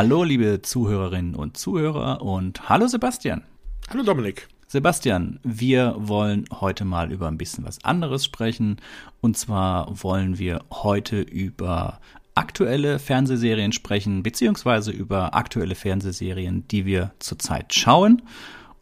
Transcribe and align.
Hallo, 0.00 0.22
liebe 0.22 0.62
Zuhörerinnen 0.62 1.34
und 1.34 1.56
Zuhörer 1.56 2.22
und 2.22 2.68
hallo 2.68 2.86
Sebastian. 2.86 3.42
Hallo 3.90 4.04
Dominik. 4.04 4.46
Sebastian, 4.68 5.40
wir 5.42 5.96
wollen 5.98 6.44
heute 6.52 6.84
mal 6.84 7.10
über 7.10 7.26
ein 7.26 7.36
bisschen 7.36 7.64
was 7.64 7.84
anderes 7.84 8.24
sprechen. 8.24 8.76
Und 9.20 9.36
zwar 9.36 9.88
wollen 10.04 10.38
wir 10.38 10.64
heute 10.70 11.20
über 11.20 11.98
aktuelle 12.36 13.00
Fernsehserien 13.00 13.72
sprechen, 13.72 14.22
beziehungsweise 14.22 14.92
über 14.92 15.34
aktuelle 15.34 15.74
Fernsehserien, 15.74 16.68
die 16.68 16.86
wir 16.86 17.10
zurzeit 17.18 17.74
schauen. 17.74 18.22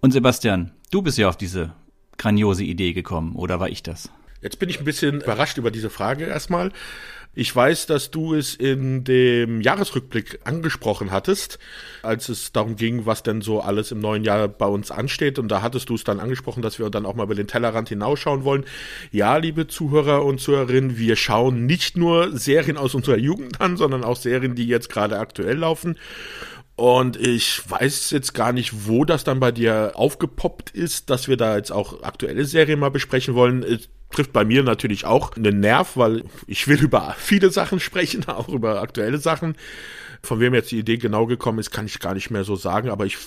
Und 0.02 0.10
Sebastian, 0.10 0.73
du 0.91 1.01
bist 1.01 1.16
ja 1.16 1.30
auf 1.30 1.38
diese 1.38 1.73
grandiose 2.19 2.65
Idee 2.65 2.93
gekommen, 2.93 3.37
oder 3.37 3.59
war 3.59 3.71
ich 3.71 3.83
das? 3.83 4.10
Jetzt 4.43 4.59
bin 4.59 4.69
ich 4.69 4.80
ein 4.80 4.85
bisschen 4.85 5.23
überrascht 5.23 5.57
über 5.57 5.71
diese 5.71 5.88
Frage 5.88 6.27
erstmal. 6.27 6.73
Ich 7.39 7.55
weiß, 7.55 7.85
dass 7.85 8.11
du 8.11 8.33
es 8.33 8.55
in 8.55 9.05
dem 9.05 9.61
Jahresrückblick 9.61 10.41
angesprochen 10.45 11.11
hattest, 11.11 11.59
als 12.03 12.31
es 12.31 12.51
darum 12.51 12.77
ging, 12.77 13.05
was 13.05 13.23
denn 13.23 13.43
so 13.43 13.61
alles 13.61 13.93
im 13.93 13.99
neuen 14.01 14.25
Jahr 14.25 14.49
bei 14.49 14.65
uns 14.65 14.91
ansteht. 14.91 15.39
Und 15.39 15.49
da 15.49 15.61
hattest 15.61 15.91
du 15.91 15.97
es 15.97 16.03
dann 16.03 16.19
angesprochen, 16.19 16.63
dass 16.63 16.79
wir 16.79 16.88
dann 16.88 17.05
auch 17.05 17.15
mal 17.15 17.25
über 17.25 17.35
den 17.35 17.47
Tellerrand 17.47 17.91
hinausschauen 17.91 18.45
wollen. 18.45 18.65
Ja, 19.13 19.37
liebe 19.37 19.66
Zuhörer 19.66 20.25
und 20.25 20.41
Zuhörerinnen, 20.41 20.97
wir 20.97 21.15
schauen 21.16 21.66
nicht 21.66 21.99
nur 21.99 22.35
Serien 22.35 22.79
aus 22.79 22.95
unserer 22.95 23.19
Jugend 23.19 23.60
an, 23.60 23.77
sondern 23.77 24.03
auch 24.03 24.16
Serien, 24.16 24.55
die 24.55 24.66
jetzt 24.66 24.88
gerade 24.88 25.19
aktuell 25.19 25.59
laufen. 25.59 25.99
Und 26.75 27.19
ich 27.19 27.60
weiß 27.71 28.13
jetzt 28.13 28.32
gar 28.32 28.55
nicht, 28.55 28.87
wo 28.87 29.05
das 29.05 29.25
dann 29.25 29.41
bei 29.41 29.53
dir 29.53 29.93
aufgepoppt 29.95 30.71
ist, 30.71 31.10
dass 31.10 31.29
wir 31.29 31.37
da 31.37 31.57
jetzt 31.57 31.71
auch 31.71 32.03
aktuelle 32.03 32.47
Serien 32.47 32.79
mal 32.79 32.91
besprechen 32.91 33.35
wollen 33.35 33.63
trifft 34.10 34.32
bei 34.32 34.45
mir 34.45 34.62
natürlich 34.62 35.04
auch 35.04 35.37
einen 35.37 35.60
Nerv, 35.60 35.96
weil 35.96 36.24
ich 36.46 36.68
will 36.68 36.82
über 36.82 37.15
viele 37.18 37.51
Sachen 37.51 37.80
sprechen, 37.80 38.24
auch 38.29 38.48
über 38.48 38.80
aktuelle 38.80 39.18
Sachen. 39.18 39.57
Von 40.23 40.40
wem 40.40 40.54
jetzt 40.54 40.71
die 40.71 40.79
Idee 40.79 40.96
genau 40.96 41.26
gekommen 41.26 41.59
ist, 41.59 41.71
kann 41.71 41.87
ich 41.87 42.01
gar 42.01 42.15
nicht 42.15 42.30
mehr 42.30 42.45
so 42.45 42.57
sagen, 42.57 42.88
aber 42.90 43.07
ich 43.07 43.18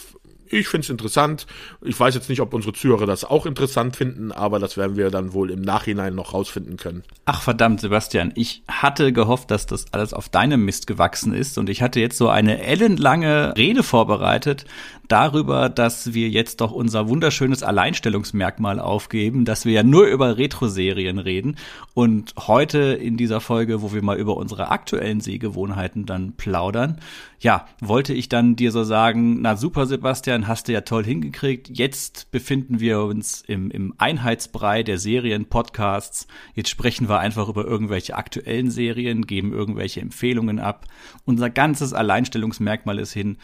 ich 0.51 0.67
finde 0.67 0.83
es 0.83 0.89
interessant. 0.89 1.45
Ich 1.81 1.99
weiß 1.99 2.15
jetzt 2.15 2.29
nicht, 2.29 2.41
ob 2.41 2.53
unsere 2.53 2.73
Zuhörer 2.73 3.05
das 3.05 3.23
auch 3.23 3.45
interessant 3.45 3.95
finden, 3.95 4.31
aber 4.31 4.59
das 4.59 4.77
werden 4.77 4.97
wir 4.97 5.11
dann 5.11 5.33
wohl 5.33 5.51
im 5.51 5.61
Nachhinein 5.61 6.15
noch 6.15 6.33
rausfinden 6.33 6.77
können. 6.77 7.03
Ach 7.25 7.41
verdammt, 7.41 7.81
Sebastian, 7.81 8.31
ich 8.35 8.63
hatte 8.67 9.13
gehofft, 9.13 9.51
dass 9.51 9.67
das 9.67 9.93
alles 9.93 10.13
auf 10.13 10.29
deinem 10.29 10.65
Mist 10.65 10.87
gewachsen 10.87 11.33
ist 11.33 11.57
und 11.57 11.69
ich 11.69 11.81
hatte 11.81 11.99
jetzt 11.99 12.17
so 12.17 12.29
eine 12.29 12.63
ellenlange 12.63 13.53
Rede 13.57 13.83
vorbereitet 13.83 14.65
darüber, 15.09 15.69
dass 15.69 16.13
wir 16.13 16.29
jetzt 16.29 16.61
doch 16.61 16.71
unser 16.71 17.09
wunderschönes 17.09 17.63
Alleinstellungsmerkmal 17.63 18.79
aufgeben, 18.79 19.43
dass 19.43 19.65
wir 19.65 19.73
ja 19.73 19.83
nur 19.83 20.05
über 20.05 20.37
Retro-Serien 20.37 21.17
reden 21.17 21.57
und 21.93 22.33
heute 22.47 22.79
in 22.79 23.17
dieser 23.17 23.41
Folge, 23.41 23.81
wo 23.81 23.91
wir 23.91 24.03
mal 24.03 24.17
über 24.17 24.37
unsere 24.37 24.69
aktuellen 24.69 25.19
Sehgewohnheiten 25.19 26.05
dann 26.05 26.33
plaudern, 26.33 26.99
ja, 27.39 27.65
wollte 27.81 28.13
ich 28.13 28.29
dann 28.29 28.55
dir 28.55 28.71
so 28.71 28.83
sagen, 28.83 29.41
na 29.41 29.55
super 29.55 29.87
Sebastian, 29.87 30.47
hast 30.47 30.67
du 30.67 30.73
ja 30.73 30.81
toll 30.81 31.05
hingekriegt. 31.05 31.69
Jetzt 31.69 32.31
befinden 32.31 32.79
wir 32.79 33.01
uns 33.01 33.41
im, 33.47 33.71
im 33.71 33.93
Einheitsbrei 33.97 34.83
der 34.83 34.99
Serien, 34.99 35.45
Podcasts. 35.45 36.27
Jetzt 36.53 36.69
sprechen 36.69 37.09
wir 37.09 37.19
einfach 37.19 37.49
über 37.49 37.65
irgendwelche 37.65 38.15
aktuellen 38.15 38.69
Serien, 38.69 39.25
geben 39.25 39.53
irgendwelche 39.53 40.01
Empfehlungen 40.01 40.59
ab. 40.59 40.85
Unser 41.25 41.49
ganzes 41.49 41.93
Alleinstellungsmerkmal 41.93 42.99
ist 42.99 43.13
hin. 43.13 43.37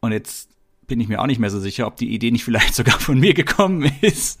Und 0.00 0.12
jetzt 0.12 0.57
bin 0.88 1.00
ich 1.00 1.08
mir 1.08 1.20
auch 1.20 1.26
nicht 1.26 1.38
mehr 1.38 1.50
so 1.50 1.60
sicher, 1.60 1.86
ob 1.86 1.96
die 1.96 2.12
Idee 2.12 2.32
nicht 2.32 2.44
vielleicht 2.44 2.74
sogar 2.74 2.98
von 2.98 3.20
mir 3.20 3.34
gekommen 3.34 3.90
ist. 4.00 4.40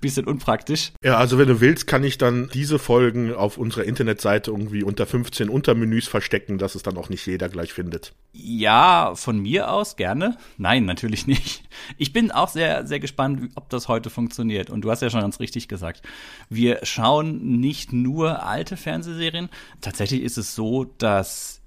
Bisschen 0.00 0.26
unpraktisch. 0.26 0.92
Ja, 1.02 1.18
also 1.18 1.38
wenn 1.38 1.48
du 1.48 1.60
willst, 1.60 1.86
kann 1.86 2.02
ich 2.02 2.16
dann 2.16 2.48
diese 2.54 2.78
Folgen 2.78 3.34
auf 3.34 3.58
unserer 3.58 3.84
Internetseite 3.84 4.50
irgendwie 4.50 4.82
unter 4.82 5.06
15 5.06 5.50
Untermenüs 5.50 6.08
verstecken, 6.08 6.56
dass 6.56 6.74
es 6.74 6.82
dann 6.82 6.96
auch 6.96 7.10
nicht 7.10 7.26
jeder 7.26 7.50
gleich 7.50 7.74
findet. 7.74 8.14
Ja, 8.32 9.12
von 9.14 9.38
mir 9.38 9.70
aus 9.70 9.96
gerne. 9.96 10.38
Nein, 10.56 10.86
natürlich 10.86 11.26
nicht. 11.26 11.68
Ich 11.98 12.14
bin 12.14 12.30
auch 12.30 12.48
sehr, 12.48 12.86
sehr 12.86 13.00
gespannt, 13.00 13.50
ob 13.56 13.68
das 13.68 13.88
heute 13.88 14.08
funktioniert. 14.08 14.70
Und 14.70 14.82
du 14.82 14.90
hast 14.90 15.02
ja 15.02 15.10
schon 15.10 15.20
ganz 15.20 15.38
richtig 15.38 15.68
gesagt. 15.68 16.02
Wir 16.48 16.80
schauen 16.82 17.60
nicht 17.60 17.92
nur 17.92 18.44
alte 18.44 18.76
Fernsehserien. 18.76 19.50
Tatsächlich 19.82 20.22
ist 20.22 20.38
es 20.38 20.54
so, 20.54 20.84
dass 20.84 21.60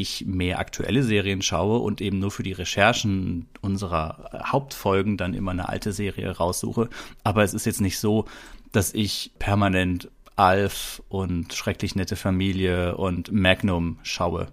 ich 0.00 0.26
mehr 0.26 0.58
aktuelle 0.58 1.02
Serien 1.02 1.42
schaue 1.42 1.78
und 1.78 2.00
eben 2.00 2.18
nur 2.18 2.30
für 2.30 2.42
die 2.42 2.52
Recherchen 2.52 3.46
unserer 3.60 4.30
Hauptfolgen 4.46 5.16
dann 5.16 5.34
immer 5.34 5.50
eine 5.50 5.68
alte 5.68 5.92
Serie 5.92 6.30
raussuche. 6.30 6.88
Aber 7.22 7.42
es 7.42 7.54
ist 7.54 7.66
jetzt 7.66 7.80
nicht 7.80 7.98
so, 7.98 8.26
dass 8.72 8.92
ich 8.94 9.32
permanent 9.38 10.08
Alf 10.36 11.02
und 11.08 11.52
Schrecklich 11.54 11.94
nette 11.94 12.16
Familie 12.16 12.96
und 12.96 13.32
Magnum 13.32 13.98
schaue. 14.02 14.48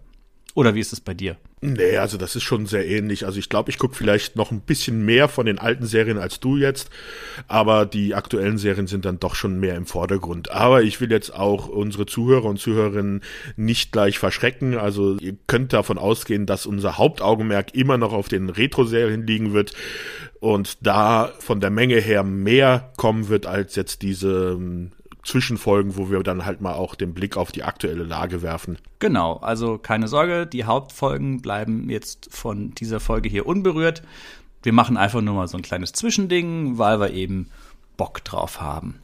Oder 0.54 0.76
wie 0.76 0.82
ist 0.82 0.92
es 0.92 1.00
bei 1.00 1.14
dir? 1.14 1.38
Nee, 1.62 1.98
also 1.98 2.18
das 2.18 2.36
ist 2.36 2.44
schon 2.44 2.66
sehr 2.66 2.88
ähnlich. 2.88 3.26
Also 3.26 3.38
ich 3.38 3.48
glaube, 3.48 3.70
ich 3.70 3.78
gucke 3.78 3.96
vielleicht 3.96 4.36
noch 4.36 4.52
ein 4.52 4.62
bisschen 4.62 5.06
mehr 5.06 5.30
von 5.30 5.46
den 5.46 5.60
alten 5.60 5.86
Serien 5.86 6.18
als 6.18 6.40
du 6.40 6.58
jetzt, 6.58 6.90
aber 7.48 7.86
die 7.86 8.16
aktuellen 8.16 8.58
Serien 8.58 8.88
sind 8.88 9.06
dann 9.06 9.20
doch 9.20 9.36
schon 9.36 9.60
mehr 9.60 9.76
im 9.76 9.86
Vordergrund. 9.86 10.52
Aber 10.52 10.82
ich 10.82 11.00
will 11.00 11.12
jetzt 11.12 11.34
auch 11.34 11.68
unsere 11.68 12.08
Zuhörer 12.08 12.46
und 12.46 12.60
Zuhörerinnen 12.60 13.22
nicht 13.56 13.92
gleich 13.92 14.18
verschrecken. 14.18 14.78
Also 14.78 15.18
ihr 15.20 15.38
könnt 15.48 15.72
davon 15.72 16.00
ausgehen, 16.00 16.48
dass 16.48 16.66
unser 16.66 16.98
Hauptaugenmerk 16.98 17.76
immer 17.76 17.98
noch 17.98 18.12
auf 18.12 18.28
den 18.28 18.50
Retro-Serien 18.50 19.28
liegen 19.28 19.54
wird 19.54 19.74
und 20.40 20.86
da 20.86 21.32
von 21.40 21.60
der 21.60 21.70
Menge 21.70 22.00
her 22.00 22.24
mehr 22.24 22.92
kommen 22.98 23.30
wird 23.30 23.46
als 23.46 23.76
jetzt 23.76 24.02
diese 24.02 24.58
ähm, 24.58 24.92
Zwischenfolgen, 25.24 25.98
wo 25.98 26.10
wir 26.10 26.22
dann 26.24 26.46
halt 26.46 26.62
mal 26.62 26.74
auch 26.74 26.96
den 26.96 27.14
Blick 27.14 27.38
auf 27.38 27.52
die 27.52 27.64
aktuelle 27.64 28.04
Lage 28.04 28.42
werfen. 28.42 28.78
Genau, 29.00 29.38
also 29.38 29.78
keine 29.78 30.08
Sorge, 30.08 30.48
die 30.48 30.66
Hauptfolgen 30.66 31.42
bleiben 31.42 31.90
jetzt 31.90 32.30
von 32.32 32.74
dieser 32.76 33.00
Folge 33.00 33.30
hier 33.30 33.46
unberührt. 33.46 34.02
Wir 34.64 34.74
machen 34.74 34.98
einfach 34.98 35.22
nur 35.22 35.36
mal 35.36 35.48
so 35.48 35.58
ein 35.58 35.64
kleines 35.64 35.94
Zwischending, 35.94 36.78
weil 36.78 37.00
wir 37.00 37.12
eben 37.12 37.50
Bock 37.98 38.24
drauf 38.24 38.62
haben. 38.62 39.00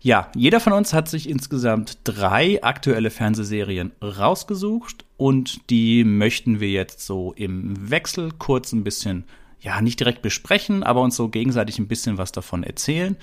Ja, 0.00 0.30
jeder 0.34 0.60
von 0.60 0.72
uns 0.72 0.92
hat 0.92 1.08
sich 1.08 1.28
insgesamt 1.28 1.98
drei 2.04 2.62
aktuelle 2.62 3.10
Fernsehserien 3.10 3.92
rausgesucht 4.02 5.04
und 5.16 5.70
die 5.70 6.04
möchten 6.04 6.60
wir 6.60 6.70
jetzt 6.70 7.00
so 7.04 7.32
im 7.32 7.90
Wechsel 7.90 8.30
kurz 8.38 8.72
ein 8.72 8.84
bisschen, 8.84 9.24
ja, 9.60 9.80
nicht 9.80 9.98
direkt 9.98 10.22
besprechen, 10.22 10.82
aber 10.82 11.02
uns 11.02 11.16
so 11.16 11.28
gegenseitig 11.28 11.78
ein 11.78 11.88
bisschen 11.88 12.18
was 12.18 12.30
davon 12.30 12.62
erzählen 12.62 13.16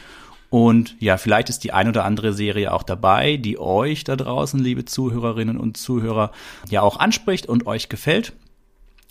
und 0.54 0.96
ja, 1.00 1.18
vielleicht 1.18 1.50
ist 1.50 1.64
die 1.64 1.74
ein 1.74 1.88
oder 1.88 2.06
andere 2.06 2.32
Serie 2.32 2.72
auch 2.74 2.84
dabei, 2.84 3.38
die 3.38 3.58
euch 3.58 4.04
da 4.04 4.16
draußen, 4.16 4.60
liebe 4.60 4.86
Zuhörerinnen 4.86 5.58
und 5.58 5.78
Zuhörer, 5.78 6.32
ja 6.70 6.84
auch 6.84 6.98
anspricht 6.98 7.48
und 7.48 7.66
euch 7.66 7.90
gefällt. 7.90 8.34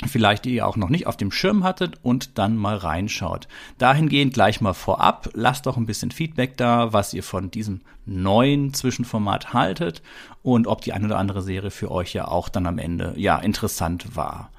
Vielleicht 0.07 0.45
die 0.45 0.55
ihr 0.55 0.69
auch 0.69 0.77
noch 0.77 0.89
nicht 0.89 1.09
auf 1.09 1.17
dem 1.17 1.33
Schirm 1.33 1.65
hattet 1.65 1.97
und 2.05 2.39
dann 2.39 2.57
mal 2.57 2.77
reinschaut. 2.77 3.49
Dahingehend 3.79 4.35
gleich 4.35 4.61
mal 4.61 4.73
vorab, 4.73 5.31
lasst 5.35 5.67
doch 5.67 5.77
ein 5.77 5.87
bisschen 5.87 6.13
Feedback 6.13 6.57
da, 6.57 6.93
was 6.93 7.13
ihr 7.13 7.25
von 7.25 7.51
diesem 7.51 7.81
neuen 8.07 8.73
Zwischenformat 8.73 9.53
haltet 9.53 10.01
und 10.45 10.69
ob 10.69 10.83
die 10.83 10.93
ein 10.93 11.05
oder 11.05 11.19
andere 11.19 11.43
Serie 11.43 11.73
für 11.73 11.91
euch 11.91 12.15
ja 12.15 12.29
auch 12.29 12.51
dann 12.51 12.69
am 12.69 12.79
Ende 12.79 13.15
ja 13.17 13.37
interessant 13.41 14.15
war. 14.15 14.53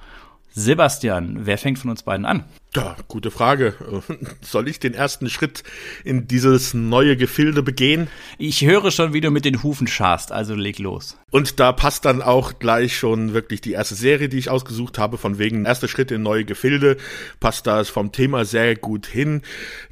Sebastian, 0.56 1.46
wer 1.46 1.58
fängt 1.58 1.80
von 1.80 1.90
uns 1.90 2.04
beiden 2.04 2.24
an? 2.24 2.44
Ja, 2.76 2.96
gute 3.08 3.32
Frage. 3.32 3.74
Soll 4.40 4.68
ich 4.68 4.78
den 4.78 4.94
ersten 4.94 5.28
Schritt 5.28 5.64
in 6.04 6.28
dieses 6.28 6.74
neue 6.74 7.16
Gefilde 7.16 7.64
begehen? 7.64 8.06
Ich 8.38 8.64
höre 8.64 8.92
schon, 8.92 9.12
wie 9.12 9.20
du 9.20 9.32
mit 9.32 9.44
den 9.44 9.64
Hufen 9.64 9.88
scharst, 9.88 10.30
also 10.30 10.54
leg 10.54 10.78
los. 10.78 11.18
Und 11.32 11.58
da 11.58 11.72
passt 11.72 12.04
dann 12.04 12.22
auch 12.22 12.60
gleich 12.60 12.96
schon 12.96 13.34
wirklich 13.34 13.62
die 13.62 13.72
erste 13.72 13.96
Serie, 13.96 14.28
die 14.28 14.38
ich 14.38 14.48
ausgesucht 14.48 14.96
habe, 14.96 15.18
von 15.18 15.38
wegen 15.38 15.64
erster 15.64 15.88
Schritt 15.88 16.12
in 16.12 16.22
neue 16.22 16.44
Gefilde, 16.44 16.98
passt 17.40 17.66
das 17.66 17.88
vom 17.88 18.12
Thema 18.12 18.44
sehr 18.44 18.76
gut 18.76 19.06
hin, 19.06 19.42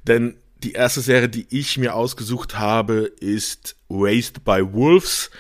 denn 0.07 0.37
die 0.63 0.73
erste 0.73 1.01
Serie, 1.01 1.29
die 1.29 1.47
ich 1.51 1.79
mir 1.79 1.95
ausgesucht 1.95 2.59
habe, 2.59 3.11
ist 3.21 3.77
Raised 3.91 4.45
by 4.45 4.63
Wolves 4.73 5.31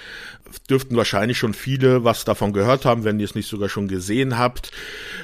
dürften 0.68 0.96
wahrscheinlich 0.96 1.38
schon 1.38 1.54
viele 1.54 2.04
was 2.04 2.24
davon 2.24 2.52
gehört 2.52 2.84
haben, 2.84 3.04
wenn 3.04 3.18
ihr 3.18 3.24
es 3.24 3.34
nicht 3.34 3.48
sogar 3.48 3.68
schon 3.68 3.88
gesehen 3.88 4.38
habt. 4.38 4.70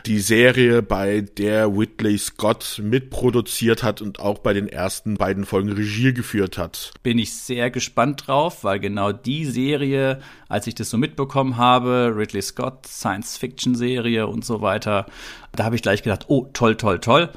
Die 0.06 0.20
Serie, 0.20 0.82
bei 0.82 1.20
der 1.20 1.76
Whitley 1.76 2.18
Scott 2.18 2.80
mitproduziert 2.82 3.82
hat 3.82 4.00
und 4.00 4.20
auch 4.20 4.38
bei 4.38 4.52
den 4.52 4.68
ersten 4.68 5.16
beiden 5.16 5.44
Folgen 5.44 5.72
Regie 5.72 6.12
geführt 6.12 6.58
hat. 6.58 6.92
Bin 7.02 7.18
ich 7.18 7.34
sehr 7.34 7.70
gespannt 7.70 8.26
drauf, 8.26 8.64
weil 8.64 8.80
genau 8.80 9.12
die 9.12 9.44
Serie, 9.44 10.20
als 10.48 10.66
ich 10.66 10.74
das 10.74 10.90
so 10.90 10.98
mitbekommen 10.98 11.56
habe, 11.56 12.12
Ridley 12.16 12.42
Scott, 12.42 12.86
Science-Fiction-Serie 12.86 14.26
und 14.26 14.44
so 14.44 14.60
weiter, 14.60 15.06
da 15.52 15.64
habe 15.64 15.76
ich 15.76 15.82
gleich 15.82 16.02
gedacht, 16.02 16.26
oh, 16.28 16.48
toll, 16.52 16.76
toll, 16.76 17.00
toll. 17.00 17.30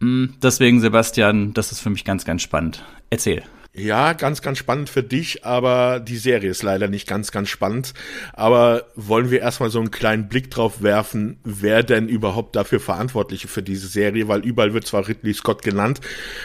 Hm, 0.00 0.34
deswegen, 0.42 0.80
Sebastian, 0.80 1.52
das 1.52 1.72
ist 1.72 1.80
für 1.80 1.90
mich 1.90 2.04
ganz, 2.04 2.24
ganz 2.24 2.42
spannend. 2.42 2.84
Erzähl. 3.10 3.42
Ja, 3.72 4.14
ganz, 4.14 4.42
ganz 4.42 4.58
spannend 4.58 4.90
für 4.90 5.04
dich, 5.04 5.44
aber 5.44 6.00
die 6.00 6.16
Serie 6.16 6.50
ist 6.50 6.64
leider 6.64 6.88
nicht 6.88 7.06
ganz, 7.06 7.30
ganz 7.30 7.50
spannend. 7.50 7.94
Aber 8.32 8.86
wollen 8.96 9.30
wir 9.30 9.38
erstmal 9.38 9.70
so 9.70 9.78
einen 9.78 9.92
kleinen 9.92 10.28
Blick 10.28 10.50
drauf 10.50 10.82
werfen, 10.82 11.38
wer 11.44 11.84
denn 11.84 12.08
überhaupt 12.08 12.56
dafür 12.56 12.80
verantwortlich 12.80 13.46
für 13.46 13.62
diese 13.62 13.86
Serie, 13.86 14.26
weil 14.26 14.44
überall 14.44 14.74
wird 14.74 14.88
zwar 14.88 15.06
Ridley 15.06 15.34
Scott 15.34 15.62
genannt, 15.62 16.00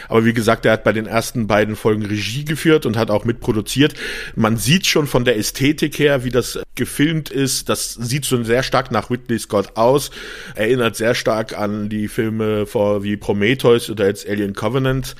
aber 0.08 0.24
wie 0.24 0.34
gesagt, 0.34 0.66
er 0.66 0.72
hat 0.72 0.84
bei 0.84 0.92
den 0.92 1.06
ersten 1.06 1.48
beiden 1.48 1.74
Folgen 1.74 2.06
Regie 2.06 2.44
geführt 2.44 2.86
und 2.86 2.96
hat 2.96 3.10
auch 3.10 3.24
mitproduziert. 3.24 3.94
Man 4.36 4.56
sieht 4.56 4.86
schon 4.86 5.08
von 5.08 5.24
der 5.24 5.36
Ästhetik 5.36 5.98
her, 5.98 6.22
wie 6.22 6.30
das 6.30 6.60
gefilmt 6.76 7.30
ist, 7.30 7.68
das 7.68 7.94
sieht 7.94 8.26
schon 8.26 8.44
sehr 8.44 8.62
stark 8.62 8.92
nach 8.92 9.10
Ridley 9.10 9.40
Scott 9.40 9.76
aus, 9.76 10.12
erinnert 10.54 10.94
sehr 10.94 11.16
stark 11.16 11.58
an 11.58 11.88
die 11.88 12.06
Filme 12.06 12.66
vor 12.66 13.02
wie 13.02 13.16
Prometheus 13.16 13.90
oder 13.90 14.06
jetzt 14.06 14.28
Alien 14.28 14.54
Covenant 14.54 15.16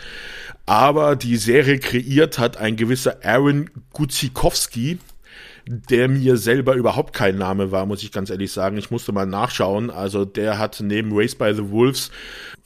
aber 0.66 1.16
die 1.16 1.36
Serie 1.36 1.78
kreiert 1.78 2.38
hat 2.38 2.56
ein 2.56 2.76
gewisser 2.76 3.24
Aaron 3.24 3.70
Guzikowski, 3.92 4.98
der 5.68 6.08
mir 6.08 6.36
selber 6.36 6.74
überhaupt 6.74 7.12
kein 7.12 7.38
Name 7.38 7.72
war, 7.72 7.86
muss 7.86 8.02
ich 8.02 8.12
ganz 8.12 8.30
ehrlich 8.30 8.52
sagen. 8.52 8.76
Ich 8.76 8.90
musste 8.90 9.12
mal 9.12 9.26
nachschauen. 9.26 9.90
Also 9.90 10.24
der 10.24 10.58
hat 10.58 10.80
neben 10.80 11.10
Race 11.12 11.34
by 11.34 11.52
the 11.54 11.70
Wolves 11.70 12.10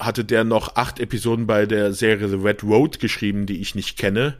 hatte 0.01 0.25
der 0.25 0.45
noch 0.45 0.77
acht 0.77 0.99
Episoden 0.99 1.47
bei 1.47 1.67
der 1.67 1.93
Serie 1.93 2.29
The 2.29 2.37
Red 2.37 2.63
Road 2.63 3.01
geschrieben, 3.01 3.47
die 3.47 3.61
ich 3.61 3.75
nicht 3.75 3.99
kenne. 3.99 4.35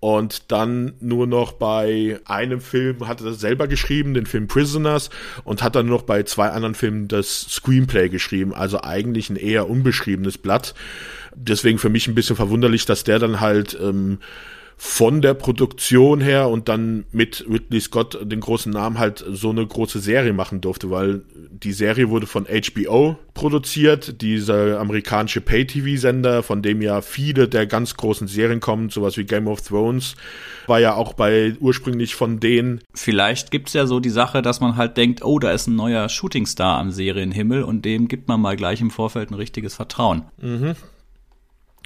Und 0.00 0.50
dann 0.50 0.94
nur 1.00 1.26
noch 1.26 1.52
bei 1.52 2.18
einem 2.24 2.60
Film 2.60 3.06
hat 3.06 3.20
er 3.20 3.32
selber 3.32 3.68
geschrieben, 3.68 4.14
den 4.14 4.26
Film 4.26 4.48
Prisoners, 4.48 5.10
und 5.44 5.62
hat 5.62 5.76
dann 5.76 5.86
noch 5.86 6.02
bei 6.02 6.24
zwei 6.24 6.48
anderen 6.48 6.74
Filmen 6.74 7.08
das 7.08 7.42
Screenplay 7.42 8.08
geschrieben. 8.08 8.52
Also 8.52 8.82
eigentlich 8.82 9.30
ein 9.30 9.36
eher 9.36 9.70
unbeschriebenes 9.70 10.38
Blatt 10.38 10.74
deswegen 11.36 11.78
für 11.78 11.90
mich 11.90 12.08
ein 12.08 12.14
bisschen 12.14 12.36
verwunderlich, 12.36 12.86
dass 12.86 13.04
der 13.04 13.18
dann 13.18 13.40
halt 13.40 13.78
ähm, 13.80 14.18
von 14.78 15.22
der 15.22 15.32
Produktion 15.32 16.20
her 16.20 16.48
und 16.48 16.68
dann 16.68 17.06
mit 17.10 17.46
Ridley 17.48 17.80
Scott 17.80 18.18
den 18.22 18.40
großen 18.40 18.70
Namen 18.70 18.98
halt 18.98 19.24
so 19.26 19.48
eine 19.48 19.66
große 19.66 20.00
Serie 20.00 20.34
machen 20.34 20.60
durfte, 20.60 20.90
weil 20.90 21.22
die 21.34 21.72
Serie 21.72 22.10
wurde 22.10 22.26
von 22.26 22.44
HBO 22.44 23.16
produziert, 23.32 24.20
dieser 24.20 24.78
amerikanische 24.78 25.40
Pay-TV-Sender, 25.40 26.42
von 26.42 26.60
dem 26.60 26.82
ja 26.82 27.00
viele 27.00 27.48
der 27.48 27.66
ganz 27.66 27.96
großen 27.96 28.28
Serien 28.28 28.60
kommen, 28.60 28.90
sowas 28.90 29.16
wie 29.16 29.24
Game 29.24 29.48
of 29.48 29.62
Thrones, 29.62 30.14
war 30.66 30.78
ja 30.78 30.94
auch 30.94 31.14
bei 31.14 31.54
ursprünglich 31.58 32.14
von 32.14 32.38
denen. 32.38 32.82
Vielleicht 32.92 33.50
gibt's 33.50 33.72
ja 33.72 33.86
so 33.86 33.98
die 33.98 34.10
Sache, 34.10 34.42
dass 34.42 34.60
man 34.60 34.76
halt 34.76 34.98
denkt, 34.98 35.24
oh, 35.24 35.38
da 35.38 35.52
ist 35.52 35.68
ein 35.68 35.76
neuer 35.76 36.10
Shootingstar 36.10 36.78
am 36.78 36.90
Serienhimmel 36.90 37.62
und 37.62 37.86
dem 37.86 38.08
gibt 38.08 38.28
man 38.28 38.42
mal 38.42 38.56
gleich 38.56 38.82
im 38.82 38.90
Vorfeld 38.90 39.30
ein 39.30 39.34
richtiges 39.34 39.74
Vertrauen. 39.74 40.26
Mhm. 40.38 40.74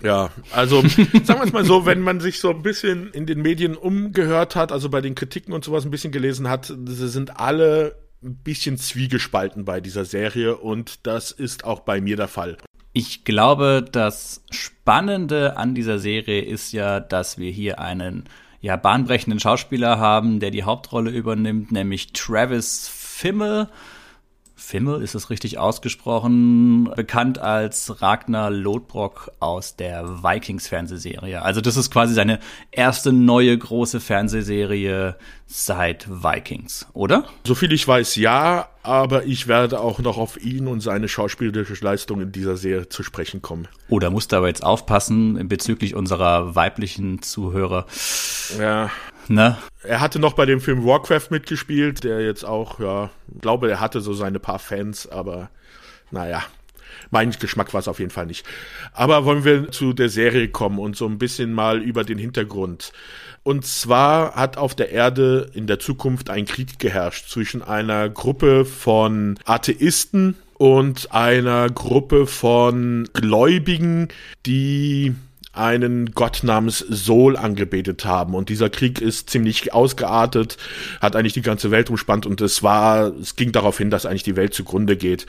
Ja, 0.02 0.30
also 0.52 0.80
sagen 1.24 1.40
wir 1.40 1.44
es 1.44 1.52
mal 1.52 1.64
so, 1.64 1.86
wenn 1.86 2.00
man 2.00 2.20
sich 2.20 2.40
so 2.40 2.50
ein 2.50 2.62
bisschen 2.62 3.10
in 3.12 3.26
den 3.26 3.42
Medien 3.42 3.76
umgehört 3.76 4.56
hat, 4.56 4.72
also 4.72 4.88
bei 4.88 5.00
den 5.00 5.14
Kritiken 5.14 5.52
und 5.52 5.64
sowas 5.64 5.84
ein 5.84 5.90
bisschen 5.90 6.12
gelesen 6.12 6.48
hat, 6.48 6.66
sie 6.66 7.08
sind 7.08 7.38
alle 7.38 7.96
ein 8.22 8.36
bisschen 8.36 8.76
zwiegespalten 8.76 9.64
bei 9.64 9.80
dieser 9.80 10.04
Serie 10.04 10.56
und 10.56 11.06
das 11.06 11.30
ist 11.30 11.64
auch 11.64 11.80
bei 11.80 12.00
mir 12.00 12.16
der 12.16 12.28
Fall. 12.28 12.58
Ich 12.92 13.24
glaube, 13.24 13.84
das 13.90 14.42
Spannende 14.50 15.56
an 15.56 15.74
dieser 15.74 15.98
Serie 15.98 16.42
ist 16.42 16.72
ja, 16.72 17.00
dass 17.00 17.38
wir 17.38 17.50
hier 17.50 17.78
einen 17.78 18.24
ja 18.60 18.76
bahnbrechenden 18.76 19.40
Schauspieler 19.40 19.98
haben, 19.98 20.40
der 20.40 20.50
die 20.50 20.64
Hauptrolle 20.64 21.10
übernimmt, 21.10 21.72
nämlich 21.72 22.12
Travis 22.12 22.88
Fimmel 22.88 23.68
Fimmel, 24.60 25.02
ist 25.02 25.14
es 25.14 25.30
richtig 25.30 25.58
ausgesprochen, 25.58 26.90
bekannt 26.94 27.38
als 27.38 28.02
Ragnar 28.02 28.50
Lodbrok 28.50 29.32
aus 29.40 29.74
der 29.74 30.22
Vikings-Fernsehserie. 30.22 31.42
Also 31.42 31.60
das 31.60 31.76
ist 31.76 31.90
quasi 31.90 32.14
seine 32.14 32.38
erste 32.70 33.12
neue 33.12 33.56
große 33.56 34.00
Fernsehserie 34.00 35.16
seit 35.46 36.08
Vikings, 36.08 36.86
oder? 36.92 37.24
Soviel 37.44 37.72
ich 37.72 37.88
weiß, 37.88 38.16
ja, 38.16 38.68
aber 38.82 39.24
ich 39.24 39.48
werde 39.48 39.80
auch 39.80 39.98
noch 39.98 40.18
auf 40.18 40.40
ihn 40.40 40.68
und 40.68 40.80
seine 40.80 41.08
schauspielerische 41.08 41.82
Leistung 41.82 42.20
in 42.20 42.30
dieser 42.30 42.56
Serie 42.56 42.88
zu 42.88 43.02
sprechen 43.02 43.42
kommen. 43.42 43.66
Oh, 43.88 43.98
da 43.98 44.10
musst 44.10 44.30
du 44.30 44.36
aber 44.36 44.48
jetzt 44.48 44.62
aufpassen 44.62 45.48
bezüglich 45.48 45.94
unserer 45.94 46.54
weiblichen 46.54 47.22
Zuhörer. 47.22 47.86
Ja. 48.58 48.90
Ne? 49.30 49.56
Er 49.84 50.00
hatte 50.00 50.18
noch 50.18 50.32
bei 50.32 50.44
dem 50.44 50.60
Film 50.60 50.84
Warcraft 50.84 51.30
mitgespielt, 51.30 52.02
der 52.02 52.20
jetzt 52.20 52.44
auch, 52.44 52.80
ja, 52.80 53.10
glaube, 53.40 53.70
er 53.70 53.78
hatte 53.78 54.00
so 54.00 54.12
seine 54.12 54.40
paar 54.40 54.58
Fans, 54.58 55.08
aber 55.08 55.50
naja, 56.10 56.42
mein 57.12 57.30
Geschmack 57.30 57.72
war 57.72 57.78
es 57.78 57.86
auf 57.86 58.00
jeden 58.00 58.10
Fall 58.10 58.26
nicht. 58.26 58.44
Aber 58.92 59.24
wollen 59.24 59.44
wir 59.44 59.70
zu 59.70 59.92
der 59.92 60.08
Serie 60.08 60.48
kommen 60.48 60.80
und 60.80 60.96
so 60.96 61.06
ein 61.06 61.18
bisschen 61.18 61.52
mal 61.52 61.80
über 61.80 62.02
den 62.02 62.18
Hintergrund. 62.18 62.92
Und 63.44 63.64
zwar 63.64 64.34
hat 64.34 64.56
auf 64.56 64.74
der 64.74 64.90
Erde 64.90 65.48
in 65.54 65.68
der 65.68 65.78
Zukunft 65.78 66.28
ein 66.28 66.44
Krieg 66.44 66.80
geherrscht 66.80 67.28
zwischen 67.28 67.62
einer 67.62 68.08
Gruppe 68.08 68.64
von 68.64 69.38
Atheisten 69.44 70.34
und 70.54 71.12
einer 71.12 71.70
Gruppe 71.70 72.26
von 72.26 73.08
Gläubigen, 73.12 74.08
die 74.44 75.14
einen 75.52 76.12
Gott 76.12 76.40
namens 76.42 76.78
Sol 76.78 77.36
angebetet 77.36 78.04
haben. 78.04 78.34
Und 78.34 78.48
dieser 78.48 78.70
Krieg 78.70 79.00
ist 79.00 79.30
ziemlich 79.30 79.72
ausgeartet, 79.74 80.56
hat 81.00 81.16
eigentlich 81.16 81.32
die 81.32 81.42
ganze 81.42 81.70
Welt 81.70 81.90
umspannt 81.90 82.26
und 82.26 82.40
es 82.40 82.62
war, 82.62 83.12
es 83.20 83.36
ging 83.36 83.52
darauf 83.52 83.78
hin, 83.78 83.90
dass 83.90 84.06
eigentlich 84.06 84.22
die 84.22 84.36
Welt 84.36 84.54
zugrunde 84.54 84.96
geht. 84.96 85.26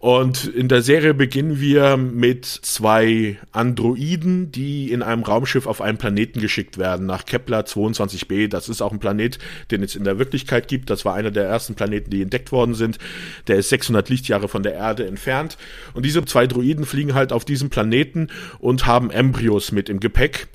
Und 0.00 0.46
in 0.46 0.68
der 0.68 0.80
Serie 0.80 1.12
beginnen 1.12 1.60
wir 1.60 1.98
mit 1.98 2.46
zwei 2.46 3.38
Androiden, 3.52 4.50
die 4.50 4.90
in 4.90 5.02
einem 5.02 5.22
Raumschiff 5.22 5.66
auf 5.66 5.82
einen 5.82 5.98
Planeten 5.98 6.40
geschickt 6.40 6.78
werden, 6.78 7.04
nach 7.04 7.26
Kepler 7.26 7.60
22b. 7.66 8.48
Das 8.48 8.70
ist 8.70 8.80
auch 8.80 8.92
ein 8.92 8.98
Planet, 8.98 9.38
den 9.70 9.82
es 9.82 9.94
in 9.94 10.04
der 10.04 10.18
Wirklichkeit 10.18 10.68
gibt. 10.68 10.88
Das 10.88 11.04
war 11.04 11.16
einer 11.16 11.30
der 11.30 11.44
ersten 11.44 11.74
Planeten, 11.74 12.08
die 12.08 12.22
entdeckt 12.22 12.50
worden 12.50 12.74
sind. 12.74 12.98
Der 13.46 13.56
ist 13.56 13.68
600 13.68 14.08
Lichtjahre 14.08 14.48
von 14.48 14.62
der 14.62 14.72
Erde 14.72 15.06
entfernt. 15.06 15.58
Und 15.92 16.06
diese 16.06 16.24
zwei 16.24 16.46
Droiden 16.46 16.86
fliegen 16.86 17.12
halt 17.12 17.30
auf 17.30 17.44
diesem 17.44 17.68
Planeten 17.68 18.28
und 18.58 18.86
haben 18.86 19.10
Embryos 19.10 19.70
mit 19.70 19.90
im 19.90 20.00
Gepäck 20.00 20.48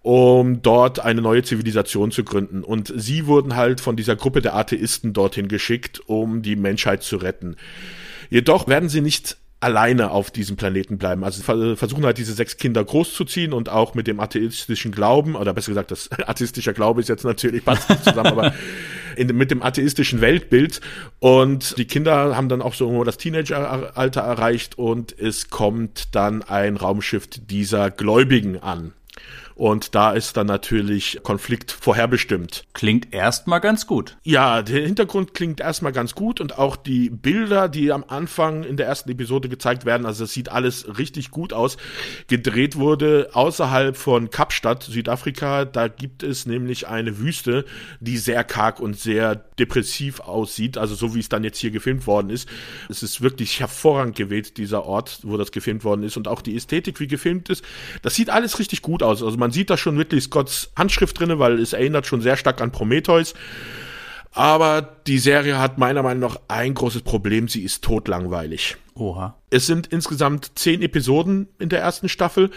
um 0.00 0.62
dort 0.62 1.00
eine 1.00 1.20
neue 1.20 1.42
Zivilisation 1.42 2.12
zu 2.12 2.22
gründen. 2.22 2.62
Und 2.62 2.92
sie 2.94 3.26
wurden 3.26 3.56
halt 3.56 3.80
von 3.80 3.96
dieser 3.96 4.14
Gruppe 4.14 4.40
der 4.40 4.54
Atheisten 4.54 5.12
dorthin 5.12 5.48
geschickt, 5.48 6.00
um 6.06 6.42
die 6.42 6.54
Menschheit 6.54 7.02
zu 7.02 7.16
retten. 7.16 7.56
Jedoch 8.30 8.68
werden 8.68 8.88
sie 8.88 9.00
nicht 9.00 9.36
alleine 9.60 10.10
auf 10.10 10.30
diesem 10.30 10.56
Planeten 10.56 10.98
bleiben. 10.98 11.24
Also 11.24 11.42
versuchen 11.42 12.04
halt 12.04 12.18
diese 12.18 12.34
sechs 12.34 12.56
Kinder 12.56 12.84
großzuziehen 12.84 13.52
und 13.52 13.68
auch 13.68 13.94
mit 13.94 14.06
dem 14.06 14.20
atheistischen 14.20 14.92
Glauben, 14.92 15.34
oder 15.34 15.54
besser 15.54 15.70
gesagt, 15.70 15.90
das 15.90 16.10
atheistische 16.26 16.74
Glaube 16.74 17.00
ist 17.00 17.08
jetzt 17.08 17.24
natürlich 17.24 17.64
passt 17.64 17.88
nicht 17.88 18.04
zusammen, 18.04 18.28
aber 18.28 18.54
in, 19.16 19.34
mit 19.36 19.50
dem 19.50 19.62
atheistischen 19.62 20.20
Weltbild. 20.20 20.80
Und 21.20 21.78
die 21.78 21.86
Kinder 21.86 22.36
haben 22.36 22.48
dann 22.48 22.60
auch 22.60 22.74
so 22.74 23.02
das 23.04 23.16
Teenageralter 23.16 24.20
erreicht 24.20 24.78
und 24.78 25.18
es 25.18 25.48
kommt 25.48 26.14
dann 26.14 26.42
ein 26.42 26.76
Raumschiff 26.76 27.26
dieser 27.26 27.90
Gläubigen 27.90 28.58
an. 28.58 28.92
Und 29.56 29.94
da 29.94 30.12
ist 30.12 30.36
dann 30.36 30.46
natürlich 30.46 31.18
Konflikt 31.22 31.72
vorherbestimmt. 31.72 32.66
Klingt 32.74 33.14
erstmal 33.14 33.60
ganz 33.60 33.86
gut. 33.86 34.18
Ja, 34.22 34.60
der 34.60 34.82
Hintergrund 34.82 35.32
klingt 35.32 35.60
erstmal 35.60 35.92
ganz 35.92 36.14
gut 36.14 36.42
und 36.42 36.58
auch 36.58 36.76
die 36.76 37.08
Bilder, 37.08 37.70
die 37.70 37.90
am 37.90 38.04
Anfang 38.06 38.64
in 38.64 38.76
der 38.76 38.86
ersten 38.86 39.10
Episode 39.10 39.48
gezeigt 39.48 39.86
werden, 39.86 40.04
also 40.04 40.24
es 40.24 40.34
sieht 40.34 40.50
alles 40.50 40.98
richtig 40.98 41.30
gut 41.30 41.54
aus. 41.54 41.78
Gedreht 42.28 42.76
wurde 42.76 43.30
außerhalb 43.32 43.96
von 43.96 44.28
Kapstadt, 44.28 44.82
Südafrika. 44.82 45.64
Da 45.64 45.88
gibt 45.88 46.22
es 46.22 46.44
nämlich 46.44 46.86
eine 46.86 47.18
Wüste, 47.18 47.64
die 47.98 48.18
sehr 48.18 48.44
karg 48.44 48.78
und 48.78 48.98
sehr 48.98 49.36
depressiv 49.58 50.20
aussieht, 50.20 50.76
also 50.76 50.94
so 50.94 51.14
wie 51.14 51.20
es 51.20 51.30
dann 51.30 51.44
jetzt 51.44 51.58
hier 51.58 51.70
gefilmt 51.70 52.06
worden 52.06 52.28
ist. 52.28 52.46
Es 52.90 53.02
ist 53.02 53.22
wirklich 53.22 53.58
hervorragend 53.58 54.16
gewählt, 54.16 54.58
dieser 54.58 54.84
Ort, 54.84 55.20
wo 55.22 55.38
das 55.38 55.50
gefilmt 55.50 55.82
worden 55.82 56.02
ist 56.02 56.18
und 56.18 56.28
auch 56.28 56.42
die 56.42 56.54
Ästhetik, 56.54 57.00
wie 57.00 57.06
gefilmt 57.06 57.48
ist. 57.48 57.64
Das 58.02 58.14
sieht 58.14 58.28
alles 58.28 58.58
richtig 58.58 58.82
gut 58.82 59.02
aus. 59.02 59.22
Also 59.22 59.38
man 59.38 59.45
sieht 59.50 59.70
da 59.70 59.76
schon 59.76 59.98
wirklich 59.98 60.24
Scotts 60.24 60.70
Handschrift 60.76 61.18
drinne, 61.18 61.38
weil 61.38 61.58
es 61.58 61.72
erinnert 61.72 62.06
schon 62.06 62.20
sehr 62.20 62.36
stark 62.36 62.60
an 62.60 62.72
Prometheus. 62.72 63.34
Aber 64.32 64.82
die 65.06 65.18
Serie 65.18 65.58
hat 65.58 65.78
meiner 65.78 66.02
Meinung 66.02 66.30
nach 66.30 66.40
ein 66.48 66.74
großes 66.74 67.02
Problem. 67.02 67.48
Sie 67.48 67.62
ist 67.62 67.82
totlangweilig. 67.82 68.76
Oha. 68.94 69.34
Es 69.48 69.66
sind 69.66 69.86
insgesamt 69.86 70.58
zehn 70.58 70.82
Episoden 70.82 71.48
in 71.58 71.70
der 71.70 71.80
ersten 71.80 72.08
Staffel 72.08 72.50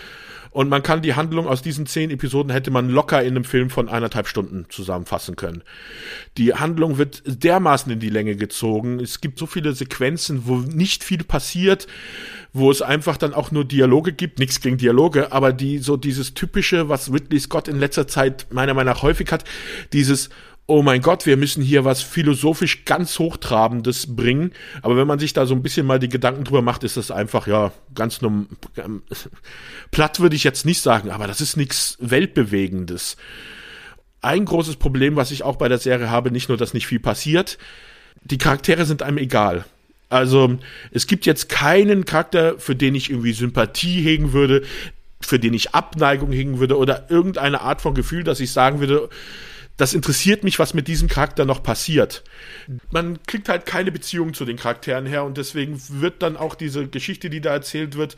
und 0.51 0.69
man 0.69 0.83
kann 0.83 1.01
die 1.01 1.13
Handlung 1.13 1.47
aus 1.47 1.61
diesen 1.61 1.85
zehn 1.85 2.09
Episoden 2.09 2.51
hätte 2.51 2.71
man 2.71 2.89
locker 2.89 3.21
in 3.21 3.35
einem 3.35 3.43
Film 3.43 3.69
von 3.69 3.87
eineinhalb 3.87 4.27
Stunden 4.27 4.65
zusammenfassen 4.69 5.35
können. 5.35 5.63
Die 6.37 6.53
Handlung 6.53 6.97
wird 6.97 7.21
dermaßen 7.25 7.91
in 7.91 7.99
die 7.99 8.09
Länge 8.09 8.35
gezogen. 8.35 8.99
Es 8.99 9.21
gibt 9.21 9.37
so 9.37 9.45
viele 9.45 9.73
Sequenzen, 9.73 10.47
wo 10.47 10.57
nicht 10.57 11.03
viel 11.03 11.23
passiert, 11.23 11.87
wo 12.51 12.71
es 12.71 12.81
einfach 12.81 13.17
dann 13.17 13.33
auch 13.33 13.51
nur 13.51 13.65
Dialoge 13.65 14.11
gibt. 14.11 14.39
Nichts 14.39 14.59
gegen 14.59 14.77
Dialoge, 14.77 15.31
aber 15.31 15.53
die 15.53 15.77
so 15.77 15.97
dieses 15.97 16.33
typische, 16.33 16.89
was 16.89 17.11
Ridley 17.11 17.39
Scott 17.39 17.67
in 17.67 17.79
letzter 17.79 18.07
Zeit 18.07 18.47
meiner 18.51 18.73
Meinung 18.73 18.93
nach 18.93 19.03
häufig 19.03 19.31
hat, 19.31 19.43
dieses 19.93 20.29
oh 20.69 20.83
mein 20.83 21.01
Gott, 21.01 21.25
wir 21.25 21.35
müssen 21.35 21.63
hier 21.63 21.83
was 21.83 22.03
philosophisch 22.03 22.85
ganz 22.85 23.17
Hochtrabendes 23.17 24.15
bringen. 24.15 24.51
Aber 24.83 24.95
wenn 24.95 25.07
man 25.07 25.17
sich 25.17 25.33
da 25.33 25.47
so 25.47 25.55
ein 25.55 25.63
bisschen 25.63 25.87
mal 25.87 25.97
die 25.97 26.09
Gedanken 26.09 26.43
drüber 26.43 26.61
macht, 26.61 26.83
ist 26.83 26.95
das 26.95 27.09
einfach, 27.09 27.47
ja, 27.47 27.71
ganz 27.95 28.21
normal. 28.21 28.45
Ähm, 28.77 29.01
platt 29.89 30.19
würde 30.19 30.35
ich 30.35 30.43
jetzt 30.43 30.67
nicht 30.67 30.81
sagen, 30.81 31.09
aber 31.09 31.25
das 31.25 31.41
ist 31.41 31.57
nichts 31.57 31.97
Weltbewegendes. 31.99 33.17
Ein 34.21 34.45
großes 34.45 34.75
Problem, 34.75 35.15
was 35.15 35.31
ich 35.31 35.41
auch 35.41 35.55
bei 35.55 35.69
der 35.69 35.79
Serie 35.79 36.11
habe, 36.11 36.29
nicht 36.29 36.49
nur, 36.49 36.57
dass 36.57 36.75
nicht 36.75 36.85
viel 36.85 36.99
passiert, 36.99 37.57
die 38.23 38.37
Charaktere 38.37 38.85
sind 38.85 39.01
einem 39.01 39.17
egal. 39.17 39.65
Also 40.09 40.59
es 40.91 41.07
gibt 41.07 41.25
jetzt 41.25 41.49
keinen 41.49 42.05
Charakter, 42.05 42.59
für 42.59 42.75
den 42.75 42.93
ich 42.93 43.09
irgendwie 43.09 43.33
Sympathie 43.33 44.01
hegen 44.01 44.33
würde, 44.33 44.61
für 45.19 45.39
den 45.39 45.53
ich 45.55 45.73
Abneigung 45.73 46.31
hegen 46.31 46.59
würde 46.59 46.77
oder 46.77 47.09
irgendeine 47.09 47.61
Art 47.61 47.81
von 47.81 47.95
Gefühl, 47.95 48.23
dass 48.23 48.39
ich 48.39 48.51
sagen 48.51 48.79
würde, 48.79 49.09
das 49.79 49.93
interessiert 49.93 50.43
mich, 50.43 50.59
was 50.59 50.73
mit 50.73 50.89
diesem 50.89 51.07
Charakter 51.07 51.45
noch 51.45 51.63
passiert. 51.63 52.25
Man 52.91 53.17
kriegt 53.25 53.47
halt 53.47 53.65
keine 53.65 53.93
Beziehung 53.93 54.33
zu 54.33 54.43
den 54.43 54.57
Charakteren 54.57 55.05
her 55.05 55.23
und 55.23 55.37
deswegen 55.37 55.81
wird 55.87 56.21
dann 56.21 56.35
auch 56.35 56.55
diese 56.55 56.87
Geschichte, 56.87 57.29
die 57.29 57.39
da 57.39 57.51
erzählt 57.51 57.95
wird, 57.95 58.17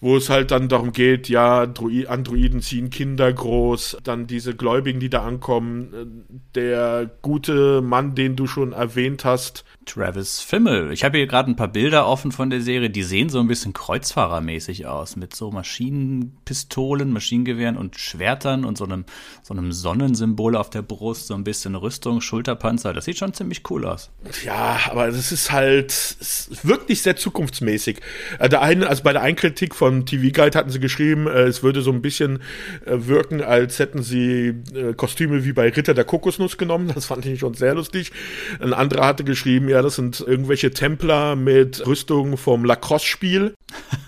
wo 0.00 0.16
es 0.16 0.30
halt 0.30 0.50
dann 0.50 0.70
darum 0.70 0.92
geht, 0.92 1.28
ja, 1.28 1.60
Androiden 1.60 2.62
ziehen 2.62 2.88
Kinder 2.88 3.30
groß, 3.30 3.98
dann 4.02 4.26
diese 4.26 4.54
Gläubigen, 4.56 4.98
die 4.98 5.10
da 5.10 5.26
ankommen, 5.26 5.92
äh, 5.92 6.06
der 6.54 7.10
gute 7.20 7.82
Mann, 7.82 8.14
den 8.14 8.34
du 8.34 8.46
schon 8.46 8.72
erwähnt 8.72 9.26
hast, 9.26 9.64
Travis 9.88 10.40
Fimmel. 10.40 10.92
Ich 10.92 11.02
habe 11.02 11.16
hier 11.16 11.26
gerade 11.26 11.50
ein 11.50 11.56
paar 11.56 11.68
Bilder 11.68 12.06
offen 12.06 12.30
von 12.30 12.50
der 12.50 12.60
Serie, 12.60 12.90
die 12.90 13.02
sehen 13.02 13.30
so 13.30 13.40
ein 13.40 13.48
bisschen 13.48 13.72
Kreuzfahrermäßig 13.72 14.86
aus, 14.86 15.16
mit 15.16 15.34
so 15.34 15.50
Maschinenpistolen, 15.50 17.10
Maschinengewehren 17.10 17.76
und 17.76 17.98
Schwertern 17.98 18.64
und 18.64 18.76
so 18.76 18.84
einem, 18.84 19.06
so 19.42 19.54
einem 19.54 19.72
Sonnensymbol 19.72 20.56
auf 20.56 20.68
der 20.68 20.82
Brust, 20.82 21.28
so 21.28 21.34
ein 21.34 21.42
bisschen 21.42 21.74
Rüstung, 21.74 22.20
Schulterpanzer. 22.20 22.92
Das 22.92 23.06
sieht 23.06 23.18
schon 23.18 23.32
ziemlich 23.32 23.62
cool 23.70 23.86
aus. 23.86 24.10
Ja, 24.44 24.78
aber 24.90 25.06
das 25.06 25.32
ist 25.32 25.50
halt 25.50 26.16
wirklich 26.62 27.00
sehr 27.00 27.16
zukunftsmäßig. 27.16 28.00
Äh, 28.38 28.50
der 28.50 28.60
eine, 28.60 28.88
also 28.88 29.02
bei 29.02 29.14
der 29.14 29.22
Einkritik 29.22 29.74
von 29.74 30.04
TV 30.04 30.30
Guide 30.34 30.58
hatten 30.58 30.70
sie 30.70 30.80
geschrieben, 30.80 31.26
äh, 31.26 31.44
es 31.44 31.62
würde 31.62 31.80
so 31.80 31.92
ein 31.92 32.02
bisschen 32.02 32.40
äh, 32.84 32.96
wirken, 33.06 33.42
als 33.42 33.78
hätten 33.78 34.02
sie 34.02 34.54
Kostüme 34.96 35.44
wie 35.44 35.52
bei 35.52 35.70
Ritter 35.70 35.94
der 35.94 36.04
Kokosnuss 36.04 36.58
genommen. 36.58 36.92
Das 36.94 37.06
fand 37.06 37.24
ich 37.24 37.40
schon 37.40 37.54
sehr 37.54 37.74
lustig. 37.74 38.12
Ein 38.60 38.74
anderer 38.74 39.06
hatte 39.06 39.24
geschrieben, 39.24 39.68
ja, 39.68 39.77
ja, 39.78 39.82
das 39.82 39.94
sind 39.94 40.18
irgendwelche 40.18 40.72
Templer 40.72 41.36
mit 41.36 41.86
Rüstung 41.86 42.36
vom 42.36 42.64
Lacrosse-Spiel. 42.64 43.54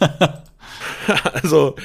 also, 1.32 1.76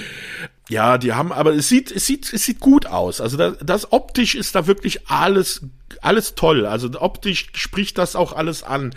ja, 0.69 0.97
die 0.97 1.13
haben, 1.13 1.31
aber 1.31 1.53
es 1.53 1.69
sieht, 1.69 1.91
es 1.91 2.07
sieht, 2.07 2.33
es 2.33 2.45
sieht 2.45 2.59
gut 2.59 2.87
aus. 2.87 3.21
Also 3.21 3.37
das, 3.37 3.57
das 3.63 3.91
optisch 3.91 4.33
ist 4.33 4.55
da 4.55 4.65
wirklich 4.65 5.07
alles, 5.07 5.67
alles 6.01 6.33
toll. 6.33 6.65
Also 6.65 6.89
optisch 6.99 7.49
spricht 7.53 7.99
das 7.99 8.15
auch 8.15 8.33
alles 8.33 8.63
an. 8.63 8.95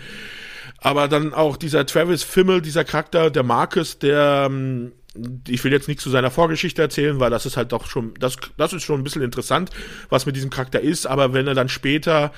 Aber 0.79 1.07
dann 1.07 1.35
auch 1.35 1.55
dieser 1.55 1.85
Travis 1.85 2.23
Fimmel, 2.23 2.63
dieser 2.63 2.83
Charakter, 2.83 3.29
der 3.29 3.43
Marcus, 3.43 3.99
der, 3.99 4.47
ähm, 4.49 4.93
ich 5.47 5.63
will 5.63 5.71
jetzt 5.71 5.87
nichts 5.87 6.01
zu 6.01 6.09
seiner 6.09 6.31
Vorgeschichte 6.31 6.81
erzählen, 6.81 7.19
weil 7.19 7.29
das 7.29 7.45
ist 7.45 7.57
halt 7.57 7.73
doch 7.73 7.85
schon, 7.85 8.15
das, 8.19 8.37
das 8.57 8.73
ist 8.73 8.81
schon 8.81 9.01
ein 9.01 9.03
bisschen 9.03 9.21
interessant, 9.21 9.69
was 10.09 10.25
mit 10.25 10.35
diesem 10.35 10.49
Charakter 10.49 10.81
ist, 10.81 11.05
aber 11.05 11.31
wenn 11.33 11.45
er 11.45 11.53
dann 11.53 11.69
später 11.69 12.31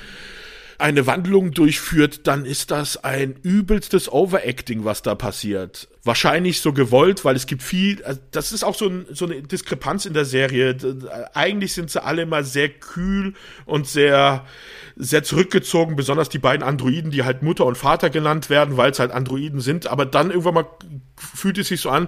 eine 0.81 1.07
Wandlung 1.07 1.51
durchführt, 1.51 2.27
dann 2.27 2.45
ist 2.45 2.71
das 2.71 2.97
ein 3.03 3.35
übelstes 3.43 4.11
Overacting, 4.11 4.83
was 4.83 5.01
da 5.01 5.15
passiert. 5.15 5.87
Wahrscheinlich 6.03 6.61
so 6.61 6.73
gewollt, 6.73 7.23
weil 7.23 7.35
es 7.35 7.45
gibt 7.45 7.61
viel, 7.61 8.03
also 8.03 8.19
das 8.31 8.51
ist 8.51 8.63
auch 8.63 8.75
so, 8.75 8.87
ein, 8.87 9.05
so 9.11 9.25
eine 9.25 9.41
Diskrepanz 9.41 10.05
in 10.05 10.13
der 10.13 10.25
Serie. 10.25 10.75
Eigentlich 11.33 11.73
sind 11.73 11.91
sie 11.91 12.03
alle 12.03 12.23
immer 12.23 12.43
sehr 12.43 12.69
kühl 12.69 13.33
und 13.65 13.87
sehr, 13.87 14.45
sehr 14.95 15.23
zurückgezogen, 15.23 15.95
besonders 15.95 16.29
die 16.29 16.39
beiden 16.39 16.63
Androiden, 16.63 17.11
die 17.11 17.23
halt 17.23 17.43
Mutter 17.43 17.65
und 17.65 17.77
Vater 17.77 18.09
genannt 18.09 18.49
werden, 18.49 18.77
weil 18.77 18.91
es 18.91 18.99
halt 18.99 19.11
Androiden 19.11 19.61
sind. 19.61 19.87
Aber 19.87 20.05
dann 20.05 20.31
irgendwann 20.31 20.55
mal 20.55 20.67
fühlt 21.21 21.57
es 21.57 21.67
sich 21.69 21.81
so 21.81 21.89
an, 21.89 22.07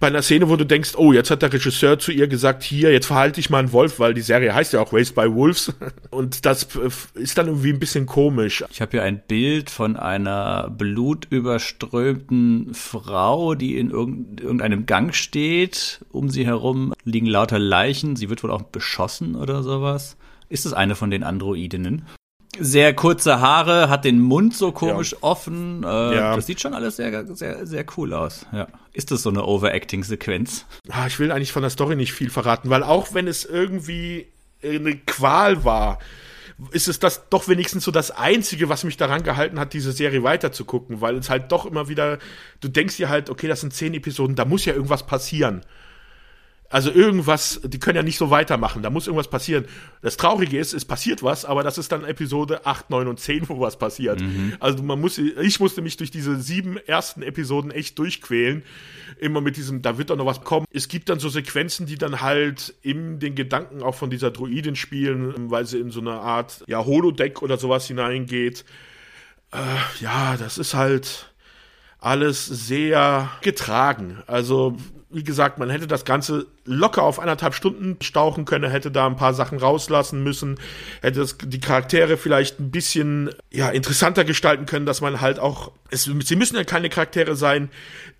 bei 0.00 0.08
einer 0.08 0.22
Szene, 0.22 0.48
wo 0.48 0.56
du 0.56 0.66
denkst, 0.66 0.94
oh, 0.96 1.12
jetzt 1.12 1.30
hat 1.30 1.42
der 1.42 1.52
Regisseur 1.52 1.98
zu 1.98 2.10
ihr 2.10 2.26
gesagt, 2.26 2.64
hier, 2.64 2.92
jetzt 2.92 3.06
verhalte 3.06 3.38
ich 3.38 3.50
mal 3.50 3.60
einen 3.60 3.72
Wolf, 3.72 4.00
weil 4.00 4.14
die 4.14 4.20
Serie 4.20 4.52
heißt 4.54 4.72
ja 4.72 4.80
auch 4.80 4.92
Raised 4.92 5.14
by 5.14 5.32
Wolves. 5.32 5.72
Und 6.10 6.44
das 6.44 6.66
ist 7.14 7.38
dann 7.38 7.46
irgendwie 7.46 7.72
ein 7.72 7.78
bisschen 7.78 8.06
komisch. 8.06 8.64
Ich 8.70 8.80
habe 8.80 8.90
hier 8.90 9.04
ein 9.04 9.22
Bild 9.26 9.70
von 9.70 9.96
einer 9.96 10.70
blutüberströmten 10.76 12.74
Frau, 12.74 13.54
die 13.54 13.78
in 13.78 13.90
irgendeinem 13.90 14.86
Gang 14.86 15.14
steht. 15.14 16.04
Um 16.10 16.30
sie 16.30 16.44
herum 16.46 16.92
liegen 17.04 17.26
lauter 17.26 17.60
Leichen. 17.60 18.16
Sie 18.16 18.28
wird 18.28 18.42
wohl 18.42 18.50
auch 18.50 18.62
beschossen 18.62 19.36
oder 19.36 19.62
sowas. 19.62 20.16
Ist 20.48 20.66
es 20.66 20.72
eine 20.72 20.96
von 20.96 21.10
den 21.10 21.22
Androidinnen? 21.22 22.06
Sehr 22.58 22.94
kurze 22.94 23.40
Haare, 23.40 23.88
hat 23.88 24.04
den 24.04 24.20
Mund 24.20 24.54
so 24.54 24.72
komisch 24.72 25.12
ja. 25.12 25.18
offen. 25.22 25.82
Äh, 25.84 25.86
ja. 25.86 26.36
Das 26.36 26.46
sieht 26.46 26.60
schon 26.60 26.74
alles 26.74 26.96
sehr, 26.96 27.26
sehr, 27.34 27.66
sehr 27.66 27.84
cool 27.96 28.12
aus. 28.12 28.46
Ja. 28.52 28.68
Ist 28.92 29.10
das 29.10 29.22
so 29.22 29.30
eine 29.30 29.44
Overacting-Sequenz? 29.44 30.66
Ah, 30.90 31.06
ich 31.06 31.18
will 31.18 31.32
eigentlich 31.32 31.52
von 31.52 31.62
der 31.62 31.70
Story 31.70 31.96
nicht 31.96 32.12
viel 32.12 32.30
verraten, 32.30 32.68
weil 32.68 32.82
auch 32.82 33.14
wenn 33.14 33.26
es 33.26 33.44
irgendwie 33.44 34.26
eine 34.62 34.96
Qual 34.96 35.64
war, 35.64 35.98
ist 36.70 36.88
es 36.88 36.98
das 36.98 37.28
doch 37.28 37.48
wenigstens 37.48 37.84
so 37.84 37.90
das 37.90 38.10
Einzige, 38.10 38.68
was 38.68 38.84
mich 38.84 38.96
daran 38.96 39.22
gehalten 39.22 39.58
hat, 39.58 39.72
diese 39.72 39.92
Serie 39.92 40.22
weiterzugucken, 40.22 41.00
weil 41.00 41.16
es 41.16 41.30
halt 41.30 41.50
doch 41.50 41.66
immer 41.66 41.88
wieder, 41.88 42.18
du 42.60 42.68
denkst 42.68 42.96
dir 42.96 43.08
halt, 43.08 43.30
okay, 43.30 43.48
das 43.48 43.60
sind 43.60 43.72
zehn 43.72 43.94
Episoden, 43.94 44.36
da 44.36 44.44
muss 44.44 44.64
ja 44.64 44.74
irgendwas 44.74 45.04
passieren. 45.04 45.62
Also 46.72 46.90
irgendwas, 46.90 47.60
die 47.64 47.78
können 47.78 47.96
ja 47.96 48.02
nicht 48.02 48.16
so 48.16 48.30
weitermachen, 48.30 48.82
da 48.82 48.88
muss 48.88 49.06
irgendwas 49.06 49.28
passieren. 49.28 49.66
Das 50.00 50.16
Traurige 50.16 50.58
ist, 50.58 50.72
es 50.72 50.86
passiert 50.86 51.22
was, 51.22 51.44
aber 51.44 51.62
das 51.62 51.76
ist 51.76 51.92
dann 51.92 52.02
Episode 52.02 52.64
8, 52.64 52.88
9 52.88 53.08
und 53.08 53.20
10, 53.20 53.50
wo 53.50 53.60
was 53.60 53.78
passiert. 53.78 54.22
Mhm. 54.22 54.54
Also 54.58 54.82
man 54.82 54.98
muss, 54.98 55.18
ich 55.18 55.60
musste 55.60 55.82
mich 55.82 55.98
durch 55.98 56.10
diese 56.10 56.40
sieben 56.40 56.78
ersten 56.78 57.20
Episoden 57.20 57.70
echt 57.70 57.98
durchquälen. 57.98 58.62
Immer 59.20 59.42
mit 59.42 59.58
diesem, 59.58 59.82
da 59.82 59.98
wird 59.98 60.08
doch 60.08 60.16
noch 60.16 60.24
was 60.24 60.44
kommen. 60.44 60.64
Es 60.72 60.88
gibt 60.88 61.10
dann 61.10 61.20
so 61.20 61.28
Sequenzen, 61.28 61.84
die 61.84 61.98
dann 61.98 62.22
halt 62.22 62.74
in 62.80 63.18
den 63.20 63.34
Gedanken 63.34 63.82
auch 63.82 63.94
von 63.94 64.08
dieser 64.08 64.30
Druidin 64.30 64.74
spielen, 64.74 65.50
weil 65.50 65.66
sie 65.66 65.78
in 65.78 65.90
so 65.90 66.00
eine 66.00 66.12
Art, 66.12 66.64
ja, 66.68 66.82
Holodeck 66.82 67.42
oder 67.42 67.58
sowas 67.58 67.86
hineingeht. 67.86 68.64
Äh, 69.52 69.58
ja, 70.00 70.38
das 70.38 70.56
ist 70.56 70.72
halt 70.72 71.34
alles 71.98 72.46
sehr 72.46 73.30
getragen. 73.42 74.22
Also 74.26 74.78
wie 75.12 75.24
gesagt, 75.24 75.58
man 75.58 75.70
hätte 75.70 75.86
das 75.86 76.04
Ganze 76.04 76.46
locker 76.64 77.02
auf 77.02 77.18
anderthalb 77.18 77.54
Stunden 77.54 77.96
stauchen 78.02 78.44
können, 78.44 78.70
hätte 78.70 78.90
da 78.90 79.06
ein 79.06 79.16
paar 79.16 79.34
Sachen 79.34 79.58
rauslassen 79.58 80.22
müssen, 80.22 80.58
hätte 81.00 81.20
das, 81.20 81.36
die 81.38 81.60
Charaktere 81.60 82.16
vielleicht 82.16 82.60
ein 82.60 82.70
bisschen 82.70 83.30
ja, 83.50 83.70
interessanter 83.70 84.24
gestalten 84.24 84.66
können, 84.66 84.86
dass 84.86 85.00
man 85.00 85.20
halt 85.20 85.38
auch, 85.38 85.72
es, 85.90 86.04
sie 86.04 86.36
müssen 86.36 86.56
ja 86.56 86.64
keine 86.64 86.88
Charaktere 86.88 87.36
sein, 87.36 87.70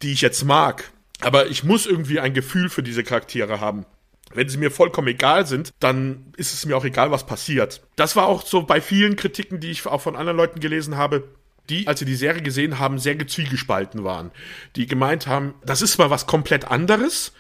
die 0.03 0.13
ich 0.13 0.21
jetzt 0.21 0.45
mag, 0.45 0.91
aber 1.21 1.47
ich 1.49 1.65
muss 1.65 1.87
irgendwie 1.87 2.21
ein 2.21 2.35
Gefühl 2.35 2.69
für 2.69 2.83
diese 2.83 3.05
Charaktere 3.05 3.61
haben. 3.61 3.87
Wenn 4.35 4.49
sie 4.49 4.59
mir 4.59 4.71
vollkommen 4.71 5.09
egal 5.09 5.47
sind, 5.47 5.73
dann 5.79 6.33
ist 6.37 6.55
es 6.55 6.65
mir 6.65 6.77
auch 6.77 6.85
egal, 6.85 7.11
was 7.11 7.27
passiert. 7.27 7.83
Das 7.97 8.17
war 8.17 8.27
auch 8.27 8.47
so 8.47 8.63
bei 8.63 8.81
vielen 8.81 9.17
Kritiken, 9.17 9.61
die 9.61 9.71
ich 9.71 9.87
auch 9.87 10.01
von 10.01 10.17
anderen 10.17 10.39
Leuten 10.39 10.61
gelesen 10.61 10.97
habe 10.97 11.25
die, 11.69 11.87
als 11.87 12.01
sie 12.01 12.05
die 12.05 12.15
Serie 12.15 12.43
gesehen 12.43 12.79
haben, 12.79 12.99
sehr 12.99 13.15
gezwiegespalten 13.15 14.05
waren. 14.05 14.31
Die 14.77 14.87
gemeint 14.87 15.27
haben, 15.27 15.55
das 15.65 15.83
ist 15.83 15.99
mal 15.99 16.11
was 16.11 16.27
komplett 16.27 16.71
anderes, 16.71 17.33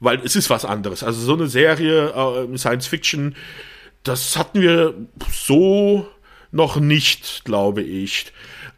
weil 0.00 0.20
es 0.20 0.36
ist 0.36 0.50
was 0.50 0.64
anderes. 0.64 1.02
Also 1.02 1.20
so 1.20 1.34
eine 1.34 1.46
Serie 1.46 2.10
äh, 2.10 2.58
Science 2.58 2.86
Fiction, 2.86 3.34
das 4.02 4.36
hatten 4.36 4.60
wir 4.60 4.94
so 5.30 6.08
noch 6.50 6.76
nicht, 6.76 7.44
glaube 7.44 7.82
ich. 7.82 8.32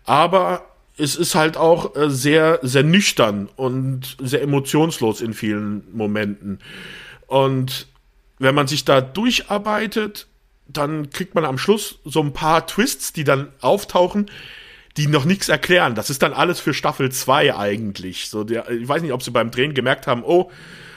Aber 0.05 0.67
es 0.97 1.17
ist 1.17 1.35
halt 1.35 1.57
auch 1.57 1.97
äh, 1.97 2.11
sehr, 2.11 2.61
sehr 2.63 2.85
nüchtern 2.85 3.49
und 3.57 4.17
sehr 4.21 4.43
emotionslos 4.43 5.21
in 5.21 5.35
vielen 5.35 5.85
Momenten. 5.97 6.61
Und 7.27 7.89
wenn 8.39 8.55
man 8.55 8.67
sich 8.67 8.85
da 8.85 9.01
durcharbeitet, 9.01 10.29
dann 10.67 11.11
kriegt 11.11 11.35
man 11.35 11.45
am 11.45 11.59
Schluss 11.59 11.99
so 12.05 12.21
ein 12.21 12.33
paar 12.33 12.67
Twists, 12.67 13.13
die 13.13 13.25
dann 13.25 13.49
auftauchen, 13.61 14.31
die 14.97 15.09
noch 15.09 15.25
nichts 15.25 15.49
erklären. 15.49 15.95
Das 15.95 16.11
ist 16.11 16.23
dann 16.23 16.33
alles 16.33 16.61
für 16.61 16.75
Staffel 16.75 17.11
2 17.11 17.57
eigentlich. 17.57 18.29
So 18.29 18.45
der, 18.45 18.71
ich 18.71 18.87
weiß 18.87 19.03
nicht, 19.03 19.13
ob 19.13 19.23
sie 19.23 19.31
beim 19.31 19.51
Drehen 19.51 19.75
gemerkt 19.75 20.07
haben, 20.07 20.23
oh, 20.25 20.51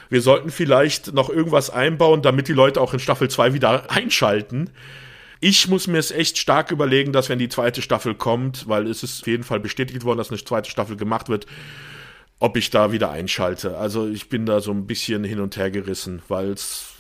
wir 0.10 0.22
sollten 0.22 0.52
vielleicht 0.52 1.14
noch 1.14 1.30
irgendwas 1.30 1.70
einbauen, 1.70 2.22
damit 2.22 2.48
die 2.48 2.54
Leute 2.54 2.80
auch 2.80 2.94
in 2.94 3.00
Staffel 3.00 3.30
2 3.30 3.54
wieder 3.54 3.92
einschalten. 3.92 4.70
Ich 5.40 5.68
muss 5.68 5.88
mir 5.88 5.98
es 5.98 6.12
echt 6.12 6.38
stark 6.38 6.72
überlegen, 6.72 7.12
dass 7.12 7.30
wenn 7.30 7.40
die 7.40 7.50
zweite 7.50 7.82
Staffel 7.82 8.16
kommt, 8.16 8.68
weil 8.68 8.88
es 8.88 9.04
ist 9.04 9.22
auf 9.22 9.28
jeden 9.28 9.44
Fall 9.44 9.60
bestätigt 9.60 10.04
worden, 10.04 10.18
dass 10.18 10.32
eine 10.32 10.44
zweite 10.44 10.70
Staffel 10.70 10.96
gemacht 10.96 11.30
wird, 11.30 11.46
ob 12.40 12.58
ich 12.58 12.70
da 12.70 12.92
wieder 12.92 13.12
einschalte. 13.12 13.78
Also 13.78 14.08
ich 14.08 14.30
bin 14.30 14.46
da 14.46 14.62
so 14.62 14.72
ein 14.72 14.88
bisschen 14.88 15.24
hin 15.24 15.40
und 15.40 15.58
her 15.58 15.70
gerissen, 15.70 16.22
weil 16.28 16.52
es, 16.52 16.94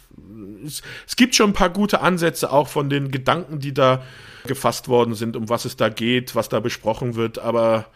es 0.65 1.15
gibt 1.15 1.35
schon 1.35 1.51
ein 1.51 1.53
paar 1.53 1.69
gute 1.69 2.01
Ansätze 2.01 2.51
auch 2.51 2.67
von 2.67 2.89
den 2.89 3.11
Gedanken, 3.11 3.59
die 3.59 3.73
da 3.73 4.03
gefasst 4.45 4.87
worden 4.87 5.13
sind, 5.13 5.35
um 5.35 5.49
was 5.49 5.65
es 5.65 5.77
da 5.77 5.89
geht, 5.89 6.35
was 6.35 6.49
da 6.49 6.59
besprochen 6.59 7.15
wird, 7.15 7.39
aber 7.39 7.87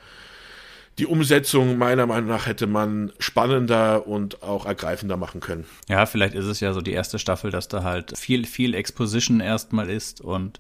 die 1.00 1.06
Umsetzung 1.06 1.78
meiner 1.78 2.06
Meinung 2.06 2.30
nach 2.30 2.46
hätte 2.46 2.68
man 2.68 3.12
spannender 3.18 4.06
und 4.08 4.44
auch 4.44 4.66
ergreifender 4.66 5.18
machen 5.18 5.40
können. 5.40 5.66
Ja, 5.88 6.06
vielleicht 6.06 6.36
ist 6.36 6.46
es 6.46 6.60
ja 6.60 6.74
so 6.74 6.82
die 6.82 6.92
erste 6.92 7.18
Staffel, 7.18 7.50
dass 7.50 7.70
da 7.70 7.84
halt 7.84 8.18
viel, 8.18 8.46
viel 8.46 8.76
Exposition 8.76 9.40
erstmal 9.40 9.90
ist 9.90 10.22
und 10.22 10.60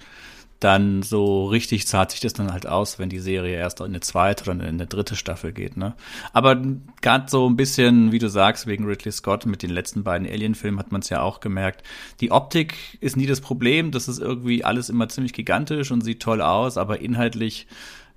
dann 0.61 1.01
so 1.01 1.47
richtig 1.47 1.87
zahlt 1.87 2.11
sich 2.11 2.19
das 2.19 2.33
dann 2.33 2.53
halt 2.53 2.67
aus, 2.67 2.99
wenn 2.99 3.09
die 3.09 3.19
Serie 3.19 3.57
erst 3.57 3.79
in 3.79 3.87
eine 3.87 3.99
zweite 3.99 4.43
oder 4.43 4.53
in 4.53 4.61
eine 4.61 4.85
dritte 4.85 5.15
Staffel 5.15 5.51
geht, 5.51 5.75
ne? 5.75 5.95
Aber 6.33 6.61
gerade 7.01 7.29
so 7.29 7.49
ein 7.49 7.55
bisschen, 7.55 8.11
wie 8.11 8.19
du 8.19 8.29
sagst, 8.29 8.67
wegen 8.67 8.85
Ridley 8.85 9.11
Scott 9.11 9.47
mit 9.47 9.63
den 9.63 9.71
letzten 9.71 10.03
beiden 10.03 10.27
Alien-Filmen 10.27 10.79
hat 10.79 10.91
man 10.91 11.01
es 11.01 11.09
ja 11.09 11.21
auch 11.21 11.39
gemerkt. 11.39 11.83
Die 12.21 12.31
Optik 12.31 12.75
ist 13.01 13.17
nie 13.17 13.25
das 13.25 13.41
Problem, 13.41 13.89
das 13.89 14.07
ist 14.07 14.19
irgendwie 14.19 14.63
alles 14.63 14.89
immer 14.89 15.09
ziemlich 15.09 15.33
gigantisch 15.33 15.89
und 15.89 16.01
sieht 16.01 16.21
toll 16.21 16.41
aus, 16.41 16.77
aber 16.77 17.01
inhaltlich 17.01 17.65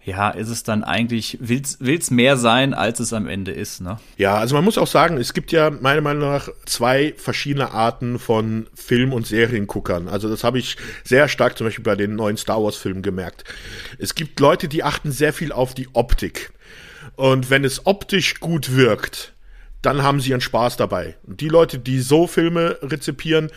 ja, 0.04 0.30
ist 0.30 0.48
es 0.50 0.62
dann 0.62 0.84
eigentlich, 0.84 1.38
will's, 1.40 1.78
will's 1.80 2.10
mehr 2.10 2.36
sein, 2.36 2.74
als 2.74 3.00
es 3.00 3.12
am 3.14 3.26
Ende 3.26 3.52
ist, 3.52 3.80
ne? 3.80 3.98
Ja, 4.18 4.36
also 4.36 4.54
man 4.54 4.64
muss 4.64 4.76
auch 4.76 4.86
sagen, 4.86 5.16
es 5.16 5.32
gibt 5.32 5.50
ja 5.50 5.70
meiner 5.70 6.02
Meinung 6.02 6.30
nach 6.30 6.50
zwei 6.66 7.14
verschiedene 7.16 7.70
Arten 7.70 8.18
von 8.18 8.66
Film- 8.74 9.14
und 9.14 9.26
Serienguckern. 9.26 10.08
Also 10.08 10.28
das 10.28 10.44
habe 10.44 10.58
ich 10.58 10.76
sehr 11.04 11.28
stark 11.28 11.56
zum 11.56 11.66
Beispiel 11.66 11.84
bei 11.84 11.96
den 11.96 12.16
neuen 12.16 12.36
Star 12.36 12.62
Wars-Filmen 12.62 13.02
gemerkt. 13.02 13.44
Es 13.98 14.14
gibt 14.14 14.38
Leute, 14.40 14.68
die 14.68 14.84
achten 14.84 15.10
sehr 15.10 15.32
viel 15.32 15.52
auf 15.52 15.72
die 15.72 15.88
Optik. 15.94 16.52
Und 17.16 17.48
wenn 17.48 17.64
es 17.64 17.86
optisch 17.86 18.40
gut 18.40 18.76
wirkt, 18.76 19.32
dann 19.80 20.02
haben 20.02 20.20
sie 20.20 20.30
ihren 20.30 20.40
Spaß 20.40 20.76
dabei. 20.76 21.16
Und 21.26 21.40
die 21.40 21.48
Leute, 21.48 21.78
die 21.78 22.00
so 22.00 22.26
Filme 22.26 22.78
rezipieren, 22.82 23.50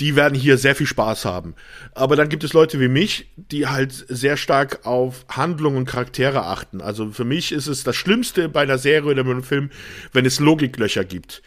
die 0.00 0.16
werden 0.16 0.34
hier 0.34 0.56
sehr 0.56 0.74
viel 0.74 0.86
Spaß 0.86 1.24
haben. 1.24 1.54
Aber 1.94 2.16
dann 2.16 2.28
gibt 2.28 2.44
es 2.44 2.52
Leute 2.52 2.80
wie 2.80 2.88
mich, 2.88 3.30
die 3.36 3.66
halt 3.66 3.92
sehr 3.92 4.36
stark 4.36 4.86
auf 4.86 5.24
Handlung 5.28 5.76
und 5.76 5.84
Charaktere 5.84 6.46
achten. 6.46 6.80
Also 6.80 7.10
für 7.10 7.24
mich 7.24 7.52
ist 7.52 7.66
es 7.66 7.84
das 7.84 7.96
Schlimmste 7.96 8.48
bei 8.48 8.62
einer 8.62 8.78
Serie 8.78 9.10
oder 9.10 9.20
einem 9.20 9.42
Film, 9.42 9.70
wenn 10.12 10.24
es 10.24 10.40
Logiklöcher 10.40 11.04
gibt. 11.04 11.42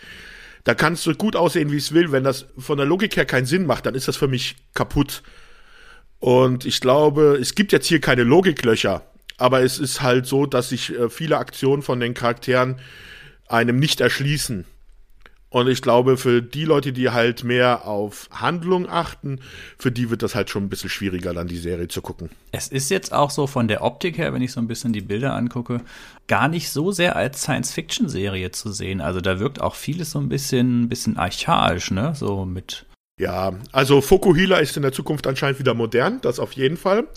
Da 0.63 0.73
kannst 0.73 1.05
du 1.05 1.13
gut 1.13 1.35
aussehen, 1.35 1.71
wie 1.71 1.77
es 1.77 1.93
will. 1.93 2.11
Wenn 2.11 2.23
das 2.23 2.47
von 2.57 2.77
der 2.77 2.87
Logik 2.87 3.15
her 3.15 3.25
keinen 3.25 3.45
Sinn 3.45 3.65
macht, 3.65 3.85
dann 3.85 3.95
ist 3.95 4.07
das 4.07 4.17
für 4.17 4.27
mich 4.27 4.55
kaputt. 4.73 5.21
Und 6.19 6.65
ich 6.65 6.81
glaube, 6.81 7.37
es 7.39 7.55
gibt 7.55 7.71
jetzt 7.71 7.87
hier 7.87 8.01
keine 8.01 8.23
Logiklöcher. 8.23 9.03
Aber 9.37 9.61
es 9.61 9.79
ist 9.79 10.01
halt 10.01 10.25
so, 10.25 10.45
dass 10.45 10.69
sich 10.69 10.97
äh, 10.97 11.09
viele 11.09 11.37
Aktionen 11.37 11.81
von 11.81 11.99
den 11.99 12.13
Charakteren 12.13 12.79
einem 13.47 13.77
nicht 13.77 14.01
erschließen. 14.01 14.65
Und 15.55 15.69
ich 15.69 15.81
glaube, 15.81 16.17
für 16.17 16.41
die 16.41 16.65
Leute, 16.65 16.91
die 16.91 17.11
halt 17.11 17.45
mehr 17.45 17.87
auf 17.87 18.27
Handlung 18.29 18.89
achten, 18.89 19.39
für 19.79 19.89
die 19.89 20.09
wird 20.09 20.21
das 20.21 20.35
halt 20.35 20.49
schon 20.49 20.65
ein 20.65 20.69
bisschen 20.69 20.89
schwieriger, 20.89 21.33
dann 21.33 21.47
die 21.47 21.55
Serie 21.55 21.87
zu 21.87 22.01
gucken. 22.01 22.29
Es 22.51 22.67
ist 22.67 22.89
jetzt 22.91 23.13
auch 23.13 23.29
so 23.29 23.47
von 23.47 23.69
der 23.69 23.81
Optik 23.81 24.17
her, 24.17 24.33
wenn 24.33 24.41
ich 24.41 24.51
so 24.51 24.59
ein 24.59 24.67
bisschen 24.67 24.91
die 24.91 24.99
Bilder 24.99 25.33
angucke, 25.33 25.79
gar 26.27 26.49
nicht 26.49 26.71
so 26.71 26.91
sehr 26.91 27.15
als 27.15 27.43
Science-Fiction-Serie 27.43 28.51
zu 28.51 28.73
sehen. 28.73 28.99
Also 28.99 29.21
da 29.21 29.39
wirkt 29.39 29.61
auch 29.61 29.75
vieles 29.75 30.11
so 30.11 30.19
ein 30.19 30.27
bisschen, 30.27 30.89
bisschen 30.89 31.15
archaisch, 31.15 31.89
ne? 31.89 32.13
So 32.15 32.43
mit. 32.43 32.85
Ja, 33.17 33.53
also 33.71 34.01
Fokuhila 34.01 34.57
ist 34.57 34.75
in 34.75 34.83
der 34.83 34.91
Zukunft 34.91 35.25
anscheinend 35.25 35.59
wieder 35.59 35.73
modern, 35.73 36.19
das 36.19 36.41
auf 36.41 36.51
jeden 36.51 36.75
Fall. 36.75 37.07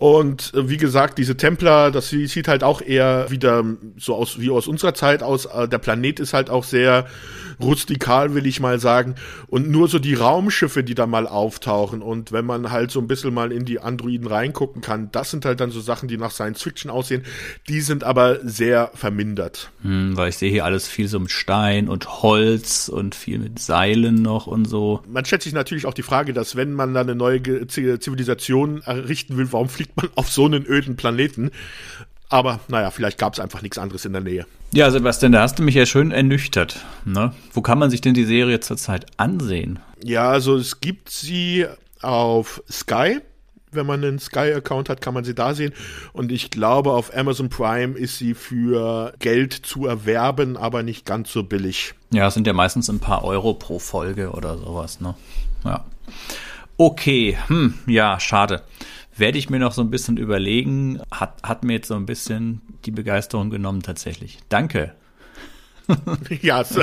Und 0.00 0.54
äh, 0.54 0.70
wie 0.70 0.78
gesagt, 0.78 1.18
diese 1.18 1.36
Templer, 1.36 1.90
das 1.90 2.08
sieht 2.08 2.48
halt 2.48 2.64
auch 2.64 2.80
eher 2.80 3.30
wieder 3.30 3.62
so 3.98 4.14
aus 4.14 4.40
wie 4.40 4.48
aus 4.48 4.66
unserer 4.66 4.94
Zeit 4.94 5.22
aus. 5.22 5.44
Äh, 5.44 5.68
der 5.68 5.76
Planet 5.76 6.20
ist 6.20 6.32
halt 6.32 6.48
auch 6.48 6.64
sehr 6.64 7.04
rustikal, 7.60 8.34
will 8.34 8.46
ich 8.46 8.60
mal 8.60 8.78
sagen. 8.78 9.16
Und 9.48 9.68
nur 9.68 9.88
so 9.88 9.98
die 9.98 10.14
Raumschiffe, 10.14 10.82
die 10.82 10.94
da 10.94 11.06
mal 11.06 11.26
auftauchen. 11.26 12.00
Und 12.00 12.32
wenn 12.32 12.46
man 12.46 12.70
halt 12.70 12.90
so 12.90 12.98
ein 12.98 13.08
bisschen 13.08 13.34
mal 13.34 13.52
in 13.52 13.66
die 13.66 13.80
Androiden 13.80 14.26
reingucken 14.26 14.80
kann, 14.80 15.10
das 15.12 15.30
sind 15.30 15.44
halt 15.44 15.60
dann 15.60 15.70
so 15.70 15.80
Sachen, 15.80 16.08
die 16.08 16.16
nach 16.16 16.30
Science 16.30 16.62
Fiction 16.62 16.90
aussehen. 16.90 17.24
Die 17.68 17.82
sind 17.82 18.02
aber 18.02 18.38
sehr 18.42 18.90
vermindert. 18.94 19.70
Hm, 19.82 20.16
weil 20.16 20.30
ich 20.30 20.38
sehe 20.38 20.50
hier 20.50 20.64
alles 20.64 20.88
viel 20.88 21.08
so 21.08 21.20
mit 21.20 21.30
Stein 21.30 21.90
und 21.90 22.22
Holz 22.22 22.88
und 22.88 23.14
viel 23.14 23.38
mit 23.38 23.58
Seilen 23.58 24.22
noch 24.22 24.46
und 24.46 24.64
so. 24.64 25.02
Man 25.06 25.26
stellt 25.26 25.42
sich 25.42 25.52
natürlich 25.52 25.84
auch 25.84 25.92
die 25.92 26.02
Frage, 26.02 26.32
dass 26.32 26.56
wenn 26.56 26.72
man 26.72 26.94
da 26.94 27.02
eine 27.02 27.14
neue 27.14 27.42
Zivilisation 27.66 28.80
errichten 28.80 29.36
will, 29.36 29.52
warum 29.52 29.68
fliegt 29.68 29.89
man 29.96 30.08
auf 30.14 30.30
so 30.30 30.44
einen 30.44 30.66
öden 30.66 30.96
Planeten? 30.96 31.50
Aber 32.30 32.60
naja, 32.68 32.90
vielleicht 32.90 33.18
gab 33.18 33.34
es 33.34 33.40
einfach 33.40 33.60
nichts 33.60 33.76
anderes 33.76 34.04
in 34.04 34.12
der 34.12 34.22
Nähe. 34.22 34.46
Ja, 34.72 34.88
Sebastian, 34.90 35.32
da 35.32 35.42
hast 35.42 35.58
du 35.58 35.64
mich 35.64 35.74
ja 35.74 35.84
schön 35.84 36.12
ernüchtert. 36.12 36.76
Ne? 37.04 37.34
Wo 37.52 37.60
kann 37.60 37.78
man 37.78 37.90
sich 37.90 38.00
denn 38.00 38.14
die 38.14 38.24
Serie 38.24 38.60
zurzeit 38.60 39.04
ansehen? 39.16 39.80
Ja, 40.02 40.30
also 40.30 40.56
es 40.56 40.80
gibt 40.80 41.10
sie 41.10 41.66
auf 42.02 42.62
Sky. 42.70 43.18
Wenn 43.72 43.86
man 43.86 44.02
einen 44.02 44.18
Sky-Account 44.18 44.88
hat, 44.88 45.00
kann 45.00 45.14
man 45.14 45.24
sie 45.24 45.34
da 45.34 45.54
sehen. 45.54 45.72
Und 46.12 46.32
ich 46.32 46.50
glaube, 46.50 46.92
auf 46.92 47.16
Amazon 47.16 47.50
Prime 47.50 47.98
ist 47.98 48.18
sie 48.18 48.34
für 48.34 49.12
Geld 49.18 49.52
zu 49.52 49.86
erwerben, 49.86 50.56
aber 50.56 50.82
nicht 50.84 51.04
ganz 51.06 51.32
so 51.32 51.42
billig. 51.42 51.94
Ja, 52.12 52.28
es 52.28 52.34
sind 52.34 52.46
ja 52.46 52.52
meistens 52.52 52.88
ein 52.88 53.00
paar 53.00 53.24
Euro 53.24 53.54
pro 53.54 53.78
Folge 53.78 54.30
oder 54.30 54.56
sowas, 54.56 55.00
ne? 55.00 55.14
Ja. 55.64 55.84
Okay, 56.76 57.38
hm, 57.48 57.74
ja, 57.86 58.18
schade 58.18 58.62
werde 59.16 59.38
ich 59.38 59.50
mir 59.50 59.58
noch 59.58 59.72
so 59.72 59.82
ein 59.82 59.90
bisschen 59.90 60.16
überlegen. 60.16 61.00
Hat, 61.10 61.42
hat 61.42 61.64
mir 61.64 61.74
jetzt 61.74 61.88
so 61.88 61.94
ein 61.94 62.06
bisschen 62.06 62.62
die 62.84 62.90
Begeisterung 62.90 63.50
genommen 63.50 63.82
tatsächlich. 63.82 64.38
Danke. 64.48 64.94
ja, 66.42 66.64
so, 66.64 66.82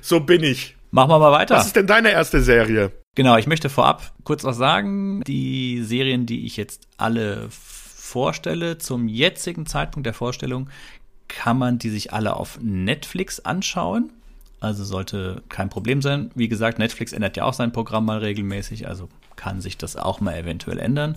so 0.00 0.20
bin 0.20 0.42
ich. 0.42 0.76
Machen 0.90 1.10
wir 1.10 1.18
mal 1.18 1.32
weiter. 1.32 1.56
Was 1.56 1.66
ist 1.66 1.76
denn 1.76 1.86
deine 1.86 2.10
erste 2.10 2.40
Serie? 2.40 2.92
Genau, 3.14 3.36
ich 3.36 3.46
möchte 3.46 3.68
vorab 3.68 4.12
kurz 4.24 4.42
noch 4.42 4.52
sagen, 4.52 5.22
die 5.26 5.82
Serien, 5.82 6.26
die 6.26 6.46
ich 6.46 6.56
jetzt 6.56 6.86
alle 6.96 7.48
vorstelle, 7.50 8.78
zum 8.78 9.08
jetzigen 9.08 9.66
Zeitpunkt 9.66 10.06
der 10.06 10.14
Vorstellung, 10.14 10.70
kann 11.28 11.58
man 11.58 11.78
die 11.78 11.90
sich 11.90 12.12
alle 12.12 12.36
auf 12.36 12.58
Netflix 12.62 13.40
anschauen. 13.40 14.12
Also 14.60 14.84
sollte 14.84 15.42
kein 15.48 15.68
Problem 15.68 16.00
sein. 16.00 16.30
Wie 16.34 16.48
gesagt, 16.48 16.78
Netflix 16.78 17.12
ändert 17.12 17.36
ja 17.36 17.44
auch 17.44 17.52
sein 17.52 17.72
Programm 17.72 18.06
mal 18.06 18.18
regelmäßig, 18.18 18.88
also 18.88 19.08
kann 19.34 19.60
sich 19.60 19.76
das 19.76 19.96
auch 19.96 20.20
mal 20.20 20.34
eventuell 20.34 20.78
ändern. 20.78 21.16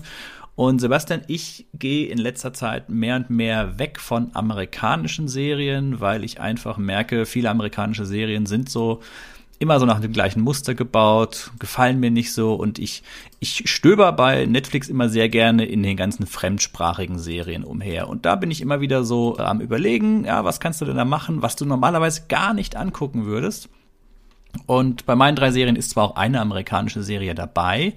Und 0.60 0.78
Sebastian, 0.78 1.22
ich 1.26 1.64
gehe 1.72 2.08
in 2.08 2.18
letzter 2.18 2.52
Zeit 2.52 2.90
mehr 2.90 3.16
und 3.16 3.30
mehr 3.30 3.78
weg 3.78 3.98
von 3.98 4.30
amerikanischen 4.34 5.26
Serien, 5.26 6.02
weil 6.02 6.22
ich 6.22 6.38
einfach 6.38 6.76
merke, 6.76 7.24
viele 7.24 7.48
amerikanische 7.48 8.04
Serien 8.04 8.44
sind 8.44 8.68
so 8.68 9.00
immer 9.58 9.80
so 9.80 9.86
nach 9.86 10.00
dem 10.00 10.12
gleichen 10.12 10.42
Muster 10.42 10.74
gebaut, 10.74 11.50
gefallen 11.58 11.98
mir 11.98 12.10
nicht 12.10 12.34
so 12.34 12.52
und 12.52 12.78
ich, 12.78 13.02
ich 13.38 13.70
stöber 13.70 14.12
bei 14.12 14.44
Netflix 14.44 14.90
immer 14.90 15.08
sehr 15.08 15.30
gerne 15.30 15.64
in 15.64 15.82
den 15.82 15.96
ganzen 15.96 16.26
fremdsprachigen 16.26 17.18
Serien 17.18 17.64
umher. 17.64 18.10
Und 18.10 18.26
da 18.26 18.36
bin 18.36 18.50
ich 18.50 18.60
immer 18.60 18.82
wieder 18.82 19.02
so 19.02 19.38
am 19.38 19.62
überlegen, 19.62 20.26
ja, 20.26 20.44
was 20.44 20.60
kannst 20.60 20.82
du 20.82 20.84
denn 20.84 20.96
da 20.96 21.06
machen, 21.06 21.40
was 21.40 21.56
du 21.56 21.64
normalerweise 21.64 22.24
gar 22.28 22.52
nicht 22.52 22.76
angucken 22.76 23.24
würdest. 23.24 23.70
Und 24.66 25.06
bei 25.06 25.14
meinen 25.14 25.36
drei 25.36 25.52
Serien 25.52 25.76
ist 25.76 25.90
zwar 25.90 26.04
auch 26.04 26.16
eine 26.16 26.40
amerikanische 26.40 27.02
Serie 27.02 27.34
dabei, 27.34 27.94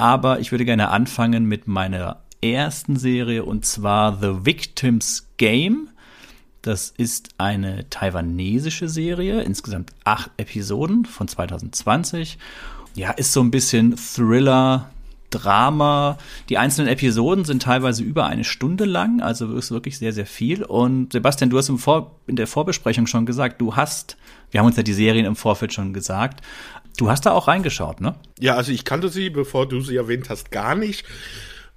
aber 0.00 0.40
ich 0.40 0.50
würde 0.50 0.64
gerne 0.64 0.88
anfangen 0.88 1.44
mit 1.44 1.68
meiner 1.68 2.20
ersten 2.40 2.96
Serie 2.96 3.44
und 3.44 3.66
zwar 3.66 4.18
The 4.18 4.46
Victims 4.46 5.28
Game. 5.36 5.90
Das 6.62 6.94
ist 6.96 7.34
eine 7.36 7.90
taiwanesische 7.90 8.88
Serie, 8.88 9.42
insgesamt 9.42 9.90
acht 10.04 10.30
Episoden 10.38 11.04
von 11.04 11.28
2020. 11.28 12.38
Ja, 12.94 13.10
ist 13.10 13.34
so 13.34 13.42
ein 13.42 13.50
bisschen 13.50 13.94
Thriller, 13.94 14.88
Drama. 15.28 16.16
Die 16.48 16.56
einzelnen 16.56 16.88
Episoden 16.88 17.44
sind 17.44 17.62
teilweise 17.62 18.02
über 18.02 18.24
eine 18.24 18.44
Stunde 18.44 18.86
lang, 18.86 19.20
also 19.20 19.54
ist 19.54 19.70
wirklich 19.70 19.98
sehr, 19.98 20.14
sehr 20.14 20.24
viel. 20.24 20.64
Und 20.64 21.12
Sebastian, 21.12 21.50
du 21.50 21.58
hast 21.58 21.68
im 21.68 21.78
Vor 21.78 22.16
in 22.26 22.36
der 22.36 22.46
Vorbesprechung 22.46 23.06
schon 23.06 23.26
gesagt, 23.26 23.60
du 23.60 23.76
hast, 23.76 24.16
wir 24.50 24.60
haben 24.60 24.66
uns 24.66 24.78
ja 24.78 24.82
die 24.82 24.94
Serien 24.94 25.26
im 25.26 25.36
Vorfeld 25.36 25.74
schon 25.74 25.92
gesagt, 25.92 26.40
Du 26.96 27.10
hast 27.10 27.26
da 27.26 27.32
auch 27.32 27.48
reingeschaut, 27.48 28.00
ne? 28.00 28.14
Ja, 28.38 28.56
also 28.56 28.72
ich 28.72 28.84
kannte 28.84 29.08
sie, 29.08 29.30
bevor 29.30 29.68
du 29.68 29.80
sie 29.80 29.96
erwähnt 29.96 30.28
hast, 30.28 30.50
gar 30.50 30.74
nicht. 30.74 31.04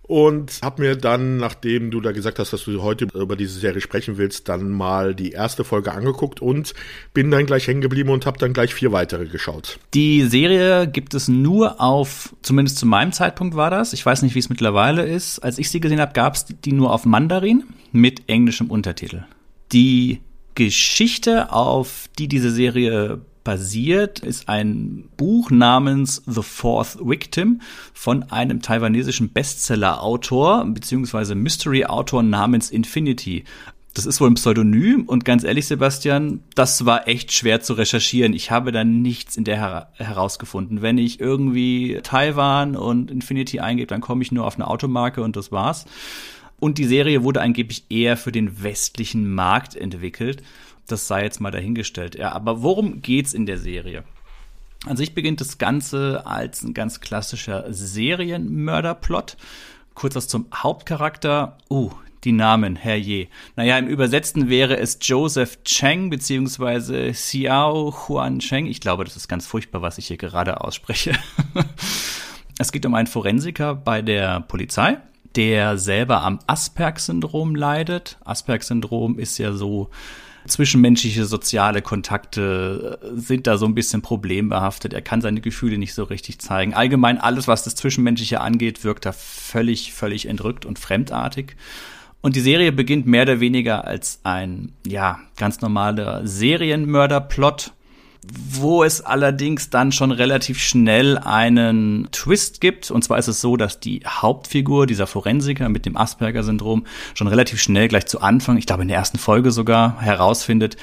Und 0.05 0.59
hab 0.61 0.79
mir 0.79 0.97
dann, 0.97 1.37
nachdem 1.37 1.89
du 1.89 2.01
da 2.01 2.11
gesagt 2.11 2.37
hast, 2.37 2.51
dass 2.51 2.65
du 2.65 2.81
heute 2.81 3.07
über 3.13 3.37
diese 3.37 3.57
Serie 3.57 3.79
sprechen 3.79 4.17
willst, 4.17 4.49
dann 4.49 4.69
mal 4.69 5.15
die 5.15 5.31
erste 5.31 5.63
Folge 5.63 5.93
angeguckt 5.93 6.41
und 6.41 6.73
bin 7.13 7.31
dann 7.31 7.45
gleich 7.45 7.67
hängen 7.67 7.79
geblieben 7.79 8.09
und 8.09 8.25
hab 8.25 8.37
dann 8.37 8.51
gleich 8.51 8.73
vier 8.73 8.91
weitere 8.91 9.27
geschaut. 9.27 9.79
Die 9.93 10.23
Serie 10.25 10.87
gibt 10.87 11.13
es 11.13 11.29
nur 11.29 11.79
auf, 11.79 12.35
zumindest 12.41 12.79
zu 12.79 12.85
meinem 12.85 13.13
Zeitpunkt 13.13 13.55
war 13.55 13.69
das, 13.69 13.93
ich 13.93 14.05
weiß 14.05 14.23
nicht, 14.23 14.35
wie 14.35 14.39
es 14.39 14.49
mittlerweile 14.49 15.05
ist. 15.05 15.39
Als 15.39 15.57
ich 15.57 15.69
sie 15.69 15.79
gesehen 15.79 16.01
habe, 16.01 16.11
gab 16.11 16.35
es 16.35 16.45
die 16.45 16.73
nur 16.73 16.91
auf 16.91 17.05
Mandarin 17.05 17.63
mit 17.93 18.27
englischem 18.27 18.69
Untertitel. 18.69 19.23
Die 19.71 20.19
Geschichte, 20.55 21.51
auf 21.53 22.09
die 22.19 22.27
diese 22.27 22.51
Serie 22.51 23.21
basiert, 23.43 24.19
ist 24.19 24.49
ein 24.49 25.09
Buch 25.17 25.51
namens 25.51 26.23
The 26.25 26.41
Fourth 26.41 26.97
Victim 27.01 27.61
von 27.93 28.23
einem 28.31 28.61
taiwanesischen 28.61 29.29
Bestseller-Autor 29.29 30.65
bzw. 30.65 31.35
Mystery-Autor 31.35 32.23
namens 32.23 32.71
Infinity. 32.71 33.43
Das 33.93 34.07
ist 34.07 34.19
wohl 34.19 34.31
ein 34.31 34.35
Pseudonym 34.35 35.03
und 35.03 35.23
ganz 35.23 35.43
ehrlich, 35.43 35.67
Sebastian, 35.67 36.39
das 36.55 36.85
war 36.85 37.07
echt 37.07 37.31
schwer 37.31 37.61
zu 37.61 37.73
recherchieren. 37.73 38.33
Ich 38.33 38.49
habe 38.49 38.71
da 38.71 38.83
nichts 38.83 39.37
in 39.37 39.43
der 39.43 39.57
her 39.57 39.89
herausgefunden. 39.93 40.81
Wenn 40.81 40.97
ich 40.97 41.19
irgendwie 41.19 41.99
Taiwan 42.01 42.75
und 42.75 43.11
Infinity 43.11 43.59
eingebe, 43.59 43.87
dann 43.87 44.01
komme 44.01 44.23
ich 44.23 44.31
nur 44.31 44.47
auf 44.47 44.55
eine 44.55 44.67
Automarke 44.67 45.21
und 45.21 45.35
das 45.35 45.51
war's. 45.51 45.85
Und 46.59 46.79
die 46.79 46.85
Serie 46.85 47.23
wurde 47.23 47.41
angeblich 47.41 47.85
eher 47.89 48.17
für 48.17 48.31
den 48.31 48.63
westlichen 48.63 49.31
Markt 49.31 49.75
entwickelt. 49.75 50.41
Das 50.87 51.07
sei 51.07 51.23
jetzt 51.23 51.39
mal 51.39 51.51
dahingestellt. 51.51 52.15
Ja, 52.15 52.31
aber 52.33 52.61
worum 52.61 53.01
geht's 53.01 53.33
in 53.33 53.45
der 53.45 53.57
Serie? 53.57 54.03
An 54.85 54.97
sich 54.97 55.15
beginnt 55.15 55.39
das 55.39 55.57
Ganze 55.57 56.23
als 56.25 56.61
ein 56.61 56.73
ganz 56.73 56.99
klassischer 56.99 57.71
Serienmörderplot. 57.71 59.37
Kurz 59.93 60.15
was 60.15 60.27
zum 60.27 60.47
Hauptcharakter. 60.53 61.57
Uh, 61.69 61.91
die 62.23 62.31
Namen, 62.31 62.75
herrje. 62.75 63.27
Naja, 63.55 63.77
im 63.77 63.87
Übersetzten 63.87 64.49
wäre 64.49 64.77
es 64.77 64.97
Joseph 65.01 65.63
Cheng 65.63 66.09
beziehungsweise 66.09 67.11
Xiao 67.11 67.93
Huan 68.07 68.39
Cheng. 68.39 68.65
Ich 68.65 68.81
glaube, 68.81 69.03
das 69.03 69.15
ist 69.15 69.27
ganz 69.27 69.45
furchtbar, 69.45 69.81
was 69.81 69.97
ich 69.97 70.07
hier 70.07 70.17
gerade 70.17 70.61
ausspreche. 70.61 71.13
es 72.59 72.71
geht 72.71 72.85
um 72.85 72.95
einen 72.95 73.07
Forensiker 73.07 73.75
bei 73.75 74.01
der 74.01 74.41
Polizei, 74.41 74.97
der 75.35 75.77
selber 75.77 76.23
am 76.23 76.39
Asperg-Syndrom 76.47 77.55
leidet. 77.55 78.17
Asperg-Syndrom 78.23 79.19
ist 79.19 79.37
ja 79.37 79.53
so 79.53 79.89
zwischenmenschliche 80.47 81.25
soziale 81.25 81.81
Kontakte 81.81 82.99
äh, 83.01 83.19
sind 83.19 83.47
da 83.47 83.57
so 83.57 83.65
ein 83.65 83.75
bisschen 83.75 84.01
problembehaftet. 84.01 84.93
Er 84.93 85.01
kann 85.01 85.21
seine 85.21 85.41
Gefühle 85.41 85.77
nicht 85.77 85.93
so 85.93 86.03
richtig 86.03 86.39
zeigen. 86.39 86.73
Allgemein 86.73 87.17
alles, 87.17 87.47
was 87.47 87.63
das 87.63 87.75
Zwischenmenschliche 87.75 88.41
angeht, 88.41 88.83
wirkt 88.83 89.05
er 89.05 89.13
völlig, 89.13 89.93
völlig 89.93 90.27
entrückt 90.27 90.65
und 90.65 90.79
fremdartig. 90.79 91.55
Und 92.21 92.37
die 92.37 92.41
Serie 92.41 92.71
beginnt 92.71 93.05
mehr 93.05 93.23
oder 93.23 93.39
weniger 93.41 93.85
als 93.85 94.21
ein, 94.23 94.71
ja, 94.87 95.19
ganz 95.35 95.59
normaler 95.59 96.25
Serienmörderplot, 96.25 97.73
wo 98.51 98.83
es 98.83 99.01
allerdings 99.01 99.69
dann 99.69 99.91
schon 99.91 100.11
relativ 100.11 100.59
schnell 100.59 101.17
einen 101.17 102.07
Twist 102.11 102.61
gibt. 102.61 102.91
Und 102.91 103.03
zwar 103.03 103.17
ist 103.17 103.27
es 103.27 103.41
so, 103.41 103.57
dass 103.57 103.79
die 103.79 104.01
Hauptfigur, 104.05 104.87
dieser 104.87 105.07
Forensiker 105.07 105.69
mit 105.69 105.85
dem 105.85 105.97
Asperger-Syndrom, 105.97 106.85
schon 107.13 107.27
relativ 107.27 107.61
schnell 107.61 107.87
gleich 107.87 108.05
zu 108.05 108.21
Anfang, 108.21 108.57
ich 108.57 108.65
glaube 108.65 108.83
in 108.83 108.87
der 108.87 108.97
ersten 108.97 109.17
Folge 109.17 109.51
sogar, 109.51 109.99
herausfindet, 110.01 110.77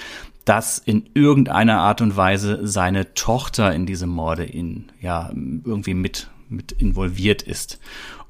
dass 0.45 0.79
in 0.79 1.09
irgendeiner 1.15 1.79
Art 1.81 2.01
und 2.01 2.17
Weise 2.17 2.67
seine 2.67 3.15
Tochter 3.15 3.75
in 3.75 3.87
diese 3.87 4.07
Morde 4.07 4.45
in, 4.45 4.87
ja, 5.01 5.31
irgendwie 5.33 5.95
mit, 5.95 6.29
mit 6.49 6.73
involviert 6.73 7.43
ist. 7.43 7.79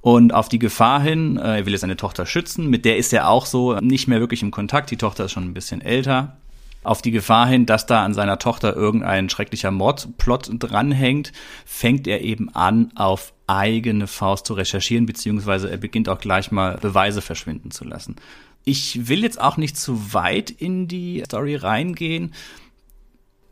Und 0.02 0.32
auf 0.32 0.48
die 0.48 0.58
Gefahr 0.58 1.00
hin, 1.00 1.36
äh, 1.36 1.58
er 1.58 1.66
will 1.66 1.72
jetzt 1.72 1.82
seine 1.82 1.96
Tochter 1.96 2.26
schützen, 2.26 2.68
mit 2.68 2.84
der 2.84 2.96
ist 2.96 3.12
er 3.12 3.28
auch 3.28 3.46
so 3.46 3.74
nicht 3.80 4.08
mehr 4.08 4.20
wirklich 4.20 4.42
im 4.42 4.50
Kontakt. 4.50 4.90
Die 4.90 4.96
Tochter 4.96 5.26
ist 5.26 5.32
schon 5.32 5.44
ein 5.44 5.54
bisschen 5.54 5.82
älter. 5.82 6.39
Auf 6.82 7.02
die 7.02 7.10
Gefahr 7.10 7.46
hin, 7.46 7.66
dass 7.66 7.84
da 7.84 8.04
an 8.04 8.14
seiner 8.14 8.38
Tochter 8.38 8.74
irgendein 8.74 9.28
schrecklicher 9.28 9.70
Mordplot 9.70 10.50
dranhängt, 10.58 11.32
fängt 11.66 12.06
er 12.06 12.22
eben 12.22 12.48
an, 12.54 12.90
auf 12.94 13.34
eigene 13.46 14.06
Faust 14.06 14.46
zu 14.46 14.54
recherchieren, 14.54 15.04
beziehungsweise 15.04 15.70
er 15.70 15.76
beginnt 15.76 16.08
auch 16.08 16.18
gleich 16.18 16.50
mal 16.50 16.78
Beweise 16.78 17.20
verschwinden 17.20 17.70
zu 17.70 17.84
lassen. 17.84 18.16
Ich 18.64 19.08
will 19.08 19.22
jetzt 19.22 19.40
auch 19.40 19.56
nicht 19.56 19.76
zu 19.76 20.14
weit 20.14 20.50
in 20.50 20.88
die 20.88 21.22
Story 21.26 21.56
reingehen. 21.56 22.32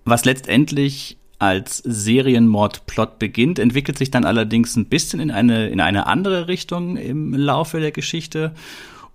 Was 0.05 0.25
letztendlich 0.25 1.19
als 1.39 1.79
Serienmordplot 1.79 3.19
beginnt, 3.19 3.59
entwickelt 3.59 3.99
sich 3.99 4.11
dann 4.11 4.25
allerdings 4.25 4.75
ein 4.77 4.87
bisschen 4.87 5.21
in 5.21 5.31
eine, 5.31 5.69
in 5.69 5.81
eine 5.81 6.07
andere 6.07 6.49
Richtung 6.49 6.97
im 6.97 7.35
Laufe 7.35 7.79
der 7.79 7.93
Geschichte. 7.93 8.55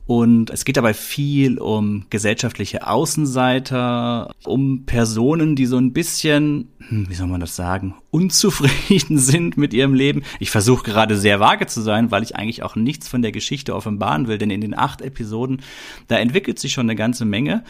Und 0.05 0.49
es 0.49 0.65
geht 0.65 0.75
dabei 0.75 0.93
viel 0.93 1.59
um 1.59 2.05
gesellschaftliche 2.09 2.85
Außenseiter, 2.87 4.33
um 4.43 4.85
Personen, 4.85 5.55
die 5.55 5.65
so 5.65 5.77
ein 5.77 5.93
bisschen, 5.93 6.69
hm, 6.89 7.09
wie 7.09 7.13
soll 7.13 7.27
man 7.27 7.39
das 7.39 7.55
sagen, 7.55 7.95
unzufrieden 8.11 9.17
sind 9.17 9.57
mit 9.57 9.73
ihrem 9.73 9.93
Leben. 9.93 10.23
Ich 10.39 10.51
versuche 10.51 10.83
gerade 10.83 11.17
sehr 11.17 11.39
vage 11.39 11.67
zu 11.67 11.81
sein, 11.81 12.11
weil 12.11 12.23
ich 12.23 12.35
eigentlich 12.35 12.63
auch 12.63 12.75
nichts 12.75 13.07
von 13.07 13.21
der 13.21 13.31
Geschichte 13.31 13.75
offenbaren 13.75 14.27
will, 14.27 14.37
denn 14.37 14.49
in 14.49 14.61
den 14.61 14.77
acht 14.77 15.01
Episoden, 15.01 15.61
da 16.09 16.17
entwickelt 16.17 16.59
sich 16.59 16.73
schon 16.73 16.87
eine 16.87 16.95
ganze 16.95 17.23
Menge. 17.23 17.63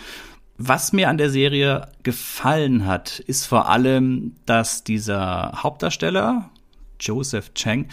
Was 0.57 0.93
mir 0.93 1.09
an 1.09 1.17
der 1.17 1.29
Serie 1.29 1.87
gefallen 2.03 2.85
hat, 2.85 3.19
ist 3.19 3.45
vor 3.45 3.69
allem, 3.69 4.35
dass 4.45 4.83
dieser 4.83 5.51
Hauptdarsteller, 5.63 6.49
Joseph 7.03 7.53
Chang, 7.53 7.85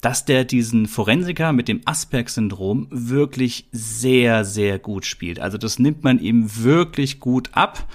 dass 0.00 0.24
der 0.24 0.44
diesen 0.44 0.86
Forensiker 0.86 1.52
mit 1.52 1.68
dem 1.68 1.80
Asperg-Syndrom 1.84 2.86
wirklich 2.90 3.66
sehr, 3.72 4.44
sehr 4.44 4.78
gut 4.78 5.06
spielt. 5.06 5.40
Also 5.40 5.58
das 5.58 5.78
nimmt 5.78 6.04
man 6.04 6.20
ihm 6.20 6.48
wirklich 6.62 7.20
gut 7.20 7.50
ab. 7.52 7.88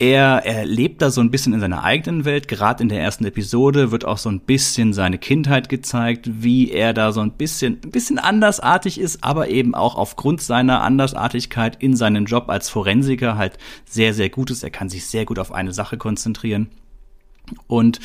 Er, 0.00 0.46
er 0.46 0.64
lebt 0.64 1.02
da 1.02 1.10
so 1.10 1.20
ein 1.20 1.32
bisschen 1.32 1.52
in 1.52 1.58
seiner 1.58 1.82
eigenen 1.82 2.24
Welt. 2.24 2.46
Gerade 2.46 2.84
in 2.84 2.88
der 2.88 3.00
ersten 3.00 3.24
Episode 3.24 3.90
wird 3.90 4.04
auch 4.04 4.18
so 4.18 4.30
ein 4.30 4.38
bisschen 4.40 4.92
seine 4.92 5.18
Kindheit 5.18 5.68
gezeigt, 5.68 6.30
wie 6.40 6.70
er 6.70 6.94
da 6.94 7.10
so 7.10 7.20
ein 7.20 7.32
bisschen, 7.32 7.80
ein 7.82 7.90
bisschen 7.90 8.20
andersartig 8.20 9.00
ist, 9.00 9.24
aber 9.24 9.48
eben 9.48 9.74
auch 9.74 9.96
aufgrund 9.96 10.40
seiner 10.40 10.82
Andersartigkeit 10.82 11.82
in 11.82 11.96
seinem 11.96 12.26
Job 12.26 12.48
als 12.48 12.68
Forensiker 12.68 13.36
halt 13.36 13.58
sehr, 13.86 14.14
sehr 14.14 14.28
gut 14.28 14.52
ist. 14.52 14.62
Er 14.62 14.70
kann 14.70 14.88
sich 14.88 15.04
sehr 15.04 15.24
gut 15.24 15.40
auf 15.40 15.50
eine 15.50 15.72
Sache 15.72 15.96
konzentrieren. 15.96 16.68
Und 17.66 17.98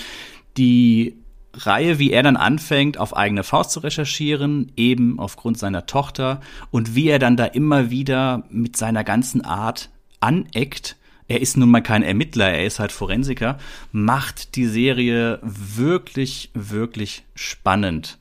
die 0.57 1.15
Reihe, 1.53 1.99
wie 1.99 2.11
er 2.11 2.23
dann 2.23 2.37
anfängt, 2.37 2.97
auf 2.97 3.15
eigene 3.15 3.43
Faust 3.43 3.71
zu 3.71 3.79
recherchieren, 3.81 4.71
eben 4.75 5.19
aufgrund 5.19 5.57
seiner 5.57 5.85
Tochter 5.85 6.41
und 6.71 6.95
wie 6.95 7.07
er 7.07 7.19
dann 7.19 7.37
da 7.37 7.45
immer 7.45 7.89
wieder 7.89 8.43
mit 8.49 8.75
seiner 8.75 9.03
ganzen 9.03 9.45
Art 9.45 9.89
aneckt, 10.19 10.97
er 11.27 11.41
ist 11.41 11.57
nun 11.57 11.69
mal 11.69 11.81
kein 11.81 12.03
Ermittler, 12.03 12.49
er 12.49 12.65
ist 12.65 12.79
halt 12.79 12.91
Forensiker, 12.91 13.57
macht 13.91 14.55
die 14.55 14.65
Serie 14.65 15.39
wirklich, 15.41 16.49
wirklich 16.53 17.23
spannend. 17.35 18.19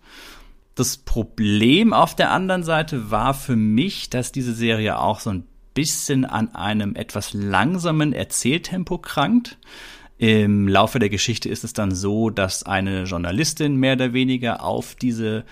Das 0.74 0.96
Problem 0.96 1.92
auf 1.92 2.14
der 2.16 2.30
anderen 2.30 2.62
Seite 2.62 3.10
war 3.10 3.34
für 3.34 3.56
mich, 3.56 4.08
dass 4.08 4.32
diese 4.32 4.54
Serie 4.54 4.98
auch 4.98 5.20
so 5.20 5.30
ein 5.30 5.44
bisschen 5.74 6.24
an 6.24 6.54
einem 6.54 6.94
etwas 6.94 7.32
langsamen 7.34 8.12
Erzähltempo 8.12 8.98
krankt. 8.98 9.58
Im 10.22 10.68
Laufe 10.68 11.00
der 11.00 11.08
Geschichte 11.08 11.48
ist 11.48 11.64
es 11.64 11.72
dann 11.72 11.92
so, 11.92 12.30
dass 12.30 12.62
eine 12.62 13.02
Journalistin 13.02 13.74
mehr 13.74 13.94
oder 13.94 14.12
weniger 14.12 14.62
auf 14.62 14.94
diese, 14.94 15.44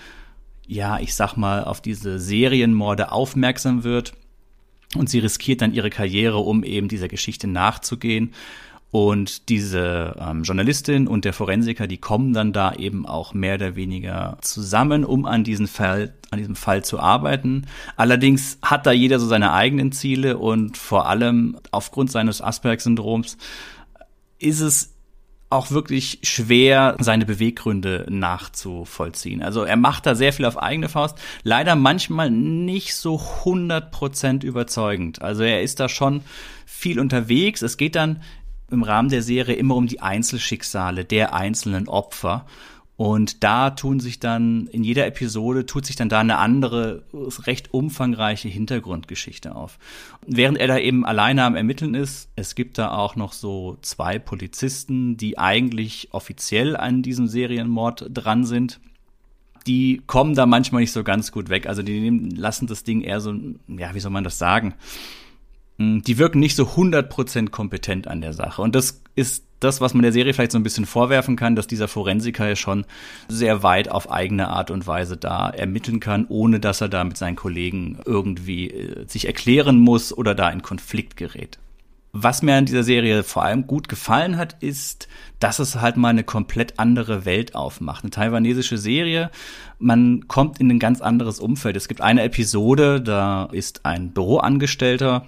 ja, 0.65 0.97
ich 0.97 1.13
sag 1.13 1.35
mal, 1.35 1.65
auf 1.65 1.81
diese 1.81 2.19
Serienmorde 2.19 3.11
aufmerksam 3.11 3.83
wird 3.83 4.13
und 4.95 5.09
sie 5.09 5.19
riskiert 5.19 5.61
dann 5.61 5.73
ihre 5.73 5.89
Karriere, 5.89 6.37
um 6.37 6.63
eben 6.63 6.87
dieser 6.87 7.09
Geschichte 7.09 7.47
nachzugehen. 7.47 8.33
Und 8.91 9.49
diese 9.49 10.15
ähm, 10.17 10.43
Journalistin 10.43 11.05
und 11.05 11.25
der 11.25 11.33
Forensiker, 11.33 11.85
die 11.85 11.97
kommen 11.97 12.31
dann 12.31 12.53
da 12.53 12.73
eben 12.73 13.05
auch 13.05 13.33
mehr 13.33 13.55
oder 13.55 13.75
weniger 13.75 14.37
zusammen, 14.39 15.03
um 15.03 15.25
an 15.25 15.43
diesen 15.43 15.67
Fall, 15.67 16.13
an 16.29 16.39
diesem 16.39 16.55
Fall 16.55 16.81
zu 16.81 16.97
arbeiten. 16.97 17.67
Allerdings 17.97 18.57
hat 18.61 18.85
da 18.85 18.93
jeder 18.93 19.19
so 19.19 19.27
seine 19.27 19.51
eigenen 19.51 19.91
Ziele 19.91 20.37
und 20.37 20.77
vor 20.77 21.09
allem 21.09 21.57
aufgrund 21.71 22.09
seines 22.09 22.41
Asperg-Syndroms 22.41 23.37
ist 24.41 24.61
es 24.61 24.93
auch 25.51 25.69
wirklich 25.69 26.19
schwer, 26.23 26.95
seine 26.99 27.25
Beweggründe 27.25 28.05
nachzuvollziehen. 28.09 29.43
Also 29.43 29.63
er 29.63 29.75
macht 29.75 30.05
da 30.05 30.15
sehr 30.15 30.31
viel 30.31 30.45
auf 30.45 30.57
eigene 30.57 30.87
Faust. 30.87 31.17
Leider 31.43 31.75
manchmal 31.75 32.31
nicht 32.31 32.95
so 32.95 33.17
100% 33.17 34.45
überzeugend. 34.45 35.21
Also 35.21 35.43
er 35.43 35.61
ist 35.61 35.81
da 35.81 35.89
schon 35.89 36.21
viel 36.65 36.99
unterwegs. 37.01 37.61
Es 37.61 37.75
geht 37.75 37.95
dann 37.95 38.21
im 38.71 38.83
Rahmen 38.83 39.09
der 39.09 39.21
Serie 39.21 39.55
immer 39.55 39.75
um 39.75 39.87
die 39.87 40.01
Einzelschicksale 40.01 41.03
der 41.03 41.33
einzelnen 41.33 41.89
Opfer. 41.89 42.45
Und 43.01 43.43
da 43.43 43.71
tun 43.71 43.99
sich 43.99 44.19
dann, 44.19 44.67
in 44.67 44.83
jeder 44.83 45.07
Episode 45.07 45.65
tut 45.65 45.87
sich 45.87 45.95
dann 45.95 46.07
da 46.07 46.19
eine 46.19 46.37
andere, 46.37 47.01
recht 47.47 47.73
umfangreiche 47.73 48.47
Hintergrundgeschichte 48.47 49.55
auf. 49.55 49.79
Während 50.27 50.59
er 50.59 50.67
da 50.67 50.77
eben 50.77 51.03
alleine 51.03 51.45
am 51.45 51.55
Ermitteln 51.55 51.95
ist, 51.95 52.29
es 52.35 52.53
gibt 52.53 52.77
da 52.77 52.91
auch 52.91 53.15
noch 53.15 53.33
so 53.33 53.79
zwei 53.81 54.19
Polizisten, 54.19 55.17
die 55.17 55.39
eigentlich 55.39 56.09
offiziell 56.11 56.77
an 56.77 57.01
diesem 57.01 57.27
Serienmord 57.27 58.05
dran 58.13 58.45
sind. 58.45 58.79
Die 59.65 60.03
kommen 60.05 60.35
da 60.35 60.45
manchmal 60.45 60.81
nicht 60.81 60.91
so 60.91 61.03
ganz 61.03 61.31
gut 61.31 61.49
weg. 61.49 61.65
Also 61.65 61.81
die 61.81 61.99
nehmen, 61.99 62.29
lassen 62.29 62.67
das 62.67 62.83
Ding 62.83 63.01
eher 63.01 63.19
so, 63.19 63.33
ja, 63.67 63.95
wie 63.95 63.99
soll 63.99 64.11
man 64.11 64.23
das 64.23 64.37
sagen? 64.37 64.75
Hm, 65.79 66.03
die 66.03 66.19
wirken 66.19 66.37
nicht 66.37 66.55
so 66.55 66.65
100% 66.65 67.49
kompetent 67.49 68.07
an 68.07 68.21
der 68.21 68.33
Sache. 68.33 68.61
Und 68.61 68.75
das 68.75 69.01
ist 69.15 69.45
das, 69.61 69.79
was 69.79 69.93
man 69.93 70.01
der 70.01 70.11
Serie 70.11 70.33
vielleicht 70.33 70.51
so 70.51 70.59
ein 70.59 70.63
bisschen 70.63 70.85
vorwerfen 70.85 71.35
kann, 71.35 71.55
dass 71.55 71.67
dieser 71.67 71.87
Forensiker 71.87 72.49
ja 72.49 72.55
schon 72.55 72.85
sehr 73.29 73.63
weit 73.63 73.89
auf 73.89 74.11
eigene 74.11 74.49
Art 74.49 74.71
und 74.71 74.87
Weise 74.87 75.17
da 75.17 75.49
ermitteln 75.49 75.99
kann, 75.99 76.25
ohne 76.27 76.59
dass 76.59 76.81
er 76.81 76.89
da 76.89 77.03
mit 77.03 77.17
seinen 77.17 77.35
Kollegen 77.35 77.99
irgendwie 78.05 78.69
äh, 78.69 79.07
sich 79.07 79.27
erklären 79.27 79.79
muss 79.79 80.15
oder 80.15 80.35
da 80.35 80.49
in 80.49 80.61
Konflikt 80.61 81.15
gerät. 81.15 81.59
Was 82.13 82.41
mir 82.41 82.55
an 82.55 82.65
dieser 82.65 82.83
Serie 82.83 83.23
vor 83.23 83.43
allem 83.43 83.67
gut 83.67 83.87
gefallen 83.87 84.35
hat, 84.35 84.61
ist, 84.61 85.07
dass 85.39 85.59
es 85.59 85.79
halt 85.79 85.95
mal 85.95 86.09
eine 86.09 86.25
komplett 86.25 86.77
andere 86.77 87.23
Welt 87.23 87.55
aufmacht. 87.55 88.03
Eine 88.03 88.11
taiwanesische 88.11 88.77
Serie. 88.77 89.31
Man 89.79 90.27
kommt 90.27 90.59
in 90.59 90.69
ein 90.69 90.79
ganz 90.79 90.99
anderes 90.99 91.39
Umfeld. 91.39 91.77
Es 91.77 91.87
gibt 91.87 92.01
eine 92.01 92.23
Episode, 92.23 92.99
da 92.99 93.45
ist 93.53 93.85
ein 93.85 94.11
Büroangestellter, 94.11 95.27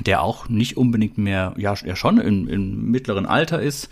der 0.00 0.22
auch 0.22 0.48
nicht 0.48 0.76
unbedingt 0.76 1.18
mehr, 1.18 1.54
ja, 1.56 1.74
ja 1.84 1.96
schon 1.96 2.18
im, 2.18 2.48
im 2.48 2.90
mittleren 2.90 3.26
Alter 3.26 3.60
ist, 3.62 3.88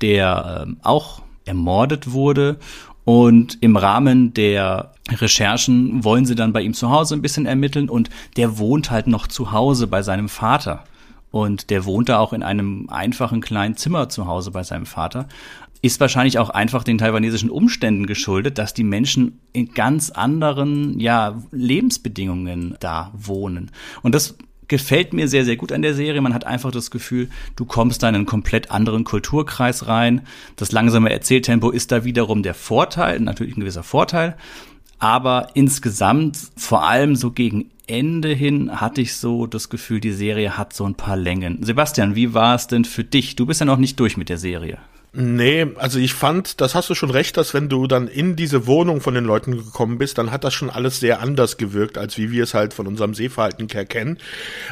der 0.00 0.64
ähm, 0.66 0.76
auch 0.82 1.22
ermordet 1.44 2.12
wurde 2.12 2.58
Und 3.04 3.58
im 3.60 3.76
Rahmen 3.76 4.34
der 4.34 4.92
Recherchen 5.10 6.04
wollen 6.04 6.26
sie 6.26 6.34
dann 6.34 6.52
bei 6.52 6.62
ihm 6.62 6.74
zu 6.74 6.90
Hause 6.90 7.14
ein 7.14 7.22
bisschen 7.22 7.46
ermitteln 7.46 7.88
und 7.88 8.10
der 8.36 8.58
wohnt 8.58 8.92
halt 8.92 9.06
noch 9.08 9.26
zu 9.26 9.52
Hause 9.52 9.86
bei 9.86 10.02
seinem 10.02 10.28
Vater. 10.28 10.84
Und 11.32 11.70
der 11.70 11.84
wohnt 11.84 12.08
da 12.08 12.18
auch 12.18 12.32
in 12.32 12.42
einem 12.42 12.88
einfachen 12.88 13.40
kleinen 13.40 13.76
Zimmer 13.76 14.08
zu 14.08 14.26
Hause 14.26 14.50
bei 14.50 14.62
seinem 14.62 14.86
Vater. 14.86 15.26
Ist 15.82 15.98
wahrscheinlich 15.98 16.38
auch 16.38 16.50
einfach 16.50 16.84
den 16.84 16.98
taiwanesischen 16.98 17.50
Umständen 17.50 18.06
geschuldet, 18.06 18.58
dass 18.58 18.74
die 18.74 18.84
Menschen 18.84 19.40
in 19.52 19.72
ganz 19.72 20.10
anderen, 20.10 21.00
ja, 21.00 21.40
Lebensbedingungen 21.50 22.76
da 22.80 23.10
wohnen. 23.14 23.70
Und 24.02 24.14
das 24.14 24.36
gefällt 24.70 25.12
mir 25.12 25.28
sehr, 25.28 25.44
sehr 25.44 25.56
gut 25.56 25.72
an 25.72 25.82
der 25.82 25.94
Serie. 25.94 26.22
Man 26.22 26.32
hat 26.32 26.46
einfach 26.46 26.70
das 26.70 26.90
Gefühl, 26.90 27.28
du 27.56 27.66
kommst 27.66 28.02
da 28.02 28.08
in 28.08 28.14
einen 28.14 28.24
komplett 28.24 28.70
anderen 28.70 29.04
Kulturkreis 29.04 29.86
rein. 29.86 30.22
Das 30.56 30.72
langsame 30.72 31.10
Erzähltempo 31.10 31.70
ist 31.70 31.92
da 31.92 32.04
wiederum 32.04 32.42
der 32.42 32.54
Vorteil, 32.54 33.20
natürlich 33.20 33.56
ein 33.56 33.60
gewisser 33.60 33.82
Vorteil. 33.82 34.36
Aber 34.98 35.48
insgesamt, 35.54 36.38
vor 36.56 36.86
allem 36.86 37.16
so 37.16 37.32
gegen 37.32 37.70
Ende 37.86 38.32
hin, 38.32 38.80
hatte 38.80 39.00
ich 39.00 39.16
so 39.16 39.46
das 39.46 39.68
Gefühl, 39.68 40.00
die 40.00 40.12
Serie 40.12 40.56
hat 40.56 40.72
so 40.72 40.84
ein 40.84 40.94
paar 40.94 41.16
Längen. 41.16 41.62
Sebastian, 41.62 42.14
wie 42.14 42.32
war 42.32 42.54
es 42.54 42.68
denn 42.68 42.84
für 42.84 43.04
dich? 43.04 43.36
Du 43.36 43.46
bist 43.46 43.60
ja 43.60 43.66
noch 43.66 43.78
nicht 43.78 43.98
durch 43.98 44.16
mit 44.16 44.28
der 44.28 44.38
Serie. 44.38 44.78
Nee, 45.12 45.66
also 45.74 45.98
ich 45.98 46.14
fand, 46.14 46.60
das 46.60 46.76
hast 46.76 46.88
du 46.88 46.94
schon 46.94 47.10
recht, 47.10 47.36
dass 47.36 47.52
wenn 47.52 47.68
du 47.68 47.88
dann 47.88 48.06
in 48.06 48.36
diese 48.36 48.68
Wohnung 48.68 49.00
von 49.00 49.14
den 49.14 49.24
Leuten 49.24 49.56
gekommen 49.56 49.98
bist, 49.98 50.18
dann 50.18 50.30
hat 50.30 50.44
das 50.44 50.54
schon 50.54 50.70
alles 50.70 51.00
sehr 51.00 51.20
anders 51.20 51.56
gewirkt, 51.56 51.98
als 51.98 52.16
wie 52.16 52.30
wir 52.30 52.44
es 52.44 52.54
halt 52.54 52.72
von 52.72 52.86
unserem 52.86 53.14
Sehverhalten 53.14 53.66
her 53.68 53.86
kennen. 53.86 54.18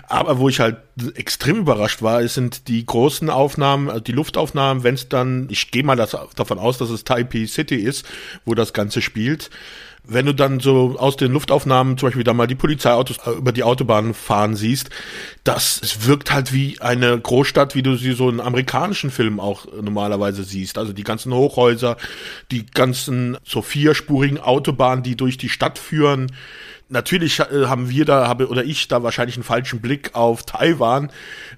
Aber 0.07 0.38
wo 0.38 0.48
ich 0.48 0.61
halt 0.61 0.77
extrem 1.16 1.57
überrascht 1.57 2.03
war, 2.03 2.27
sind 2.29 2.68
die 2.68 2.87
großen 2.87 3.31
Aufnahmen, 3.31 3.88
äh, 3.88 4.01
die 4.01 4.12
Luftaufnahmen, 4.12 4.85
wenn 4.85 4.94
es 4.94 5.09
dann, 5.09 5.48
ich 5.51 5.72
gehe 5.72 5.83
mal 5.83 5.96
das, 5.96 6.16
davon 6.37 6.61
aus, 6.61 6.79
dass 6.79 6.90
es 6.90 7.03
Taipei 7.03 7.46
City 7.46 7.77
ist, 7.77 8.07
wo 8.44 8.55
das 8.55 8.72
Ganze 8.72 9.03
spielt 9.03 9.51
wenn 10.09 10.25
du 10.25 10.33
dann 10.33 10.59
so 10.59 10.97
aus 10.99 11.16
den 11.16 11.33
Luftaufnahmen 11.33 11.99
zum 11.99 12.09
Beispiel 12.09 12.25
da 12.25 12.33
mal 12.33 12.47
die 12.47 12.55
Polizeiautos 12.55 13.18
äh, 13.27 13.31
über 13.33 13.53
die 13.53 13.62
Autobahn 13.62 14.14
fahren 14.14 14.57
siehst, 14.57 14.88
das 15.44 15.81
es 15.83 16.07
wirkt 16.07 16.33
halt 16.33 16.53
wie 16.53 16.81
eine 16.81 17.21
Großstadt, 17.21 17.75
wie 17.75 17.83
du 17.83 17.94
sie 17.94 18.12
so 18.12 18.31
in 18.31 18.40
amerikanischen 18.40 19.11
Filmen 19.11 19.38
auch 19.38 19.66
normalerweise 19.81 20.44
siehst. 20.44 20.79
Also 20.79 20.94
die 20.94 21.05
ganzen 21.05 21.33
Hochhäuser, 21.33 21.99
die 22.51 22.64
ganzen 22.66 23.37
so 23.44 23.61
vierspurigen 23.61 24.38
Autobahnen, 24.38 25.05
die 25.05 25.16
durch 25.16 25.37
die 25.37 25.51
Stadt 25.51 25.79
führen. 25.79 26.33
Natürlich 26.88 27.40
äh, 27.40 27.66
haben 27.66 27.90
wir 27.90 28.07
da, 28.07 28.29
habe 28.29 28.49
oder 28.49 28.64
ich 28.64 28.88
da 28.88 29.03
wahrscheinlich 29.03 29.37
einen 29.37 29.44
falschen 29.44 29.83
Blick 29.83 30.14
auf 30.14 30.44
Taiwan, 30.44 31.12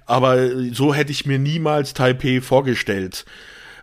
aber 0.07 0.73
so 0.73 0.93
hätte 0.93 1.13
ich 1.13 1.25
mir 1.25 1.39
niemals 1.39 1.95
Taipei 1.95 2.41
vorgestellt. 2.41 3.25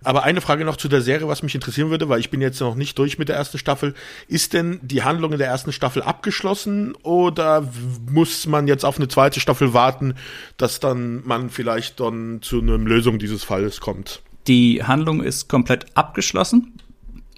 Aber 0.03 0.23
eine 0.23 0.41
Frage 0.41 0.65
noch 0.65 0.77
zu 0.77 0.87
der 0.87 1.01
Serie, 1.01 1.27
was 1.27 1.43
mich 1.43 1.55
interessieren 1.55 1.89
würde, 1.89 2.09
weil 2.09 2.19
ich 2.19 2.29
bin 2.29 2.41
jetzt 2.41 2.59
noch 2.59 2.75
nicht 2.75 2.97
durch 2.97 3.17
mit 3.17 3.29
der 3.29 3.35
ersten 3.35 3.57
Staffel. 3.57 3.93
Ist 4.27 4.53
denn 4.53 4.79
die 4.81 5.03
Handlung 5.03 5.33
in 5.33 5.39
der 5.39 5.47
ersten 5.47 5.71
Staffel 5.71 6.01
abgeschlossen 6.01 6.95
oder 7.03 7.67
muss 8.11 8.45
man 8.47 8.67
jetzt 8.67 8.85
auf 8.85 8.97
eine 8.97 9.07
zweite 9.07 9.39
Staffel 9.39 9.73
warten, 9.73 10.15
dass 10.57 10.79
dann 10.79 11.25
man 11.25 11.49
vielleicht 11.49 11.99
dann 11.99 12.39
zu 12.41 12.61
einer 12.61 12.77
Lösung 12.77 13.19
dieses 13.19 13.43
Falles 13.43 13.79
kommt? 13.79 14.21
Die 14.47 14.83
Handlung 14.83 15.21
ist 15.21 15.49
komplett 15.49 15.85
abgeschlossen. 15.95 16.79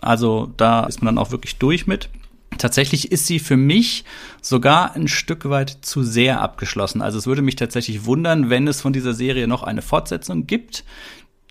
Also 0.01 0.53
da 0.57 0.85
ist 0.85 1.01
man 1.01 1.15
dann 1.15 1.23
auch 1.23 1.31
wirklich 1.31 1.57
durch 1.57 1.87
mit. 1.87 2.09
Tatsächlich 2.57 3.11
ist 3.11 3.27
sie 3.27 3.39
für 3.39 3.57
mich 3.57 4.03
sogar 4.41 4.95
ein 4.95 5.07
Stück 5.07 5.49
weit 5.49 5.77
zu 5.81 6.03
sehr 6.03 6.41
abgeschlossen. 6.41 7.01
Also 7.01 7.17
es 7.17 7.27
würde 7.27 7.41
mich 7.41 7.55
tatsächlich 7.55 8.05
wundern, 8.05 8.49
wenn 8.49 8.67
es 8.67 8.81
von 8.81 8.91
dieser 8.91 9.13
Serie 9.13 9.47
noch 9.47 9.63
eine 9.63 9.81
Fortsetzung 9.81 10.45
gibt 10.47 10.83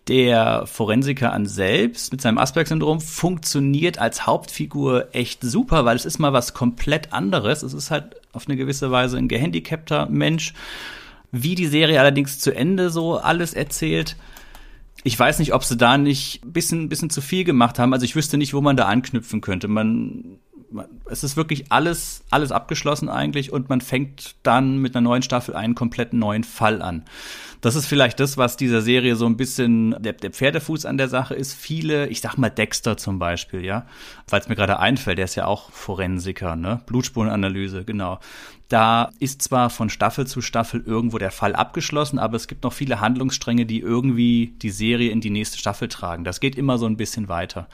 der 0.09 0.67
Forensiker 0.67 1.33
an 1.33 1.47
selbst 1.47 2.13
mit 2.13 2.23
seinem 2.23 2.39
Asperger-Syndrom 2.39 3.01
funktioniert 3.01 3.99
als 3.99 4.27
Hauptfigur 4.27 5.09
echt 5.13 5.43
super, 5.43 5.85
weil 5.85 5.97
es 5.97 6.07
ist 6.07 6.19
mal 6.19 6.33
was 6.33 6.55
komplett 6.55 7.13
anderes. 7.13 7.63
Es 7.63 7.75
ist 7.75 7.91
halt 7.91 8.17
auf 8.33 8.47
eine 8.49 8.57
gewisse 8.57 8.91
Weise 8.91 9.19
ein 9.19 9.29
gehandicapter 9.29 10.07
Mensch. 10.07 10.55
Wie 11.31 11.55
die 11.55 11.67
Serie 11.67 12.01
allerdings 12.01 12.39
zu 12.39 12.55
Ende 12.55 12.89
so 12.89 13.19
alles 13.19 13.53
erzählt, 13.53 14.17
ich 15.05 15.19
weiß 15.19 15.39
nicht, 15.39 15.53
ob 15.53 15.63
sie 15.63 15.77
da 15.77 15.99
nicht 15.99 16.45
ein 16.45 16.53
bisschen, 16.53 16.89
bisschen 16.89 17.11
zu 17.11 17.21
viel 17.21 17.45
gemacht 17.45 17.79
haben. 17.79 17.93
Also 17.93 18.05
ich 18.05 18.17
wüsste 18.17 18.39
nicht, 18.39 18.55
wo 18.55 18.61
man 18.61 18.77
da 18.77 18.87
anknüpfen 18.87 19.41
könnte. 19.41 19.69
Man, 19.69 20.39
man, 20.71 20.87
es 21.05 21.23
ist 21.23 21.37
wirklich 21.37 21.71
alles, 21.71 22.25
alles 22.31 22.51
abgeschlossen 22.51 23.09
eigentlich 23.09 23.53
und 23.53 23.69
man 23.69 23.81
fängt 23.81 24.37
dann 24.43 24.79
mit 24.79 24.97
einer 24.97 25.03
neuen 25.03 25.23
Staffel 25.23 25.55
einen 25.55 25.75
komplett 25.75 26.15
neuen 26.15 26.45
Fall 26.45 26.83
an. 26.83 27.05
Das 27.61 27.75
ist 27.75 27.87
vielleicht 27.87 28.21
das, 28.21 28.37
was 28.37 28.57
dieser 28.57 28.83
Serie 28.83 29.17
so 29.17 29.27
ein 29.27 29.37
bisschen 29.37 29.97
der, 29.99 30.13
der 30.13 30.31
Pferdefuß 30.31 30.87
an 30.87 30.97
der 30.97 31.09
Sache 31.09 31.35
ist. 31.35 31.55
Viele, 31.55 32.07
ich 32.07 32.21
sag 32.21 32.37
mal 32.37 32.51
Dexter 32.51 32.97
zum 32.97 33.19
Beispiel, 33.19 33.65
ja, 33.65 33.87
weil 34.29 34.41
es 34.41 34.49
mir 34.49 34.55
gerade 34.55 34.79
einfällt, 34.79 35.19
der 35.19 35.25
ist 35.25 35.35
ja 35.35 35.47
auch 35.47 35.73
Forensiker, 35.73 36.55
ne? 36.55 36.81
Blutspurenanalyse, 36.87 37.85
genau. 37.85 38.21
Da 38.69 39.11
ist 39.19 39.43
zwar 39.43 39.71
von 39.71 39.91
Staffel 39.91 40.27
zu 40.27 40.41
Staffel 40.41 40.83
irgendwo 40.87 41.19
der 41.19 41.31
Fall 41.31 41.57
abgeschlossen, 41.57 42.19
aber 42.19 42.37
es 42.37 42.47
gibt 42.47 42.63
noch 42.65 42.73
viele 42.73 43.01
Handlungsstränge, 43.01 43.67
die 43.67 43.81
irgendwie 43.81 44.55
die 44.63 44.71
Serie 44.71 45.11
in 45.11 45.21
die 45.21 45.31
nächste 45.31 45.59
Staffel 45.59 45.89
tragen. 45.89 46.23
Das 46.23 46.39
geht 46.39 46.57
immer 46.57 46.79
so 46.79 46.87
ein 46.87 46.97
bisschen 46.97 47.29
weiter. 47.29 47.67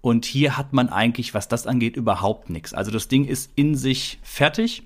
Und 0.00 0.26
hier 0.26 0.58
hat 0.58 0.74
man 0.74 0.90
eigentlich, 0.90 1.32
was 1.32 1.48
das 1.48 1.66
angeht, 1.66 1.96
überhaupt 1.96 2.50
nichts. 2.50 2.74
Also 2.74 2.90
das 2.90 3.08
Ding 3.08 3.24
ist 3.24 3.50
in 3.56 3.74
sich 3.74 4.18
fertig. 4.22 4.82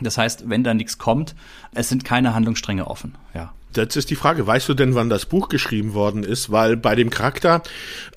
Das 0.00 0.18
heißt, 0.18 0.48
wenn 0.48 0.62
da 0.62 0.72
nichts 0.72 0.98
kommt, 0.98 1.34
es 1.74 1.88
sind 1.88 2.04
keine 2.04 2.32
Handlungsstränge 2.32 2.86
offen, 2.86 3.16
ja. 3.34 3.52
Jetzt 3.76 3.96
ist 3.96 4.10
die 4.10 4.16
Frage, 4.16 4.46
weißt 4.46 4.68
du 4.68 4.74
denn, 4.74 4.94
wann 4.94 5.08
das 5.08 5.26
Buch 5.26 5.48
geschrieben 5.48 5.94
worden 5.94 6.22
ist? 6.22 6.50
Weil 6.50 6.76
bei 6.76 6.94
dem 6.94 7.10
Charakter 7.10 7.62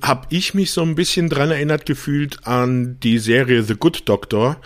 habe 0.02 0.26
ich 0.30 0.54
mich 0.54 0.72
so 0.72 0.82
ein 0.82 0.94
bisschen 0.94 1.28
dran 1.28 1.50
erinnert 1.50 1.86
gefühlt 1.86 2.46
an 2.46 2.98
die 3.00 3.18
Serie 3.18 3.62
The 3.62 3.74
Good 3.74 4.08
Doctor 4.08 4.56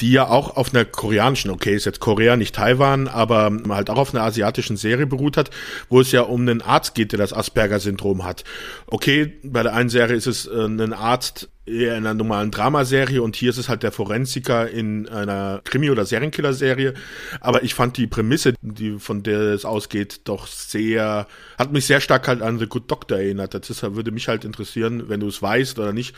die 0.00 0.12
ja 0.12 0.28
auch 0.28 0.56
auf 0.56 0.74
einer 0.74 0.84
koreanischen, 0.84 1.50
okay, 1.50 1.74
ist 1.74 1.84
jetzt 1.84 2.00
Korea, 2.00 2.36
nicht 2.36 2.54
Taiwan, 2.54 3.08
aber 3.08 3.50
halt 3.68 3.90
auch 3.90 3.96
auf 3.96 4.14
einer 4.14 4.24
asiatischen 4.24 4.76
Serie 4.76 5.06
beruht 5.06 5.36
hat, 5.36 5.50
wo 5.88 6.00
es 6.00 6.12
ja 6.12 6.22
um 6.22 6.42
einen 6.42 6.62
Arzt 6.62 6.94
geht, 6.94 7.12
der 7.12 7.18
das 7.18 7.32
Asperger-Syndrom 7.32 8.24
hat. 8.24 8.44
Okay, 8.86 9.38
bei 9.42 9.62
der 9.62 9.74
einen 9.74 9.88
Serie 9.88 10.16
ist 10.16 10.26
es 10.26 10.46
äh, 10.46 10.66
ein 10.66 10.92
Arzt 10.92 11.48
eher 11.68 11.96
in 11.96 12.06
einer 12.06 12.14
normalen 12.14 12.50
Dramaserie 12.50 13.22
und 13.22 13.36
hier 13.36 13.50
ist 13.50 13.58
es 13.58 13.68
halt 13.68 13.82
der 13.82 13.92
Forensiker 13.92 14.68
in 14.68 15.08
einer 15.08 15.60
Krimi- 15.64 15.90
oder 15.90 16.04
Serienkiller-Serie. 16.04 16.94
Aber 17.40 17.62
ich 17.62 17.74
fand 17.74 17.96
die 17.96 18.06
Prämisse, 18.06 18.54
die 18.62 18.98
von 18.98 19.22
der 19.22 19.40
es 19.40 19.64
ausgeht, 19.64 20.22
doch 20.24 20.46
sehr, 20.46 21.26
hat 21.58 21.72
mich 21.72 21.86
sehr 21.86 22.00
stark 22.00 22.28
halt 22.28 22.42
an 22.42 22.58
The 22.58 22.66
Good 22.66 22.90
Doctor 22.90 23.18
erinnert. 23.18 23.54
Das 23.54 23.82
würde 23.94 24.10
mich 24.10 24.28
halt 24.28 24.44
interessieren, 24.44 25.08
wenn 25.08 25.20
du 25.20 25.28
es 25.28 25.40
weißt 25.42 25.78
oder 25.78 25.92
nicht, 25.92 26.14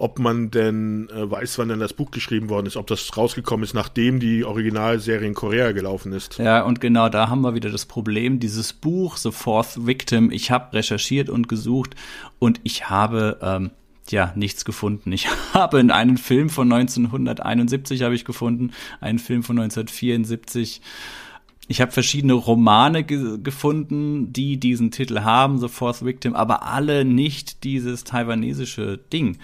ob 0.00 0.20
man 0.20 0.50
denn 0.50 1.08
äh, 1.10 1.28
weiß, 1.28 1.58
wann 1.58 1.68
denn 1.68 1.80
das 1.80 1.92
Buch 1.92 2.12
geschrieben 2.12 2.48
worden 2.48 2.66
ist, 2.66 2.76
ob 2.76 2.86
das 2.86 3.16
rausgekommen 3.16 3.64
ist, 3.64 3.74
nachdem 3.74 4.20
die 4.20 4.44
Originalserie 4.44 5.26
in 5.26 5.34
Korea 5.34 5.72
gelaufen 5.72 6.12
ist. 6.12 6.38
Ja, 6.38 6.62
und 6.62 6.80
genau 6.80 7.08
da 7.08 7.28
haben 7.28 7.40
wir 7.40 7.54
wieder 7.54 7.70
das 7.70 7.84
Problem, 7.84 8.38
dieses 8.38 8.72
Buch, 8.72 9.16
The 9.16 9.32
Fourth 9.32 9.86
Victim, 9.86 10.30
ich 10.30 10.52
habe 10.52 10.76
recherchiert 10.76 11.28
und 11.28 11.48
gesucht 11.48 11.96
und 12.38 12.60
ich 12.62 12.88
habe 12.88 13.38
ähm, 13.42 13.70
ja 14.12 14.32
nichts 14.36 14.64
gefunden. 14.64 15.12
Ich 15.12 15.28
habe 15.54 15.80
in 15.80 15.90
einem 15.90 16.16
Film 16.16 16.50
von 16.50 16.72
1971 16.72 18.02
habe 18.02 18.14
ich 18.14 18.24
gefunden, 18.24 18.72
einen 19.00 19.18
Film 19.18 19.42
von 19.42 19.58
1974 19.58 20.80
ich 21.70 21.82
habe 21.82 21.92
verschiedene 21.92 22.32
Romane 22.32 23.04
ge 23.04 23.38
gefunden, 23.42 24.32
die 24.32 24.58
diesen 24.58 24.90
Titel 24.90 25.20
haben, 25.20 25.58
The 25.58 25.68
Fourth 25.68 26.02
Victim, 26.02 26.34
aber 26.34 26.62
alle 26.62 27.04
nicht 27.04 27.62
dieses 27.62 28.04
taiwanesische 28.04 28.98
Ding 29.12 29.36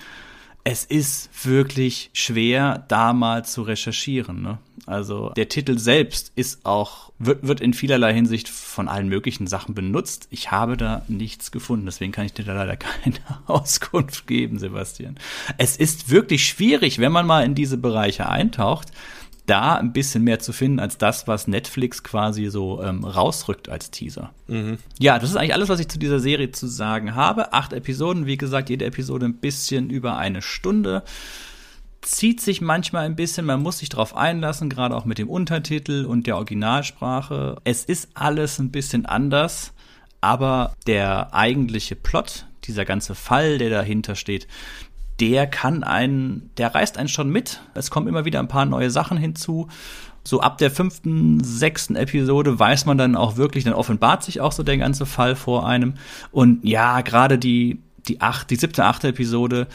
es 0.64 0.84
ist 0.86 1.28
wirklich 1.44 2.10
schwer, 2.14 2.84
da 2.88 3.12
mal 3.12 3.44
zu 3.44 3.62
recherchieren. 3.62 4.40
Ne? 4.40 4.58
Also 4.86 5.30
der 5.30 5.48
Titel 5.48 5.78
selbst 5.78 6.32
ist 6.36 6.66
auch, 6.66 7.12
wird, 7.18 7.46
wird 7.46 7.60
in 7.60 7.72
vielerlei 7.72 8.12
Hinsicht 8.12 8.48
von 8.48 8.88
allen 8.88 9.08
möglichen 9.08 9.46
Sachen 9.46 9.74
benutzt. 9.74 10.28
Ich 10.30 10.50
habe 10.50 10.76
da 10.76 11.02
nichts 11.08 11.50
gefunden, 11.50 11.86
deswegen 11.86 12.12
kann 12.12 12.26
ich 12.26 12.34
dir 12.34 12.44
da 12.44 12.52
leider 12.52 12.76
keine 12.76 13.16
Auskunft 13.46 14.26
geben, 14.26 14.58
Sebastian. 14.58 15.16
Es 15.58 15.76
ist 15.76 16.10
wirklich 16.10 16.46
schwierig, 16.46 16.98
wenn 16.98 17.12
man 17.12 17.26
mal 17.26 17.44
in 17.44 17.54
diese 17.54 17.78
Bereiche 17.78 18.28
eintaucht, 18.28 18.88
da 19.46 19.76
ein 19.76 19.92
bisschen 19.92 20.24
mehr 20.24 20.38
zu 20.38 20.52
finden 20.52 20.80
als 20.80 20.96
das, 20.96 21.28
was 21.28 21.46
Netflix 21.46 22.02
quasi 22.02 22.46
so 22.46 22.82
ähm, 22.82 23.04
rausrückt 23.04 23.68
als 23.68 23.90
Teaser. 23.90 24.30
Mhm. 24.46 24.78
Ja, 24.98 25.18
das 25.18 25.30
ist 25.30 25.36
eigentlich 25.36 25.54
alles, 25.54 25.68
was 25.68 25.80
ich 25.80 25.88
zu 25.88 25.98
dieser 25.98 26.18
Serie 26.18 26.50
zu 26.50 26.66
sagen 26.66 27.14
habe. 27.14 27.52
Acht 27.52 27.72
Episoden, 27.74 28.26
wie 28.26 28.38
gesagt, 28.38 28.70
jede 28.70 28.86
Episode 28.86 29.26
ein 29.26 29.36
bisschen 29.36 29.90
über 29.90 30.16
eine 30.16 30.40
Stunde. 30.40 31.02
Zieht 32.04 32.42
sich 32.42 32.60
manchmal 32.60 33.06
ein 33.06 33.16
bisschen, 33.16 33.46
man 33.46 33.62
muss 33.62 33.78
sich 33.78 33.88
darauf 33.88 34.14
einlassen, 34.14 34.68
gerade 34.68 34.94
auch 34.94 35.06
mit 35.06 35.16
dem 35.16 35.30
Untertitel 35.30 36.04
und 36.04 36.26
der 36.26 36.36
Originalsprache. 36.36 37.56
Es 37.64 37.86
ist 37.86 38.10
alles 38.12 38.58
ein 38.58 38.70
bisschen 38.70 39.06
anders, 39.06 39.72
aber 40.20 40.74
der 40.86 41.32
eigentliche 41.32 41.96
Plot, 41.96 42.44
dieser 42.64 42.84
ganze 42.84 43.14
Fall, 43.14 43.56
der 43.56 43.70
dahinter 43.70 44.16
steht, 44.16 44.48
der 45.18 45.46
kann 45.46 45.82
einen, 45.82 46.50
der 46.58 46.74
reißt 46.74 46.98
einen 46.98 47.08
schon 47.08 47.30
mit. 47.30 47.62
Es 47.72 47.90
kommen 47.90 48.06
immer 48.06 48.26
wieder 48.26 48.40
ein 48.40 48.48
paar 48.48 48.66
neue 48.66 48.90
Sachen 48.90 49.16
hinzu. 49.16 49.68
So 50.24 50.42
ab 50.42 50.58
der 50.58 50.70
fünften, 50.70 51.42
sechsten 51.42 51.96
Episode 51.96 52.58
weiß 52.58 52.84
man 52.84 52.98
dann 52.98 53.16
auch 53.16 53.38
wirklich, 53.38 53.64
dann 53.64 53.72
offenbart 53.72 54.24
sich 54.24 54.42
auch 54.42 54.52
so 54.52 54.62
der 54.62 54.76
ganze 54.76 55.06
Fall 55.06 55.36
vor 55.36 55.66
einem. 55.66 55.94
Und 56.32 56.66
ja, 56.66 57.00
gerade 57.00 57.38
die, 57.38 57.80
die 58.08 58.20
acht, 58.20 58.50
die 58.50 58.56
siebte, 58.56 58.84
achte 58.84 59.08
Episode, 59.08 59.68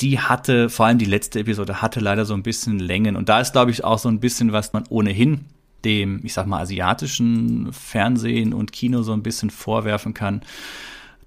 die 0.00 0.20
hatte, 0.20 0.70
vor 0.70 0.86
allem 0.86 0.98
die 0.98 1.04
letzte 1.04 1.40
Episode, 1.40 1.82
hatte 1.82 2.00
leider 2.00 2.24
so 2.24 2.34
ein 2.34 2.42
bisschen 2.42 2.78
Längen. 2.78 3.16
Und 3.16 3.28
da 3.28 3.40
ist, 3.40 3.52
glaube 3.52 3.70
ich, 3.70 3.84
auch 3.84 3.98
so 3.98 4.08
ein 4.08 4.20
bisschen, 4.20 4.52
was 4.52 4.72
man 4.72 4.84
ohnehin 4.88 5.46
dem, 5.84 6.20
ich 6.24 6.32
sag 6.32 6.46
mal, 6.46 6.60
asiatischen 6.60 7.72
Fernsehen 7.72 8.52
und 8.52 8.72
Kino 8.72 9.02
so 9.02 9.12
ein 9.12 9.22
bisschen 9.22 9.50
vorwerfen 9.50 10.14
kann. 10.14 10.42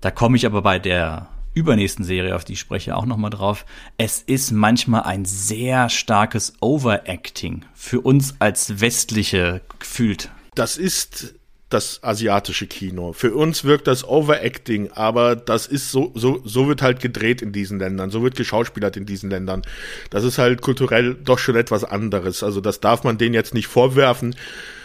Da 0.01 0.12
komme 0.12 0.38
ich 0.38 0.45
aber 0.45 0.62
bei 0.62 0.79
der 0.79 1.27
übernächsten 1.53 2.05
Serie, 2.05 2.36
auf 2.36 2.45
die 2.45 2.53
ich 2.53 2.60
spreche, 2.60 2.95
auch 2.95 3.05
nochmal 3.05 3.29
drauf. 3.29 3.65
Es 3.97 4.21
ist 4.21 4.51
manchmal 4.51 5.03
ein 5.03 5.25
sehr 5.25 5.89
starkes 5.89 6.53
Overacting 6.62 7.65
für 7.73 8.01
uns 8.01 8.36
als 8.39 8.79
Westliche 8.79 9.62
gefühlt. 9.79 10.31
Das 10.55 10.77
ist 10.77 11.36
das 11.73 12.03
asiatische 12.03 12.67
Kino. 12.67 13.13
Für 13.13 13.34
uns 13.34 13.63
wirkt 13.63 13.88
das 13.88 14.03
Overacting, 14.03 14.91
aber 14.93 15.36
das 15.36 15.67
ist 15.67 15.91
so, 15.91 16.12
so, 16.15 16.41
so 16.43 16.67
wird 16.67 16.81
halt 16.81 16.99
gedreht 16.99 17.41
in 17.41 17.51
diesen 17.51 17.79
Ländern, 17.79 18.10
so 18.10 18.23
wird 18.23 18.36
geschauspielert 18.36 18.97
in 18.97 19.05
diesen 19.05 19.29
Ländern. 19.29 19.62
Das 20.10 20.23
ist 20.23 20.38
halt 20.38 20.62
kulturell 20.62 21.15
doch 21.15 21.39
schon 21.39 21.55
etwas 21.55 21.84
anderes. 21.84 22.43
Also 22.43 22.62
das 22.62 22.79
darf 22.79 23.03
man 23.03 23.17
denen 23.17 23.34
jetzt 23.34 23.53
nicht 23.53 23.67
vorwerfen. 23.67 24.36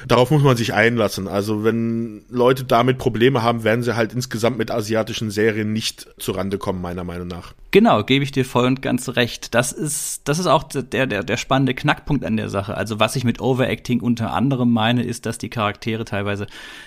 Darauf 0.07 0.31
muss 0.31 0.43
man 0.43 0.57
sich 0.57 0.75
einlassen. 0.75 1.29
Also 1.29 1.65
wenn 1.65 2.25
Leute 2.31 2.65
damit 2.65 2.99
Probleme 2.99 3.43
haben, 3.43 3.65
werden 3.65 3.83
sie 3.83 3.97
halt 3.97 4.13
insgesamt 4.13 4.59
mit 4.59 4.71
asiatischen 4.71 5.31
Serien 5.31 5.73
nicht 5.73 6.09
zurande 6.19 6.59
kommen, 6.59 6.81
meiner 6.81 7.05
Meinung 7.05 7.27
nach. 7.27 7.55
Genau, 7.77 8.05
gebe 8.05 8.25
ich 8.25 8.33
dir 8.33 8.47
voll 8.47 8.65
und 8.65 8.81
ganz 8.81 9.17
recht. 9.17 9.55
Das 9.55 9.71
ist, 9.71 10.27
das 10.27 10.39
ist 10.39 10.47
auch 10.47 10.63
der, 10.63 11.07
der, 11.07 11.23
der 11.23 11.37
spannende 11.37 11.75
Knackpunkt 11.75 12.25
an 12.25 12.39
der 12.39 12.49
Sache. 12.49 12.75
Also 12.75 13.01
was 13.01 13.17
ich 13.17 13.25
mit 13.25 13.39
Overacting 13.39 14.01
unter 14.01 14.33
anderem 14.33 14.73
meine, 14.73 15.03
ist, 15.03 15.27
dass 15.27 15.37
die 15.37 15.51
Charaktere 15.51 16.07
teilweise 16.07 16.47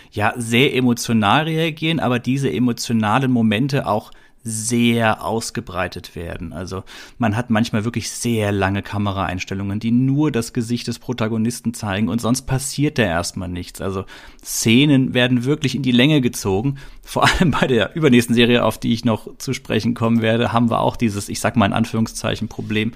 ja 0.10 0.34
sehr 0.36 0.76
emotional 0.76 1.44
reagieren, 1.44 2.00
aber 2.00 2.18
diese 2.18 2.52
emotionalen 2.52 3.32
Momente 3.32 3.86
auch 3.86 4.10
sehr 4.44 5.24
ausgebreitet 5.24 6.16
werden. 6.16 6.54
Also 6.54 6.84
man 7.18 7.36
hat 7.36 7.50
manchmal 7.50 7.84
wirklich 7.84 8.10
sehr 8.10 8.52
lange 8.52 8.82
Kameraeinstellungen, 8.82 9.80
die 9.80 9.92
nur 9.92 10.32
das 10.32 10.54
Gesicht 10.54 10.88
des 10.88 11.00
Protagonisten 11.00 11.74
zeigen 11.74 12.08
und 12.08 12.22
sonst 12.22 12.44
passiert 12.44 12.98
da 12.98 13.04
erstmal 13.04 13.50
nichts. 13.50 13.82
Also 13.82 14.06
Szenen 14.44 15.14
werden 15.14 15.44
wirklich 15.44 15.76
in 15.76 15.84
die 15.84 15.92
Länge 15.92 16.22
gezogen. 16.22 16.78
Vor 17.04 17.28
allem 17.28 17.52
bei 17.52 17.68
der 17.68 17.96
übernächsten 17.96 18.36
Serie, 18.36 18.64
auf 18.64 18.78
die 18.78 18.94
ich 18.94 19.04
noch 19.04 19.38
zu 19.38 19.54
sprechen 19.54 19.94
kommen 19.94 20.22
werde, 20.22 20.54
haben 20.54 20.70
wir 20.70 20.80
auch 20.80 20.96
dieses, 20.96 21.28
ich 21.28 21.40
sag 21.40 21.56
mal 21.56 21.66
in 21.66 21.74
Anführungszeichen, 21.74 22.48
Problem. 22.48 22.94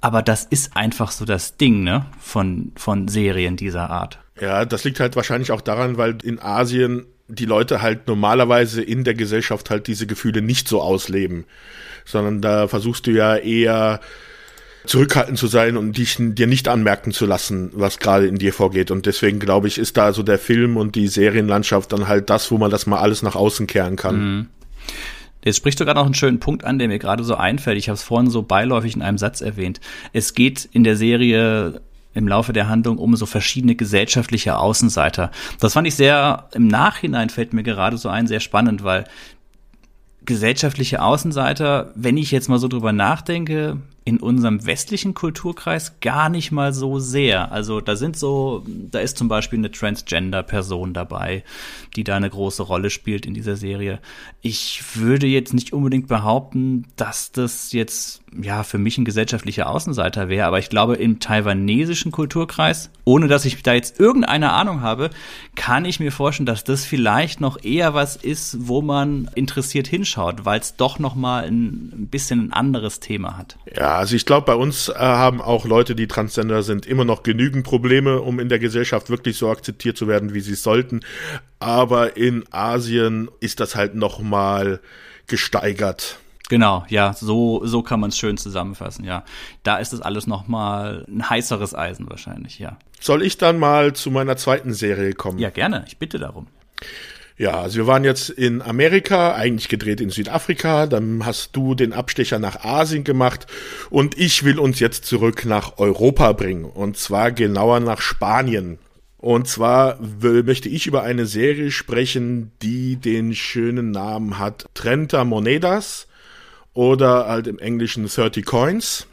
Aber 0.00 0.22
das 0.22 0.44
ist 0.44 0.76
einfach 0.76 1.10
so 1.10 1.24
das 1.24 1.56
Ding, 1.56 1.82
ne, 1.82 2.06
von, 2.18 2.72
von 2.76 3.08
Serien 3.08 3.56
dieser 3.56 3.90
Art. 3.90 4.18
Ja, 4.40 4.64
das 4.64 4.84
liegt 4.84 5.00
halt 5.00 5.16
wahrscheinlich 5.16 5.52
auch 5.52 5.60
daran, 5.60 5.96
weil 5.96 6.18
in 6.22 6.40
Asien 6.40 7.06
die 7.28 7.46
Leute 7.46 7.82
halt 7.82 8.06
normalerweise 8.06 8.82
in 8.82 9.04
der 9.04 9.14
Gesellschaft 9.14 9.70
halt 9.70 9.86
diese 9.86 10.06
Gefühle 10.06 10.42
nicht 10.42 10.68
so 10.68 10.80
ausleben, 10.80 11.44
sondern 12.04 12.40
da 12.40 12.68
versuchst 12.68 13.06
du 13.06 13.12
ja 13.12 13.36
eher 13.36 14.00
zurückhaltend 14.86 15.38
zu 15.38 15.46
sein 15.46 15.78
und 15.78 15.96
dich 15.96 16.16
dir 16.18 16.46
nicht 16.46 16.68
anmerken 16.68 17.12
zu 17.12 17.24
lassen, 17.24 17.70
was 17.72 17.98
gerade 17.98 18.26
in 18.26 18.36
dir 18.36 18.52
vorgeht. 18.52 18.90
Und 18.90 19.06
deswegen 19.06 19.38
glaube 19.38 19.66
ich, 19.68 19.78
ist 19.78 19.96
da 19.96 20.12
so 20.12 20.22
der 20.22 20.38
Film 20.38 20.76
und 20.76 20.94
die 20.94 21.08
Serienlandschaft 21.08 21.92
dann 21.92 22.06
halt 22.06 22.28
das, 22.28 22.50
wo 22.50 22.58
man 22.58 22.70
das 22.70 22.86
mal 22.86 22.98
alles 22.98 23.22
nach 23.22 23.34
außen 23.34 23.66
kehren 23.66 23.96
kann. 23.96 24.36
Mhm. 24.36 24.46
Jetzt 25.44 25.56
sprichst 25.56 25.80
du 25.80 25.84
gerade 25.84 26.00
noch 26.00 26.06
einen 26.06 26.14
schönen 26.14 26.40
Punkt 26.40 26.64
an, 26.64 26.78
der 26.78 26.88
mir 26.88 26.98
gerade 26.98 27.24
so 27.24 27.34
einfällt. 27.34 27.78
Ich 27.78 27.88
habe 27.88 27.94
es 27.94 28.02
vorhin 28.02 28.30
so 28.30 28.42
beiläufig 28.42 28.96
in 28.96 29.02
einem 29.02 29.18
Satz 29.18 29.40
erwähnt. 29.40 29.80
Es 30.12 30.34
geht 30.34 30.68
in 30.72 30.84
der 30.84 30.96
Serie 30.96 31.80
im 32.14 32.28
Laufe 32.28 32.52
der 32.52 32.68
Handlung 32.68 32.98
um 32.98 33.16
so 33.16 33.26
verschiedene 33.26 33.74
gesellschaftliche 33.74 34.58
Außenseiter. 34.58 35.30
Das 35.60 35.74
fand 35.74 35.86
ich 35.86 35.94
sehr, 35.94 36.48
im 36.54 36.68
Nachhinein 36.68 37.28
fällt 37.28 37.52
mir 37.52 37.62
gerade 37.62 37.98
so 37.98 38.08
ein, 38.08 38.26
sehr 38.26 38.40
spannend, 38.40 38.84
weil 38.84 39.04
gesellschaftliche 40.24 41.02
Außenseiter, 41.02 41.92
wenn 41.94 42.16
ich 42.16 42.30
jetzt 42.30 42.48
mal 42.48 42.58
so 42.58 42.68
drüber 42.68 42.92
nachdenke, 42.92 43.78
in 44.06 44.20
unserem 44.20 44.66
westlichen 44.66 45.14
Kulturkreis 45.14 45.98
gar 46.00 46.28
nicht 46.28 46.52
mal 46.52 46.74
so 46.74 46.98
sehr. 46.98 47.50
Also 47.52 47.80
da 47.80 47.96
sind 47.96 48.18
so, 48.18 48.62
da 48.66 48.98
ist 48.98 49.16
zum 49.16 49.28
Beispiel 49.28 49.58
eine 49.58 49.70
Transgender-Person 49.70 50.92
dabei, 50.92 51.42
die 51.96 52.04
da 52.04 52.16
eine 52.16 52.28
große 52.28 52.62
Rolle 52.62 52.90
spielt 52.90 53.24
in 53.24 53.32
dieser 53.32 53.56
Serie. 53.56 54.00
Ich 54.42 54.82
würde 54.96 55.26
jetzt 55.26 55.54
nicht 55.54 55.72
unbedingt 55.72 56.06
behaupten, 56.06 56.84
dass 56.96 57.32
das 57.32 57.72
jetzt 57.72 58.20
ja 58.42 58.62
für 58.62 58.78
mich 58.78 58.98
ein 58.98 59.06
gesellschaftlicher 59.06 59.70
Außenseiter 59.70 60.28
wäre, 60.28 60.46
aber 60.46 60.58
ich 60.58 60.68
glaube 60.68 60.96
im 60.96 61.20
taiwanesischen 61.20 62.12
Kulturkreis, 62.12 62.90
ohne 63.04 63.28
dass 63.28 63.44
ich 63.44 63.62
da 63.62 63.72
jetzt 63.72 64.00
irgendeine 64.00 64.52
Ahnung 64.52 64.82
habe, 64.82 65.10
kann 65.54 65.84
ich 65.84 66.00
mir 66.00 66.12
vorstellen, 66.12 66.46
dass 66.46 66.64
das 66.64 66.84
vielleicht 66.84 67.40
noch 67.40 67.62
eher 67.62 67.94
was 67.94 68.16
ist, 68.16 68.68
wo 68.68 68.82
man 68.82 69.30
interessiert 69.34 69.86
hinschaut, 69.86 70.44
weil 70.44 70.60
es 70.60 70.76
doch 70.76 70.98
noch 70.98 71.14
mal 71.14 71.44
ein 71.44 72.08
bisschen 72.10 72.48
ein 72.48 72.52
anderes 72.52 73.00
Thema 73.00 73.38
hat. 73.38 73.56
Ja, 73.74 73.93
also 73.96 74.16
ich 74.16 74.26
glaube, 74.26 74.46
bei 74.46 74.54
uns 74.54 74.88
äh, 74.88 74.94
haben 74.94 75.40
auch 75.40 75.64
Leute, 75.64 75.94
die 75.94 76.06
Transgender 76.06 76.62
sind, 76.62 76.86
immer 76.86 77.04
noch 77.04 77.22
genügend 77.22 77.64
Probleme, 77.64 78.20
um 78.20 78.40
in 78.40 78.48
der 78.48 78.58
Gesellschaft 78.58 79.10
wirklich 79.10 79.36
so 79.36 79.50
akzeptiert 79.50 79.96
zu 79.96 80.08
werden, 80.08 80.34
wie 80.34 80.40
sie 80.40 80.54
sollten. 80.54 81.00
Aber 81.60 82.16
in 82.16 82.44
Asien 82.50 83.30
ist 83.40 83.60
das 83.60 83.76
halt 83.76 83.94
noch 83.94 84.20
mal 84.20 84.80
gesteigert. 85.26 86.18
Genau, 86.50 86.84
ja, 86.88 87.14
so, 87.14 87.64
so 87.64 87.82
kann 87.82 88.00
man 88.00 88.10
es 88.10 88.18
schön 88.18 88.36
zusammenfassen, 88.36 89.04
ja. 89.04 89.24
Da 89.62 89.78
ist 89.78 89.94
das 89.94 90.02
alles 90.02 90.26
noch 90.26 90.46
mal 90.46 91.06
ein 91.08 91.28
heißeres 91.28 91.74
Eisen 91.74 92.08
wahrscheinlich, 92.10 92.58
ja. 92.58 92.76
Soll 93.00 93.22
ich 93.22 93.38
dann 93.38 93.58
mal 93.58 93.94
zu 93.94 94.10
meiner 94.10 94.36
zweiten 94.36 94.74
Serie 94.74 95.14
kommen? 95.14 95.38
Ja, 95.38 95.50
gerne, 95.50 95.84
ich 95.86 95.98
bitte 95.98 96.18
darum. 96.18 96.46
Ja, 97.36 97.60
also 97.60 97.78
wir 97.78 97.86
waren 97.88 98.04
jetzt 98.04 98.30
in 98.30 98.62
Amerika, 98.62 99.34
eigentlich 99.34 99.68
gedreht 99.68 100.00
in 100.00 100.10
Südafrika, 100.10 100.86
dann 100.86 101.26
hast 101.26 101.56
du 101.56 101.74
den 101.74 101.92
Abstecher 101.92 102.38
nach 102.38 102.64
Asien 102.64 103.02
gemacht 103.02 103.48
und 103.90 104.16
ich 104.16 104.44
will 104.44 104.60
uns 104.60 104.78
jetzt 104.78 105.04
zurück 105.04 105.44
nach 105.44 105.78
Europa 105.78 106.32
bringen 106.32 106.64
und 106.64 106.96
zwar 106.96 107.32
genauer 107.32 107.80
nach 107.80 108.00
Spanien. 108.00 108.78
Und 109.18 109.48
zwar 109.48 109.98
möchte 110.20 110.68
ich 110.68 110.86
über 110.86 111.02
eine 111.02 111.26
Serie 111.26 111.70
sprechen, 111.70 112.52
die 112.62 112.96
den 112.96 113.34
schönen 113.34 113.90
Namen 113.90 114.38
hat 114.38 114.66
Trenta 114.74 115.24
Monedas 115.24 116.06
oder 116.74 117.26
halt 117.26 117.46
im 117.46 117.58
Englischen 117.58 118.06
30 118.06 118.44
Coins. 118.44 119.06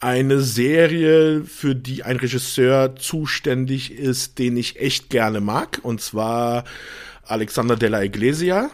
Eine 0.00 0.40
Serie, 0.40 1.44
für 1.44 1.74
die 1.74 2.02
ein 2.02 2.18
Regisseur 2.18 2.94
zuständig 2.96 3.90
ist, 3.90 4.38
den 4.38 4.58
ich 4.58 4.78
echt 4.78 5.08
gerne 5.08 5.40
mag. 5.40 5.80
Und 5.82 6.02
zwar 6.02 6.64
Alexander 7.26 7.76
de 7.76 7.88
la 7.88 8.02
Iglesia, 8.02 8.70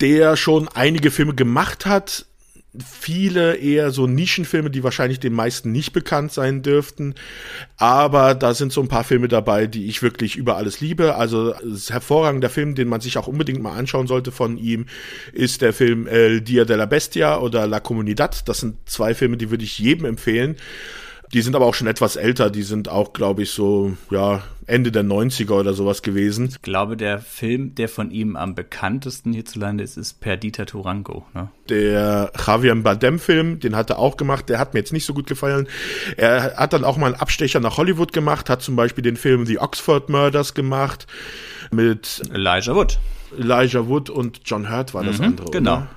der 0.00 0.36
schon 0.36 0.68
einige 0.68 1.10
Filme 1.10 1.34
gemacht 1.34 1.86
hat, 1.86 2.26
viele 2.84 3.56
eher 3.56 3.90
so 3.90 4.06
Nischenfilme, 4.06 4.70
die 4.70 4.84
wahrscheinlich 4.84 5.20
den 5.20 5.32
meisten 5.32 5.72
nicht 5.72 5.92
bekannt 5.92 6.32
sein 6.32 6.62
dürften. 6.62 7.14
Aber 7.76 8.34
da 8.34 8.54
sind 8.54 8.72
so 8.72 8.80
ein 8.80 8.88
paar 8.88 9.04
Filme 9.04 9.28
dabei, 9.28 9.66
die 9.66 9.86
ich 9.86 10.02
wirklich 10.02 10.36
über 10.36 10.56
alles 10.56 10.80
liebe. 10.80 11.16
Also 11.16 11.54
hervorragender 11.88 12.50
Film, 12.50 12.74
den 12.74 12.88
man 12.88 13.00
sich 13.00 13.18
auch 13.18 13.26
unbedingt 13.26 13.62
mal 13.62 13.76
anschauen 13.76 14.06
sollte 14.06 14.32
von 14.32 14.58
ihm, 14.58 14.86
ist 15.32 15.62
der 15.62 15.72
Film 15.72 16.06
El 16.06 16.40
Dia 16.40 16.64
de 16.64 16.76
la 16.76 16.86
Bestia 16.86 17.38
oder 17.38 17.66
La 17.66 17.80
Comunidad. 17.80 18.48
Das 18.48 18.58
sind 18.58 18.76
zwei 18.86 19.14
Filme, 19.14 19.36
die 19.36 19.50
würde 19.50 19.64
ich 19.64 19.78
jedem 19.78 20.04
empfehlen. 20.04 20.56
Die 21.32 21.42
sind 21.42 21.56
aber 21.56 21.66
auch 21.66 21.74
schon 21.74 21.86
etwas 21.86 22.16
älter. 22.16 22.50
Die 22.50 22.62
sind 22.62 22.88
auch, 22.88 23.12
glaube 23.12 23.42
ich, 23.42 23.50
so, 23.50 23.96
ja, 24.10 24.42
Ende 24.66 24.90
der 24.90 25.04
90er 25.04 25.52
oder 25.52 25.74
sowas 25.74 26.02
gewesen. 26.02 26.48
Ich 26.50 26.62
glaube, 26.62 26.96
der 26.96 27.18
Film, 27.20 27.74
der 27.74 27.88
von 27.88 28.10
ihm 28.10 28.36
am 28.36 28.54
bekanntesten 28.54 29.32
hierzulande 29.32 29.84
ist, 29.84 29.96
ist 29.96 30.20
Perdita 30.20 30.64
Turango. 30.64 31.24
Ne? 31.34 31.48
Der 31.68 32.32
Javier 32.36 32.74
Bardem-Film, 32.74 33.60
den 33.60 33.76
hat 33.76 33.90
er 33.90 33.98
auch 33.98 34.16
gemacht. 34.16 34.48
Der 34.48 34.58
hat 34.58 34.74
mir 34.74 34.80
jetzt 34.80 34.92
nicht 34.92 35.06
so 35.06 35.14
gut 35.14 35.26
gefallen. 35.26 35.68
Er 36.16 36.56
hat 36.56 36.72
dann 36.72 36.84
auch 36.84 36.96
mal 36.96 37.12
einen 37.12 37.20
Abstecher 37.20 37.60
nach 37.60 37.76
Hollywood 37.76 38.12
gemacht, 38.12 38.50
hat 38.50 38.62
zum 38.62 38.74
Beispiel 38.74 39.02
den 39.02 39.16
Film 39.16 39.46
The 39.46 39.60
Oxford 39.60 40.08
Murders 40.08 40.54
gemacht 40.54 41.06
mit 41.70 42.22
Elijah 42.32 42.74
Wood. 42.74 42.98
Elijah 43.38 43.86
Wood 43.86 44.10
und 44.10 44.40
John 44.44 44.70
Hurt 44.70 44.94
war 44.94 45.04
das 45.04 45.18
mhm, 45.18 45.24
andere. 45.24 45.50
Genau. 45.50 45.76
Oder? 45.76 45.88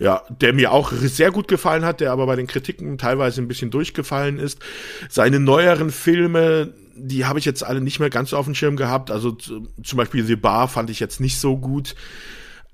Ja, 0.00 0.22
der 0.28 0.52
mir 0.52 0.70
auch 0.70 0.92
sehr 0.92 1.32
gut 1.32 1.48
gefallen 1.48 1.84
hat, 1.84 2.00
der 2.00 2.12
aber 2.12 2.26
bei 2.26 2.36
den 2.36 2.46
Kritiken 2.46 2.98
teilweise 2.98 3.42
ein 3.42 3.48
bisschen 3.48 3.70
durchgefallen 3.70 4.38
ist. 4.38 4.60
Seine 5.08 5.40
neueren 5.40 5.90
Filme, 5.90 6.72
die 6.94 7.24
habe 7.24 7.40
ich 7.40 7.44
jetzt 7.44 7.64
alle 7.64 7.80
nicht 7.80 7.98
mehr 7.98 8.10
ganz 8.10 8.30
so 8.30 8.36
auf 8.36 8.44
dem 8.44 8.54
Schirm 8.54 8.76
gehabt. 8.76 9.10
Also 9.10 9.32
zum 9.32 9.96
Beispiel 9.96 10.24
The 10.24 10.36
Bar 10.36 10.68
fand 10.68 10.90
ich 10.90 11.00
jetzt 11.00 11.20
nicht 11.20 11.40
so 11.40 11.56
gut. 11.56 11.96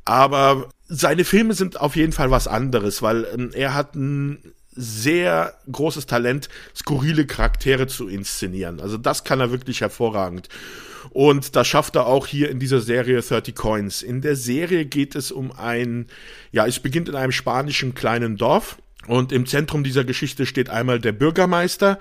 Aber 0.04 0.68
seine 0.86 1.24
Filme 1.24 1.54
sind 1.54 1.80
auf 1.80 1.96
jeden 1.96 2.12
Fall 2.12 2.30
was 2.30 2.46
anderes, 2.46 3.00
weil 3.00 3.26
ähm, 3.32 3.50
er 3.54 3.74
hat 3.74 3.94
ein 3.94 4.52
sehr 4.76 5.54
großes 5.70 6.06
Talent, 6.06 6.48
skurrile 6.76 7.26
Charaktere 7.26 7.86
zu 7.86 8.08
inszenieren. 8.08 8.80
Also 8.80 8.98
das 8.98 9.24
kann 9.24 9.40
er 9.40 9.50
wirklich 9.50 9.80
hervorragend. 9.80 10.48
Und 11.10 11.56
das 11.56 11.66
schafft 11.66 11.96
er 11.96 12.06
auch 12.06 12.26
hier 12.26 12.50
in 12.50 12.58
dieser 12.58 12.80
Serie 12.80 13.20
30 13.20 13.54
Coins. 13.54 14.02
In 14.02 14.20
der 14.20 14.36
Serie 14.36 14.84
geht 14.84 15.14
es 15.14 15.30
um 15.30 15.52
ein, 15.52 16.06
ja, 16.52 16.66
es 16.66 16.80
beginnt 16.80 17.08
in 17.08 17.14
einem 17.14 17.32
spanischen 17.32 17.94
kleinen 17.94 18.36
Dorf. 18.36 18.78
Und 19.06 19.32
im 19.32 19.46
Zentrum 19.46 19.84
dieser 19.84 20.04
Geschichte 20.04 20.46
steht 20.46 20.70
einmal 20.70 20.98
der 20.98 21.12
Bürgermeister, 21.12 21.98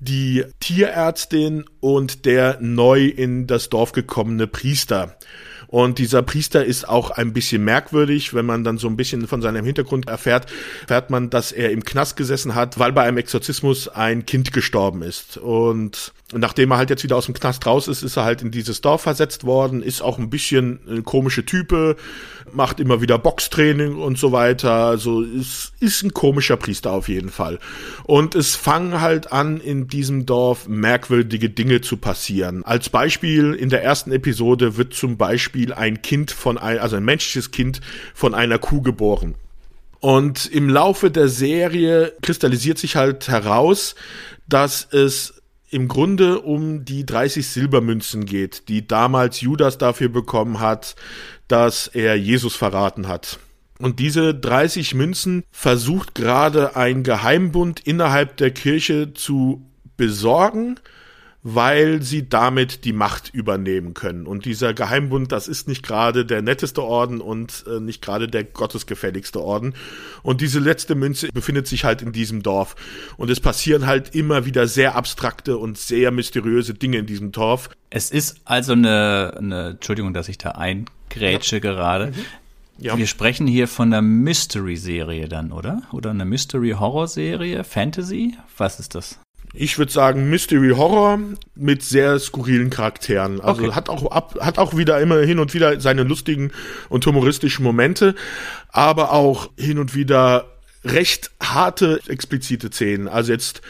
die 0.00 0.44
Tierärztin 0.60 1.64
und 1.80 2.24
der 2.24 2.58
neu 2.60 3.04
in 3.04 3.46
das 3.46 3.68
Dorf 3.68 3.92
gekommene 3.92 4.46
Priester. 4.46 5.16
Und 5.70 5.98
dieser 5.98 6.22
Priester 6.22 6.64
ist 6.64 6.88
auch 6.88 7.10
ein 7.12 7.32
bisschen 7.32 7.62
merkwürdig, 7.62 8.34
wenn 8.34 8.44
man 8.44 8.64
dann 8.64 8.76
so 8.76 8.88
ein 8.88 8.96
bisschen 8.96 9.28
von 9.28 9.40
seinem 9.40 9.64
Hintergrund 9.64 10.08
erfährt, 10.08 10.46
erfährt 10.82 11.10
man, 11.10 11.30
dass 11.30 11.52
er 11.52 11.70
im 11.70 11.84
Knast 11.84 12.16
gesessen 12.16 12.56
hat, 12.56 12.80
weil 12.80 12.90
bei 12.90 13.04
einem 13.04 13.18
Exorzismus 13.18 13.86
ein 13.86 14.26
Kind 14.26 14.52
gestorben 14.52 15.02
ist. 15.02 15.36
Und 15.36 16.12
nachdem 16.32 16.72
er 16.72 16.78
halt 16.78 16.90
jetzt 16.90 17.04
wieder 17.04 17.16
aus 17.16 17.26
dem 17.26 17.34
Knast 17.34 17.64
raus 17.66 17.86
ist, 17.86 18.02
ist 18.02 18.16
er 18.16 18.24
halt 18.24 18.42
in 18.42 18.50
dieses 18.50 18.80
Dorf 18.80 19.02
versetzt 19.02 19.44
worden, 19.44 19.80
ist 19.80 20.02
auch 20.02 20.18
ein 20.18 20.28
bisschen 20.28 20.80
eine 20.88 21.02
komische 21.02 21.46
Type, 21.46 21.94
macht 22.52 22.80
immer 22.80 23.00
wieder 23.00 23.18
Boxtraining 23.18 23.94
und 23.94 24.18
so 24.18 24.32
weiter. 24.32 24.72
Also 24.72 25.22
ist, 25.22 25.72
ist 25.78 26.02
ein 26.02 26.12
komischer 26.12 26.56
Priester 26.56 26.90
auf 26.90 27.08
jeden 27.08 27.30
Fall. 27.30 27.60
Und 28.02 28.34
es 28.34 28.56
fangen 28.56 29.00
halt 29.00 29.30
an, 29.30 29.60
in 29.60 29.86
diesem 29.90 30.26
Dorf 30.26 30.68
merkwürdige 30.68 31.50
Dinge 31.50 31.80
zu 31.80 31.96
passieren. 31.96 32.64
Als 32.64 32.88
Beispiel 32.88 33.54
in 33.54 33.68
der 33.68 33.82
ersten 33.82 34.12
Episode 34.12 34.76
wird 34.76 34.94
zum 34.94 35.16
Beispiel 35.16 35.72
ein 35.72 36.02
Kind 36.02 36.30
von 36.30 36.56
ein, 36.56 36.78
also 36.78 36.96
ein 36.96 37.04
menschliches 37.04 37.50
Kind 37.50 37.80
von 38.14 38.34
einer 38.34 38.58
Kuh 38.58 38.80
geboren. 38.80 39.34
Und 40.00 40.46
im 40.46 40.70
Laufe 40.70 41.10
der 41.10 41.28
Serie 41.28 42.14
kristallisiert 42.22 42.78
sich 42.78 42.96
halt 42.96 43.28
heraus, 43.28 43.94
dass 44.48 44.88
es 44.90 45.34
im 45.70 45.86
Grunde 45.88 46.40
um 46.40 46.84
die 46.84 47.06
30 47.06 47.46
Silbermünzen 47.46 48.24
geht, 48.24 48.68
die 48.68 48.86
damals 48.86 49.40
Judas 49.40 49.78
dafür 49.78 50.08
bekommen 50.08 50.58
hat, 50.58 50.96
dass 51.48 51.86
er 51.86 52.16
Jesus 52.16 52.56
verraten 52.56 53.06
hat. 53.08 53.38
Und 53.78 53.98
diese 53.98 54.34
30 54.34 54.94
Münzen 54.94 55.44
versucht 55.50 56.14
gerade 56.14 56.76
ein 56.76 57.02
Geheimbund 57.02 57.80
innerhalb 57.80 58.36
der 58.36 58.50
Kirche 58.50 59.14
zu 59.14 59.69
besorgen 60.00 60.80
weil 61.42 62.02
sie 62.02 62.28
damit 62.28 62.84
die 62.84 62.92
Macht 62.92 63.32
übernehmen 63.32 63.94
können. 63.94 64.26
Und 64.26 64.44
dieser 64.44 64.74
Geheimbund, 64.74 65.32
das 65.32 65.48
ist 65.48 65.68
nicht 65.68 65.82
gerade 65.82 66.26
der 66.26 66.42
netteste 66.42 66.82
Orden 66.82 67.20
und 67.20 67.64
äh, 67.66 67.80
nicht 67.80 68.02
gerade 68.02 68.28
der 68.28 68.44
gottesgefälligste 68.44 69.40
Orden. 69.40 69.74
Und 70.22 70.42
diese 70.42 70.58
letzte 70.58 70.94
Münze 70.94 71.28
befindet 71.32 71.66
sich 71.66 71.84
halt 71.84 72.02
in 72.02 72.12
diesem 72.12 72.42
Dorf. 72.42 72.76
Und 73.16 73.30
es 73.30 73.40
passieren 73.40 73.86
halt 73.86 74.14
immer 74.14 74.44
wieder 74.44 74.66
sehr 74.66 74.96
abstrakte 74.96 75.56
und 75.56 75.78
sehr 75.78 76.10
mysteriöse 76.10 76.74
Dinge 76.74 76.98
in 76.98 77.06
diesem 77.06 77.32
Dorf. 77.32 77.70
Es 77.88 78.10
ist 78.10 78.40
also 78.44 78.72
eine, 78.72 79.34
eine 79.38 79.68
Entschuldigung, 79.70 80.12
dass 80.12 80.28
ich 80.28 80.36
da 80.36 80.50
eingrätsche 80.50 81.56
ja. 81.56 81.60
gerade. 81.60 82.06
Mhm. 82.08 82.24
Ja. 82.82 82.96
Wir 82.96 83.06
sprechen 83.06 83.46
hier 83.46 83.68
von 83.68 83.92
einer 83.92 84.00
Mystery-Serie 84.00 85.28
dann, 85.28 85.52
oder? 85.52 85.82
Oder 85.92 86.10
einer 86.10 86.24
Mystery-Horror-Serie? 86.24 87.62
Fantasy? 87.62 88.36
Was 88.56 88.80
ist 88.80 88.94
das? 88.94 89.20
Ich 89.52 89.78
würde 89.78 89.90
sagen 89.90 90.30
Mystery 90.30 90.70
Horror 90.76 91.18
mit 91.56 91.82
sehr 91.82 92.18
skurrilen 92.18 92.70
Charakteren. 92.70 93.40
Also 93.40 93.64
okay. 93.64 93.72
hat 93.72 93.88
auch 93.88 94.10
ab, 94.10 94.36
hat 94.40 94.58
auch 94.58 94.76
wieder 94.76 95.00
immer 95.00 95.18
hin 95.18 95.40
und 95.40 95.54
wieder 95.54 95.80
seine 95.80 96.04
lustigen 96.04 96.52
und 96.88 97.04
humoristischen 97.04 97.64
Momente, 97.64 98.14
aber 98.68 99.12
auch 99.12 99.50
hin 99.56 99.78
und 99.78 99.94
wieder 99.94 100.46
recht 100.84 101.32
harte 101.42 102.00
explizite 102.06 102.70
Szenen. 102.70 103.08
Also 103.08 103.32
jetzt 103.32 103.60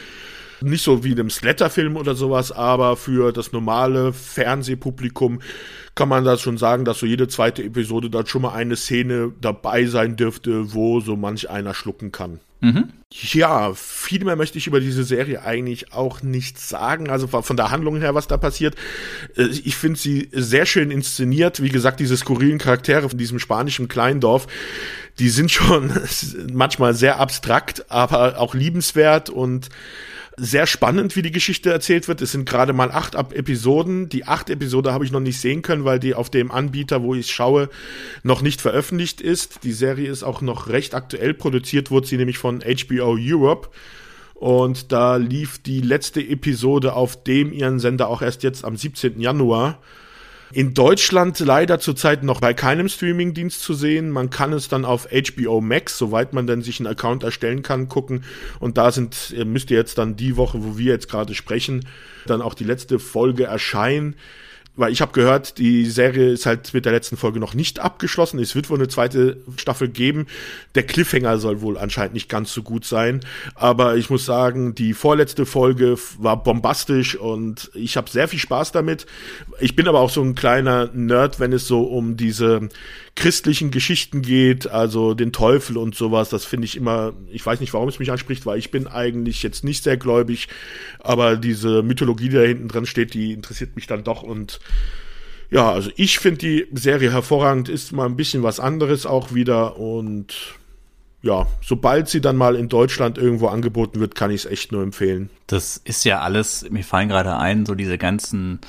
nicht 0.62 0.84
so 0.84 1.02
wie 1.02 1.12
in 1.12 1.20
einem 1.20 1.30
Slatterfilm 1.30 1.96
oder 1.96 2.14
sowas, 2.14 2.52
aber 2.52 2.96
für 2.96 3.32
das 3.32 3.52
normale 3.52 4.12
Fernsehpublikum 4.12 5.40
kann 5.94 6.08
man 6.08 6.24
das 6.24 6.42
schon 6.42 6.58
sagen, 6.58 6.84
dass 6.84 6.98
so 6.98 7.06
jede 7.06 7.28
zweite 7.28 7.62
Episode 7.62 8.10
da 8.10 8.26
schon 8.26 8.42
mal 8.42 8.52
eine 8.52 8.76
Szene 8.76 9.32
dabei 9.40 9.86
sein 9.86 10.16
dürfte, 10.16 10.74
wo 10.74 11.00
so 11.00 11.16
manch 11.16 11.48
einer 11.48 11.72
schlucken 11.72 12.12
kann. 12.12 12.40
Mhm. 12.60 12.90
Ja, 13.12 13.72
viel 13.74 14.24
mehr 14.24 14.36
möchte 14.36 14.58
ich 14.58 14.66
über 14.66 14.78
diese 14.78 15.02
Serie 15.02 15.42
eigentlich 15.42 15.92
auch 15.92 16.22
nicht 16.22 16.60
sagen. 16.60 17.10
Also 17.10 17.26
von 17.26 17.56
der 17.56 17.70
Handlung 17.70 17.96
her, 17.98 18.14
was 18.14 18.28
da 18.28 18.36
passiert. 18.36 18.76
Äh, 19.36 19.46
ich 19.46 19.76
finde 19.76 19.98
sie 19.98 20.28
sehr 20.32 20.66
schön 20.66 20.90
inszeniert. 20.90 21.62
Wie 21.62 21.70
gesagt, 21.70 22.00
diese 22.00 22.16
skurrilen 22.16 22.58
Charaktere 22.58 23.08
von 23.08 23.18
diesem 23.18 23.38
spanischen 23.38 23.88
Kleindorf, 23.88 24.46
die 25.18 25.30
sind 25.30 25.50
schon 25.50 25.92
manchmal 26.52 26.94
sehr 26.94 27.18
abstrakt, 27.18 27.90
aber 27.90 28.38
auch 28.38 28.54
liebenswert 28.54 29.30
und 29.30 29.70
sehr 30.42 30.66
spannend, 30.66 31.16
wie 31.16 31.22
die 31.22 31.30
Geschichte 31.30 31.70
erzählt 31.70 32.08
wird. 32.08 32.22
Es 32.22 32.32
sind 32.32 32.48
gerade 32.48 32.72
mal 32.72 32.90
acht 32.90 33.14
Episoden. 33.14 34.08
Die 34.08 34.26
acht 34.26 34.48
Episode 34.48 34.92
habe 34.92 35.04
ich 35.04 35.12
noch 35.12 35.20
nicht 35.20 35.38
sehen 35.38 35.60
können, 35.60 35.84
weil 35.84 36.00
die 36.00 36.14
auf 36.14 36.30
dem 36.30 36.50
Anbieter, 36.50 37.02
wo 37.02 37.14
ich 37.14 37.30
schaue, 37.30 37.68
noch 38.22 38.40
nicht 38.40 38.62
veröffentlicht 38.62 39.20
ist. 39.20 39.64
Die 39.64 39.72
Serie 39.72 40.10
ist 40.10 40.22
auch 40.22 40.40
noch 40.40 40.68
recht 40.68 40.94
aktuell 40.94 41.34
produziert, 41.34 41.90
wurde 41.90 42.06
sie 42.06 42.16
nämlich 42.16 42.38
von 42.38 42.60
HBO 42.60 43.16
Europe. 43.18 43.68
Und 44.34 44.92
da 44.92 45.16
lief 45.16 45.58
die 45.58 45.82
letzte 45.82 46.22
Episode 46.22 46.94
auf 46.94 47.22
dem 47.22 47.52
ihren 47.52 47.78
Sender 47.78 48.08
auch 48.08 48.22
erst 48.22 48.42
jetzt 48.42 48.64
am 48.64 48.76
17. 48.76 49.20
Januar. 49.20 49.78
In 50.52 50.74
Deutschland 50.74 51.38
leider 51.38 51.78
zurzeit 51.78 52.24
noch 52.24 52.40
bei 52.40 52.54
keinem 52.54 52.88
Streamingdienst 52.88 53.62
zu 53.62 53.72
sehen. 53.72 54.10
Man 54.10 54.30
kann 54.30 54.52
es 54.52 54.68
dann 54.68 54.84
auf 54.84 55.08
HBO 55.10 55.60
Max, 55.60 55.96
soweit 55.96 56.32
man 56.32 56.48
dann 56.48 56.62
sich 56.62 56.80
einen 56.80 56.88
Account 56.88 57.22
erstellen 57.22 57.62
kann, 57.62 57.88
gucken. 57.88 58.24
Und 58.58 58.76
da 58.76 58.90
sind, 58.90 59.34
müsst 59.44 59.70
ihr 59.70 59.76
jetzt 59.76 59.98
dann 59.98 60.16
die 60.16 60.36
Woche, 60.36 60.64
wo 60.64 60.76
wir 60.76 60.92
jetzt 60.92 61.08
gerade 61.08 61.34
sprechen, 61.34 61.86
dann 62.26 62.42
auch 62.42 62.54
die 62.54 62.64
letzte 62.64 62.98
Folge 62.98 63.44
erscheinen 63.44 64.16
weil 64.76 64.92
ich 64.92 65.00
habe 65.00 65.12
gehört, 65.12 65.58
die 65.58 65.84
Serie 65.86 66.30
ist 66.30 66.46
halt 66.46 66.72
mit 66.72 66.84
der 66.84 66.92
letzten 66.92 67.16
Folge 67.16 67.40
noch 67.40 67.54
nicht 67.54 67.80
abgeschlossen. 67.80 68.38
Es 68.38 68.54
wird 68.54 68.70
wohl 68.70 68.78
eine 68.78 68.88
zweite 68.88 69.38
Staffel 69.56 69.88
geben. 69.88 70.26
Der 70.74 70.84
Cliffhanger 70.84 71.38
soll 71.38 71.60
wohl 71.60 71.76
anscheinend 71.76 72.14
nicht 72.14 72.28
ganz 72.28 72.52
so 72.52 72.62
gut 72.62 72.84
sein. 72.84 73.20
Aber 73.54 73.96
ich 73.96 74.10
muss 74.10 74.24
sagen, 74.24 74.74
die 74.74 74.94
vorletzte 74.94 75.44
Folge 75.44 75.96
war 76.18 76.42
bombastisch 76.42 77.16
und 77.16 77.70
ich 77.74 77.96
habe 77.96 78.08
sehr 78.08 78.28
viel 78.28 78.38
Spaß 78.38 78.72
damit. 78.72 79.06
Ich 79.58 79.76
bin 79.76 79.88
aber 79.88 80.00
auch 80.00 80.10
so 80.10 80.22
ein 80.22 80.34
kleiner 80.34 80.90
Nerd, 80.94 81.40
wenn 81.40 81.52
es 81.52 81.66
so 81.66 81.82
um 81.82 82.16
diese 82.16 82.68
christlichen 83.16 83.70
Geschichten 83.70 84.22
geht, 84.22 84.68
also 84.68 85.14
den 85.14 85.32
Teufel 85.32 85.76
und 85.76 85.94
sowas, 85.94 86.30
das 86.30 86.44
finde 86.44 86.66
ich 86.66 86.76
immer, 86.76 87.12
ich 87.30 87.44
weiß 87.44 87.60
nicht, 87.60 87.74
warum 87.74 87.88
es 87.88 87.98
mich 87.98 88.10
anspricht, 88.10 88.46
weil 88.46 88.58
ich 88.58 88.70
bin 88.70 88.86
eigentlich 88.86 89.42
jetzt 89.42 89.64
nicht 89.64 89.84
sehr 89.84 89.96
gläubig, 89.96 90.48
aber 91.00 91.36
diese 91.36 91.82
Mythologie, 91.82 92.28
die 92.28 92.36
da 92.36 92.42
hinten 92.42 92.68
dran 92.68 92.86
steht, 92.86 93.14
die 93.14 93.32
interessiert 93.32 93.76
mich 93.76 93.86
dann 93.86 94.04
doch 94.04 94.22
und 94.22 94.60
ja, 95.50 95.70
also 95.70 95.90
ich 95.96 96.18
finde 96.20 96.38
die 96.38 96.66
Serie 96.72 97.12
hervorragend, 97.12 97.68
ist 97.68 97.92
mal 97.92 98.06
ein 98.06 98.16
bisschen 98.16 98.42
was 98.42 98.60
anderes 98.60 99.04
auch 99.04 99.34
wieder 99.34 99.76
und 99.76 100.56
ja, 101.22 101.46
sobald 101.60 102.08
sie 102.08 102.20
dann 102.20 102.36
mal 102.36 102.56
in 102.56 102.68
Deutschland 102.68 103.18
irgendwo 103.18 103.48
angeboten 103.48 104.00
wird, 104.00 104.14
kann 104.14 104.30
ich 104.30 104.44
es 104.44 104.50
echt 104.50 104.72
nur 104.72 104.82
empfehlen. 104.82 105.28
Das 105.48 105.76
ist 105.76 106.04
ja 106.04 106.20
alles, 106.20 106.68
mir 106.70 106.84
fallen 106.84 107.08
gerade 107.08 107.36
ein, 107.36 107.66
so 107.66 107.74
diese 107.74 107.98
ganzen 107.98 108.60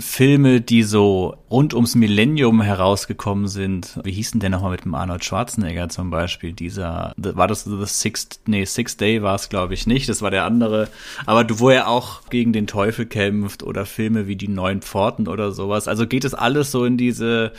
Filme, 0.00 0.60
die 0.60 0.84
so 0.84 1.36
rund 1.50 1.74
ums 1.74 1.96
Millennium 1.96 2.60
herausgekommen 2.62 3.48
sind. 3.48 3.98
Wie 4.04 4.12
hießen 4.12 4.38
denn 4.38 4.52
nochmal 4.52 4.70
mit 4.70 4.84
dem 4.84 4.94
Arnold 4.94 5.24
Schwarzenegger 5.24 5.88
zum 5.88 6.10
Beispiel? 6.10 6.52
Dieser, 6.52 7.12
war 7.16 7.48
das 7.48 7.64
The 7.64 7.84
Sixth, 7.84 8.40
nee, 8.46 8.64
Sixth 8.64 9.00
Day 9.00 9.22
war 9.22 9.34
es 9.34 9.48
glaube 9.48 9.74
ich 9.74 9.86
nicht, 9.86 10.08
das 10.08 10.22
war 10.22 10.30
der 10.30 10.44
andere. 10.44 10.88
Aber 11.26 11.44
wo 11.58 11.70
er 11.70 11.88
auch 11.88 12.28
gegen 12.30 12.52
den 12.52 12.68
Teufel 12.68 13.06
kämpft 13.06 13.64
oder 13.64 13.86
Filme 13.86 14.28
wie 14.28 14.36
die 14.36 14.48
Neuen 14.48 14.82
Pforten 14.82 15.26
oder 15.26 15.50
sowas. 15.50 15.88
Also 15.88 16.06
geht 16.06 16.24
es 16.24 16.34
alles 16.34 16.70
so 16.70 16.84
in 16.84 16.96
diese 16.96 17.52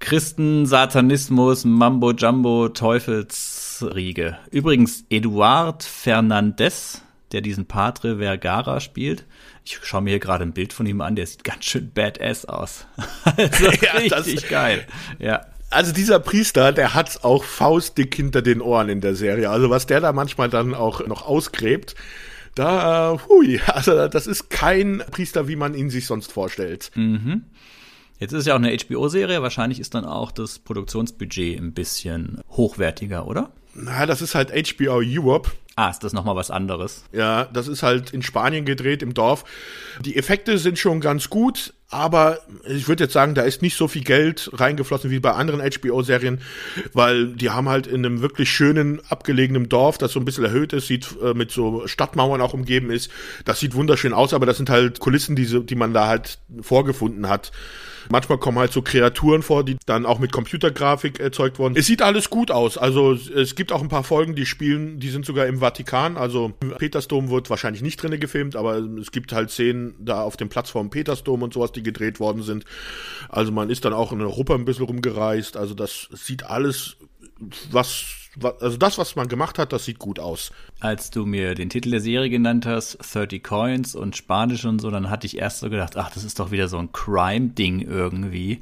Christen, 0.00 0.66
Satanismus, 0.66 1.64
Mambo 1.64 2.12
Jumbo, 2.12 2.68
Teufelsriege. 2.70 4.36
Übrigens, 4.50 5.04
Eduard 5.10 5.82
Fernandez, 5.82 7.02
der 7.32 7.40
diesen 7.40 7.66
Padre 7.66 8.18
Vergara 8.18 8.80
spielt, 8.80 9.24
ich 9.68 9.78
schaue 9.82 10.00
mir 10.00 10.10
hier 10.10 10.18
gerade 10.18 10.44
ein 10.44 10.52
Bild 10.52 10.72
von 10.72 10.86
ihm 10.86 11.02
an, 11.02 11.14
der 11.14 11.26
sieht 11.26 11.44
ganz 11.44 11.66
schön 11.66 11.90
badass 11.92 12.46
aus. 12.46 12.86
also 13.24 13.64
ja, 13.82 13.92
richtig 13.92 14.48
geil. 14.48 14.86
Ja. 15.18 15.46
Also 15.70 15.92
dieser 15.92 16.18
Priester, 16.18 16.72
der 16.72 16.94
hat's 16.94 17.22
auch 17.22 17.44
faustdick 17.44 18.14
hinter 18.14 18.40
den 18.40 18.62
Ohren 18.62 18.88
in 18.88 19.02
der 19.02 19.14
Serie. 19.14 19.50
Also 19.50 19.68
was 19.68 19.86
der 19.86 20.00
da 20.00 20.12
manchmal 20.12 20.48
dann 20.48 20.74
auch 20.74 21.06
noch 21.06 21.26
ausgräbt, 21.26 21.94
da, 22.54 23.18
hui, 23.28 23.60
also 23.66 24.08
das 24.08 24.26
ist 24.26 24.48
kein 24.48 25.02
Priester, 25.10 25.46
wie 25.46 25.56
man 25.56 25.74
ihn 25.74 25.90
sich 25.90 26.06
sonst 26.06 26.32
vorstellt. 26.32 26.90
Mhm. 26.94 27.44
Jetzt 28.18 28.32
ist 28.32 28.40
es 28.40 28.46
ja 28.46 28.54
auch 28.54 28.58
eine 28.58 28.74
HBO-Serie, 28.76 29.42
wahrscheinlich 29.42 29.78
ist 29.78 29.94
dann 29.94 30.06
auch 30.06 30.32
das 30.32 30.58
Produktionsbudget 30.58 31.58
ein 31.58 31.74
bisschen 31.74 32.40
hochwertiger, 32.50 33.26
oder? 33.26 33.52
Na, 33.74 34.06
das 34.06 34.22
ist 34.22 34.34
halt 34.34 34.50
HBO 34.50 35.02
Europe. 35.04 35.50
Ah, 35.78 35.90
ist 35.90 36.02
das 36.02 36.12
nochmal 36.12 36.34
was 36.34 36.50
anderes? 36.50 37.04
Ja, 37.12 37.44
das 37.44 37.68
ist 37.68 37.84
halt 37.84 38.10
in 38.10 38.22
Spanien 38.22 38.64
gedreht, 38.64 39.00
im 39.00 39.14
Dorf. 39.14 39.44
Die 40.00 40.16
Effekte 40.16 40.58
sind 40.58 40.76
schon 40.76 41.00
ganz 41.00 41.30
gut, 41.30 41.72
aber 41.88 42.40
ich 42.66 42.88
würde 42.88 43.04
jetzt 43.04 43.12
sagen, 43.12 43.36
da 43.36 43.42
ist 43.42 43.62
nicht 43.62 43.76
so 43.76 43.86
viel 43.86 44.02
Geld 44.02 44.50
reingeflossen 44.54 45.12
wie 45.12 45.20
bei 45.20 45.34
anderen 45.34 45.60
HBO-Serien, 45.60 46.40
weil 46.94 47.28
die 47.28 47.50
haben 47.50 47.68
halt 47.68 47.86
in 47.86 48.04
einem 48.04 48.22
wirklich 48.22 48.50
schönen, 48.50 49.00
abgelegenen 49.08 49.68
Dorf, 49.68 49.98
das 49.98 50.10
so 50.10 50.18
ein 50.18 50.24
bisschen 50.24 50.44
erhöht 50.44 50.72
ist, 50.72 50.88
sieht 50.88 51.14
äh, 51.22 51.32
mit 51.32 51.52
so 51.52 51.86
Stadtmauern 51.86 52.40
auch 52.40 52.54
umgeben 52.54 52.90
ist. 52.90 53.08
Das 53.44 53.60
sieht 53.60 53.76
wunderschön 53.76 54.12
aus, 54.12 54.34
aber 54.34 54.46
das 54.46 54.56
sind 54.56 54.70
halt 54.70 54.98
Kulissen, 54.98 55.36
die, 55.36 55.64
die 55.64 55.76
man 55.76 55.94
da 55.94 56.08
halt 56.08 56.40
vorgefunden 56.60 57.28
hat. 57.28 57.52
Manchmal 58.10 58.38
kommen 58.38 58.58
halt 58.58 58.72
so 58.72 58.82
Kreaturen 58.82 59.42
vor, 59.42 59.64
die 59.64 59.76
dann 59.86 60.06
auch 60.06 60.18
mit 60.18 60.32
Computergrafik 60.32 61.20
erzeugt 61.20 61.58
wurden. 61.58 61.76
Es 61.76 61.86
sieht 61.86 62.02
alles 62.02 62.30
gut 62.30 62.50
aus. 62.50 62.78
Also 62.78 63.12
es 63.12 63.54
gibt 63.54 63.72
auch 63.72 63.82
ein 63.82 63.88
paar 63.88 64.04
Folgen, 64.04 64.34
die 64.34 64.46
spielen, 64.46 64.98
die 64.98 65.10
sind 65.10 65.26
sogar 65.26 65.46
im 65.46 65.60
Vatikan. 65.68 66.16
Also 66.16 66.52
Petersdom 66.78 67.30
wird 67.30 67.50
wahrscheinlich 67.50 67.82
nicht 67.82 68.02
drinne 68.02 68.18
gefilmt, 68.18 68.56
aber 68.56 68.78
es 68.78 69.12
gibt 69.12 69.32
halt 69.32 69.50
Szenen 69.50 69.94
da 69.98 70.22
auf 70.22 70.36
dem 70.36 70.48
Platz 70.48 70.70
vom 70.70 70.90
Petersdom 70.90 71.42
und 71.42 71.52
sowas, 71.52 71.72
die 71.72 71.82
gedreht 71.82 72.20
worden 72.20 72.42
sind. 72.42 72.64
Also 73.28 73.52
man 73.52 73.70
ist 73.70 73.84
dann 73.84 73.92
auch 73.92 74.12
in 74.12 74.20
Europa 74.20 74.54
ein 74.54 74.64
bisschen 74.64 74.86
rumgereist. 74.86 75.56
Also 75.56 75.74
das 75.74 76.08
sieht 76.12 76.44
alles 76.44 76.96
was, 77.70 78.04
also 78.60 78.76
das, 78.76 78.98
was 78.98 79.16
man 79.16 79.28
gemacht 79.28 79.58
hat, 79.58 79.72
das 79.72 79.84
sieht 79.84 79.98
gut 79.98 80.18
aus. 80.18 80.50
Als 80.80 81.10
du 81.10 81.24
mir 81.24 81.54
den 81.54 81.70
Titel 81.70 81.90
der 81.90 82.00
Serie 82.00 82.30
genannt 82.30 82.66
hast, 82.66 82.98
30 83.14 83.42
Coins 83.42 83.94
und 83.94 84.16
Spanisch 84.16 84.64
und 84.64 84.80
so, 84.80 84.90
dann 84.90 85.10
hatte 85.10 85.26
ich 85.26 85.38
erst 85.38 85.60
so 85.60 85.70
gedacht, 85.70 85.96
ach, 85.96 86.10
das 86.12 86.24
ist 86.24 86.40
doch 86.40 86.50
wieder 86.50 86.68
so 86.68 86.78
ein 86.78 86.92
Crime-Ding 86.92 87.80
irgendwie 87.80 88.60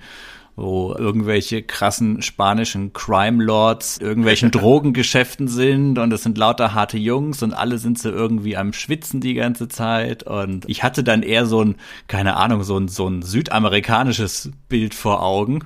wo 0.57 0.95
irgendwelche 0.99 1.63
krassen 1.63 2.23
spanischen 2.23 2.95
Crime 2.95 3.45
Lords 3.45 3.99
irgendwelchen 3.99 4.51
Drogengeschäften 4.53 5.49
sind 5.49 5.99
und 5.99 6.13
es 6.13 6.23
sind 6.23 6.39
lauter 6.39 6.73
harte 6.73 6.97
Jungs 6.97 7.43
und 7.43 7.53
alle 7.53 7.77
sind 7.79 7.99
so 7.99 8.11
irgendwie 8.11 8.57
am 8.57 8.73
Schwitzen 8.73 9.21
die 9.21 9.35
ganze 9.35 9.69
Zeit 9.69 10.23
und 10.23 10.67
ich 10.67 10.83
hatte 10.83 11.05
dann 11.05 11.23
eher 11.23 11.45
so 11.45 11.63
ein, 11.63 11.77
keine 12.09 12.37
Ahnung, 12.37 12.63
so 12.65 12.79
ein, 12.79 12.89
so 12.89 13.07
ein 13.07 13.21
südamerikanisches 13.21 14.51
Bild 14.69 14.95
vor 14.95 15.23
Augen, 15.23 15.61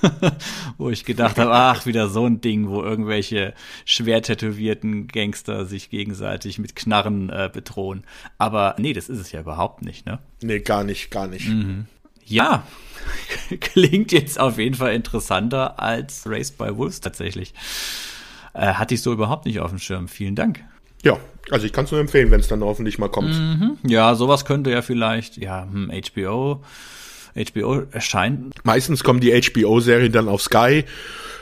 wo 0.78 0.90
ich 0.90 1.04
gedacht 1.04 1.38
habe, 1.38 1.52
ach, 1.52 1.84
wieder 1.84 2.08
so 2.08 2.24
ein 2.24 2.40
Ding, 2.40 2.68
wo 2.68 2.82
irgendwelche 2.82 3.52
schwer 3.84 4.22
tätowierten 4.22 5.08
Gangster 5.08 5.66
sich 5.66 5.90
gegenseitig 5.90 6.60
mit 6.60 6.76
Knarren 6.76 7.30
äh, 7.30 7.50
bedrohen. 7.52 8.04
Aber 8.38 8.76
nee, 8.78 8.92
das 8.92 9.08
ist 9.08 9.18
es 9.18 9.32
ja 9.32 9.40
überhaupt 9.40 9.82
nicht, 9.82 10.06
ne? 10.06 10.20
Nee, 10.42 10.60
gar 10.60 10.84
nicht, 10.84 11.10
gar 11.10 11.26
nicht. 11.26 11.48
Mhm. 11.48 11.86
Ja, 12.26 12.66
klingt 13.60 14.12
jetzt 14.12 14.38
auf 14.38 14.58
jeden 14.58 14.74
Fall 14.74 14.94
interessanter 14.94 15.80
als 15.80 16.24
Race 16.26 16.50
by 16.50 16.76
Wolves 16.76 17.00
tatsächlich. 17.00 17.54
Äh, 18.52 18.74
hatte 18.74 18.94
ich 18.94 19.02
so 19.02 19.12
überhaupt 19.12 19.46
nicht 19.46 19.60
auf 19.60 19.70
dem 19.70 19.78
Schirm. 19.78 20.08
Vielen 20.08 20.34
Dank. 20.34 20.64
Ja, 21.02 21.18
also 21.50 21.66
ich 21.66 21.72
kann 21.72 21.84
es 21.84 21.92
nur 21.92 22.00
empfehlen, 22.00 22.30
wenn 22.30 22.40
es 22.40 22.48
dann 22.48 22.62
hoffentlich 22.62 22.98
mal 22.98 23.08
kommt. 23.08 23.34
Mhm. 23.34 23.78
Ja, 23.86 24.14
sowas 24.14 24.44
könnte 24.44 24.70
ja 24.70 24.82
vielleicht, 24.82 25.36
ja, 25.36 25.62
hm, 25.70 25.90
HBO. 25.90 26.62
HBO 27.36 27.82
erscheint. 27.90 28.54
Meistens 28.64 29.04
kommen 29.04 29.20
die 29.20 29.30
HBO-Serien 29.30 30.10
dann 30.10 30.28
auf 30.28 30.40
Sky 30.40 30.84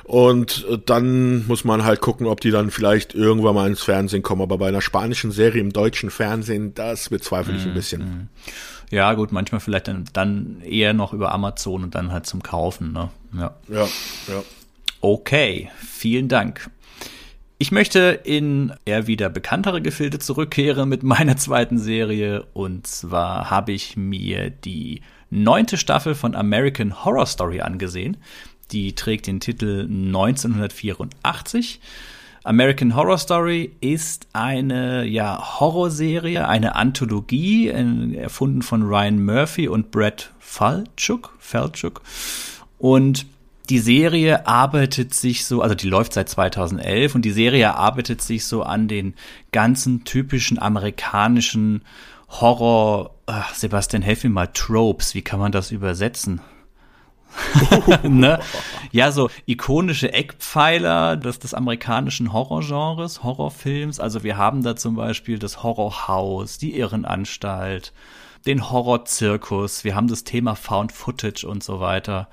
und 0.03 0.66
dann 0.87 1.47
muss 1.47 1.64
man 1.64 1.85
halt 1.85 2.01
gucken, 2.01 2.26
ob 2.26 2.41
die 2.41 2.51
dann 2.51 2.70
vielleicht 2.70 3.14
irgendwann 3.14 3.55
mal 3.55 3.68
ins 3.68 3.82
Fernsehen 3.82 4.22
kommen. 4.22 4.43
Aber 4.43 4.59
bei 4.59 4.68
einer 4.68 4.82
spanischen 4.82 5.30
Serie 5.30 5.61
im 5.61 5.72
deutschen 5.72 6.11
Fernsehen, 6.11 6.74
das 6.74 7.09
bezweifle 7.09 7.57
ich 7.57 7.62
ein 7.62 7.70
mhm, 7.70 7.74
bisschen. 7.74 8.03
Mhm. 8.03 8.28
Ja, 8.95 9.13
gut, 9.15 9.33
manchmal 9.33 9.61
vielleicht 9.61 9.89
dann, 9.89 10.05
dann 10.13 10.61
eher 10.61 10.95
noch 10.95 11.13
über 11.13 11.33
Amazon 11.33 11.83
und 11.83 11.97
dann 11.97 12.13
halt 12.13 12.27
zum 12.27 12.45
Kaufen, 12.45 12.93
ne? 12.93 13.11
Ja. 13.37 13.57
Ja, 13.67 13.89
ja. 14.29 14.43
Okay, 15.01 15.69
vielen 15.77 16.29
Dank. 16.29 16.71
Ich 17.59 17.73
möchte 17.73 18.21
in 18.23 18.73
eher 18.85 19.09
wieder 19.09 19.31
bekanntere 19.31 19.83
Gefilde 19.83 20.21
zurückkehren 20.21 20.89
mit 20.89 21.03
meiner 21.03 21.37
zweiten 21.39 21.79
Serie. 21.79 22.47
Und 22.53 22.87
zwar 22.87 23.51
habe 23.51 23.73
ich 23.73 23.97
mir 23.97 24.51
die 24.51 25.03
neunte 25.29 25.77
Staffel 25.77 26.15
von 26.15 26.37
American 26.37 27.05
Horror 27.05 27.27
Story 27.27 27.63
angesehen. 27.63 28.19
Die 28.71 28.95
trägt 28.95 29.27
den 29.27 29.41
Titel 29.41 29.89
1984. 29.91 31.81
American 32.45 32.95
Horror 32.95 33.17
Story 33.17 33.73
ist 33.81 34.29
eine 34.35 35.07
ja, 35.07 35.59
Horrorserie, 35.61 36.47
eine 36.47 36.77
Anthologie, 36.77 37.69
erfunden 37.69 38.61
von 38.61 38.83
Ryan 38.83 39.25
Murphy 39.25 39.67
und 39.67 39.91
Brett 39.91 40.31
Falchuk. 40.39 41.35
Falchuk. 41.39 42.03
Und 42.79 43.25
die 43.71 43.79
Serie 43.79 44.47
arbeitet 44.47 45.15
sich 45.15 45.47
so, 45.47 45.63
also 45.63 45.75
die 45.75 45.89
läuft 45.89 46.13
seit 46.13 46.29
2011 46.29 47.15
und 47.15 47.25
die 47.25 47.33
Serie 47.33 47.75
arbeitet 47.75 48.21
sich 48.21 48.45
so 48.45 48.63
an 48.63 48.89
den 48.89 49.15
ganzen 49.51 50.05
typischen 50.05 50.59
amerikanischen 50.59 51.83
Horror, 52.29 53.15
Sebastian, 53.55 54.03
helf 54.03 54.23
mir 54.23 54.31
mal, 54.31 54.49
Tropes, 54.49 55.15
wie 55.15 55.23
kann 55.23 55.41
man 55.41 55.51
das 55.51 55.71
übersetzen? 55.71 56.43
ne? 58.03 58.41
Ja, 58.93 59.11
so 59.12 59.30
ikonische 59.47 60.12
Eckpfeiler 60.12 61.16
des, 61.16 61.39
des 61.39 61.55
amerikanischen 61.55 62.32
Horrorgenres, 62.32 63.22
Horrorfilms. 63.22 64.01
Also 64.01 64.22
wir 64.22 64.37
haben 64.37 64.62
da 64.62 64.76
zum 64.76 64.97
Beispiel 64.97 65.39
das 65.39 65.62
Horrorhaus, 65.62 66.59
die 66.59 66.78
Irrenanstalt, 66.78 67.93
den 68.47 68.70
Horrorzirkus, 68.70 69.85
wir 69.85 69.95
haben 69.95 70.09
das 70.09 70.24
Thema 70.24 70.55
Found 70.55 70.93
Footage 70.93 71.45
und 71.47 71.64
so 71.64 71.80
weiter. 71.80 72.28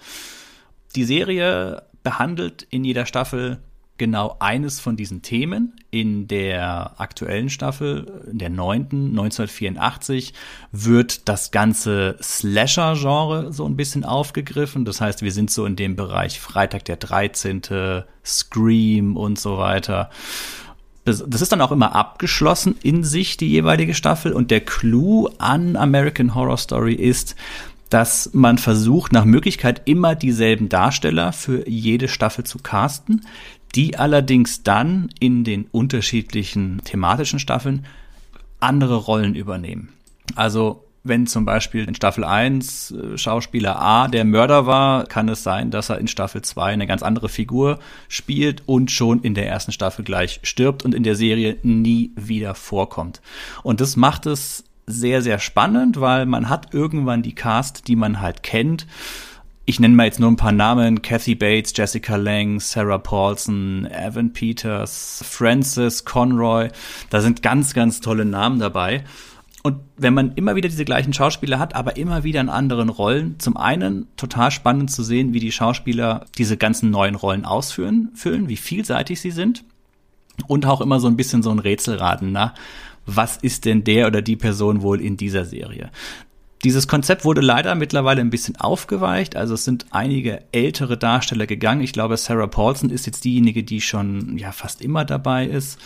Die 0.95 1.05
Serie 1.05 1.83
behandelt 2.03 2.63
in 2.63 2.83
jeder 2.83 3.05
Staffel 3.05 3.59
genau 4.01 4.35
eines 4.39 4.79
von 4.79 4.95
diesen 4.97 5.21
Themen. 5.21 5.75
In 5.91 6.27
der 6.27 6.99
aktuellen 6.99 7.51
Staffel, 7.51 8.23
in 8.31 8.39
der 8.39 8.49
neunten, 8.49 9.11
1984, 9.11 10.33
wird 10.71 11.29
das 11.29 11.51
ganze 11.51 12.17
Slasher-Genre 12.19 13.53
so 13.53 13.63
ein 13.67 13.77
bisschen 13.77 14.03
aufgegriffen. 14.03 14.85
Das 14.85 15.01
heißt, 15.01 15.21
wir 15.21 15.31
sind 15.31 15.51
so 15.51 15.67
in 15.67 15.75
dem 15.75 15.95
Bereich 15.95 16.39
Freitag 16.39 16.85
der 16.85 16.97
13., 16.97 17.61
Scream 18.25 19.17
und 19.17 19.37
so 19.37 19.59
weiter. 19.59 20.09
Das 21.05 21.21
ist 21.21 21.51
dann 21.51 21.61
auch 21.61 21.71
immer 21.71 21.95
abgeschlossen 21.95 22.77
in 22.81 23.03
sich, 23.03 23.37
die 23.37 23.49
jeweilige 23.49 23.93
Staffel. 23.93 24.33
Und 24.33 24.49
der 24.49 24.61
Clou 24.61 25.29
an 25.37 25.75
American 25.75 26.33
Horror 26.33 26.57
Story 26.57 26.95
ist, 26.95 27.35
dass 27.91 28.29
man 28.33 28.57
versucht, 28.57 29.11
nach 29.11 29.25
Möglichkeit 29.25 29.81
immer 29.85 30.15
dieselben 30.15 30.69
Darsteller 30.69 31.33
für 31.33 31.67
jede 31.67 32.07
Staffel 32.07 32.45
zu 32.45 32.57
casten, 32.59 33.25
die 33.75 33.97
allerdings 33.97 34.63
dann 34.63 35.09
in 35.19 35.43
den 35.43 35.65
unterschiedlichen 35.71 36.81
thematischen 36.83 37.39
Staffeln 37.39 37.85
andere 38.59 38.95
Rollen 38.95 39.35
übernehmen. 39.35 39.89
Also 40.35 40.85
wenn 41.03 41.25
zum 41.25 41.45
Beispiel 41.45 41.85
in 41.85 41.95
Staffel 41.95 42.23
1 42.23 42.91
äh, 42.91 43.17
Schauspieler 43.17 43.81
A 43.81 44.07
der 44.07 44.23
Mörder 44.23 44.67
war, 44.67 45.05
kann 45.05 45.29
es 45.29 45.41
sein, 45.41 45.71
dass 45.71 45.89
er 45.89 45.97
in 45.97 46.07
Staffel 46.07 46.43
2 46.43 46.73
eine 46.73 46.85
ganz 46.85 47.01
andere 47.01 47.27
Figur 47.27 47.79
spielt 48.07 48.63
und 48.67 48.91
schon 48.91 49.21
in 49.21 49.33
der 49.33 49.47
ersten 49.47 49.71
Staffel 49.71 50.05
gleich 50.05 50.39
stirbt 50.43 50.85
und 50.85 50.93
in 50.93 51.03
der 51.03 51.15
Serie 51.15 51.57
nie 51.63 52.11
wieder 52.15 52.53
vorkommt. 52.53 53.21
Und 53.63 53.81
das 53.81 53.95
macht 53.95 54.27
es 54.27 54.63
sehr, 54.85 55.21
sehr 55.21 55.39
spannend, 55.39 55.99
weil 55.99 56.25
man 56.25 56.49
hat 56.49 56.73
irgendwann 56.73 57.23
die 57.23 57.35
Cast, 57.35 57.87
die 57.87 57.95
man 57.95 58.21
halt 58.21 58.43
kennt 58.43 58.85
ich 59.65 59.79
nenne 59.79 59.95
mal 59.95 60.05
jetzt 60.05 60.19
nur 60.19 60.29
ein 60.29 60.37
paar 60.37 60.51
Namen, 60.51 61.01
Kathy 61.01 61.35
Bates, 61.35 61.73
Jessica 61.75 62.15
Lang, 62.15 62.59
Sarah 62.59 62.97
Paulson, 62.97 63.87
Evan 63.91 64.33
Peters, 64.33 65.23
Francis 65.27 66.03
Conroy, 66.03 66.69
da 67.09 67.21
sind 67.21 67.41
ganz, 67.41 67.73
ganz 67.73 68.01
tolle 68.01 68.25
Namen 68.25 68.59
dabei. 68.59 69.03
Und 69.63 69.77
wenn 69.95 70.15
man 70.15 70.33
immer 70.33 70.55
wieder 70.55 70.69
diese 70.69 70.85
gleichen 70.85 71.13
Schauspieler 71.13 71.59
hat, 71.59 71.75
aber 71.75 71.95
immer 71.95 72.23
wieder 72.23 72.41
in 72.41 72.49
anderen 72.49 72.89
Rollen, 72.89 73.39
zum 73.39 73.57
einen 73.57 74.07
total 74.17 74.49
spannend 74.49 74.89
zu 74.89 75.03
sehen, 75.03 75.33
wie 75.33 75.39
die 75.39 75.51
Schauspieler 75.51 76.25
diese 76.37 76.57
ganzen 76.57 76.89
neuen 76.89 77.13
Rollen 77.13 77.45
ausführen, 77.45 78.09
füllen, 78.15 78.49
wie 78.49 78.57
vielseitig 78.57 79.21
sie 79.21 79.29
sind. 79.29 79.63
Und 80.47 80.65
auch 80.65 80.81
immer 80.81 80.99
so 80.99 81.07
ein 81.07 81.17
bisschen 81.17 81.43
so 81.43 81.51
ein 81.51 81.59
Rätselraten, 81.59 82.31
na, 82.31 82.55
was 83.05 83.37
ist 83.37 83.65
denn 83.65 83.83
der 83.83 84.07
oder 84.07 84.23
die 84.23 84.35
Person 84.35 84.81
wohl 84.81 84.99
in 84.99 85.17
dieser 85.17 85.45
Serie? 85.45 85.91
Dieses 86.63 86.87
Konzept 86.87 87.25
wurde 87.25 87.41
leider 87.41 87.73
mittlerweile 87.73 88.21
ein 88.21 88.29
bisschen 88.29 88.55
aufgeweicht. 88.55 89.35
Also 89.35 89.55
es 89.55 89.65
sind 89.65 89.87
einige 89.89 90.43
ältere 90.51 90.97
Darsteller 90.97 91.47
gegangen. 91.47 91.81
Ich 91.81 91.93
glaube, 91.93 92.17
Sarah 92.17 92.47
Paulson 92.47 92.91
ist 92.91 93.07
jetzt 93.07 93.23
diejenige, 93.25 93.63
die 93.63 93.81
schon 93.81 94.37
ja 94.37 94.51
fast 94.51 94.81
immer 94.81 95.03
dabei 95.03 95.47
ist. 95.47 95.79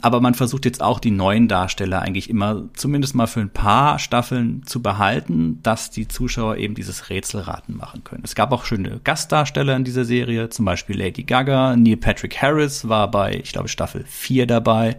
Aber 0.00 0.20
man 0.20 0.34
versucht 0.34 0.64
jetzt 0.64 0.80
auch 0.80 1.00
die 1.00 1.10
neuen 1.10 1.48
Darsteller 1.48 2.02
eigentlich 2.02 2.30
immer 2.30 2.68
zumindest 2.74 3.14
mal 3.16 3.26
für 3.26 3.40
ein 3.40 3.50
paar 3.50 3.98
Staffeln 3.98 4.62
zu 4.64 4.80
behalten, 4.80 5.58
dass 5.62 5.90
die 5.90 6.06
Zuschauer 6.06 6.56
eben 6.56 6.74
dieses 6.74 7.10
Rätselraten 7.10 7.76
machen 7.76 8.04
können. 8.04 8.22
Es 8.24 8.36
gab 8.36 8.52
auch 8.52 8.64
schöne 8.64 9.00
Gastdarsteller 9.02 9.74
in 9.74 9.84
dieser 9.84 10.04
Serie, 10.04 10.50
zum 10.50 10.64
Beispiel 10.64 10.98
Lady 10.98 11.24
Gaga, 11.24 11.74
Neil 11.74 11.96
Patrick 11.96 12.40
Harris 12.40 12.88
war 12.88 13.10
bei, 13.10 13.40
ich 13.42 13.52
glaube, 13.52 13.68
Staffel 13.68 14.04
4 14.06 14.46
dabei 14.46 14.98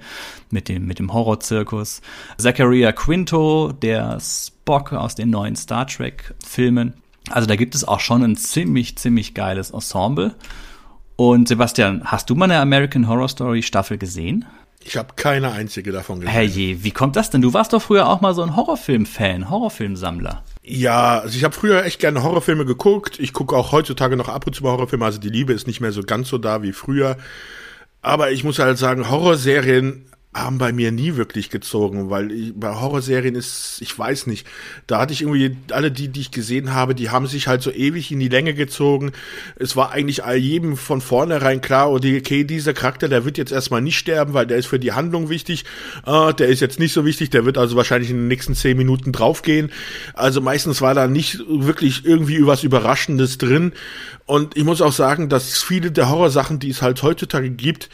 mit 0.50 0.68
dem, 0.68 0.86
mit 0.86 1.00
dem 1.00 1.14
Horrorzirkus. 1.14 2.02
Zachariah 2.38 2.91
Quinto, 2.91 3.72
der 3.72 4.20
Spock 4.20 4.91
aus 4.91 5.16
den 5.16 5.30
neuen 5.30 5.56
Star 5.56 5.88
Trek 5.88 6.36
Filmen. 6.45 6.93
Also 7.30 7.47
da 7.47 7.56
gibt 7.56 7.76
es 7.76 7.88
auch 7.88 8.00
schon 8.00 8.24
ein 8.24 8.36
ziemlich, 8.36 8.97
ziemlich 8.97 9.34
geiles 9.34 9.72
Ensemble. 9.72 10.36
Und 11.16 11.47
Sebastian, 11.47 12.04
hast 12.06 12.30
du 12.30 12.36
mal 12.36 12.45
eine 12.45 12.60
American 12.60 13.08
Horror 13.08 13.28
Story 13.28 13.62
Staffel 13.62 13.97
gesehen? 13.97 14.45
Ich 14.84 14.98
habe 14.98 15.14
keine 15.16 15.52
einzige 15.52 15.92
davon 15.92 16.22
gesehen. 16.22 16.32
Herrje, 16.32 16.84
wie 16.84 16.92
kommt 16.92 17.16
das 17.16 17.30
denn? 17.30 17.42
Du 17.42 17.54
warst 17.54 17.74
doch 17.74 17.82
früher 17.82 18.08
auch 18.08 18.22
mal 18.22 18.34
so 18.34 18.42
ein 18.42 18.56
Horrorfilm-Fan, 18.56 19.50
Horrorfilmsammler. 19.50 20.44
Ja, 20.64 21.20
also 21.20 21.38
ich 21.38 21.44
habe 21.44 21.54
früher 21.54 21.84
echt 21.84 22.00
gerne 22.00 22.24
Horrorfilme 22.24 22.66
geguckt. 22.66 23.20
Ich 23.20 23.34
gucke 23.34 23.56
auch 23.56 23.72
heutzutage 23.72 24.16
noch 24.16 24.30
ab 24.30 24.48
und 24.48 24.56
zu 24.56 24.64
mal 24.64 24.72
Horrorfilme. 24.72 25.04
Also 25.04 25.20
die 25.20 25.30
Liebe 25.30 25.54
ist 25.54 25.68
nicht 25.68 25.82
mehr 25.82 25.92
so 25.92 26.04
ganz 26.04 26.30
so 26.30 26.38
da 26.38 26.64
wie 26.64 26.72
früher. 26.72 27.18
Aber 28.02 28.32
ich 28.32 28.44
muss 28.44 28.60
halt 28.60 28.78
sagen, 28.78 29.10
Horrorserien 29.10 30.06
haben 30.32 30.60
bei 30.60 30.72
mir 30.72 30.92
nie 30.92 31.16
wirklich 31.16 31.50
gezogen, 31.50 32.12
weil 32.12 32.32
ich, 32.32 32.54
bei 32.56 32.76
Horrorserien 32.76 33.34
ist, 33.34 33.80
ich 33.82 33.98
weiß 33.98 34.28
nicht, 34.28 34.46
da 34.86 35.00
hatte 35.00 35.12
ich 35.12 35.22
irgendwie, 35.22 35.58
alle 35.72 35.92
die, 35.92 36.10
die 36.10 36.22
ich 36.22 36.30
gesehen 36.30 36.76
habe, 36.76 36.94
die 36.94 37.10
haben 37.10 37.26
sich 37.26 37.48
halt 37.48 37.64
so 37.64 37.72
ewig 37.72 38.12
in 38.12 38.20
die 38.20 38.30
Länge 38.30 38.54
gezogen. 38.54 39.12
Es 39.56 39.76
war 39.76 39.92
eigentlich 39.92 40.24
all 40.24 40.38
jedem 40.38 40.78
von 40.78 41.02
vornherein 41.02 41.62
klar, 41.62 41.92
okay, 41.92 42.44
dieser 42.44 42.74
Charakter, 42.74 43.10
der 43.10 43.26
wird 43.26 43.40
jetzt 43.40 43.52
erstmal 43.52 43.82
nicht 43.82 43.98
sterben, 43.98 44.36
weil 44.36 44.46
der 44.46 44.58
ist 44.58 44.68
für 44.68 44.78
die 44.78 44.92
Handlung 44.92 45.30
wichtig. 45.30 45.66
Äh, 46.06 46.32
der 46.36 46.48
ist 46.48 46.60
jetzt 46.60 46.78
nicht 46.78 46.94
so 46.94 47.06
wichtig, 47.06 47.32
der 47.32 47.46
wird 47.46 47.58
also 47.58 47.76
wahrscheinlich 47.76 48.12
in 48.12 48.18
den 48.18 48.28
nächsten 48.28 48.54
zehn 48.54 48.78
Minuten 48.78 49.12
draufgehen. 49.12 49.72
Also 50.14 50.42
meistens 50.42 50.80
war 50.80 50.94
da 50.94 51.08
nicht 51.08 51.40
wirklich 51.48 52.06
irgendwie 52.06 52.46
was 52.46 52.64
Überraschendes 52.64 53.40
drin. 53.40 53.74
Und 54.28 54.56
ich 54.56 54.64
muss 54.64 54.82
auch 54.82 54.94
sagen, 54.94 55.28
dass 55.28 55.64
viele 55.64 55.92
der 55.92 56.10
Horrorsachen, 56.10 56.60
die 56.60 56.70
es 56.70 56.84
halt 56.84 57.02
heutzutage 57.02 57.50
gibt, 57.50 57.90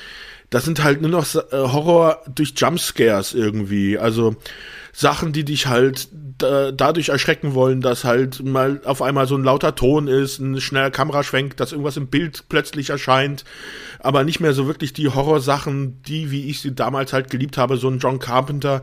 das 0.49 0.65
sind 0.65 0.83
halt 0.83 1.01
nur 1.01 1.11
noch 1.11 1.25
äh, 1.35 1.39
Horror 1.51 2.21
durch 2.33 2.53
Jumpscares 2.55 3.33
irgendwie. 3.33 3.97
Also 3.97 4.35
Sachen, 4.93 5.33
die 5.33 5.43
dich 5.43 5.67
halt 5.67 6.07
da, 6.37 6.71
dadurch 6.71 7.09
erschrecken 7.09 7.53
wollen, 7.53 7.81
dass 7.81 8.05
halt 8.05 8.43
mal 8.43 8.81
auf 8.85 9.01
einmal 9.01 9.27
so 9.27 9.35
ein 9.35 9.43
lauter 9.43 9.75
Ton 9.75 10.07
ist, 10.07 10.39
ein 10.39 10.61
schneller 10.61 10.91
Kameraschwenk, 10.91 11.57
dass 11.57 11.73
irgendwas 11.73 11.97
im 11.97 12.07
Bild 12.07 12.45
plötzlich 12.47 12.91
erscheint, 12.91 13.43
aber 13.99 14.23
nicht 14.23 14.39
mehr 14.39 14.53
so 14.53 14.67
wirklich 14.67 14.93
die 14.93 15.09
Horrorsachen, 15.09 16.01
die, 16.03 16.31
wie 16.31 16.49
ich 16.49 16.61
sie 16.61 16.73
damals 16.73 17.11
halt 17.11 17.29
geliebt 17.29 17.57
habe, 17.57 17.75
so 17.75 17.89
ein 17.89 17.99
John 17.99 18.19
Carpenter, 18.19 18.81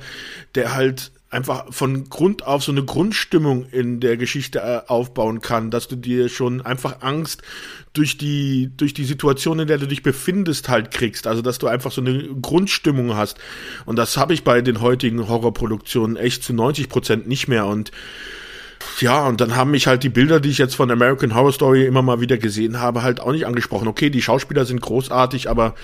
der 0.55 0.75
halt 0.75 1.13
einfach 1.33 1.73
von 1.73 2.09
Grund 2.11 2.47
auf 2.47 2.63
so 2.63 2.73
eine 2.73 2.85
Grundstimmung 2.85 3.67
in 3.71 4.01
der 4.01 4.17
Geschichte 4.17 4.61
äh, 4.61 4.89
aufbauen 4.89 5.41
kann, 5.41 5.71
dass 5.71 5.89
du 5.89 5.97
dir 5.97 6.29
schon 6.29 6.61
einfach 6.61 6.97
Angst 7.01 7.43
durch 7.95 8.19
die, 8.19 8.71
durch 8.77 8.93
die 8.93 9.05
Situation, 9.05 9.59
in 9.59 9.67
der 9.67 9.79
du 9.79 9.87
dich 9.87 10.03
befindest, 10.03 10.69
halt 10.69 10.91
kriegst. 10.91 11.27
Also, 11.27 11.41
dass 11.41 11.59
du 11.59 11.69
einfach 11.69 11.91
so 11.91 12.03
eine 12.03 12.23
Grundstimmung 12.41 13.17
hast. 13.17 13.39
Und 13.87 13.97
das 13.97 14.17
habe 14.17 14.35
ich 14.35 14.45
bei 14.45 14.61
den 14.61 14.81
heutigen 14.81 15.27
Horrorproduktionen 15.29 16.17
echt 16.17 16.43
zu 16.43 16.53
90 16.53 16.89
Prozent 16.89 17.27
nicht 17.27 17.49
mehr. 17.49 17.67
Und 17.67 17.93
ja, 19.01 19.27
und 19.27 19.41
dann 19.41 19.57
haben 19.57 19.71
mich 19.71 19.87
halt 19.87 20.03
die 20.03 20.11
Bilder, 20.11 20.39
die 20.39 20.51
ich 20.51 20.59
jetzt 20.59 20.75
von 20.75 20.91
American 20.91 21.35
Horror 21.35 21.53
Story 21.53 21.87
immer 21.87 22.03
mal 22.03 22.21
wieder 22.21 22.37
gesehen 22.37 22.79
habe, 22.79 23.03
halt 23.03 23.21
auch 23.21 23.33
nicht 23.33 23.47
angesprochen. 23.47 23.89
Okay, 23.89 24.11
die 24.11 24.23
Schauspieler 24.23 24.65
sind 24.65 24.83
großartig, 24.83 25.49
aber 25.49 25.75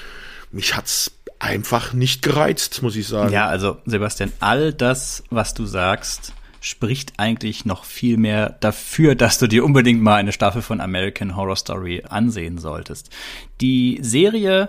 mich 0.51 0.77
hat's 0.77 1.13
einfach 1.39 1.93
nicht 1.93 2.23
gereizt, 2.23 2.83
muss 2.83 2.97
ich 2.97 3.07
sagen. 3.07 3.33
Ja, 3.33 3.47
also 3.47 3.79
Sebastian, 3.87 4.33
all 4.41 4.73
das, 4.73 5.23
was 5.31 5.55
du 5.55 5.67
sagst, 5.67 6.33
spricht 6.61 7.15
eigentlich 7.19 7.65
noch 7.65 7.85
viel 7.85 8.17
mehr 8.17 8.57
dafür, 8.61 9.15
dass 9.15 9.39
du 9.39 9.47
dir 9.47 9.65
unbedingt 9.65 10.03
mal 10.03 10.17
eine 10.17 10.33
Staffel 10.33 10.63
von 10.63 10.81
American 10.81 11.37
Horror 11.37 11.57
Story 11.57 12.03
ansehen 12.09 12.59
solltest. 12.59 13.11
Die 13.61 13.99
Serie 14.03 14.69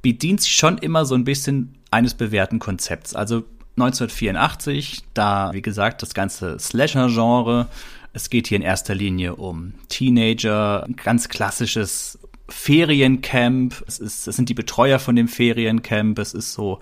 bedient 0.00 0.40
sich 0.40 0.54
schon 0.54 0.78
immer 0.78 1.04
so 1.04 1.14
ein 1.14 1.24
bisschen 1.24 1.74
eines 1.90 2.14
bewährten 2.14 2.58
Konzepts. 2.58 3.14
Also 3.14 3.44
1984, 3.76 5.02
da, 5.14 5.50
wie 5.52 5.62
gesagt, 5.62 6.02
das 6.02 6.14
ganze 6.14 6.58
Slasher-Genre. 6.58 7.68
Es 8.12 8.28
geht 8.28 8.48
hier 8.48 8.56
in 8.56 8.62
erster 8.62 8.94
Linie 8.94 9.36
um 9.36 9.74
Teenager, 9.88 10.86
ganz 11.02 11.28
klassisches 11.28 12.18
Feriencamp. 12.48 13.82
Es, 13.86 13.98
ist, 13.98 14.26
es 14.26 14.36
sind 14.36 14.48
die 14.48 14.54
Betreuer 14.54 14.98
von 14.98 15.16
dem 15.16 15.28
Feriencamp. 15.28 16.18
Es 16.18 16.34
ist 16.34 16.52
so 16.52 16.80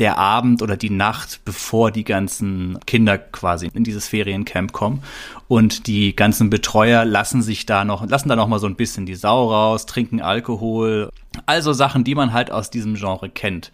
der 0.00 0.18
Abend 0.18 0.62
oder 0.62 0.76
die 0.76 0.90
Nacht, 0.90 1.42
bevor 1.44 1.90
die 1.90 2.04
ganzen 2.04 2.78
Kinder 2.86 3.18
quasi 3.18 3.70
in 3.72 3.84
dieses 3.84 4.08
Feriencamp 4.08 4.72
kommen. 4.72 5.02
Und 5.46 5.86
die 5.86 6.16
ganzen 6.16 6.48
Betreuer 6.48 7.04
lassen 7.04 7.42
sich 7.42 7.66
da 7.66 7.84
noch, 7.84 8.08
lassen 8.08 8.28
da 8.28 8.36
noch 8.36 8.48
mal 8.48 8.58
so 8.58 8.66
ein 8.66 8.76
bisschen 8.76 9.04
die 9.04 9.14
Sau 9.14 9.50
raus, 9.50 9.84
trinken 9.84 10.20
Alkohol. 10.20 11.10
Also 11.46 11.72
Sachen, 11.72 12.02
die 12.02 12.14
man 12.14 12.32
halt 12.32 12.50
aus 12.50 12.70
diesem 12.70 12.94
Genre 12.94 13.28
kennt. 13.28 13.70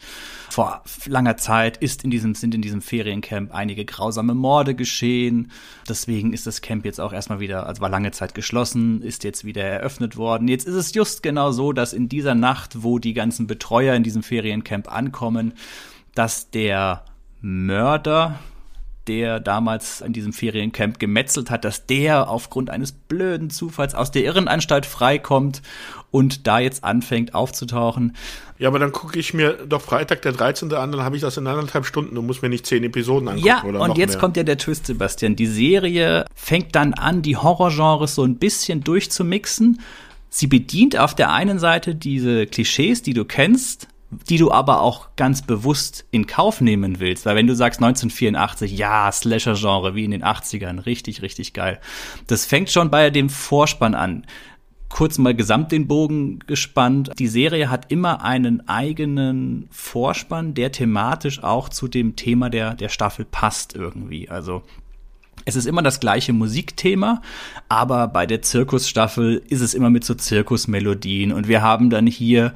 Vor 0.50 0.82
langer 1.06 1.36
Zeit 1.36 1.76
ist 1.76 2.02
in 2.02 2.10
diesem, 2.10 2.34
sind 2.34 2.54
in 2.54 2.62
diesem 2.62 2.80
Feriencamp 2.80 3.54
einige 3.54 3.84
grausame 3.84 4.34
Morde 4.34 4.74
geschehen. 4.74 5.50
Deswegen 5.88 6.32
ist 6.32 6.46
das 6.46 6.60
Camp 6.60 6.84
jetzt 6.84 7.00
auch 7.00 7.12
erstmal 7.12 7.40
wieder, 7.40 7.66
also 7.66 7.82
war 7.82 7.90
lange 7.90 8.10
Zeit 8.10 8.34
geschlossen, 8.34 9.02
ist 9.02 9.22
jetzt 9.22 9.44
wieder 9.44 9.62
eröffnet 9.62 10.16
worden. 10.16 10.48
Jetzt 10.48 10.66
ist 10.66 10.74
es 10.74 10.94
just 10.94 11.22
genau 11.22 11.52
so, 11.52 11.72
dass 11.72 11.92
in 11.92 12.08
dieser 12.08 12.34
Nacht, 12.34 12.82
wo 12.82 12.98
die 12.98 13.12
ganzen 13.12 13.46
Betreuer 13.46 13.94
in 13.94 14.02
diesem 14.02 14.22
Feriencamp 14.22 14.90
ankommen, 14.90 15.52
dass 16.16 16.50
der 16.50 17.04
Mörder, 17.40 18.40
der 19.06 19.38
damals 19.38 20.00
in 20.00 20.12
diesem 20.12 20.32
Feriencamp 20.32 20.98
gemetzelt 20.98 21.50
hat, 21.50 21.64
dass 21.64 21.86
der 21.86 22.28
aufgrund 22.28 22.70
eines 22.70 22.90
blöden 22.90 23.50
Zufalls 23.50 23.94
aus 23.94 24.10
der 24.10 24.24
Irrenanstalt 24.24 24.84
freikommt 24.84 25.62
und 26.10 26.46
da 26.46 26.58
jetzt 26.58 26.82
anfängt 26.82 27.34
aufzutauchen. 27.34 28.16
Ja, 28.58 28.68
aber 28.68 28.78
dann 28.78 28.90
gucke 28.90 29.18
ich 29.18 29.34
mir 29.34 29.52
doch 29.68 29.82
Freitag 29.82 30.22
der 30.22 30.32
13. 30.32 30.72
an, 30.72 30.90
dann 30.90 31.02
habe 31.02 31.14
ich 31.14 31.22
das 31.22 31.36
in 31.36 31.46
anderthalb 31.46 31.84
Stunden 31.84 32.16
und 32.16 32.26
muss 32.26 32.42
mir 32.42 32.48
nicht 32.48 32.66
zehn 32.66 32.82
Episoden 32.82 33.28
angucken. 33.28 33.46
Ja, 33.46 33.62
oder 33.64 33.80
und 33.82 33.98
jetzt 33.98 34.12
mehr. 34.12 34.20
kommt 34.20 34.36
ja 34.38 34.42
der 34.42 34.58
Twist, 34.58 34.86
Sebastian. 34.86 35.36
Die 35.36 35.46
Serie 35.46 36.24
fängt 36.34 36.74
dann 36.74 36.94
an, 36.94 37.22
die 37.22 37.36
Horrorgenres 37.36 38.14
so 38.14 38.24
ein 38.24 38.38
bisschen 38.38 38.82
durchzumixen. 38.82 39.80
Sie 40.30 40.46
bedient 40.46 40.98
auf 40.98 41.14
der 41.14 41.32
einen 41.32 41.58
Seite 41.58 41.94
diese 41.94 42.46
Klischees, 42.46 43.02
die 43.02 43.14
du 43.14 43.24
kennst, 43.24 43.88
die 44.28 44.38
du 44.38 44.50
aber 44.50 44.80
auch 44.80 45.08
ganz 45.16 45.42
bewusst 45.42 46.06
in 46.10 46.26
Kauf 46.26 46.60
nehmen 46.60 47.00
willst. 47.00 47.26
Weil 47.26 47.36
wenn 47.36 47.46
du 47.46 47.54
sagst 47.54 47.80
1984, 47.82 48.76
ja, 48.76 49.10
Slasher-Genre 49.10 49.94
wie 49.94 50.04
in 50.04 50.10
den 50.10 50.24
80ern, 50.24 50.86
richtig, 50.86 51.22
richtig 51.22 51.52
geil. 51.52 51.80
Das 52.26 52.46
fängt 52.46 52.70
schon 52.70 52.90
bei 52.90 53.10
dem 53.10 53.28
Vorspann 53.28 53.94
an. 53.94 54.26
Kurz 54.88 55.18
mal 55.18 55.34
gesamt 55.34 55.72
den 55.72 55.88
Bogen 55.88 56.38
gespannt. 56.46 57.10
Die 57.18 57.26
Serie 57.26 57.70
hat 57.70 57.90
immer 57.90 58.22
einen 58.22 58.68
eigenen 58.68 59.68
Vorspann, 59.70 60.54
der 60.54 60.72
thematisch 60.72 61.42
auch 61.42 61.68
zu 61.68 61.88
dem 61.88 62.16
Thema 62.16 62.50
der, 62.50 62.74
der 62.74 62.88
Staffel 62.88 63.24
passt 63.24 63.74
irgendwie. 63.74 64.30
Also 64.30 64.62
es 65.44 65.54
ist 65.54 65.66
immer 65.66 65.82
das 65.82 66.00
gleiche 66.00 66.32
Musikthema, 66.32 67.22
aber 67.68 68.08
bei 68.08 68.26
der 68.26 68.42
Zirkusstaffel 68.42 69.42
ist 69.48 69.60
es 69.60 69.74
immer 69.74 69.90
mit 69.90 70.04
so 70.04 70.14
Zirkusmelodien 70.14 71.32
und 71.32 71.46
wir 71.46 71.62
haben 71.62 71.88
dann 71.88 72.06
hier 72.06 72.52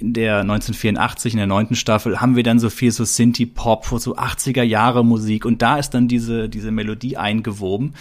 in 0.00 0.12
der 0.12 0.40
1984, 0.40 1.34
in 1.34 1.38
der 1.38 1.46
neunten 1.46 1.76
Staffel, 1.76 2.20
haben 2.20 2.36
wir 2.36 2.42
dann 2.42 2.58
so 2.58 2.70
viel 2.70 2.90
so 2.90 3.04
Synthie-Pop, 3.04 3.86
so 3.98 4.16
80er 4.16 4.62
Jahre 4.62 5.04
Musik 5.04 5.44
und 5.44 5.62
da 5.62 5.78
ist 5.78 5.90
dann 5.90 6.08
diese, 6.08 6.48
diese 6.48 6.70
Melodie 6.70 7.16
eingewoben. 7.16 7.94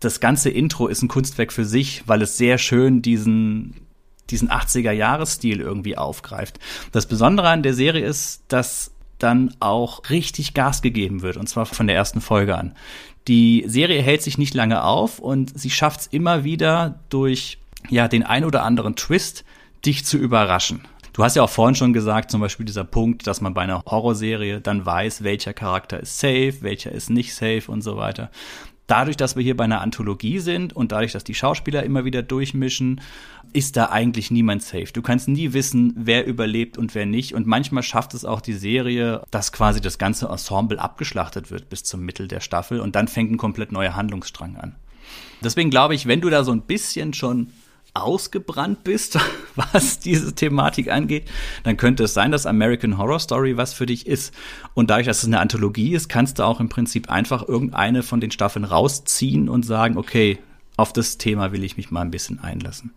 Das 0.00 0.20
ganze 0.20 0.50
Intro 0.50 0.86
ist 0.86 1.02
ein 1.02 1.08
Kunstwerk 1.08 1.52
für 1.52 1.64
sich, 1.64 2.02
weil 2.06 2.22
es 2.22 2.36
sehr 2.36 2.58
schön 2.58 3.02
diesen, 3.02 3.74
diesen 4.30 4.50
80er 4.50 4.92
Jahresstil 4.92 5.60
irgendwie 5.60 5.96
aufgreift. 5.96 6.58
Das 6.92 7.06
Besondere 7.06 7.48
an 7.48 7.62
der 7.62 7.74
Serie 7.74 8.04
ist, 8.04 8.42
dass 8.48 8.92
dann 9.18 9.54
auch 9.60 10.10
richtig 10.10 10.54
Gas 10.54 10.82
gegeben 10.82 11.22
wird, 11.22 11.36
und 11.36 11.48
zwar 11.48 11.66
von 11.66 11.86
der 11.86 11.96
ersten 11.96 12.20
Folge 12.20 12.56
an. 12.56 12.74
Die 13.28 13.64
Serie 13.66 14.02
hält 14.02 14.22
sich 14.22 14.36
nicht 14.36 14.54
lange 14.54 14.84
auf 14.84 15.18
und 15.18 15.58
sie 15.58 15.70
schafft 15.70 16.00
es 16.00 16.06
immer 16.08 16.44
wieder 16.44 17.00
durch 17.08 17.58
ja 17.88 18.08
den 18.08 18.22
ein 18.22 18.44
oder 18.44 18.62
anderen 18.62 18.96
Twist, 18.96 19.44
dich 19.84 20.04
zu 20.04 20.18
überraschen. 20.18 20.82
Du 21.14 21.22
hast 21.22 21.36
ja 21.36 21.44
auch 21.44 21.50
vorhin 21.50 21.76
schon 21.76 21.92
gesagt, 21.92 22.32
zum 22.32 22.40
Beispiel 22.40 22.66
dieser 22.66 22.82
Punkt, 22.82 23.28
dass 23.28 23.40
man 23.40 23.54
bei 23.54 23.62
einer 23.62 23.84
Horrorserie 23.86 24.60
dann 24.60 24.84
weiß, 24.84 25.22
welcher 25.22 25.54
Charakter 25.54 26.00
ist 26.00 26.18
safe, 26.18 26.56
welcher 26.62 26.90
ist 26.90 27.08
nicht 27.08 27.36
safe 27.36 27.62
und 27.68 27.82
so 27.82 27.96
weiter. 27.96 28.32
Dadurch, 28.88 29.16
dass 29.16 29.36
wir 29.36 29.44
hier 29.44 29.56
bei 29.56 29.62
einer 29.62 29.80
Anthologie 29.80 30.40
sind 30.40 30.74
und 30.74 30.90
dadurch, 30.90 31.12
dass 31.12 31.22
die 31.22 31.36
Schauspieler 31.36 31.84
immer 31.84 32.04
wieder 32.04 32.22
durchmischen, 32.22 33.00
ist 33.52 33.76
da 33.76 33.90
eigentlich 33.90 34.32
niemand 34.32 34.64
safe. 34.64 34.88
Du 34.92 35.02
kannst 35.02 35.28
nie 35.28 35.52
wissen, 35.52 35.94
wer 35.96 36.26
überlebt 36.26 36.78
und 36.78 36.96
wer 36.96 37.06
nicht. 37.06 37.32
Und 37.32 37.46
manchmal 37.46 37.84
schafft 37.84 38.12
es 38.14 38.24
auch 38.24 38.40
die 38.40 38.52
Serie, 38.52 39.22
dass 39.30 39.52
quasi 39.52 39.80
das 39.80 39.98
ganze 39.98 40.26
Ensemble 40.26 40.80
abgeschlachtet 40.80 41.52
wird 41.52 41.68
bis 41.68 41.84
zum 41.84 42.00
Mittel 42.04 42.26
der 42.26 42.40
Staffel 42.40 42.80
und 42.80 42.96
dann 42.96 43.06
fängt 43.06 43.30
ein 43.30 43.38
komplett 43.38 43.70
neuer 43.70 43.94
Handlungsstrang 43.94 44.56
an. 44.56 44.74
Deswegen 45.44 45.70
glaube 45.70 45.94
ich, 45.94 46.06
wenn 46.06 46.20
du 46.20 46.28
da 46.28 46.42
so 46.42 46.50
ein 46.50 46.62
bisschen 46.62 47.14
schon 47.14 47.52
ausgebrannt 47.94 48.84
bist, 48.84 49.18
was 49.54 50.00
diese 50.00 50.34
Thematik 50.34 50.90
angeht, 50.90 51.30
dann 51.62 51.76
könnte 51.76 52.04
es 52.04 52.14
sein, 52.14 52.32
dass 52.32 52.46
American 52.46 52.98
Horror 52.98 53.20
Story 53.20 53.56
was 53.56 53.72
für 53.72 53.86
dich 53.86 54.06
ist. 54.06 54.34
Und 54.74 54.90
dadurch, 54.90 55.06
dass 55.06 55.18
es 55.18 55.26
eine 55.26 55.40
Anthologie 55.40 55.94
ist, 55.94 56.08
kannst 56.08 56.38
du 56.38 56.42
auch 56.42 56.60
im 56.60 56.68
Prinzip 56.68 57.10
einfach 57.10 57.48
irgendeine 57.48 58.02
von 58.02 58.20
den 58.20 58.30
Staffeln 58.30 58.64
rausziehen 58.64 59.48
und 59.48 59.64
sagen, 59.64 59.96
okay, 59.96 60.38
auf 60.76 60.92
das 60.92 61.18
Thema 61.18 61.52
will 61.52 61.64
ich 61.64 61.76
mich 61.76 61.90
mal 61.90 62.02
ein 62.02 62.10
bisschen 62.10 62.40
einlassen. 62.40 62.92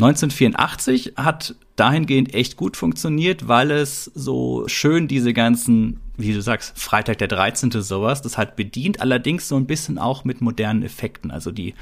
1984 0.00 1.14
hat 1.16 1.56
dahingehend 1.74 2.32
echt 2.32 2.56
gut 2.56 2.76
funktioniert, 2.76 3.48
weil 3.48 3.72
es 3.72 4.04
so 4.14 4.64
schön 4.68 5.08
diese 5.08 5.32
ganzen, 5.32 5.98
wie 6.16 6.32
du 6.32 6.40
sagst, 6.40 6.78
Freitag 6.78 7.18
der 7.18 7.26
13. 7.26 7.70
sowas, 7.82 8.22
das 8.22 8.38
hat 8.38 8.54
bedient, 8.54 9.00
allerdings 9.00 9.48
so 9.48 9.56
ein 9.56 9.66
bisschen 9.66 9.98
auch 9.98 10.24
mit 10.24 10.40
modernen 10.40 10.84
Effekten. 10.84 11.32
Also 11.32 11.50
die, 11.50 11.74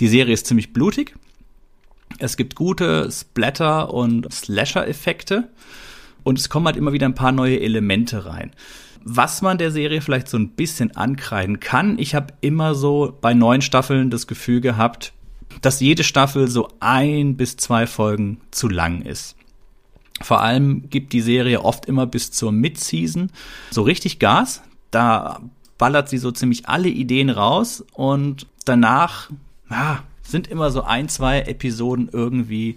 die 0.00 0.08
Serie 0.08 0.34
ist 0.34 0.46
ziemlich 0.46 0.74
blutig, 0.74 1.14
es 2.18 2.36
gibt 2.36 2.54
gute 2.54 3.10
Splatter- 3.10 3.92
und 3.92 4.32
Slasher-Effekte 4.32 5.48
und 6.22 6.38
es 6.38 6.48
kommen 6.48 6.66
halt 6.66 6.76
immer 6.76 6.92
wieder 6.92 7.06
ein 7.06 7.14
paar 7.14 7.32
neue 7.32 7.60
Elemente 7.60 8.26
rein. 8.26 8.52
Was 9.04 9.42
man 9.42 9.58
der 9.58 9.72
Serie 9.72 10.00
vielleicht 10.00 10.28
so 10.28 10.38
ein 10.38 10.50
bisschen 10.50 10.96
ankreiden 10.96 11.58
kann, 11.58 11.98
ich 11.98 12.14
habe 12.14 12.34
immer 12.40 12.74
so 12.74 13.16
bei 13.20 13.34
neuen 13.34 13.62
Staffeln 13.62 14.10
das 14.10 14.26
Gefühl 14.26 14.60
gehabt, 14.60 15.12
dass 15.60 15.80
jede 15.80 16.04
Staffel 16.04 16.48
so 16.48 16.68
ein 16.80 17.36
bis 17.36 17.56
zwei 17.56 17.86
Folgen 17.86 18.40
zu 18.50 18.68
lang 18.68 19.02
ist. 19.02 19.36
Vor 20.20 20.40
allem 20.40 20.88
gibt 20.88 21.12
die 21.12 21.20
Serie 21.20 21.64
oft 21.64 21.86
immer 21.86 22.06
bis 22.06 22.30
zur 22.30 22.52
Mid-Season 22.52 23.30
so 23.70 23.82
richtig 23.82 24.18
Gas. 24.18 24.62
Da 24.90 25.40
ballert 25.78 26.08
sie 26.08 26.18
so 26.18 26.30
ziemlich 26.30 26.68
alle 26.68 26.88
Ideen 26.88 27.28
raus 27.28 27.84
und 27.92 28.46
danach 28.64 29.30
ja, 29.68 30.04
sind 30.22 30.48
immer 30.48 30.70
so 30.70 30.82
ein, 30.82 31.08
zwei 31.08 31.40
Episoden 31.42 32.08
irgendwie, 32.12 32.76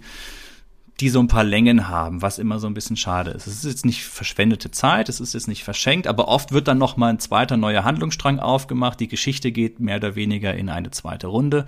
die 1.00 1.10
so 1.10 1.20
ein 1.20 1.28
paar 1.28 1.44
Längen 1.44 1.88
haben, 1.88 2.22
was 2.22 2.38
immer 2.38 2.58
so 2.58 2.66
ein 2.66 2.74
bisschen 2.74 2.96
schade 2.96 3.30
ist. 3.30 3.46
Es 3.46 3.56
ist 3.56 3.64
jetzt 3.64 3.84
nicht 3.84 4.04
verschwendete 4.04 4.70
Zeit, 4.70 5.08
es 5.08 5.20
ist 5.20 5.34
jetzt 5.34 5.48
nicht 5.48 5.62
verschenkt, 5.62 6.06
aber 6.06 6.28
oft 6.28 6.52
wird 6.52 6.68
dann 6.68 6.78
noch 6.78 6.96
mal 6.96 7.08
ein 7.08 7.18
zweiter 7.18 7.56
neuer 7.56 7.84
Handlungsstrang 7.84 8.38
aufgemacht. 8.38 8.98
Die 9.00 9.08
Geschichte 9.08 9.52
geht 9.52 9.78
mehr 9.78 9.96
oder 9.96 10.14
weniger 10.14 10.54
in 10.54 10.68
eine 10.70 10.90
zweite 10.90 11.26
Runde. 11.26 11.66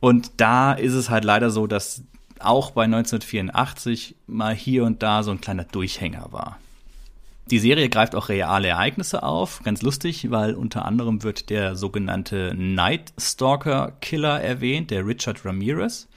Und 0.00 0.32
da 0.38 0.72
ist 0.72 0.94
es 0.94 1.10
halt 1.10 1.24
leider 1.24 1.50
so, 1.50 1.66
dass 1.66 2.02
auch 2.38 2.70
bei 2.70 2.84
1984 2.84 4.16
mal 4.26 4.54
hier 4.54 4.84
und 4.84 5.02
da 5.02 5.22
so 5.22 5.30
ein 5.30 5.40
kleiner 5.40 5.64
Durchhänger 5.64 6.28
war. 6.30 6.58
Die 7.50 7.58
Serie 7.58 7.88
greift 7.88 8.14
auch 8.14 8.28
reale 8.28 8.68
Ereignisse 8.68 9.22
auf, 9.22 9.62
ganz 9.62 9.80
lustig, 9.80 10.30
weil 10.30 10.54
unter 10.54 10.84
anderem 10.84 11.22
wird 11.22 11.48
der 11.48 11.76
sogenannte 11.76 12.52
Night 12.54 13.14
Stalker 13.18 13.92
Killer 14.02 14.42
erwähnt, 14.42 14.90
der 14.90 15.06
Richard 15.06 15.46
Ramirez. 15.46 16.08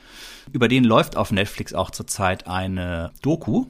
Über 0.52 0.68
den 0.68 0.84
läuft 0.84 1.16
auf 1.16 1.32
Netflix 1.32 1.74
auch 1.74 1.92
zurzeit 1.92 2.48
eine 2.48 3.12
Doku. 3.22 3.68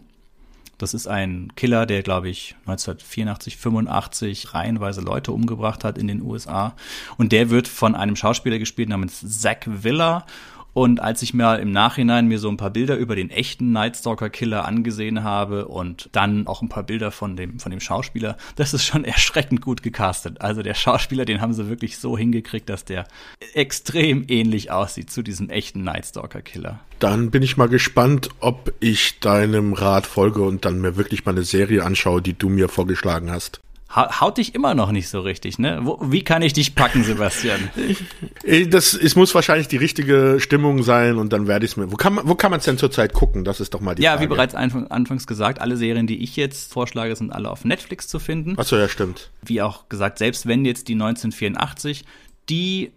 Das 0.80 0.96
ist 0.96 1.06
ein 1.06 1.54
Killer, 1.56 1.86
der, 1.86 2.02
glaube 2.02 2.30
ich, 2.30 2.56
1984, 2.62 3.58
85 3.58 4.56
reihenweise 4.56 5.02
Leute 5.02 5.32
umgebracht 5.32 5.84
hat 5.84 6.00
in 6.00 6.08
den 6.08 6.24
USA. 6.24 6.76
Und 7.18 7.32
der 7.32 7.52
wird 7.52 7.68
von 7.68 7.94
einem 7.94 8.16
Schauspieler 8.16 8.58
gespielt 8.58 8.90
namens 8.90 9.24
Zach 9.42 9.58
Villa. 9.68 10.26
Und 10.74 11.02
als 11.02 11.22
ich 11.22 11.34
mir 11.34 11.60
im 11.60 11.72
Nachhinein 11.72 12.28
mir 12.28 12.40
so 12.40 12.50
ein 12.50 12.58
paar 12.58 12.70
Bilder 12.70 12.96
über 12.96 13.16
den 13.16 13.30
echten 13.30 13.72
Nightstalker 13.72 14.30
Killer 14.30 14.66
angesehen 14.66 15.24
habe 15.24 15.68
und 15.68 16.10
dann 16.14 16.48
auch 16.48 16.62
ein 16.62 16.70
paar 16.70 16.84
Bilder 16.84 17.12
von 17.12 17.36
dem, 17.36 17.60
von 17.60 17.72
dem 17.72 17.82
Schauspieler, 17.82 18.38
das 18.56 18.74
ist 18.74 18.86
schon 18.86 19.04
erschreckend 19.06 19.62
gut 19.62 19.84
gecastet. 19.84 20.40
Also 20.40 20.62
der 20.62 20.74
Schauspieler, 20.74 21.26
den 21.26 21.42
haben 21.42 21.54
sie 21.54 21.68
wirklich 21.68 21.98
so 21.98 22.18
hingekriegt, 22.18 22.70
dass 22.70 22.86
der 22.86 23.06
extrem 23.54 24.26
ähnlich 24.28 24.72
aussieht 24.72 25.12
zu 25.12 25.24
diesem 25.24 25.50
echten 25.50 25.84
Nightstalker 25.84 26.42
Killer. 26.42 26.80
Dann 27.00 27.32
bin 27.32 27.44
ich 27.44 27.58
mal 27.58 27.68
gespannt, 27.68 28.30
ob 28.40 28.74
ich 28.80 29.20
deinem 29.20 29.74
Rat 29.74 30.06
folge 30.06 30.44
und 30.44 30.66
dann 30.66 30.80
mir 30.80 30.96
wirklich 30.96 31.26
mal 31.26 31.32
eine 31.32 31.44
Serie 31.44 31.84
anschaue, 31.84 32.22
die 32.22 32.38
du 32.38 32.48
mir 32.48 32.70
vorgeschlagen 32.70 33.32
hast 33.32 33.62
haut 33.96 34.38
dich 34.38 34.56
immer 34.56 34.74
noch 34.74 34.92
nicht 34.92 35.10
so 35.10 35.22
richtig, 35.22 35.60
ne? 35.60 35.80
Wo, 35.84 36.00
wie 36.02 36.24
kann 36.24 36.42
ich 36.42 36.54
dich 36.54 36.76
packen, 36.76 37.04
Sebastian? 37.04 37.70
das, 38.70 38.94
es 38.94 39.16
muss 39.16 39.36
wahrscheinlich 39.36 39.68
die 39.68 39.78
richtige 39.78 40.38
Stimmung 40.40 40.84
sein 40.84 41.18
und 41.18 41.34
dann 41.34 41.48
werde 41.48 41.66
ich 41.66 41.72
es 41.72 41.78
mir. 41.78 41.92
Wo 41.92 41.96
kann 41.96 42.14
man, 42.14 42.28
wo 42.28 42.36
kann 42.36 42.52
man 42.52 42.60
es 42.60 42.66
denn 42.66 42.78
zurzeit 42.78 43.14
gucken? 43.14 43.44
Das 43.44 43.60
ist 43.60 43.74
doch 43.74 43.82
mal 43.82 43.96
die 43.96 44.04
ja, 44.04 44.12
Frage. 44.12 44.24
Ja, 44.24 44.30
wie 44.30 44.34
bereits 44.34 44.56
anfangs 44.56 45.28
gesagt, 45.28 45.60
alle 45.60 45.78
Serien, 45.78 46.08
die 46.08 46.24
ich 46.24 46.36
jetzt 46.36 46.72
vorschlage, 46.72 47.16
sind 47.16 47.32
alle 47.32 47.50
auf 47.50 47.66
Netflix 47.66 48.08
zu 48.08 48.20
finden. 48.20 48.58
Achso, 48.58 48.78
ja, 48.78 48.88
stimmt. 48.88 49.32
Wie 49.44 49.62
auch 49.62 49.90
gesagt, 49.90 50.18
selbst 50.20 50.48
wenn 50.48 50.64
jetzt 50.66 50.88
die 50.88 50.94
1984, 50.94 52.06
die 52.50 52.92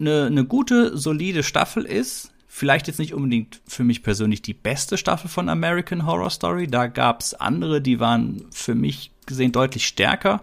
eine, 0.00 0.26
eine 0.26 0.44
gute, 0.44 0.96
solide 0.96 1.42
Staffel 1.42 1.84
ist, 1.84 2.32
vielleicht 2.52 2.88
jetzt 2.88 2.98
nicht 2.98 3.14
unbedingt 3.14 3.60
für 3.66 3.84
mich 3.84 4.02
persönlich 4.02 4.42
die 4.42 4.54
beste 4.54 4.98
Staffel 4.98 5.30
von 5.30 5.48
American 5.48 6.04
Horror 6.04 6.30
Story. 6.30 6.66
Da 6.66 6.88
gab 6.88 7.20
es 7.20 7.32
andere, 7.32 7.80
die 7.80 8.00
waren 8.00 8.44
für 8.50 8.74
mich 8.74 9.12
gesehen 9.24 9.52
deutlich 9.52 9.86
stärker. 9.86 10.42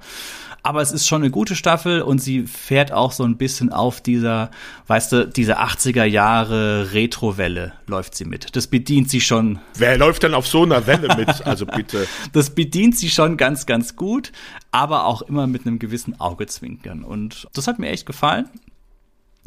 Aber 0.63 0.81
es 0.81 0.93
ist 0.93 1.05
schon 1.05 1.21
eine 1.21 1.31
gute 1.31 1.55
Staffel 1.55 2.01
und 2.01 2.19
sie 2.19 2.47
fährt 2.47 2.93
auch 2.93 3.11
so 3.11 3.23
ein 3.23 3.37
bisschen 3.37 3.71
auf 3.71 3.99
dieser, 4.01 4.51
weißt 4.87 5.11
du, 5.11 5.27
diese 5.27 5.59
80er 5.59 6.05
Jahre 6.05 6.93
Retro-Welle 6.93 7.73
läuft 7.87 8.15
sie 8.15 8.25
mit. 8.25 8.55
Das 8.55 8.67
bedient 8.67 9.09
sie 9.09 9.21
schon. 9.21 9.59
Wer 9.75 9.97
läuft 9.97 10.23
denn 10.23 10.33
auf 10.33 10.47
so 10.47 10.63
einer 10.63 10.87
Welle 10.87 11.13
mit? 11.15 11.27
Also 11.45 11.65
bitte. 11.65 12.07
das 12.33 12.49
bedient 12.49 12.97
sie 12.97 13.09
schon 13.09 13.37
ganz, 13.37 13.65
ganz 13.65 13.95
gut, 13.95 14.31
aber 14.71 15.05
auch 15.05 15.21
immer 15.21 15.45
mit 15.45 15.65
einem 15.65 15.77
gewissen 15.77 16.19
Augezwinkern. 16.19 17.03
Und 17.03 17.47
das 17.53 17.67
hat 17.67 17.79
mir 17.79 17.89
echt 17.89 18.05
gefallen. 18.05 18.49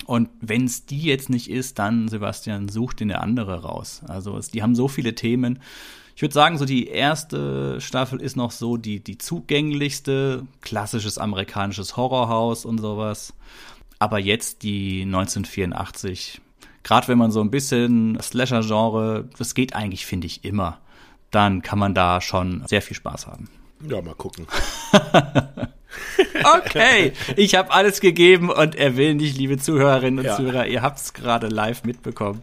Und 0.07 0.29
wenn 0.41 0.65
es 0.65 0.87
die 0.87 1.03
jetzt 1.03 1.31
nicht 1.31 1.51
ist, 1.51 1.79
dann, 1.79 2.09
Sebastian, 2.09 2.69
such 2.69 2.95
dir 2.95 3.05
eine 3.05 3.21
andere 3.21 3.63
raus. 3.63 4.03
Also 4.07 4.37
es, 4.37 4.51
die 4.51 4.63
haben 4.63 4.75
so 4.75 4.89
viele 4.89 5.15
Themen. 5.15 5.61
Ich 6.17 6.23
würde 6.23 6.35
sagen, 6.35 6.59
so 6.59 6.65
die 6.65 6.89
erste 6.89 7.81
Staffel 7.81 8.21
ist 8.21 8.37
noch 8.37 8.51
so 8.51 8.77
die, 8.77 9.01
die 9.01 9.19
zugänglichste, 9.19 10.47
klassisches 10.61 11.19
amerikanisches 11.19 11.97
Horrorhaus 11.97 12.65
und 12.65 12.79
sowas. 12.79 13.33
Aber 13.99 14.19
jetzt 14.19 14.63
die 14.63 15.03
1984, 15.03 16.41
gerade 16.83 17.09
wenn 17.09 17.19
man 17.19 17.31
so 17.31 17.41
ein 17.41 17.51
bisschen 17.51 18.19
Slasher-Genre, 18.21 19.29
das 19.39 19.55
geht 19.55 19.75
eigentlich, 19.75 20.07
finde 20.07 20.27
ich, 20.27 20.45
immer, 20.45 20.79
dann 21.31 21.63
kann 21.63 21.79
man 21.79 21.95
da 21.95 22.21
schon 22.21 22.65
sehr 22.67 22.83
viel 22.83 22.97
Spaß 22.97 23.27
haben. 23.27 23.49
Ja, 23.89 24.03
mal 24.03 24.15
gucken. 24.15 24.47
okay, 26.57 27.13
ich 27.37 27.55
habe 27.55 27.71
alles 27.73 28.01
gegeben 28.01 28.51
und 28.51 28.75
er 28.75 28.97
will 28.97 29.15
nicht, 29.15 29.37
liebe 29.37 29.59
Zuhörerinnen 29.59 30.21
und 30.21 30.25
ja. 30.27 30.37
Zuhörer, 30.37 30.67
ihr 30.67 30.83
habt 30.83 30.99
es 30.99 31.13
gerade 31.13 31.49
live 31.49 31.85
mitbekommen. 31.85 32.43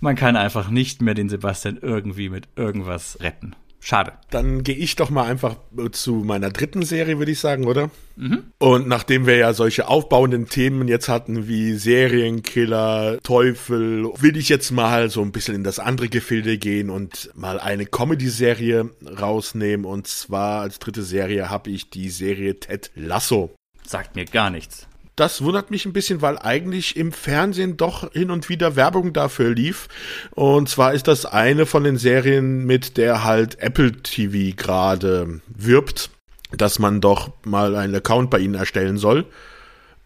Man 0.00 0.16
kann 0.16 0.36
einfach 0.36 0.68
nicht 0.68 1.02
mehr 1.02 1.14
den 1.14 1.28
Sebastian 1.28 1.78
irgendwie 1.80 2.28
mit 2.28 2.48
irgendwas 2.56 3.18
retten. 3.20 3.56
Schade. 3.88 4.14
Dann 4.30 4.64
gehe 4.64 4.74
ich 4.74 4.96
doch 4.96 5.10
mal 5.10 5.30
einfach 5.30 5.58
zu 5.92 6.14
meiner 6.14 6.50
dritten 6.50 6.82
Serie, 6.82 7.18
würde 7.18 7.30
ich 7.30 7.38
sagen, 7.38 7.68
oder? 7.68 7.88
Mhm. 8.16 8.50
Und 8.58 8.88
nachdem 8.88 9.26
wir 9.26 9.36
ja 9.36 9.52
solche 9.52 9.86
aufbauenden 9.86 10.48
Themen 10.48 10.88
jetzt 10.88 11.08
hatten 11.08 11.46
wie 11.46 11.74
Serienkiller, 11.74 13.18
Teufel, 13.22 14.06
will 14.20 14.36
ich 14.36 14.48
jetzt 14.48 14.72
mal 14.72 15.08
so 15.08 15.22
ein 15.22 15.30
bisschen 15.30 15.54
in 15.54 15.62
das 15.62 15.78
andere 15.78 16.08
Gefilde 16.08 16.58
gehen 16.58 16.90
und 16.90 17.30
mal 17.36 17.60
eine 17.60 17.86
Comedy-Serie 17.86 18.90
rausnehmen. 19.20 19.86
Und 19.86 20.08
zwar 20.08 20.62
als 20.62 20.80
dritte 20.80 21.04
Serie 21.04 21.48
habe 21.48 21.70
ich 21.70 21.88
die 21.88 22.08
Serie 22.08 22.58
Ted 22.58 22.90
Lasso. 22.96 23.54
Sagt 23.86 24.16
mir 24.16 24.24
gar 24.24 24.50
nichts. 24.50 24.88
Das 25.16 25.42
wundert 25.42 25.70
mich 25.70 25.86
ein 25.86 25.94
bisschen, 25.94 26.20
weil 26.20 26.38
eigentlich 26.38 26.94
im 26.94 27.10
Fernsehen 27.10 27.78
doch 27.78 28.12
hin 28.12 28.30
und 28.30 28.50
wieder 28.50 28.76
Werbung 28.76 29.14
dafür 29.14 29.54
lief. 29.54 29.88
Und 30.32 30.68
zwar 30.68 30.92
ist 30.92 31.08
das 31.08 31.24
eine 31.24 31.64
von 31.64 31.84
den 31.84 31.96
Serien, 31.96 32.66
mit 32.66 32.98
der 32.98 33.24
halt 33.24 33.58
Apple 33.58 33.92
TV 33.92 34.54
gerade 34.54 35.40
wirbt, 35.48 36.10
dass 36.52 36.78
man 36.78 37.00
doch 37.00 37.30
mal 37.44 37.74
einen 37.76 37.94
Account 37.94 38.28
bei 38.28 38.40
ihnen 38.40 38.54
erstellen 38.54 38.98
soll. 38.98 39.24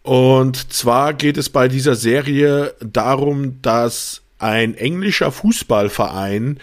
Und 0.01 0.71
zwar 0.71 1.13
geht 1.13 1.37
es 1.37 1.49
bei 1.49 1.67
dieser 1.67 1.95
Serie 1.95 2.73
darum, 2.79 3.61
dass 3.61 4.21
ein 4.39 4.75
englischer 4.75 5.33
Fußballverein 5.33 6.57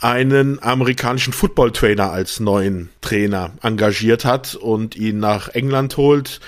einen 0.00 0.62
amerikanischen 0.62 1.32
Football-Trainer 1.32 2.10
als 2.10 2.40
neuen 2.40 2.90
Trainer 3.00 3.52
engagiert 3.62 4.24
hat 4.24 4.54
und 4.54 4.94
ihn 4.96 5.18
nach 5.18 5.48
England 5.48 5.96
holt. 5.96 6.40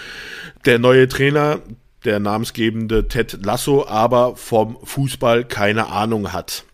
Der 0.65 0.79
neue 0.79 1.09
Trainer, 1.09 1.61
der 2.05 2.21
namensgebende 2.21 3.09
Ted 3.09 3.45
Lasso, 3.45 3.87
aber 3.87 4.37
vom 4.37 4.79
Fußball 4.85 5.45
keine 5.45 5.89
Ahnung 5.89 6.33
hat 6.33 6.65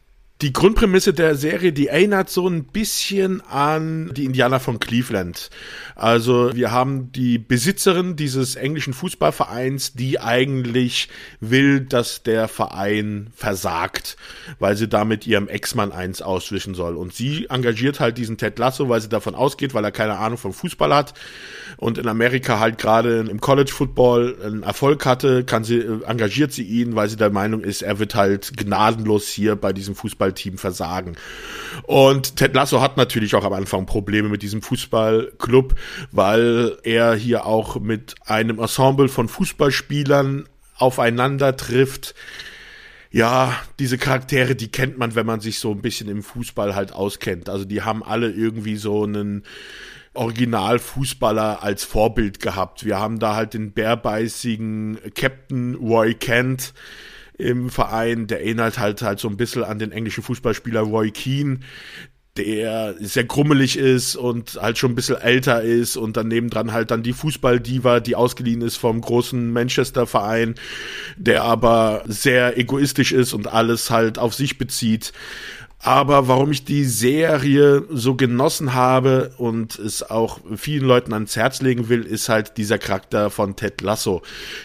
die 0.44 0.52
Grundprämisse 0.52 1.14
der 1.14 1.36
Serie, 1.36 1.72
die 1.72 1.86
erinnert 1.86 2.28
so 2.28 2.46
ein 2.46 2.64
bisschen 2.64 3.40
an 3.40 4.12
die 4.12 4.26
Indianer 4.26 4.60
von 4.60 4.78
Cleveland. 4.78 5.48
Also 5.96 6.54
wir 6.54 6.70
haben 6.70 7.10
die 7.12 7.38
Besitzerin 7.38 8.14
dieses 8.14 8.54
englischen 8.54 8.92
Fußballvereins, 8.92 9.94
die 9.94 10.20
eigentlich 10.20 11.08
will, 11.40 11.80
dass 11.80 12.24
der 12.24 12.48
Verein 12.48 13.30
versagt, 13.34 14.18
weil 14.58 14.76
sie 14.76 14.86
damit 14.86 15.26
ihrem 15.26 15.48
Ex-Mann 15.48 15.92
eins 15.92 16.20
auswischen 16.20 16.74
soll. 16.74 16.96
Und 16.96 17.14
sie 17.14 17.46
engagiert 17.48 17.98
halt 17.98 18.18
diesen 18.18 18.36
Ted 18.36 18.58
Lasso, 18.58 18.90
weil 18.90 19.00
sie 19.00 19.08
davon 19.08 19.34
ausgeht, 19.34 19.72
weil 19.72 19.84
er 19.84 19.92
keine 19.92 20.18
Ahnung 20.18 20.36
vom 20.36 20.52
Fußball 20.52 20.94
hat 20.94 21.14
und 21.78 21.96
in 21.96 22.06
Amerika 22.06 22.60
halt 22.60 22.76
gerade 22.76 23.20
im 23.20 23.40
College 23.40 23.72
Football 23.72 24.36
einen 24.44 24.62
Erfolg 24.62 25.06
hatte, 25.06 25.44
kann 25.44 25.64
sie, 25.64 25.80
engagiert 26.06 26.52
sie 26.52 26.64
ihn, 26.64 26.96
weil 26.96 27.08
sie 27.08 27.16
der 27.16 27.30
Meinung 27.30 27.62
ist, 27.62 27.80
er 27.80 27.98
wird 27.98 28.14
halt 28.14 28.54
gnadenlos 28.58 29.28
hier 29.28 29.56
bei 29.56 29.72
diesem 29.72 29.94
Fußball 29.94 30.33
Fußballteam 30.34 30.58
versagen. 30.58 31.16
Und 31.84 32.36
Ted 32.36 32.54
Lasso 32.54 32.80
hat 32.80 32.96
natürlich 32.96 33.34
auch 33.34 33.44
am 33.44 33.52
Anfang 33.52 33.86
Probleme 33.86 34.28
mit 34.28 34.42
diesem 34.42 34.62
Fußballclub, 34.62 35.74
weil 36.12 36.76
er 36.82 37.14
hier 37.14 37.46
auch 37.46 37.80
mit 37.80 38.14
einem 38.26 38.58
Ensemble 38.58 39.08
von 39.08 39.28
Fußballspielern 39.28 40.48
aufeinander 40.76 41.56
trifft. 41.56 42.14
Ja, 43.10 43.54
diese 43.78 43.96
Charaktere, 43.96 44.56
die 44.56 44.72
kennt 44.72 44.98
man, 44.98 45.14
wenn 45.14 45.26
man 45.26 45.40
sich 45.40 45.60
so 45.60 45.70
ein 45.70 45.82
bisschen 45.82 46.08
im 46.08 46.22
Fußball 46.22 46.74
halt 46.74 46.92
auskennt. 46.92 47.48
Also 47.48 47.64
die 47.64 47.82
haben 47.82 48.02
alle 48.02 48.30
irgendwie 48.30 48.76
so 48.76 49.04
einen 49.04 49.44
Originalfußballer 50.14 51.62
als 51.62 51.84
Vorbild 51.84 52.40
gehabt. 52.40 52.84
Wir 52.84 52.98
haben 52.98 53.20
da 53.20 53.36
halt 53.36 53.54
den 53.54 53.72
bärbeißigen 53.72 54.98
Captain 55.14 55.74
Roy 55.76 56.14
Kent, 56.14 56.72
im 57.38 57.70
Verein. 57.70 58.26
Der 58.26 58.40
erinnert 58.40 58.78
halt 58.78 59.02
halt 59.02 59.18
so 59.20 59.28
ein 59.28 59.36
bisschen 59.36 59.64
an 59.64 59.78
den 59.78 59.92
englischen 59.92 60.22
Fußballspieler 60.22 60.80
Roy 60.80 61.10
Keane, 61.10 61.60
der 62.36 62.96
sehr 62.98 63.24
grummelig 63.24 63.78
ist 63.78 64.16
und 64.16 64.58
halt 64.60 64.76
schon 64.76 64.92
ein 64.92 64.94
bisschen 64.96 65.16
älter 65.16 65.62
ist 65.62 65.96
und 65.96 66.16
daneben 66.16 66.50
dran 66.50 66.72
halt 66.72 66.90
dann 66.90 67.04
die 67.04 67.12
Fußballdiva, 67.12 68.00
die 68.00 68.16
ausgeliehen 68.16 68.60
ist 68.60 68.76
vom 68.76 69.00
großen 69.00 69.52
Manchester-Verein, 69.52 70.56
der 71.16 71.44
aber 71.44 72.02
sehr 72.06 72.58
egoistisch 72.58 73.12
ist 73.12 73.34
und 73.34 73.46
alles 73.46 73.90
halt 73.90 74.18
auf 74.18 74.34
sich 74.34 74.58
bezieht. 74.58 75.12
Aber 75.84 76.28
warum 76.28 76.50
ich 76.50 76.64
die 76.64 76.86
Serie 76.86 77.84
so 77.90 78.14
genossen 78.14 78.72
habe 78.72 79.34
und 79.36 79.78
es 79.78 80.02
auch 80.02 80.40
vielen 80.56 80.86
Leuten 80.86 81.12
ans 81.12 81.36
Herz 81.36 81.60
legen 81.60 81.90
will, 81.90 82.04
ist 82.04 82.30
halt 82.30 82.56
dieser 82.56 82.78
Charakter 82.78 83.28
von 83.28 83.54
Ted 83.54 83.82
Lasso. 83.82 84.22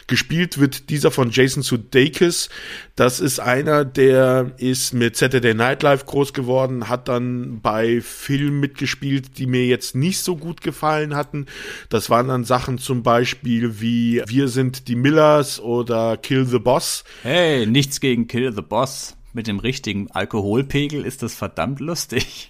Gespielt 0.08 0.60
wird 0.60 0.90
dieser 0.90 1.12
von 1.12 1.30
Jason 1.30 1.62
Sudeikis. 1.62 2.48
Das 2.96 3.20
ist 3.20 3.42
einer, 3.42 3.84
der 3.84 4.52
ist 4.60 4.94
mit 4.94 5.18
Saturday 5.18 5.54
Night 5.54 5.84
Live 5.84 6.06
groß 6.06 6.32
geworden, 6.32 6.88
hat 6.88 7.10
dann 7.10 7.60
bei 7.60 8.00
Filmen 8.00 8.62
mitgespielt, 8.62 9.38
die 9.38 9.46
mir 9.46 9.66
jetzt 9.66 9.96
nicht 9.96 10.20
so 10.20 10.38
gut 10.38 10.62
gefallen 10.62 11.18
hatten. 11.18 11.48
Das 11.90 12.10
waren 12.10 12.30
dann 12.30 12.46
Sachen 12.46 12.78
zum 12.78 13.04
Beispiel 13.04 13.82
wie 13.82 14.24
Wir 14.26 14.48
sind 14.48 14.88
die 14.88 14.96
Millers 14.96 15.60
oder 15.60 16.16
Kill 16.16 16.46
the 16.46 16.60
Boss. 16.60 17.04
Hey, 17.24 17.66
nichts 17.66 18.00
gegen 18.00 18.28
Kill 18.28 18.54
the 18.54 18.62
Boss 18.62 19.18
mit 19.34 19.48
dem 19.48 19.60
richtigen 19.60 20.10
Alkoholpegel 20.12 21.06
ist 21.06 21.24
das 21.24 21.36
verdammt 21.36 21.80
lustig. 21.80 22.50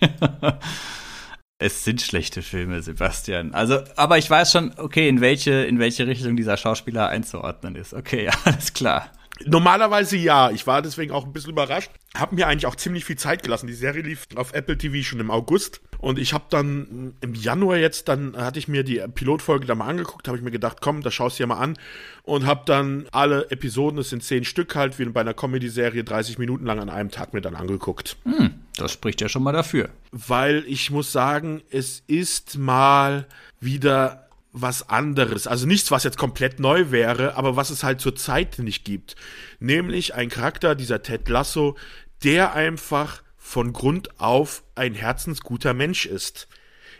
es 1.60 1.84
sind 1.84 2.02
schlechte 2.02 2.42
Filme, 2.42 2.82
Sebastian. 2.82 3.54
Also, 3.54 3.80
aber 3.96 4.18
ich 4.18 4.30
weiß 4.30 4.52
schon, 4.52 4.72
okay, 4.78 5.10
in 5.10 5.22
welche, 5.22 5.52
in 5.66 5.80
welche 5.80 6.08
Richtung 6.08 6.36
dieser 6.36 6.58
Schauspieler 6.58 7.10
einzuordnen 7.10 7.76
ist. 7.76 7.94
Okay, 7.94 8.30
alles 8.46 8.74
klar. 8.74 9.12
Normalerweise 9.46 10.18
ja. 10.18 10.52
Ich 10.52 10.68
war 10.68 10.82
deswegen 10.82 11.12
auch 11.12 11.26
ein 11.26 11.34
bisschen 11.34 11.52
überrascht. 11.52 11.92
Hab 12.16 12.32
mir 12.32 12.48
eigentlich 12.48 12.66
auch 12.66 12.76
ziemlich 12.76 13.06
viel 13.06 13.18
Zeit 13.18 13.44
gelassen. 13.44 13.68
Die 13.68 13.74
Serie 13.74 14.02
lief 14.02 14.28
auf 14.36 14.54
Apple 14.54 14.78
TV 14.78 15.04
schon 15.04 15.20
im 15.20 15.32
August. 15.32 15.82
Und 16.00 16.18
ich 16.18 16.34
habe 16.34 16.46
dann 16.50 17.14
im 17.20 17.36
Januar 17.36 17.78
jetzt, 17.78 18.08
dann 18.08 18.36
hatte 18.38 18.58
ich 18.58 18.70
mir 18.70 18.84
die 18.84 19.04
Pilotfolge 19.14 19.66
da 19.66 19.76
mal 19.76 19.88
angeguckt, 19.88 20.28
habe 20.30 20.38
ich 20.38 20.44
mir 20.44 20.52
gedacht, 20.52 20.78
komm, 20.80 21.02
das 21.02 21.14
schaust 21.14 21.38
du 21.38 21.44
ja 21.44 21.48
mal 21.48 21.58
an. 21.58 21.78
Und 22.24 22.46
habe 22.46 22.62
dann 22.66 23.06
alle 23.12 23.52
Episoden, 23.52 24.00
es 24.00 24.10
sind 24.10 24.24
zehn 24.24 24.46
Stück 24.46 24.76
halt, 24.76 24.98
wie 24.98 25.06
bei 25.06 25.22
einer 25.22 25.34
Comedy-Serie, 25.34 26.06
30 26.06 26.38
Minuten 26.38 26.66
lang 26.66 26.80
an 26.80 26.90
einem 26.90 27.12
Tag 27.12 27.34
mir 27.34 27.42
dann 27.42 27.56
angeguckt. 27.56 28.16
Hm, 28.24 28.52
das 28.78 28.94
spricht 28.94 29.20
ja 29.20 29.28
schon 29.28 29.44
mal 29.44 29.52
dafür. 29.52 29.90
Weil 30.12 30.64
ich 30.68 30.90
muss 30.90 31.12
sagen, 31.12 31.62
es 31.70 32.02
ist 32.08 32.58
mal 32.58 33.28
wieder 33.60 34.29
was 34.52 34.90
anderes. 34.90 35.48
Also 35.48 35.66
nichts, 35.66 35.92
was 35.92 36.04
jetzt 36.04 36.18
komplett 36.18 36.60
neu 36.60 36.92
wäre, 36.92 37.36
aber 37.36 37.56
was 37.56 37.70
es 37.70 37.84
halt 37.84 38.02
zur 38.02 38.16
Zeit 38.16 38.60
nicht 38.60 38.84
gibt. 38.84 39.16
Nämlich 39.60 40.16
ein 40.16 40.30
Charakter, 40.30 40.76
dieser 40.76 41.04
Ted 41.04 41.28
Lasso, 41.30 41.78
der 42.24 42.54
einfach 42.54 43.22
von 43.38 43.74
Grund 43.74 44.20
auf 44.20 44.64
ein 44.76 44.94
herzensguter 44.94 45.74
Mensch 45.74 46.06
ist 46.06 46.48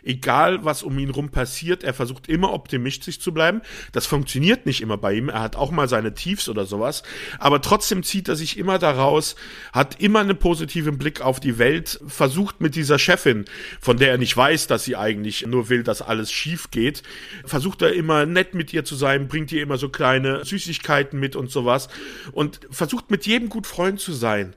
egal 0.04 0.66
was 0.66 0.84
um 0.84 0.98
ihn 1.00 1.10
rum 1.10 1.30
passiert, 1.30 1.84
er 1.84 1.94
versucht 1.94 2.28
immer 2.28 2.54
optimistisch 2.54 3.20
zu 3.20 3.34
bleiben. 3.34 3.62
Das 3.92 4.06
funktioniert 4.06 4.66
nicht 4.66 4.82
immer 4.82 4.98
bei 4.98 5.14
ihm. 5.14 5.30
Er 5.30 5.42
hat 5.42 5.56
auch 5.56 5.72
mal 5.72 5.88
seine 5.88 6.14
Tiefs 6.14 6.50
oder 6.50 6.66
sowas. 6.66 7.04
Aber 7.40 7.62
trotzdem 7.62 8.04
zieht 8.04 8.28
er 8.28 8.36
sich 8.36 8.58
immer 8.58 8.80
daraus, 8.80 9.36
hat 9.74 10.02
immer 10.02 10.20
einen 10.20 10.38
positiven 10.38 10.98
Blick 10.98 11.22
auf 11.22 11.40
die 11.40 11.58
Welt, 11.58 12.00
versucht 12.08 12.62
mit 12.62 12.76
dieser 12.76 13.00
Chefin, 13.00 13.46
von 13.80 13.98
der 13.98 14.12
er 14.12 14.18
nicht 14.18 14.36
weiß, 14.36 14.68
dass 14.68 14.84
sie 14.84 14.96
eigentlich 14.96 15.46
nur 15.46 15.70
will, 15.70 15.84
dass 15.84 16.02
alles 16.02 16.32
schief 16.32 16.72
geht, 16.72 17.04
versucht 17.46 17.82
er 17.82 17.94
immer 17.94 18.26
nett 18.26 18.54
mit 18.54 18.74
ihr 18.74 18.86
zu 18.86 18.96
sein, 18.96 19.28
bringt 19.28 19.52
ihr 19.52 19.62
immer 19.62 19.78
so 19.78 19.90
kleine 19.90 20.46
Süßigkeiten 20.46 21.20
mit 21.20 21.36
und 21.36 21.52
sowas 21.52 21.90
und 22.32 22.60
versucht 22.72 23.12
mit 23.12 23.26
jedem 23.26 23.50
gut 23.50 23.68
Freund 23.68 24.00
zu 24.00 24.14
sein 24.14 24.56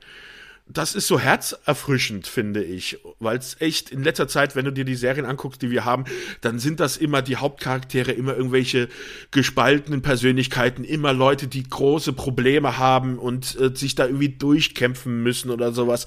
das 0.73 0.95
ist 0.95 1.07
so 1.07 1.19
herzerfrischend, 1.19 2.27
finde 2.27 2.63
ich, 2.63 2.99
weil 3.19 3.37
es 3.37 3.61
echt 3.61 3.91
in 3.91 4.03
letzter 4.03 4.29
Zeit, 4.29 4.57
wenn 4.57 4.65
du 4.65 4.73
dir 4.73 4.85
die 4.85 4.95
Serien 4.95 5.27
anguckst, 5.27 5.61
die 5.63 5.71
wir 5.71 5.85
haben, 5.85 6.05
dann 6.41 6.59
sind 6.59 6.81
das 6.81 6.97
immer 6.97 7.23
die 7.23 7.37
Hauptcharaktere, 7.37 8.13
immer 8.13 8.37
irgendwelche 8.37 8.89
gespaltenen 9.31 10.03
Persönlichkeiten, 10.03 10.85
immer 10.85 11.13
Leute, 11.13 11.47
die 11.47 11.63
große 11.63 12.13
Probleme 12.13 12.79
haben 12.79 13.19
und 13.19 13.59
äh, 13.61 13.75
sich 13.75 13.95
da 13.95 14.07
irgendwie 14.07 14.31
durchkämpfen 14.31 15.23
müssen 15.23 15.51
oder 15.51 15.73
sowas. 15.73 16.07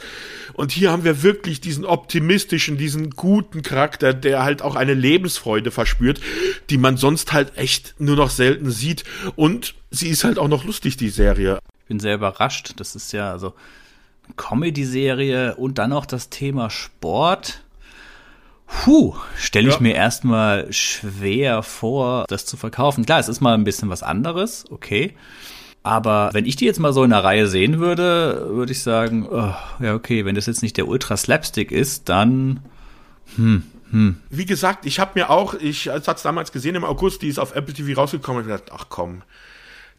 Und 0.53 0.71
hier 0.71 0.91
haben 0.91 1.03
wir 1.03 1.21
wirklich 1.23 1.61
diesen 1.61 1.85
optimistischen, 1.85 2.77
diesen 2.77 3.11
guten 3.11 3.61
Charakter, 3.61 4.13
der 4.13 4.43
halt 4.43 4.61
auch 4.61 4.75
eine 4.75 4.93
Lebensfreude 4.93 5.71
verspürt, 5.71 6.21
die 6.69 6.77
man 6.77 6.97
sonst 6.97 7.33
halt 7.33 7.57
echt 7.57 7.95
nur 7.99 8.15
noch 8.15 8.29
selten 8.29 8.71
sieht. 8.71 9.03
Und 9.35 9.75
sie 9.91 10.09
ist 10.09 10.23
halt 10.23 10.39
auch 10.39 10.47
noch 10.47 10.63
lustig, 10.63 10.97
die 10.97 11.09
Serie. 11.09 11.59
Ich 11.81 11.87
bin 11.87 11.99
sehr 11.99 12.15
überrascht. 12.15 12.73
Das 12.77 12.95
ist 12.95 13.13
ja, 13.13 13.31
also 13.31 13.53
Comedy-Serie 14.37 15.55
und 15.55 15.77
dann 15.77 15.91
noch 15.91 16.05
das 16.05 16.29
Thema 16.29 16.69
Sport. 16.69 17.63
Puh, 18.67 19.15
stelle 19.37 19.69
ich 19.69 19.75
ja. 19.75 19.81
mir 19.81 19.95
erstmal 19.95 20.71
schwer 20.73 21.63
vor, 21.63 22.25
das 22.27 22.45
zu 22.45 22.57
verkaufen. 22.57 23.05
Klar, 23.05 23.19
es 23.19 23.29
ist 23.29 23.41
mal 23.41 23.53
ein 23.53 23.63
bisschen 23.63 23.89
was 23.89 24.03
anderes, 24.03 24.65
okay. 24.69 25.13
Aber 25.83 26.31
wenn 26.33 26.45
ich 26.45 26.55
die 26.55 26.65
jetzt 26.65 26.79
mal 26.79 26.93
so 26.93 27.03
in 27.03 27.11
der 27.11 27.23
Reihe 27.23 27.47
sehen 27.47 27.79
würde, 27.79 28.47
würde 28.49 28.71
ich 28.71 28.81
sagen, 28.81 29.27
oh, 29.29 29.53
ja, 29.79 29.93
okay, 29.93 30.25
wenn 30.25 30.33
das 30.33 30.47
jetzt 30.47 30.63
nicht 30.63 30.77
der 30.77 30.87
Ultra-Slapstick 30.87 31.71
ist, 31.71 32.09
dann, 32.09 32.61
hm, 33.35 33.63
hm. 33.91 34.17
Wie 34.29 34.45
gesagt, 34.45 34.85
ich 34.85 34.99
habe 34.99 35.11
mir 35.15 35.29
auch, 35.29 35.53
ich 35.53 35.87
hatte 35.87 36.11
es 36.11 36.23
damals 36.23 36.51
gesehen 36.51 36.75
im 36.75 36.83
August, 36.83 37.21
die 37.21 37.27
ist 37.27 37.39
auf 37.39 37.55
Apple 37.55 37.73
TV 37.73 37.99
rausgekommen 37.99 38.41
und 38.41 38.47
gedacht, 38.47 38.71
ach 38.73 38.87
komm, 38.89 39.21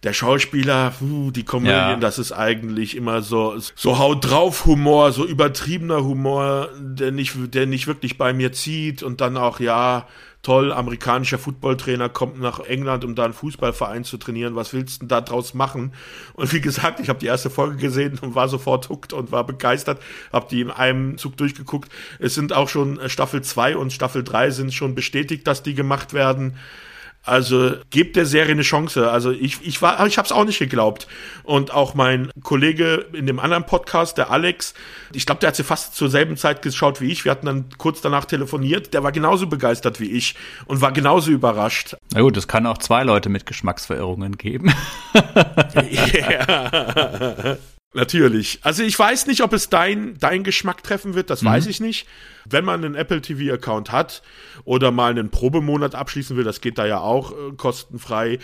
der 0.06 0.12
Schauspieler, 0.12 0.94
uh, 1.00 1.32
die 1.32 1.42
Komödien, 1.42 1.74
ja. 1.74 1.96
das 1.96 2.20
ist 2.20 2.30
eigentlich 2.30 2.96
immer 2.96 3.22
so, 3.22 3.56
so 3.74 3.98
haut 3.98 4.30
drauf 4.30 4.64
Humor, 4.64 5.10
so 5.10 5.26
übertriebener 5.26 6.04
Humor, 6.04 6.68
der 6.78 7.10
nicht, 7.10 7.34
der 7.52 7.66
nicht 7.66 7.88
wirklich 7.88 8.16
bei 8.16 8.32
mir 8.32 8.52
zieht 8.52 9.02
und 9.02 9.20
dann 9.20 9.36
auch, 9.36 9.58
ja, 9.58 10.06
toll, 10.42 10.72
amerikanischer 10.72 11.38
Footballtrainer 11.38 12.08
kommt 12.08 12.38
nach 12.38 12.60
England, 12.60 13.04
um 13.04 13.16
da 13.16 13.24
einen 13.24 13.34
Fußballverein 13.34 14.04
zu 14.04 14.16
trainieren. 14.16 14.54
Was 14.54 14.72
willst 14.72 14.94
du 14.94 14.98
denn 15.00 15.08
da 15.08 15.20
draus 15.20 15.54
machen? 15.54 15.92
Und 16.34 16.52
wie 16.52 16.60
gesagt, 16.60 17.00
ich 17.00 17.08
habe 17.08 17.18
die 17.18 17.26
erste 17.26 17.50
Folge 17.50 17.76
gesehen 17.76 18.16
und 18.22 18.36
war 18.36 18.48
sofort 18.48 18.88
hooked 18.88 19.12
und 19.12 19.32
war 19.32 19.44
begeistert. 19.44 20.00
Habe 20.32 20.46
die 20.48 20.60
in 20.60 20.70
einem 20.70 21.18
Zug 21.18 21.36
durchgeguckt. 21.36 21.90
Es 22.20 22.36
sind 22.36 22.52
auch 22.52 22.68
schon 22.68 23.00
Staffel 23.08 23.42
2 23.42 23.76
und 23.76 23.92
Staffel 23.92 24.22
3 24.22 24.50
sind 24.50 24.72
schon 24.72 24.94
bestätigt, 24.94 25.48
dass 25.48 25.64
die 25.64 25.74
gemacht 25.74 26.12
werden. 26.12 26.54
Also 27.26 27.72
gebt 27.90 28.14
der 28.14 28.24
Serie 28.24 28.52
eine 28.52 28.62
Chance. 28.62 29.10
Also 29.10 29.32
ich, 29.32 29.58
ich 29.62 29.82
war, 29.82 30.06
ich 30.06 30.16
habe 30.16 30.26
es 30.26 30.32
auch 30.32 30.44
nicht 30.44 30.60
geglaubt. 30.60 31.08
Und 31.42 31.72
auch 31.72 31.94
mein 31.94 32.30
Kollege 32.42 33.06
in 33.12 33.26
dem 33.26 33.40
anderen 33.40 33.66
Podcast, 33.66 34.16
der 34.16 34.30
Alex, 34.30 34.74
ich 35.12 35.26
glaube, 35.26 35.40
der 35.40 35.48
hat 35.48 35.56
sie 35.56 35.64
fast 35.64 35.96
zur 35.96 36.08
selben 36.08 36.36
Zeit 36.36 36.62
geschaut 36.62 37.00
wie 37.00 37.10
ich. 37.10 37.24
Wir 37.24 37.32
hatten 37.32 37.46
dann 37.46 37.64
kurz 37.78 38.00
danach 38.00 38.26
telefoniert. 38.26 38.94
Der 38.94 39.02
war 39.02 39.10
genauso 39.10 39.48
begeistert 39.48 39.98
wie 39.98 40.12
ich 40.12 40.36
und 40.66 40.80
war 40.80 40.92
genauso 40.92 41.32
überrascht. 41.32 41.96
Na 42.14 42.20
gut, 42.20 42.36
es 42.36 42.46
kann 42.46 42.64
auch 42.66 42.78
zwei 42.78 43.02
Leute 43.02 43.28
mit 43.28 43.44
Geschmacksverirrungen 43.44 44.38
geben. 44.38 44.72
ja. 45.90 47.56
Natürlich. 48.06 48.60
Also 48.62 48.84
ich 48.84 48.96
weiß 48.96 49.26
nicht, 49.26 49.42
ob 49.42 49.52
es 49.52 49.68
dein, 49.68 50.16
dein 50.20 50.44
Geschmack 50.44 50.84
treffen 50.84 51.14
wird, 51.14 51.28
das 51.28 51.42
mhm. 51.42 51.48
weiß 51.48 51.66
ich 51.66 51.80
nicht. 51.80 52.06
Wenn 52.48 52.64
man 52.64 52.84
einen 52.84 52.94
Apple 52.94 53.20
TV-Account 53.20 53.90
hat 53.90 54.22
oder 54.64 54.92
mal 54.92 55.10
einen 55.10 55.30
Probemonat 55.30 55.96
abschließen 55.96 56.36
will, 56.36 56.44
das 56.44 56.60
geht 56.60 56.78
da 56.78 56.86
ja 56.86 57.00
auch 57.00 57.32
äh, 57.32 57.52
kostenfrei, 57.56 58.38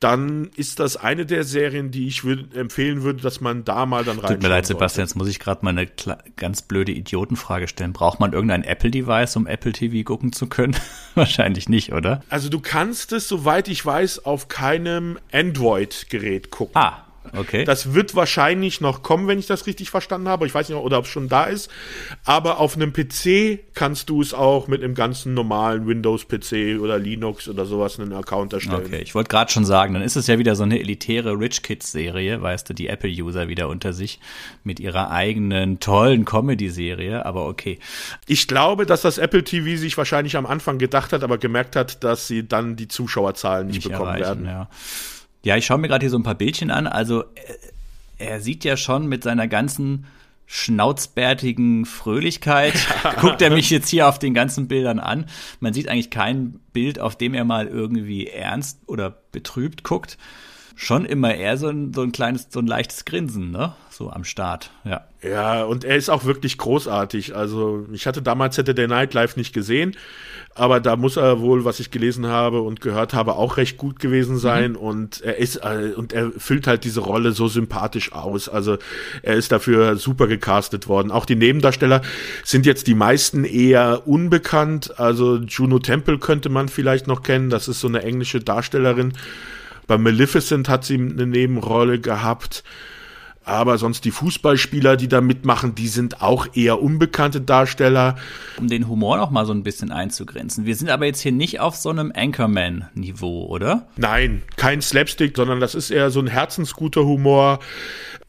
dann 0.00 0.50
ist 0.56 0.78
das 0.78 0.98
eine 0.98 1.24
der 1.24 1.44
Serien, 1.44 1.90
die 1.90 2.06
ich 2.06 2.24
würd, 2.24 2.54
empfehlen 2.54 3.02
würde, 3.02 3.22
dass 3.22 3.40
man 3.40 3.64
da 3.64 3.86
mal 3.86 4.04
dann 4.04 4.18
rein. 4.18 4.34
Tut 4.34 4.42
mir 4.42 4.48
leid, 4.48 4.66
Sebastian, 4.66 5.06
jetzt 5.06 5.14
muss 5.14 5.28
ich 5.28 5.40
gerade 5.40 5.64
mal 5.64 5.70
eine 5.70 5.88
ganz 6.36 6.60
blöde 6.60 6.92
Idiotenfrage 6.92 7.66
stellen. 7.66 7.94
Braucht 7.94 8.20
man 8.20 8.34
irgendein 8.34 8.62
Apple-Device, 8.62 9.36
um 9.36 9.46
Apple 9.46 9.72
TV 9.72 10.04
gucken 10.04 10.34
zu 10.34 10.48
können? 10.48 10.76
Wahrscheinlich 11.14 11.70
nicht, 11.70 11.94
oder? 11.94 12.22
Also 12.28 12.50
du 12.50 12.60
kannst 12.60 13.12
es, 13.12 13.26
soweit 13.26 13.68
ich 13.68 13.86
weiß, 13.86 14.26
auf 14.26 14.48
keinem 14.48 15.18
Android-Gerät 15.32 16.50
gucken. 16.50 16.76
Ah, 16.76 17.05
Okay. 17.36 17.64
Das 17.64 17.94
wird 17.94 18.14
wahrscheinlich 18.14 18.80
noch 18.80 19.02
kommen, 19.02 19.28
wenn 19.28 19.38
ich 19.38 19.46
das 19.46 19.66
richtig 19.66 19.90
verstanden 19.90 20.28
habe. 20.28 20.46
Ich 20.46 20.54
weiß 20.54 20.68
nicht, 20.68 20.78
oder 20.78 20.98
ob 20.98 21.04
es 21.04 21.10
schon 21.10 21.28
da 21.28 21.44
ist. 21.44 21.70
Aber 22.24 22.58
auf 22.58 22.76
einem 22.76 22.92
PC 22.92 23.60
kannst 23.74 24.10
du 24.10 24.20
es 24.20 24.34
auch 24.34 24.68
mit 24.68 24.82
einem 24.82 24.94
ganzen 24.94 25.34
normalen 25.34 25.86
Windows-PC 25.86 26.80
oder 26.80 26.98
Linux 26.98 27.48
oder 27.48 27.66
sowas 27.66 27.98
einen 27.98 28.12
Account 28.12 28.52
erstellen. 28.52 28.82
Okay, 28.86 29.00
ich 29.02 29.14
wollte 29.14 29.28
gerade 29.28 29.50
schon 29.50 29.64
sagen, 29.64 29.94
dann 29.94 30.02
ist 30.02 30.16
es 30.16 30.26
ja 30.26 30.38
wieder 30.38 30.56
so 30.56 30.62
eine 30.62 30.78
elitäre 30.78 31.38
Rich 31.38 31.62
Kids-Serie, 31.62 32.42
weißt 32.42 32.68
du, 32.68 32.74
die 32.74 32.88
Apple-User 32.88 33.48
wieder 33.48 33.68
unter 33.68 33.92
sich 33.92 34.20
mit 34.64 34.80
ihrer 34.80 35.10
eigenen 35.10 35.80
tollen 35.80 36.24
Comedy-Serie, 36.24 37.24
aber 37.24 37.46
okay. 37.46 37.78
Ich 38.26 38.48
glaube, 38.48 38.86
dass 38.86 39.02
das 39.02 39.18
Apple 39.18 39.44
TV 39.44 39.78
sich 39.78 39.96
wahrscheinlich 39.96 40.36
am 40.36 40.46
Anfang 40.46 40.78
gedacht 40.78 41.12
hat, 41.12 41.22
aber 41.22 41.38
gemerkt 41.38 41.76
hat, 41.76 42.04
dass 42.04 42.26
sie 42.26 42.46
dann 42.46 42.76
die 42.76 42.88
Zuschauerzahlen 42.88 43.66
nicht, 43.66 43.76
nicht 43.76 43.88
bekommen 43.90 44.18
werden. 44.18 44.46
Ja. 44.46 44.68
Ja, 45.46 45.56
ich 45.56 45.64
schaue 45.64 45.78
mir 45.78 45.86
gerade 45.86 46.02
hier 46.02 46.10
so 46.10 46.18
ein 46.18 46.24
paar 46.24 46.34
Bildchen 46.34 46.72
an. 46.72 46.88
Also 46.88 47.22
er, 48.18 48.32
er 48.32 48.40
sieht 48.40 48.64
ja 48.64 48.76
schon 48.76 49.06
mit 49.06 49.22
seiner 49.22 49.46
ganzen 49.46 50.06
schnauzbärtigen 50.46 51.84
Fröhlichkeit, 51.84 52.74
guckt 53.20 53.40
er 53.40 53.50
mich 53.50 53.70
jetzt 53.70 53.88
hier 53.88 54.08
auf 54.08 54.18
den 54.18 54.34
ganzen 54.34 54.66
Bildern 54.66 54.98
an. 54.98 55.26
Man 55.60 55.72
sieht 55.72 55.88
eigentlich 55.88 56.10
kein 56.10 56.58
Bild, 56.72 56.98
auf 56.98 57.14
dem 57.14 57.32
er 57.32 57.44
mal 57.44 57.68
irgendwie 57.68 58.26
ernst 58.26 58.80
oder 58.88 59.18
betrübt 59.30 59.84
guckt. 59.84 60.18
Schon 60.76 61.06
immer 61.06 61.34
eher 61.34 61.56
so 61.56 61.68
ein, 61.68 61.92
so 61.94 62.02
ein 62.02 62.12
kleines, 62.12 62.48
so 62.50 62.60
ein 62.60 62.66
leichtes 62.66 63.06
Grinsen, 63.06 63.50
ne? 63.50 63.72
So 63.90 64.10
am 64.10 64.24
Start, 64.24 64.70
ja. 64.84 65.00
Ja, 65.22 65.64
und 65.64 65.84
er 65.84 65.96
ist 65.96 66.10
auch 66.10 66.26
wirklich 66.26 66.58
großartig. 66.58 67.34
Also, 67.34 67.86
ich 67.92 68.06
hatte 68.06 68.20
damals 68.20 68.56
Saturday 68.56 68.86
Night 68.86 69.14
Live 69.14 69.36
nicht 69.36 69.54
gesehen, 69.54 69.96
aber 70.54 70.78
da 70.78 70.96
muss 70.96 71.16
er 71.16 71.40
wohl, 71.40 71.64
was 71.64 71.80
ich 71.80 71.90
gelesen 71.90 72.26
habe 72.26 72.60
und 72.60 72.82
gehört 72.82 73.14
habe, 73.14 73.36
auch 73.36 73.56
recht 73.56 73.78
gut 73.78 73.98
gewesen 73.98 74.36
sein. 74.36 74.72
Mhm. 74.72 74.76
Und 74.76 75.20
er 75.22 75.38
ist, 75.38 75.56
äh, 75.56 75.94
und 75.96 76.12
er 76.12 76.30
füllt 76.36 76.66
halt 76.66 76.84
diese 76.84 77.00
Rolle 77.00 77.32
so 77.32 77.48
sympathisch 77.48 78.12
aus. 78.12 78.50
Also, 78.50 78.76
er 79.22 79.34
ist 79.34 79.50
dafür 79.52 79.96
super 79.96 80.26
gecastet 80.26 80.88
worden. 80.88 81.10
Auch 81.10 81.24
die 81.24 81.36
Nebendarsteller 81.36 82.02
sind 82.44 82.66
jetzt 82.66 82.86
die 82.86 82.94
meisten 82.94 83.44
eher 83.44 84.06
unbekannt. 84.06 85.00
Also, 85.00 85.38
Juno 85.38 85.78
Temple 85.78 86.18
könnte 86.18 86.50
man 86.50 86.68
vielleicht 86.68 87.06
noch 87.06 87.22
kennen. 87.22 87.48
Das 87.48 87.66
ist 87.66 87.80
so 87.80 87.88
eine 87.88 88.02
englische 88.02 88.40
Darstellerin. 88.40 89.14
Bei 89.86 89.98
Maleficent 89.98 90.68
hat 90.68 90.84
sie 90.84 90.94
eine 90.94 91.26
Nebenrolle 91.26 92.00
gehabt. 92.00 92.64
Aber 93.44 93.78
sonst 93.78 94.04
die 94.04 94.10
Fußballspieler, 94.10 94.96
die 94.96 95.06
da 95.06 95.20
mitmachen, 95.20 95.76
die 95.76 95.86
sind 95.86 96.20
auch 96.20 96.48
eher 96.54 96.82
unbekannte 96.82 97.40
Darsteller. 97.40 98.16
Um 98.58 98.66
den 98.66 98.88
Humor 98.88 99.18
noch 99.18 99.30
mal 99.30 99.46
so 99.46 99.52
ein 99.52 99.62
bisschen 99.62 99.92
einzugrenzen. 99.92 100.66
Wir 100.66 100.74
sind 100.74 100.90
aber 100.90 101.06
jetzt 101.06 101.20
hier 101.20 101.30
nicht 101.30 101.60
auf 101.60 101.76
so 101.76 101.90
einem 101.90 102.12
Anchorman-Niveau, 102.12 103.46
oder? 103.46 103.86
Nein, 103.96 104.42
kein 104.56 104.82
Slapstick, 104.82 105.36
sondern 105.36 105.60
das 105.60 105.76
ist 105.76 105.90
eher 105.90 106.10
so 106.10 106.18
ein 106.18 106.26
herzensguter 106.26 107.04
Humor. 107.04 107.60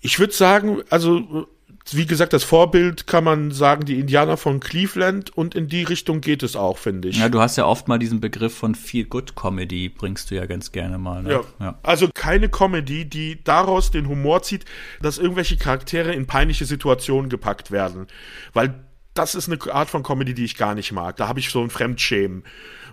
Ich 0.01 0.19
würde 0.19 0.33
sagen, 0.33 0.83
also 0.91 1.47
wie 1.95 2.05
gesagt, 2.05 2.33
das 2.33 2.43
Vorbild 2.43 3.07
kann 3.07 3.23
man 3.23 3.51
sagen, 3.51 3.85
die 3.85 3.99
Indianer 3.99 4.37
von 4.37 4.59
Cleveland 4.59 5.35
und 5.35 5.55
in 5.55 5.67
die 5.67 5.83
Richtung 5.83 6.21
geht 6.21 6.43
es 6.43 6.55
auch, 6.55 6.77
finde 6.77 7.07
ich. 7.07 7.17
Ja, 7.17 7.29
du 7.29 7.39
hast 7.39 7.55
ja 7.55 7.65
oft 7.65 7.87
mal 7.87 7.99
diesen 7.99 8.19
Begriff 8.19 8.55
von 8.55 8.75
Feel 8.75 9.05
Good 9.05 9.35
Comedy, 9.35 9.89
bringst 9.89 10.31
du 10.31 10.35
ja 10.35 10.45
ganz 10.45 10.71
gerne 10.71 10.97
mal. 10.97 11.23
Ne? 11.23 11.31
Ja. 11.31 11.41
ja. 11.59 11.79
Also 11.83 12.09
keine 12.13 12.49
Comedy, 12.49 13.05
die 13.05 13.43
daraus 13.43 13.91
den 13.91 14.07
Humor 14.07 14.41
zieht, 14.43 14.65
dass 15.01 15.17
irgendwelche 15.17 15.57
Charaktere 15.57 16.13
in 16.13 16.27
peinliche 16.27 16.65
Situationen 16.65 17.29
gepackt 17.29 17.71
werden. 17.71 18.07
Weil 18.53 18.86
das 19.17 19.35
ist 19.35 19.49
eine 19.49 19.59
Art 19.73 19.89
von 19.89 20.03
Comedy, 20.03 20.33
die 20.33 20.45
ich 20.45 20.57
gar 20.57 20.75
nicht 20.75 20.91
mag. 20.91 21.17
Da 21.17 21.27
habe 21.27 21.39
ich 21.39 21.49
so 21.49 21.61
ein 21.61 21.69
Fremdschämen. 21.69 22.43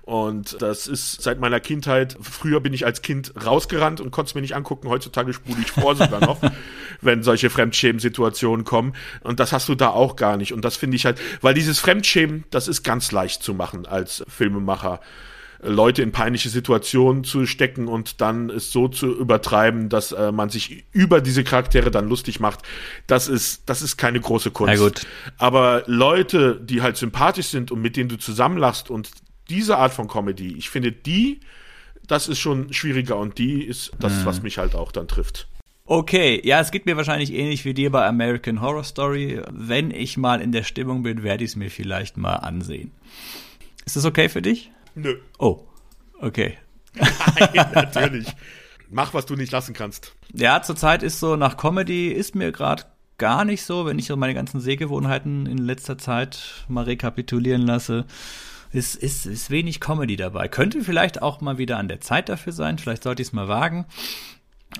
Und 0.02 0.60
das 0.60 0.86
ist 0.86 1.22
seit 1.22 1.40
meiner 1.40 1.60
Kindheit. 1.60 2.18
Früher 2.20 2.60
bin 2.60 2.74
ich 2.74 2.84
als 2.84 3.00
Kind 3.00 3.32
rausgerannt 3.42 4.02
und 4.02 4.10
konnte 4.10 4.28
es 4.28 4.34
mir 4.34 4.42
nicht 4.42 4.54
angucken. 4.54 4.88
Heutzutage 4.88 5.32
spule 5.32 5.56
ich 5.62 5.70
vor 5.70 5.96
sogar 5.96 6.20
noch, 6.20 6.40
wenn 7.00 7.22
solche 7.22 7.48
Fremdschämen-Situationen 7.48 8.66
kommen. 8.66 8.94
Und 9.22 9.40
das 9.40 9.52
hast 9.52 9.68
du 9.70 9.74
da 9.74 9.88
auch 9.88 10.16
gar 10.16 10.36
nicht. 10.36 10.52
Und 10.52 10.62
das 10.62 10.76
finde 10.76 10.96
ich 10.96 11.06
halt, 11.06 11.18
weil 11.40 11.54
dieses 11.54 11.78
Fremdschämen, 11.78 12.44
das 12.50 12.68
ist 12.68 12.82
ganz 12.82 13.12
leicht 13.12 13.42
zu 13.42 13.54
machen 13.54 13.86
als 13.86 14.22
Filmemacher. 14.28 15.00
Leute 15.64 16.02
in 16.02 16.12
peinliche 16.12 16.48
Situationen 16.48 17.24
zu 17.24 17.46
stecken 17.46 17.88
und 17.88 18.20
dann 18.20 18.50
es 18.50 18.70
so 18.70 18.88
zu 18.88 19.14
übertreiben, 19.14 19.88
dass 19.88 20.12
äh, 20.12 20.32
man 20.32 20.50
sich 20.50 20.84
über 20.92 21.20
diese 21.20 21.44
Charaktere 21.44 21.90
dann 21.90 22.08
lustig 22.08 22.40
macht, 22.40 22.60
das 23.06 23.28
ist, 23.28 23.68
das 23.68 23.82
ist 23.82 23.96
keine 23.96 24.20
große 24.20 24.50
Kunst. 24.50 25.06
Aber 25.38 25.82
Leute, 25.86 26.60
die 26.62 26.82
halt 26.82 26.96
sympathisch 26.96 27.46
sind 27.46 27.70
und 27.70 27.80
mit 27.80 27.96
denen 27.96 28.08
du 28.08 28.16
zusammenlachst 28.16 28.90
und 28.90 29.10
diese 29.48 29.78
Art 29.78 29.92
von 29.92 30.08
Comedy, 30.08 30.54
ich 30.56 30.70
finde 30.70 30.92
die, 30.92 31.40
das 32.06 32.28
ist 32.28 32.38
schon 32.38 32.72
schwieriger 32.72 33.16
und 33.16 33.38
die 33.38 33.62
ist 33.62 33.92
das, 33.98 34.20
mhm. 34.20 34.26
was 34.26 34.42
mich 34.42 34.58
halt 34.58 34.74
auch 34.74 34.92
dann 34.92 35.08
trifft. 35.08 35.48
Okay, 35.86 36.40
ja, 36.44 36.60
es 36.60 36.70
geht 36.70 36.86
mir 36.86 36.96
wahrscheinlich 36.96 37.32
ähnlich 37.34 37.66
wie 37.66 37.74
dir 37.74 37.90
bei 37.90 38.06
American 38.06 38.62
Horror 38.62 38.84
Story. 38.84 39.42
Wenn 39.50 39.90
ich 39.90 40.16
mal 40.16 40.40
in 40.40 40.50
der 40.50 40.62
Stimmung 40.62 41.02
bin, 41.02 41.22
werde 41.22 41.44
ich 41.44 41.50
es 41.50 41.56
mir 41.56 41.70
vielleicht 41.70 42.16
mal 42.16 42.36
ansehen. 42.36 42.90
Ist 43.84 43.96
das 43.96 44.06
okay 44.06 44.30
für 44.30 44.40
dich? 44.40 44.70
Nö. 44.94 45.16
Oh, 45.38 45.66
okay. 46.20 46.58
Nein, 46.94 47.70
natürlich. 47.74 48.28
Mach, 48.90 49.14
was 49.14 49.26
du 49.26 49.34
nicht 49.34 49.52
lassen 49.52 49.74
kannst. 49.74 50.14
Ja, 50.32 50.62
zurzeit 50.62 51.02
ist 51.02 51.18
so, 51.18 51.36
nach 51.36 51.56
Comedy 51.56 52.08
ist 52.08 52.34
mir 52.34 52.52
gerade 52.52 52.84
gar 53.18 53.44
nicht 53.44 53.64
so, 53.64 53.86
wenn 53.86 53.98
ich 53.98 54.06
so 54.06 54.16
meine 54.16 54.34
ganzen 54.34 54.60
Sehgewohnheiten 54.60 55.46
in 55.46 55.58
letzter 55.58 55.98
Zeit 55.98 56.64
mal 56.68 56.84
rekapitulieren 56.84 57.62
lasse 57.62 58.04
ist, 58.74 58.96
ist, 58.96 59.24
ist 59.26 59.50
wenig 59.50 59.80
Comedy 59.80 60.16
dabei. 60.16 60.48
Könnte 60.48 60.82
vielleicht 60.82 61.22
auch 61.22 61.40
mal 61.40 61.58
wieder 61.58 61.78
an 61.78 61.88
der 61.88 62.00
Zeit 62.00 62.28
dafür 62.28 62.52
sein. 62.52 62.78
Vielleicht 62.78 63.04
sollte 63.04 63.22
ich 63.22 63.28
es 63.28 63.32
mal 63.32 63.48
wagen. 63.48 63.86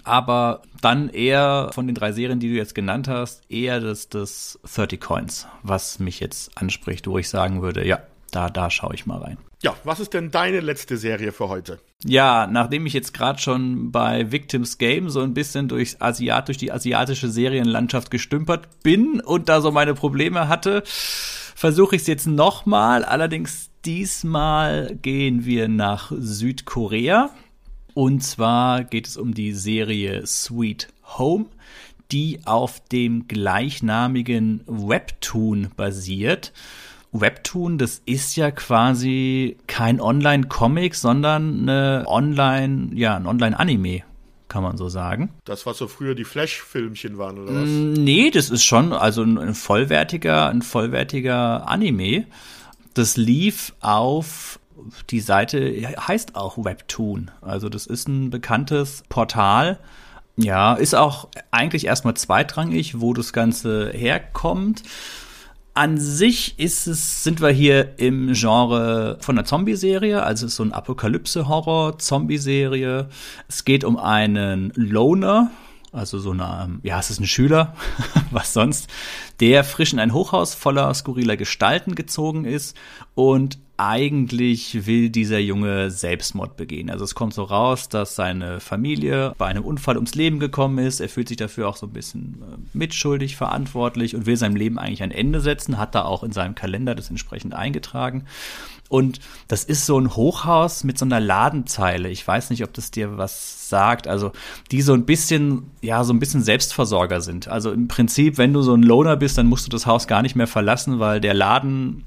Aber 0.03 0.62
dann 0.81 1.09
eher 1.09 1.71
von 1.73 1.87
den 1.87 1.95
drei 1.95 2.11
Serien, 2.11 2.41
die 2.41 2.49
du 2.49 2.57
jetzt 2.57 2.75
genannt 2.75 3.07
hast, 3.07 3.49
eher 3.49 3.79
das, 3.79 4.09
das 4.09 4.59
30 4.75 5.01
Coins, 5.01 5.47
was 5.62 6.01
mich 6.01 6.19
jetzt 6.19 6.59
anspricht, 6.59 7.07
wo 7.07 7.19
ich 7.19 7.29
sagen 7.29 7.62
würde, 7.62 7.87
ja, 7.87 8.01
da, 8.33 8.51
da 8.51 8.71
schaue 8.71 8.95
ich 8.95 9.07
mal 9.07 9.19
rein. 9.19 9.39
Ja, 9.65 9.75
was 9.83 9.99
ist 9.99 10.12
denn 10.12 10.31
deine 10.31 10.61
letzte 10.61 10.99
Serie 10.99 11.33
für 11.33 11.49
heute? 11.49 11.81
Ja, 12.05 12.47
nachdem 12.47 12.85
ich 12.85 12.93
jetzt 12.93 13.15
gerade 13.15 13.39
schon 13.39 13.93
bei 13.93 14.31
Victims 14.31 14.77
Game 14.77 15.09
so 15.09 15.23
ein 15.23 15.33
bisschen 15.33 15.69
durchs 15.69 16.03
Asiat, 16.03 16.49
durch 16.49 16.59
die 16.59 16.71
asiatische 16.71 17.31
Serienlandschaft 17.31 18.11
gestümpert 18.11 18.83
bin 18.83 19.23
und 19.23 19.49
da 19.49 19.62
so 19.62 19.71
meine 19.71 19.95
Probleme 19.95 20.49
hatte, 20.49 20.83
versuche 20.85 21.97
ich 21.97 22.03
es 22.03 22.09
jetzt 22.09 22.27
nochmal. 22.27 23.07
Allerdings 23.07 23.71
diesmal 23.87 24.99
gehen 25.01 25.47
wir 25.47 25.69
nach 25.69 26.12
Südkorea. 26.15 27.31
Und 27.95 28.23
zwar 28.23 28.85
geht 28.85 29.07
es 29.07 29.17
um 29.17 29.33
die 29.33 29.53
Serie 29.53 30.27
Sweet 30.27 30.89
Home, 31.17 31.47
die 32.12 32.41
auf 32.45 32.81
dem 32.93 33.29
gleichnamigen 33.29 34.61
Webtoon 34.67 35.71
basiert. 35.75 36.53
Webtoon, 37.15 37.79
das 37.79 38.03
ist 38.05 38.37
ja 38.37 38.51
quasi 38.51 39.57
kein 39.67 40.01
Online-Comic, 40.01 40.95
sondern 40.97 41.62
eine 41.62 42.05
Online, 42.07 42.91
ja, 42.95 43.17
ein 43.17 43.27
Online-Anime, 43.27 44.03
kann 44.49 44.62
man 44.62 44.77
so 44.77 44.89
sagen. 44.89 45.31
Das, 45.45 45.65
was 45.65 45.79
so 45.79 45.87
früher 45.87 46.15
die 46.15 46.25
Flash-Filmchen 46.25 47.17
waren, 47.17 47.39
oder 47.39 47.55
was? 47.55 47.69
Mm, 47.69 47.93
nee, 47.93 48.31
das 48.31 48.51
ist 48.51 48.65
schon 48.65 48.93
also 48.93 49.23
ein 49.23 49.55
vollwertiger, 49.55 50.49
ein 50.49 50.62
vollwertiger 50.62 51.69
Anime. 51.69 52.27
Das 52.95 53.17
lief 53.17 53.75
auf 53.81 54.59
die 55.11 55.21
Seite 55.21 55.59
heißt 55.61 56.37
auch 56.37 56.62
Webtoon. 56.62 57.31
Also 57.41 57.69
das 57.69 57.87
ist 57.87 58.09
ein 58.09 58.31
bekanntes 58.31 59.05
Portal. 59.09 59.79
Ja, 60.37 60.75
ist 60.75 60.95
auch 60.95 61.29
eigentlich 61.53 61.87
erstmal 61.87 62.15
zweitrangig, 62.15 63.01
wo 63.01 63.15
das 63.15 63.33
Ganze 63.33 63.91
herkommt. 63.93 64.83
An 65.77 65.99
sich 65.99 66.57
ist 66.61 66.87
es, 66.87 67.25
sind 67.25 67.41
wir 67.41 67.51
hier 67.51 67.99
im 67.99 68.33
Genre 68.33 69.18
von 69.20 69.37
einer 69.37 69.45
Zombie-Serie, 69.45 70.22
also 70.22 70.47
so 70.47 70.62
ein 70.62 70.72
Apokalypse-Horror-Zombie-Serie. 70.72 73.09
Es 73.49 73.64
geht 73.64 73.83
um 73.83 73.97
einen 73.97 74.72
Loner, 74.77 75.51
also 75.91 76.20
so 76.20 76.31
eine, 76.31 76.79
ja, 76.85 77.01
es 77.01 77.11
ist 77.11 77.18
ein 77.18 77.27
Schüler, 77.27 77.75
was 78.31 78.53
sonst, 78.53 78.89
der 79.41 79.64
frisch 79.64 79.93
in 79.93 79.99
ein 79.99 80.12
Hochhaus 80.12 80.55
voller 80.55 80.95
skurriler 80.95 81.37
Gestalten 81.37 81.97
gezogen 81.97 82.45
ist 82.45 82.77
und 83.16 83.59
eigentlich 83.77 84.87
will 84.87 85.11
dieser 85.11 85.39
Junge 85.39 85.91
Selbstmord 85.91 86.57
begehen. 86.57 86.91
Also 86.91 87.05
es 87.05 87.14
kommt 87.14 87.35
so 87.35 87.43
raus, 87.43 87.89
dass 87.89 88.14
seine 88.14 88.61
Familie 88.61 89.35
bei 89.37 89.47
einem 89.47 89.64
Unfall 89.64 89.97
ums 89.97 90.14
Leben 90.14 90.39
gekommen 90.39 90.79
ist. 90.79 91.01
Er 91.01 91.09
fühlt 91.09 91.29
sich 91.29 91.37
dafür 91.37 91.68
auch 91.68 91.77
so 91.77 91.87
ein 91.87 91.93
bisschen 91.93 92.43
äh, 92.43 92.77
mitschuldig, 92.77 93.37
verantwortlich 93.37 94.14
und 94.14 94.27
will 94.27 94.37
seinem 94.37 94.57
Leben 94.57 94.79
eigentlich 94.79 95.03
ein 95.03 95.11
Ende 95.11 95.41
setzen, 95.41 95.79
hat 95.79 95.95
da 95.95 96.05
auch 96.05 96.22
in 96.22 96.33
seinem 96.33 96.55
Kalender 96.55 96.95
das 96.95 97.11
entsprechend 97.11 97.55
eingetragen. 97.55 98.25
Und 98.89 99.18
das 99.49 99.64
ist 99.64 99.87
so 99.87 99.99
ein 99.99 100.14
Hochhaus 100.14 100.85
mit 100.85 100.99
so 100.99 101.05
einer 101.05 101.18
Ladenzeile. 101.18 102.11
Ich 102.11 102.27
weiß 102.27 102.51
nicht, 102.51 102.62
ob 102.62 102.72
das 102.75 102.91
dir 102.91 103.16
was 103.16 103.68
sagt. 103.68 104.07
Also, 104.07 104.31
die 104.70 104.83
so 104.83 104.93
ein 104.93 105.05
bisschen, 105.05 105.70
ja, 105.81 106.05
so 106.05 106.12
ein 106.12 106.20
bisschen 106.20 106.43
Selbstversorger 106.43 107.20
sind. 107.20 107.49
Also 107.49 107.72
im 107.72 107.89
Prinzip, 107.89 108.39
wenn 108.39 108.53
du 108.53 108.62
so 108.62 108.75
ein 108.75 108.83
Loner 108.83 109.16
bist, 109.16 109.39
dann 109.39 109.47
musst 109.47 109.66
du 109.66 109.70
das 109.70 109.87
Haus 109.87 110.07
gar 110.07 110.22
nicht 110.22 110.37
mehr 110.37 110.47
verlassen, 110.47 111.01
weil 111.01 111.20
der 111.20 111.35
Laden, 111.35 112.05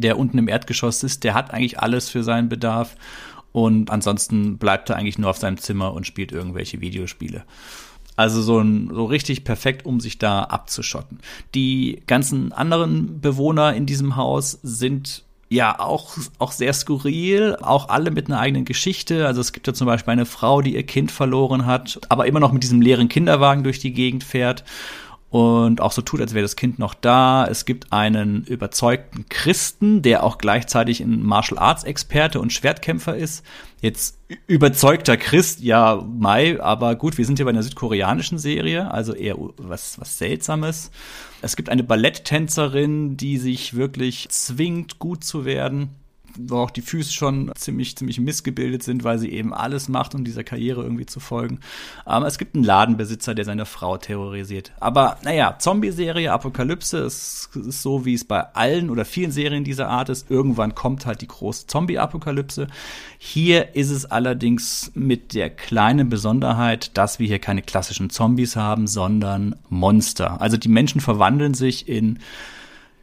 der 0.00 0.18
unten 0.18 0.38
im 0.38 0.48
Erdgeschoss 0.48 1.02
ist, 1.02 1.24
der 1.24 1.34
hat 1.34 1.52
eigentlich 1.52 1.80
alles 1.80 2.08
für 2.08 2.22
seinen 2.22 2.48
Bedarf. 2.48 2.96
Und 3.52 3.90
ansonsten 3.90 4.56
bleibt 4.56 4.88
er 4.90 4.96
eigentlich 4.96 5.18
nur 5.18 5.30
auf 5.30 5.36
seinem 5.36 5.58
Zimmer 5.58 5.92
und 5.92 6.06
spielt 6.06 6.32
irgendwelche 6.32 6.80
Videospiele. 6.80 7.44
Also 8.16 8.42
so, 8.42 8.58
ein, 8.58 8.90
so 8.92 9.04
richtig 9.04 9.44
perfekt, 9.44 9.86
um 9.86 10.00
sich 10.00 10.18
da 10.18 10.44
abzuschotten. 10.44 11.18
Die 11.54 12.02
ganzen 12.06 12.52
anderen 12.52 13.20
Bewohner 13.20 13.74
in 13.74 13.86
diesem 13.86 14.16
Haus 14.16 14.58
sind 14.62 15.24
ja 15.48 15.78
auch, 15.78 16.16
auch 16.38 16.52
sehr 16.52 16.72
skurril, 16.72 17.56
auch 17.60 17.88
alle 17.88 18.10
mit 18.10 18.26
einer 18.26 18.40
eigenen 18.40 18.64
Geschichte. 18.64 19.26
Also 19.26 19.40
es 19.40 19.52
gibt 19.52 19.66
ja 19.66 19.74
zum 19.74 19.86
Beispiel 19.86 20.12
eine 20.12 20.26
Frau, 20.26 20.62
die 20.62 20.74
ihr 20.74 20.82
Kind 20.82 21.10
verloren 21.10 21.66
hat, 21.66 22.00
aber 22.08 22.26
immer 22.26 22.40
noch 22.40 22.52
mit 22.52 22.62
diesem 22.62 22.80
leeren 22.80 23.08
Kinderwagen 23.08 23.62
durch 23.62 23.78
die 23.78 23.92
Gegend 23.92 24.24
fährt 24.24 24.64
und 25.32 25.80
auch 25.80 25.92
so 25.92 26.02
tut, 26.02 26.20
als 26.20 26.34
wäre 26.34 26.42
das 26.42 26.56
Kind 26.56 26.78
noch 26.78 26.92
da. 26.92 27.46
Es 27.46 27.64
gibt 27.64 27.90
einen 27.90 28.44
überzeugten 28.44 29.24
Christen, 29.30 30.02
der 30.02 30.24
auch 30.24 30.36
gleichzeitig 30.36 31.00
ein 31.00 31.22
Martial 31.22 31.58
Arts 31.58 31.84
Experte 31.84 32.38
und 32.38 32.52
Schwertkämpfer 32.52 33.16
ist. 33.16 33.42
Jetzt 33.80 34.18
überzeugter 34.46 35.16
Christ, 35.16 35.60
ja, 35.60 36.04
Mai, 36.06 36.60
aber 36.62 36.96
gut, 36.96 37.16
wir 37.16 37.24
sind 37.24 37.38
hier 37.38 37.46
bei 37.46 37.50
einer 37.50 37.62
südkoreanischen 37.62 38.36
Serie, 38.36 38.90
also 38.90 39.14
eher 39.14 39.36
was, 39.56 39.98
was 39.98 40.18
Seltsames. 40.18 40.90
Es 41.40 41.56
gibt 41.56 41.70
eine 41.70 41.82
Balletttänzerin, 41.82 43.16
die 43.16 43.38
sich 43.38 43.74
wirklich 43.74 44.28
zwingt, 44.28 44.98
gut 44.98 45.24
zu 45.24 45.46
werden. 45.46 45.94
Wo 46.38 46.58
auch 46.58 46.70
die 46.70 46.82
Füße 46.82 47.12
schon 47.12 47.50
ziemlich, 47.56 47.96
ziemlich 47.96 48.20
missgebildet 48.20 48.82
sind, 48.82 49.04
weil 49.04 49.18
sie 49.18 49.30
eben 49.30 49.52
alles 49.54 49.88
macht, 49.88 50.14
um 50.14 50.24
dieser 50.24 50.44
Karriere 50.44 50.82
irgendwie 50.82 51.06
zu 51.06 51.20
folgen. 51.20 51.60
Ähm, 52.06 52.22
es 52.24 52.38
gibt 52.38 52.54
einen 52.54 52.64
Ladenbesitzer, 52.64 53.34
der 53.34 53.44
seine 53.44 53.66
Frau 53.66 53.96
terrorisiert. 53.96 54.72
Aber 54.80 55.18
naja, 55.24 55.56
Zombie-Serie, 55.58 56.32
Apokalypse, 56.32 56.98
es 56.98 57.50
ist 57.54 57.82
so, 57.82 58.04
wie 58.04 58.14
es 58.14 58.24
bei 58.24 58.40
allen 58.54 58.90
oder 58.90 59.04
vielen 59.04 59.32
Serien 59.32 59.64
dieser 59.64 59.88
Art 59.88 60.08
ist. 60.08 60.30
Irgendwann 60.30 60.74
kommt 60.74 61.06
halt 61.06 61.20
die 61.20 61.28
große 61.28 61.66
Zombie-Apokalypse. 61.66 62.66
Hier 63.18 63.74
ist 63.74 63.90
es 63.90 64.04
allerdings 64.06 64.92
mit 64.94 65.34
der 65.34 65.50
kleinen 65.50 66.08
Besonderheit, 66.08 66.96
dass 66.96 67.18
wir 67.18 67.26
hier 67.26 67.38
keine 67.38 67.62
klassischen 67.62 68.10
Zombies 68.10 68.56
haben, 68.56 68.86
sondern 68.86 69.56
Monster. 69.68 70.40
Also 70.40 70.56
die 70.56 70.68
Menschen 70.68 71.00
verwandeln 71.00 71.54
sich 71.54 71.88
in, 71.88 72.18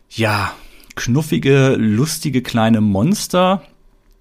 ja, 0.10 0.52
knuffige, 0.96 1.76
lustige 1.78 2.42
kleine 2.42 2.82
Monster. 2.82 3.64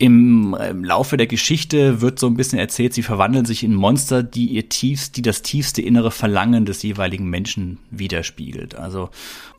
Im, 0.00 0.54
Im, 0.54 0.84
Laufe 0.84 1.16
der 1.16 1.26
Geschichte 1.26 2.00
wird 2.00 2.20
so 2.20 2.28
ein 2.28 2.36
bisschen 2.36 2.60
erzählt, 2.60 2.94
sie 2.94 3.02
verwandeln 3.02 3.44
sich 3.44 3.64
in 3.64 3.74
Monster, 3.74 4.22
die 4.22 4.46
ihr 4.46 4.68
tiefst, 4.68 5.16
die 5.16 5.22
das 5.22 5.42
tiefste 5.42 5.82
innere 5.82 6.12
Verlangen 6.12 6.66
des 6.66 6.84
jeweiligen 6.84 7.28
Menschen 7.28 7.78
widerspiegelt. 7.90 8.76
Also 8.76 9.10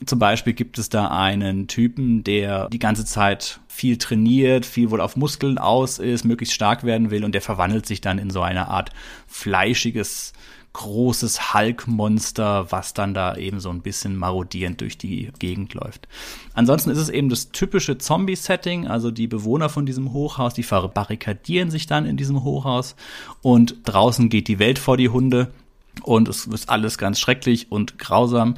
zum 0.05 0.17
Beispiel 0.17 0.53
gibt 0.53 0.77
es 0.77 0.87
da 0.87 1.09
einen 1.09 1.67
Typen, 1.67 2.23
der 2.23 2.69
die 2.69 2.79
ganze 2.79 3.03
Zeit 3.03 3.59
viel 3.67 3.97
trainiert, 3.97 4.65
viel 4.65 4.91
wohl 4.91 5.01
auf 5.01 5.17
Muskeln 5.17 5.57
aus 5.57 5.99
ist, 5.99 6.23
möglichst 6.23 6.55
stark 6.55 6.85
werden 6.85 7.11
will 7.11 7.25
und 7.25 7.33
der 7.33 7.41
verwandelt 7.41 7.85
sich 7.85 7.99
dann 7.99 8.17
in 8.17 8.29
so 8.29 8.41
eine 8.41 8.69
Art 8.69 8.91
fleischiges 9.27 10.31
großes 10.73 11.53
Hulk-Monster, 11.53 12.71
was 12.71 12.93
dann 12.93 13.13
da 13.13 13.35
eben 13.35 13.59
so 13.59 13.69
ein 13.69 13.81
bisschen 13.81 14.15
marodierend 14.15 14.81
durch 14.81 14.97
die 14.97 15.31
Gegend 15.39 15.73
läuft. 15.73 16.07
Ansonsten 16.53 16.91
ist 16.91 16.97
es 16.99 17.09
eben 17.09 17.29
das 17.29 17.51
typische 17.51 17.97
Zombie-Setting, 17.97 18.87
also 18.87 19.11
die 19.11 19.27
Bewohner 19.27 19.69
von 19.69 19.85
diesem 19.85 20.13
Hochhaus, 20.13 20.53
die 20.53 20.63
verbarrikadieren 20.63 21.71
sich 21.71 21.87
dann 21.87 22.05
in 22.05 22.17
diesem 22.17 22.43
Hochhaus 22.43 22.95
und 23.41 23.77
draußen 23.85 24.29
geht 24.29 24.47
die 24.47 24.59
Welt 24.59 24.79
vor 24.79 24.97
die 24.97 25.09
Hunde 25.09 25.51
und 26.03 26.27
es 26.27 26.45
ist 26.45 26.69
alles 26.69 26.97
ganz 26.97 27.19
schrecklich 27.19 27.71
und 27.71 27.97
grausam. 27.97 28.55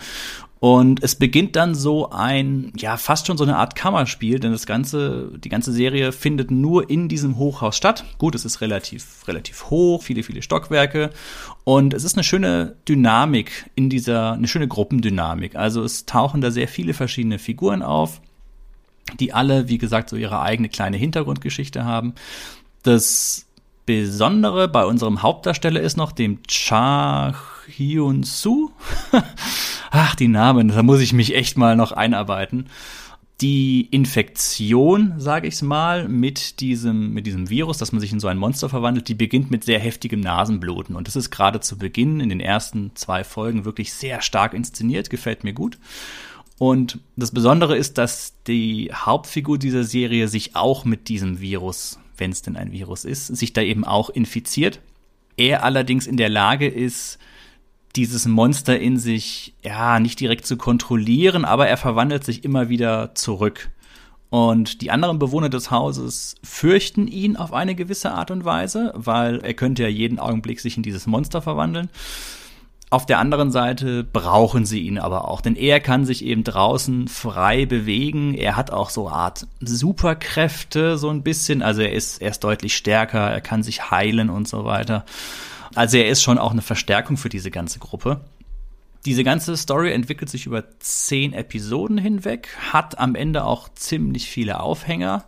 Und 0.62 1.02
es 1.02 1.16
beginnt 1.16 1.56
dann 1.56 1.74
so 1.74 2.12
ein, 2.12 2.72
ja, 2.78 2.96
fast 2.96 3.26
schon 3.26 3.36
so 3.36 3.44
eine 3.44 3.58
Art 3.58 3.74
Kammerspiel, 3.74 4.40
denn 4.40 4.52
das 4.52 4.68
ganze, 4.68 5.32
die 5.40 5.50
ganze 5.50 5.74
Serie 5.74 6.12
findet 6.12 6.52
nur 6.52 6.88
in 6.88 7.10
diesem 7.10 7.40
Hochhaus 7.40 7.76
statt. 7.76 8.06
Gut, 8.20 8.36
es 8.36 8.46
ist 8.46 8.62
relativ, 8.62 9.28
relativ 9.28 9.72
hoch, 9.72 10.04
viele, 10.04 10.22
viele 10.22 10.44
Stockwerke. 10.44 11.10
Und 11.64 11.96
es 11.96 12.04
ist 12.04 12.16
eine 12.16 12.24
schöne 12.24 12.76
Dynamik 12.88 13.72
in 13.74 13.90
dieser, 13.90 14.34
eine 14.34 14.48
schöne 14.48 14.68
Gruppendynamik. 14.68 15.56
Also 15.56 15.84
es 15.84 16.06
tauchen 16.06 16.42
da 16.42 16.52
sehr 16.52 16.68
viele 16.68 16.94
verschiedene 16.94 17.40
Figuren 17.40 17.82
auf, 17.82 18.22
die 19.20 19.34
alle, 19.34 19.68
wie 19.68 19.80
gesagt, 19.80 20.12
so 20.12 20.16
ihre 20.16 20.42
eigene 20.42 20.70
kleine 20.70 20.98
Hintergrundgeschichte 20.98 21.86
haben. 21.86 22.14
Das 22.84 23.48
Besondere 23.88 24.68
bei 24.68 24.86
unserem 24.86 25.24
Hauptdarsteller 25.24 25.82
ist 25.82 25.98
noch 25.98 26.12
dem 26.12 26.38
Cha 26.48 27.34
Hyun 27.68 28.24
Soo. 28.24 28.72
Ach, 29.92 30.16
die 30.16 30.28
Namen, 30.28 30.70
da 30.70 30.84
muss 30.84 31.02
ich 31.02 31.14
mich 31.14 31.36
echt 31.36 31.58
mal 31.58 31.76
noch 31.76 31.92
einarbeiten. 31.92 32.68
Die 33.42 33.88
Infektion, 33.90 35.16
sage 35.18 35.48
ich's 35.48 35.62
mal, 35.62 36.08
mit 36.08 36.60
diesem, 36.60 37.12
mit 37.14 37.26
diesem 37.26 37.50
Virus, 37.50 37.80
dass 37.80 37.92
man 37.92 38.00
sich 38.00 38.12
in 38.12 38.20
so 38.20 38.28
ein 38.28 38.38
Monster 38.38 38.70
verwandelt, 38.70 39.08
die 39.08 39.16
beginnt 39.16 39.50
mit 39.50 39.64
sehr 39.64 39.80
heftigem 39.80 40.20
Nasenbluten. 40.20 40.96
Und 40.96 41.08
das 41.08 41.16
ist 41.16 41.32
gerade 41.32 41.60
zu 41.60 41.78
Beginn 41.78 42.20
in 42.20 42.30
den 42.30 42.40
ersten 42.40 42.92
zwei 42.96 43.24
Folgen 43.24 43.66
wirklich 43.66 43.94
sehr 43.94 44.22
stark 44.22 44.54
inszeniert, 44.54 45.10
gefällt 45.10 45.44
mir 45.44 45.54
gut. 45.54 45.80
Und 46.60 47.00
das 47.16 47.32
Besondere 47.32 47.76
ist, 47.76 47.98
dass 47.98 48.36
die 48.46 48.92
Hauptfigur 48.94 49.58
dieser 49.58 49.84
Serie 49.84 50.28
sich 50.28 50.56
auch 50.56 50.86
mit 50.86 51.10
diesem 51.10 51.42
Virus, 51.42 51.98
wenn 52.18 52.32
es 52.32 52.44
denn 52.44 52.56
ein 52.56 52.72
Virus 52.72 53.04
ist, 53.04 53.26
sich 53.28 53.54
da 53.54 53.62
eben 53.62 53.84
auch 53.84 54.12
infiziert. 54.12 54.80
Er 55.38 55.64
allerdings 55.64 56.06
in 56.06 56.18
der 56.18 56.30
Lage 56.30 56.68
ist, 56.68 57.18
dieses 57.96 58.26
Monster 58.28 58.80
in 58.80 58.98
sich, 58.98 59.54
ja, 59.64 60.00
nicht 60.00 60.20
direkt 60.20 60.46
zu 60.46 60.58
kontrollieren, 60.58 61.46
aber 61.46 61.68
er 61.68 61.78
verwandelt 61.78 62.24
sich 62.24 62.44
immer 62.44 62.70
wieder 62.70 63.16
zurück. 63.16 63.70
Und 64.30 64.82
die 64.82 64.92
anderen 64.92 65.20
Bewohner 65.20 65.50
des 65.50 65.72
Hauses 65.72 66.36
fürchten 66.42 67.08
ihn 67.08 67.36
auf 67.36 67.52
eine 67.52 67.76
gewisse 67.76 68.12
Art 68.12 68.32
und 68.32 68.46
Weise, 68.46 68.94
weil 68.96 69.40
er 69.40 69.54
könnte 69.54 69.84
ja 69.84 69.90
jeden 69.90 70.20
Augenblick 70.20 70.62
sich 70.62 70.78
in 70.78 70.84
dieses 70.84 71.06
Monster 71.06 71.42
verwandeln. 71.42 71.90
Auf 72.90 73.06
der 73.06 73.20
anderen 73.20 73.52
Seite 73.52 74.04
brauchen 74.06 74.66
sie 74.66 74.82
ihn 74.82 75.00
aber 75.00 75.28
auch, 75.30 75.42
denn 75.42 75.56
er 75.56 75.80
kann 75.80 76.06
sich 76.06 76.26
eben 76.26 76.44
draußen 76.44 77.08
frei 77.08 77.66
bewegen. 77.66 78.34
Er 78.34 78.58
hat 78.58 78.72
auch 78.72 78.90
so 78.90 79.10
Art 79.10 79.48
Superkräfte, 79.62 80.98
so 80.98 81.10
ein 81.10 81.24
bisschen. 81.24 81.62
Also 81.62 81.82
er 81.82 81.94
ist, 81.94 82.22
er 82.22 82.32
ist 82.32 82.44
deutlich 82.44 82.76
stärker, 82.76 83.32
er 83.32 83.42
kann 83.42 83.64
sich 83.64 83.92
heilen 83.92 84.30
und 84.30 84.48
so 84.48 84.66
weiter. 84.66 85.06
Also 85.76 85.98
er 85.98 86.10
ist 86.10 86.22
schon 86.22 86.38
auch 86.38 86.52
eine 86.52 86.62
Verstärkung 86.62 87.18
für 87.18 87.30
diese 87.30 87.52
ganze 87.52 87.80
Gruppe. 87.80 88.22
Diese 89.06 89.24
ganze 89.24 89.58
Story 89.58 89.92
entwickelt 89.92 90.30
sich 90.30 90.46
über 90.46 90.64
zehn 90.80 91.34
Episoden 91.34 91.98
hinweg, 91.98 92.50
hat 92.72 93.00
am 93.00 93.16
Ende 93.16 93.46
auch 93.46 93.70
ziemlich 93.74 94.30
viele 94.30 94.60
Aufhänger. 94.60 95.26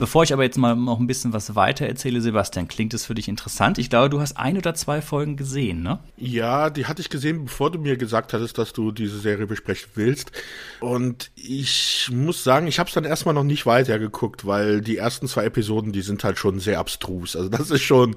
Bevor 0.00 0.22
ich 0.22 0.32
aber 0.32 0.44
jetzt 0.44 0.56
mal 0.56 0.74
noch 0.74 0.98
ein 0.98 1.06
bisschen 1.06 1.34
was 1.34 1.54
weiter 1.54 1.84
erzähle, 1.84 2.22
Sebastian, 2.22 2.68
klingt 2.68 2.94
es 2.94 3.04
für 3.04 3.14
dich 3.14 3.28
interessant? 3.28 3.76
Ich 3.76 3.90
glaube, 3.90 4.08
du 4.08 4.18
hast 4.22 4.38
ein 4.38 4.56
oder 4.56 4.72
zwei 4.72 5.02
Folgen 5.02 5.36
gesehen, 5.36 5.82
ne? 5.82 5.98
Ja, 6.16 6.70
die 6.70 6.86
hatte 6.86 7.02
ich 7.02 7.10
gesehen, 7.10 7.44
bevor 7.44 7.70
du 7.70 7.78
mir 7.78 7.98
gesagt 7.98 8.32
hattest, 8.32 8.56
dass 8.56 8.72
du 8.72 8.92
diese 8.92 9.18
Serie 9.18 9.46
besprechen 9.46 9.90
willst. 9.96 10.32
Und 10.80 11.30
ich 11.36 12.08
muss 12.10 12.42
sagen, 12.42 12.66
ich 12.66 12.78
habe 12.78 12.88
es 12.88 12.94
dann 12.94 13.04
erstmal 13.04 13.34
noch 13.34 13.44
nicht 13.44 13.66
weitergeguckt, 13.66 14.46
weil 14.46 14.80
die 14.80 14.96
ersten 14.96 15.28
zwei 15.28 15.44
Episoden, 15.44 15.92
die 15.92 16.00
sind 16.00 16.24
halt 16.24 16.38
schon 16.38 16.60
sehr 16.60 16.78
abstrus. 16.78 17.36
Also 17.36 17.50
das 17.50 17.70
ist 17.70 17.82
schon 17.82 18.14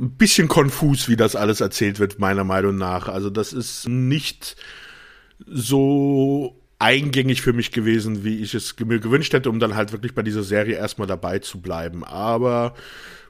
ein 0.00 0.12
bisschen 0.12 0.48
konfus, 0.48 1.08
wie 1.08 1.16
das 1.16 1.36
alles 1.36 1.60
erzählt 1.60 1.98
wird, 1.98 2.18
meiner 2.18 2.44
Meinung 2.44 2.76
nach. 2.76 3.08
Also 3.08 3.28
das 3.28 3.52
ist 3.52 3.88
nicht 3.88 4.56
so 5.46 6.56
eingängig 6.78 7.42
für 7.42 7.52
mich 7.52 7.70
gewesen, 7.70 8.24
wie 8.24 8.38
ich 8.38 8.54
es 8.54 8.74
mir 8.78 8.98
gewünscht 8.98 9.34
hätte, 9.34 9.50
um 9.50 9.60
dann 9.60 9.76
halt 9.76 9.92
wirklich 9.92 10.14
bei 10.14 10.22
dieser 10.22 10.42
Serie 10.42 10.76
erstmal 10.76 11.06
dabei 11.06 11.38
zu 11.40 11.60
bleiben. 11.60 12.02
Aber 12.04 12.74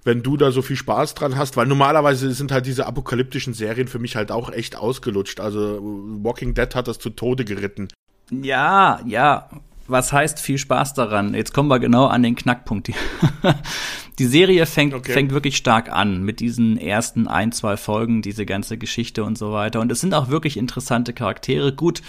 wenn 0.04 0.22
du 0.22 0.36
da 0.36 0.52
so 0.52 0.62
viel 0.62 0.76
Spaß 0.76 1.14
dran 1.14 1.36
hast, 1.36 1.56
weil 1.56 1.66
normalerweise 1.66 2.32
sind 2.32 2.52
halt 2.52 2.66
diese 2.66 2.86
apokalyptischen 2.86 3.52
Serien 3.52 3.88
für 3.88 3.98
mich 3.98 4.14
halt 4.14 4.30
auch 4.30 4.50
echt 4.52 4.76
ausgelutscht. 4.76 5.40
Also 5.40 5.80
Walking 6.22 6.54
Dead 6.54 6.72
hat 6.74 6.86
das 6.86 7.00
zu 7.00 7.10
Tode 7.10 7.44
geritten. 7.44 7.88
Ja, 8.30 9.00
ja, 9.04 9.50
was 9.90 10.12
heißt 10.12 10.40
viel 10.40 10.58
Spaß 10.58 10.94
daran? 10.94 11.34
Jetzt 11.34 11.52
kommen 11.52 11.68
wir 11.68 11.78
genau 11.78 12.06
an 12.06 12.22
den 12.22 12.36
Knackpunkt. 12.36 12.88
Die, 12.88 12.94
die 14.18 14.26
Serie 14.26 14.66
fängt, 14.66 14.94
okay. 14.94 15.12
fängt 15.12 15.32
wirklich 15.32 15.56
stark 15.56 15.90
an 15.90 16.22
mit 16.22 16.40
diesen 16.40 16.78
ersten 16.78 17.26
ein, 17.26 17.52
zwei 17.52 17.76
Folgen, 17.76 18.22
diese 18.22 18.46
ganze 18.46 18.78
Geschichte 18.78 19.24
und 19.24 19.36
so 19.36 19.52
weiter. 19.52 19.80
Und 19.80 19.90
es 19.90 20.00
sind 20.00 20.14
auch 20.14 20.28
wirklich 20.28 20.56
interessante 20.56 21.12
Charaktere. 21.12 21.72
Gut, 21.74 22.02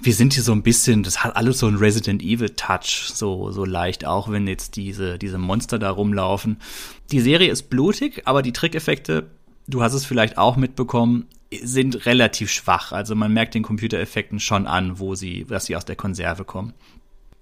wir 0.00 0.14
sind 0.14 0.34
hier 0.34 0.42
so 0.42 0.52
ein 0.52 0.62
bisschen, 0.62 1.02
das 1.02 1.24
hat 1.24 1.36
alles 1.36 1.58
so 1.58 1.66
ein 1.66 1.76
Resident 1.76 2.22
Evil 2.22 2.50
Touch, 2.50 3.10
so, 3.12 3.52
so 3.52 3.64
leicht, 3.64 4.04
auch 4.04 4.30
wenn 4.30 4.46
jetzt 4.46 4.76
diese, 4.76 5.18
diese 5.18 5.38
Monster 5.38 5.78
da 5.78 5.90
rumlaufen. 5.90 6.58
Die 7.10 7.20
Serie 7.20 7.50
ist 7.50 7.70
blutig, 7.70 8.22
aber 8.26 8.42
die 8.42 8.52
Trickeffekte, 8.52 9.30
du 9.66 9.82
hast 9.82 9.94
es 9.94 10.04
vielleicht 10.04 10.36
auch 10.36 10.56
mitbekommen, 10.56 11.26
sind 11.62 12.06
relativ 12.06 12.50
schwach. 12.50 12.92
Also 12.92 13.14
man 13.14 13.32
merkt 13.32 13.54
den 13.54 13.62
Computereffekten 13.62 14.40
schon 14.40 14.66
an, 14.66 14.98
wo 14.98 15.14
sie, 15.14 15.44
dass 15.44 15.66
sie 15.66 15.76
aus 15.76 15.84
der 15.84 15.96
Konserve 15.96 16.44
kommen. 16.44 16.72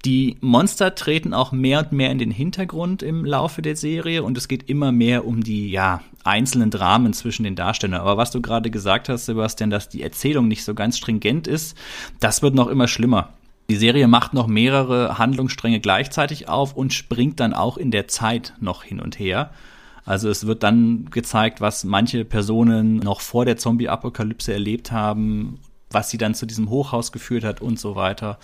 Die 0.04 0.36
Monster 0.40 0.96
treten 0.96 1.32
auch 1.32 1.52
mehr 1.52 1.78
und 1.78 1.92
mehr 1.92 2.10
in 2.10 2.18
den 2.18 2.32
Hintergrund 2.32 3.04
im 3.04 3.24
Laufe 3.24 3.62
der 3.62 3.76
Serie 3.76 4.24
und 4.24 4.36
es 4.36 4.48
geht 4.48 4.68
immer 4.68 4.90
mehr 4.90 5.24
um 5.24 5.44
die, 5.44 5.70
ja, 5.70 6.00
einzelnen 6.24 6.70
Dramen 6.70 7.12
zwischen 7.12 7.44
den 7.44 7.54
Darstellern. 7.54 8.00
Aber 8.00 8.16
was 8.16 8.32
du 8.32 8.42
gerade 8.42 8.70
gesagt 8.70 9.08
hast, 9.08 9.26
Sebastian, 9.26 9.70
dass 9.70 9.88
die 9.88 10.02
Erzählung 10.02 10.48
nicht 10.48 10.64
so 10.64 10.74
ganz 10.74 10.98
stringent 10.98 11.46
ist, 11.46 11.76
das 12.18 12.42
wird 12.42 12.54
noch 12.54 12.66
immer 12.66 12.88
schlimmer. 12.88 13.28
Die 13.70 13.76
Serie 13.76 14.08
macht 14.08 14.34
noch 14.34 14.48
mehrere 14.48 15.18
Handlungsstränge 15.18 15.78
gleichzeitig 15.78 16.48
auf 16.48 16.74
und 16.74 16.92
springt 16.92 17.38
dann 17.38 17.54
auch 17.54 17.76
in 17.76 17.92
der 17.92 18.08
Zeit 18.08 18.54
noch 18.60 18.82
hin 18.82 19.00
und 19.00 19.20
her. 19.20 19.50
Also 20.04 20.28
es 20.28 20.48
wird 20.48 20.64
dann 20.64 21.10
gezeigt, 21.10 21.60
was 21.60 21.84
manche 21.84 22.24
Personen 22.24 22.96
noch 22.96 23.20
vor 23.20 23.44
der 23.44 23.56
Zombie-Apokalypse 23.56 24.52
erlebt 24.52 24.90
haben, 24.90 25.60
was 25.90 26.10
sie 26.10 26.18
dann 26.18 26.34
zu 26.34 26.44
diesem 26.44 26.70
Hochhaus 26.70 27.12
geführt 27.12 27.44
hat 27.44 27.60
und 27.60 27.78
so 27.78 27.94
weiter. 27.94 28.38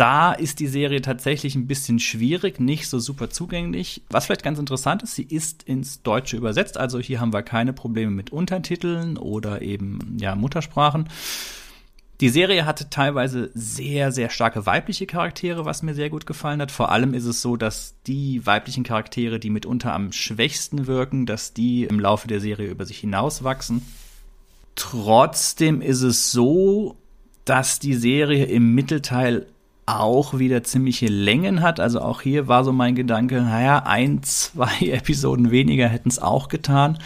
Da 0.00 0.32
ist 0.32 0.60
die 0.60 0.66
Serie 0.66 1.02
tatsächlich 1.02 1.54
ein 1.56 1.66
bisschen 1.66 1.98
schwierig, 1.98 2.58
nicht 2.58 2.88
so 2.88 2.98
super 2.98 3.28
zugänglich. 3.28 4.00
Was 4.08 4.24
vielleicht 4.24 4.42
ganz 4.42 4.58
interessant 4.58 5.02
ist, 5.02 5.14
sie 5.14 5.24
ist 5.24 5.62
ins 5.64 6.02
Deutsche 6.02 6.38
übersetzt, 6.38 6.78
also 6.78 6.98
hier 6.98 7.20
haben 7.20 7.34
wir 7.34 7.42
keine 7.42 7.74
Probleme 7.74 8.10
mit 8.10 8.30
Untertiteln 8.30 9.18
oder 9.18 9.60
eben 9.60 10.16
ja 10.18 10.36
Muttersprachen. 10.36 11.10
Die 12.22 12.30
Serie 12.30 12.64
hatte 12.64 12.88
teilweise 12.88 13.50
sehr, 13.52 14.10
sehr 14.10 14.30
starke 14.30 14.64
weibliche 14.64 15.04
Charaktere, 15.04 15.66
was 15.66 15.82
mir 15.82 15.92
sehr 15.92 16.08
gut 16.08 16.24
gefallen 16.24 16.62
hat. 16.62 16.70
Vor 16.70 16.90
allem 16.90 17.12
ist 17.12 17.26
es 17.26 17.42
so, 17.42 17.58
dass 17.58 17.94
die 18.06 18.46
weiblichen 18.46 18.84
Charaktere, 18.84 19.38
die 19.38 19.50
mitunter 19.50 19.92
am 19.92 20.12
schwächsten 20.12 20.86
wirken, 20.86 21.26
dass 21.26 21.52
die 21.52 21.84
im 21.84 22.00
Laufe 22.00 22.26
der 22.26 22.40
Serie 22.40 22.70
über 22.70 22.86
sich 22.86 23.00
hinauswachsen. 23.00 23.82
Trotzdem 24.76 25.82
ist 25.82 26.00
es 26.00 26.32
so, 26.32 26.96
dass 27.44 27.80
die 27.80 27.92
Serie 27.92 28.46
im 28.46 28.74
Mittelteil 28.74 29.44
auch 29.86 30.38
wieder 30.38 30.62
ziemliche 30.62 31.06
Längen 31.06 31.62
hat. 31.62 31.80
Also 31.80 32.00
auch 32.00 32.20
hier 32.20 32.48
war 32.48 32.64
so 32.64 32.72
mein 32.72 32.94
Gedanke, 32.94 33.40
naja, 33.42 33.82
ein, 33.84 34.22
zwei 34.22 34.72
Episoden 34.80 35.50
weniger 35.50 35.88
hätten 35.88 36.08
es 36.08 36.18
auch 36.18 36.48
getan. 36.48 36.98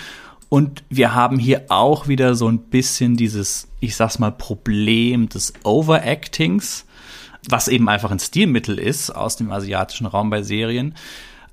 Und 0.48 0.84
wir 0.88 1.14
haben 1.14 1.38
hier 1.38 1.64
auch 1.68 2.06
wieder 2.06 2.34
so 2.34 2.48
ein 2.48 2.58
bisschen 2.58 3.16
dieses, 3.16 3.68
ich 3.80 3.96
sag's 3.96 4.18
mal, 4.18 4.30
Problem 4.30 5.28
des 5.28 5.52
Overactings, 5.64 6.86
was 7.48 7.68
eben 7.68 7.88
einfach 7.88 8.10
ein 8.10 8.20
Stilmittel 8.20 8.78
ist 8.78 9.10
aus 9.10 9.36
dem 9.36 9.50
asiatischen 9.50 10.06
Raum 10.06 10.30
bei 10.30 10.42
Serien. 10.42 10.94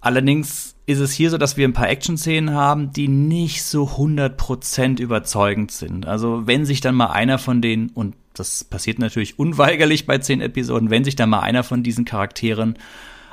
Allerdings 0.01 0.70
ist 0.91 0.99
es 0.99 1.11
hier 1.13 1.29
so, 1.29 1.37
dass 1.37 1.57
wir 1.57 1.67
ein 1.67 1.73
paar 1.73 1.89
Action-Szenen 1.89 2.53
haben, 2.53 2.91
die 2.93 3.07
nicht 3.07 3.63
so 3.63 3.85
100% 3.85 4.99
überzeugend 4.99 5.71
sind. 5.71 6.05
Also 6.05 6.45
wenn 6.45 6.65
sich 6.65 6.81
dann 6.81 6.95
mal 6.95 7.07
einer 7.07 7.37
von 7.37 7.61
denen, 7.61 7.89
und 7.89 8.15
das 8.33 8.63
passiert 8.63 8.99
natürlich 8.99 9.39
unweigerlich 9.39 10.05
bei 10.05 10.17
zehn 10.17 10.41
Episoden, 10.41 10.89
wenn 10.89 11.03
sich 11.03 11.15
dann 11.15 11.29
mal 11.29 11.39
einer 11.39 11.63
von 11.63 11.83
diesen 11.83 12.05
Charakteren 12.05 12.77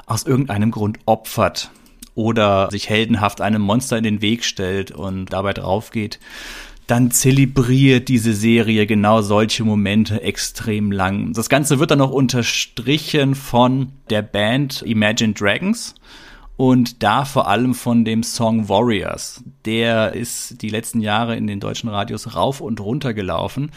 aus 0.07 0.25
irgendeinem 0.25 0.71
Grund 0.71 0.99
opfert 1.07 1.71
oder 2.15 2.71
sich 2.71 2.89
heldenhaft 2.89 3.41
einem 3.41 3.63
Monster 3.63 3.99
in 3.99 4.05
den 4.05 4.23
Weg 4.23 4.45
stellt 4.45 4.91
und 4.91 5.27
dabei 5.33 5.53
draufgeht, 5.53 6.19
dann 6.89 7.11
zelebriert 7.11 8.09
diese 8.09 8.33
Serie 8.33 8.87
genau 8.87 9.21
solche 9.21 9.63
Momente 9.63 10.23
extrem 10.23 10.91
lang. 10.91 11.35
Das 11.35 11.51
Ganze 11.51 11.79
wird 11.79 11.91
dann 11.91 11.99
noch 11.99 12.11
unterstrichen 12.11 13.35
von 13.35 13.93
der 14.09 14.23
Band 14.23 14.83
Imagine 14.83 15.35
Dragons 15.35 15.95
und 16.59 17.05
da 17.05 17.25
vor 17.25 17.47
allem 17.47 17.73
von 17.73 18.05
dem 18.05 18.25
Song 18.25 18.69
Warriors. 18.69 19.45
Der 19.65 20.15
ist 20.15 20.61
die 20.61 20.71
letzten 20.71 21.01
Jahre 21.01 21.37
in 21.37 21.47
den 21.47 21.61
deutschen 21.61 21.89
Radios 21.89 22.35
rauf 22.35 22.61
und 22.61 22.81
runter 22.81 23.15
gelaufen. 23.15 23.71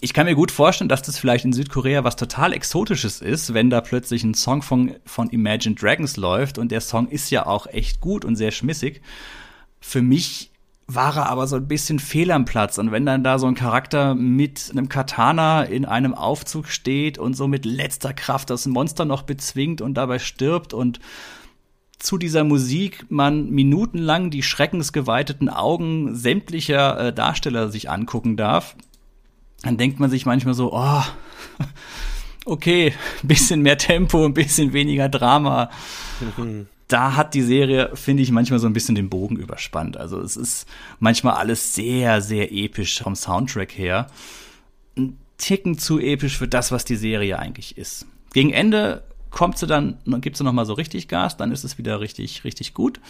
Ich 0.00 0.14
kann 0.14 0.26
mir 0.26 0.36
gut 0.36 0.52
vorstellen, 0.52 0.88
dass 0.88 1.02
das 1.02 1.18
vielleicht 1.18 1.44
in 1.44 1.52
Südkorea 1.52 2.04
was 2.04 2.14
total 2.14 2.52
Exotisches 2.52 3.20
ist, 3.20 3.54
wenn 3.54 3.70
da 3.70 3.80
plötzlich 3.80 4.22
ein 4.22 4.34
Song 4.34 4.62
von, 4.62 4.94
von 5.04 5.30
Imagine 5.30 5.74
Dragons 5.74 6.16
läuft 6.16 6.58
und 6.58 6.70
der 6.70 6.80
Song 6.80 7.08
ist 7.08 7.28
ja 7.30 7.44
auch 7.44 7.66
echt 7.66 8.00
gut 8.00 8.24
und 8.24 8.36
sehr 8.36 8.52
schmissig. 8.52 9.02
Für 9.80 10.00
mich 10.00 10.52
war 10.86 11.16
er 11.16 11.28
aber 11.28 11.48
so 11.48 11.56
ein 11.56 11.66
bisschen 11.66 11.98
fehl 11.98 12.30
am 12.30 12.44
Platz. 12.44 12.78
Und 12.78 12.92
wenn 12.92 13.04
dann 13.04 13.24
da 13.24 13.40
so 13.40 13.48
ein 13.48 13.56
Charakter 13.56 14.14
mit 14.14 14.68
einem 14.70 14.88
Katana 14.88 15.64
in 15.64 15.86
einem 15.86 16.14
Aufzug 16.14 16.68
steht 16.68 17.18
und 17.18 17.34
so 17.34 17.48
mit 17.48 17.64
letzter 17.64 18.12
Kraft 18.12 18.50
das 18.50 18.66
Monster 18.66 19.04
noch 19.04 19.22
bezwingt 19.22 19.80
und 19.80 19.94
dabei 19.94 20.20
stirbt 20.20 20.72
und 20.72 21.00
zu 22.02 22.18
dieser 22.18 22.42
Musik 22.42 23.06
man 23.10 23.50
minutenlang 23.50 24.30
die 24.30 24.42
schreckensgeweiteten 24.42 25.48
Augen 25.48 26.16
sämtlicher 26.16 26.98
äh, 26.98 27.12
Darsteller 27.12 27.70
sich 27.70 27.90
angucken 27.90 28.36
darf, 28.36 28.74
dann 29.62 29.76
denkt 29.76 30.00
man 30.00 30.10
sich 30.10 30.26
manchmal 30.26 30.54
so, 30.54 30.72
oh, 30.72 31.02
okay, 32.44 32.92
ein 33.22 33.28
bisschen 33.28 33.62
mehr 33.62 33.78
Tempo, 33.78 34.24
ein 34.24 34.34
bisschen 34.34 34.72
weniger 34.72 35.08
Drama. 35.08 35.70
Da 36.88 37.14
hat 37.14 37.34
die 37.34 37.42
Serie, 37.42 37.90
finde 37.94 38.24
ich, 38.24 38.32
manchmal 38.32 38.58
so 38.58 38.66
ein 38.66 38.72
bisschen 38.72 38.96
den 38.96 39.08
Bogen 39.08 39.36
überspannt. 39.36 39.96
Also 39.96 40.20
es 40.20 40.36
ist 40.36 40.66
manchmal 40.98 41.34
alles 41.34 41.74
sehr, 41.74 42.20
sehr 42.20 42.52
episch 42.52 43.00
vom 43.00 43.14
Soundtrack 43.14 43.78
her. 43.78 44.08
Ein 44.98 45.16
Ticken 45.38 45.78
zu 45.78 46.00
episch 46.00 46.36
für 46.36 46.48
das, 46.48 46.72
was 46.72 46.84
die 46.84 46.96
Serie 46.96 47.38
eigentlich 47.38 47.78
ist. 47.78 48.06
Gegen 48.32 48.52
Ende 48.52 49.04
kommt 49.32 49.58
sie 49.58 49.66
dann, 49.66 49.98
gibt 50.20 50.36
sie 50.36 50.44
noch 50.44 50.52
mal 50.52 50.66
so 50.66 50.74
richtig 50.74 51.08
Gas, 51.08 51.36
dann 51.36 51.50
ist 51.50 51.64
es 51.64 51.78
wieder 51.78 52.00
richtig, 52.00 52.44
richtig 52.44 52.74
gut. 52.74 53.00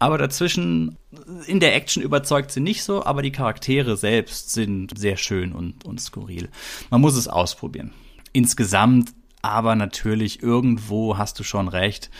Aber 0.00 0.18
dazwischen, 0.18 0.98
in 1.46 1.60
der 1.60 1.74
Action 1.76 2.02
überzeugt 2.02 2.50
sie 2.50 2.60
nicht 2.60 2.82
so, 2.82 3.04
aber 3.04 3.22
die 3.22 3.30
Charaktere 3.30 3.96
selbst 3.96 4.52
sind 4.52 4.98
sehr 4.98 5.16
schön 5.16 5.52
und, 5.52 5.84
und 5.84 6.00
skurril. 6.00 6.48
Man 6.90 7.00
muss 7.00 7.14
es 7.14 7.28
ausprobieren. 7.28 7.92
Insgesamt, 8.32 9.12
aber 9.40 9.76
natürlich 9.76 10.42
irgendwo 10.42 11.16
hast 11.16 11.38
du 11.38 11.44
schon 11.44 11.68
recht. 11.68 12.10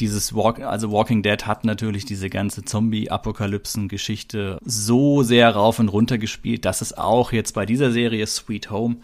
Dieses 0.00 0.34
Walk, 0.34 0.60
also 0.60 0.90
Walking 0.90 1.22
Dead 1.22 1.46
hat 1.46 1.64
natürlich 1.64 2.06
diese 2.06 2.30
ganze 2.30 2.64
Zombie-Apokalypsen-Geschichte 2.64 4.58
so 4.64 5.22
sehr 5.22 5.50
rauf 5.54 5.78
und 5.78 5.88
runter 5.88 6.18
gespielt, 6.18 6.64
dass 6.64 6.80
es 6.80 6.96
auch 6.96 7.32
jetzt 7.32 7.52
bei 7.52 7.66
dieser 7.66 7.92
Serie 7.92 8.26
Sweet 8.26 8.70
Home 8.70 8.96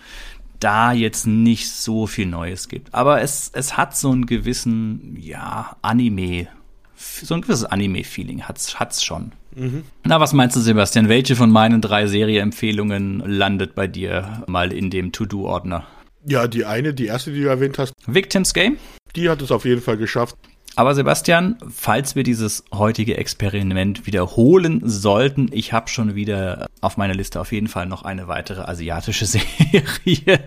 da 0.60 0.92
jetzt 0.92 1.26
nicht 1.26 1.70
so 1.70 2.06
viel 2.06 2.26
Neues 2.26 2.68
gibt. 2.68 2.94
Aber 2.94 3.22
es, 3.22 3.50
es 3.54 3.76
hat 3.76 3.96
so 3.96 4.10
einen 4.10 4.26
gewissen, 4.26 5.16
ja, 5.20 5.76
Anime, 5.82 6.48
so 6.96 7.34
ein 7.34 7.42
gewisses 7.42 7.64
Anime-Feeling 7.64 8.42
hat's, 8.42 8.78
hat's 8.80 9.04
schon. 9.04 9.32
Mhm. 9.54 9.84
Na, 10.04 10.20
was 10.20 10.32
meinst 10.32 10.56
du, 10.56 10.60
Sebastian? 10.60 11.08
Welche 11.08 11.36
von 11.36 11.50
meinen 11.50 11.80
drei 11.80 12.06
Serie-Empfehlungen 12.06 13.20
landet 13.20 13.74
bei 13.74 13.86
dir 13.86 14.44
mal 14.46 14.72
in 14.72 14.90
dem 14.90 15.12
To-Do-Ordner? 15.12 15.86
Ja, 16.24 16.46
die 16.46 16.64
eine, 16.64 16.94
die 16.94 17.06
erste, 17.06 17.32
die 17.32 17.42
du 17.42 17.48
erwähnt 17.48 17.78
hast. 17.78 17.92
Victims 18.06 18.52
Game? 18.52 18.76
Die 19.16 19.28
hat 19.28 19.40
es 19.42 19.50
auf 19.50 19.64
jeden 19.64 19.80
Fall 19.80 19.96
geschafft. 19.96 20.36
Aber 20.76 20.94
Sebastian, 20.94 21.56
falls 21.68 22.14
wir 22.14 22.22
dieses 22.22 22.64
heutige 22.72 23.16
Experiment 23.16 24.06
wiederholen 24.06 24.80
sollten, 24.84 25.48
ich 25.52 25.72
habe 25.72 25.88
schon 25.88 26.14
wieder 26.14 26.66
auf 26.80 26.96
meiner 26.96 27.14
Liste 27.14 27.40
auf 27.40 27.50
jeden 27.50 27.66
Fall 27.66 27.86
noch 27.86 28.02
eine 28.02 28.28
weitere 28.28 28.62
asiatische 28.62 29.26
Serie, 29.26 30.40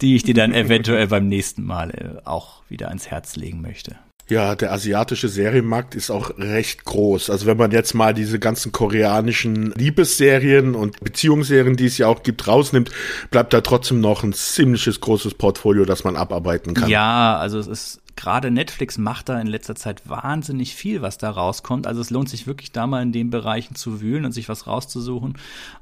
die 0.00 0.16
ich 0.16 0.22
dir 0.22 0.34
dann 0.34 0.54
eventuell 0.54 1.08
beim 1.08 1.28
nächsten 1.28 1.64
Mal 1.64 1.90
äh, 1.90 2.26
auch 2.26 2.62
wieder 2.68 2.88
ans 2.88 3.08
Herz 3.08 3.36
legen 3.36 3.60
möchte. 3.60 3.96
Ja, 4.28 4.56
der 4.56 4.72
asiatische 4.72 5.28
Serienmarkt 5.28 5.94
ist 5.94 6.10
auch 6.10 6.36
recht 6.36 6.84
groß. 6.84 7.30
Also 7.30 7.46
wenn 7.46 7.56
man 7.56 7.70
jetzt 7.70 7.94
mal 7.94 8.12
diese 8.12 8.40
ganzen 8.40 8.72
koreanischen 8.72 9.70
Liebesserien 9.72 10.74
und 10.74 10.98
Beziehungsserien, 10.98 11.76
die 11.76 11.86
es 11.86 11.96
ja 11.98 12.08
auch 12.08 12.24
gibt, 12.24 12.48
rausnimmt, 12.48 12.90
bleibt 13.30 13.52
da 13.52 13.60
trotzdem 13.60 14.00
noch 14.00 14.24
ein 14.24 14.32
ziemliches 14.32 15.00
großes 15.00 15.34
Portfolio, 15.34 15.84
das 15.84 16.02
man 16.02 16.16
abarbeiten 16.16 16.74
kann. 16.74 16.90
Ja, 16.90 17.36
also 17.36 17.60
es 17.60 17.68
ist 17.68 18.00
gerade 18.16 18.50
Netflix 18.50 18.98
macht 18.98 19.28
da 19.28 19.40
in 19.40 19.46
letzter 19.46 19.74
Zeit 19.74 20.08
wahnsinnig 20.08 20.74
viel, 20.74 21.02
was 21.02 21.18
da 21.18 21.30
rauskommt. 21.30 21.86
Also 21.86 22.00
es 22.00 22.10
lohnt 22.10 22.28
sich 22.28 22.46
wirklich 22.46 22.72
da 22.72 22.86
mal 22.86 23.02
in 23.02 23.12
den 23.12 23.30
Bereichen 23.30 23.74
zu 23.74 24.00
wühlen 24.00 24.24
und 24.24 24.32
sich 24.32 24.48
was 24.48 24.66
rauszusuchen. 24.66 25.34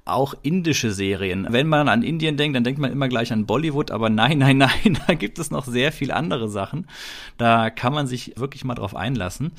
Auch 0.05 0.35
indische 0.43 0.93
Serien. 0.93 1.47
Wenn 1.51 1.69
man 1.69 1.89
an 1.89 2.03
Indien 2.03 2.37
denkt, 2.37 2.57
dann 2.57 2.65
denkt 2.65 2.81
man 2.81 2.93
immer 2.93 3.09
gleich 3.09 3.33
an 3.33 3.47
Bollywood, 3.47 3.91
aber 3.91 4.11
nein, 4.11 4.39
nein, 4.39 4.59
nein, 4.59 4.99
da 5.07 5.15
gibt 5.15 5.39
es 5.39 5.51
noch 5.51 5.65
sehr 5.65 5.93
viel 5.93 6.11
andere 6.11 6.49
Sachen. 6.49 6.87
Da 7.39 7.71
kann 7.71 7.95
man 7.95 8.07
sich 8.07 8.35
wirklich 8.37 8.65
mal 8.65 8.75
drauf 8.75 8.95
einlassen. 8.95 9.53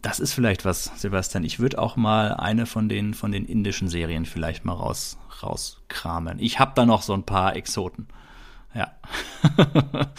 Das 0.00 0.18
ist 0.18 0.32
vielleicht 0.32 0.64
was, 0.64 0.90
Sebastian. 0.96 1.44
Ich 1.44 1.60
würde 1.60 1.78
auch 1.78 1.96
mal 1.96 2.34
eine 2.34 2.66
von 2.66 2.88
den 2.88 3.14
von 3.14 3.30
den 3.30 3.44
indischen 3.44 3.88
Serien 3.88 4.24
vielleicht 4.24 4.64
mal 4.64 4.72
raus 4.72 5.18
rauskramen. 5.42 6.38
Ich 6.38 6.58
habe 6.58 6.72
da 6.74 6.86
noch 6.86 7.02
so 7.02 7.12
ein 7.14 7.24
paar 7.24 7.56
Exoten. 7.56 8.06
Ja. 8.74 8.92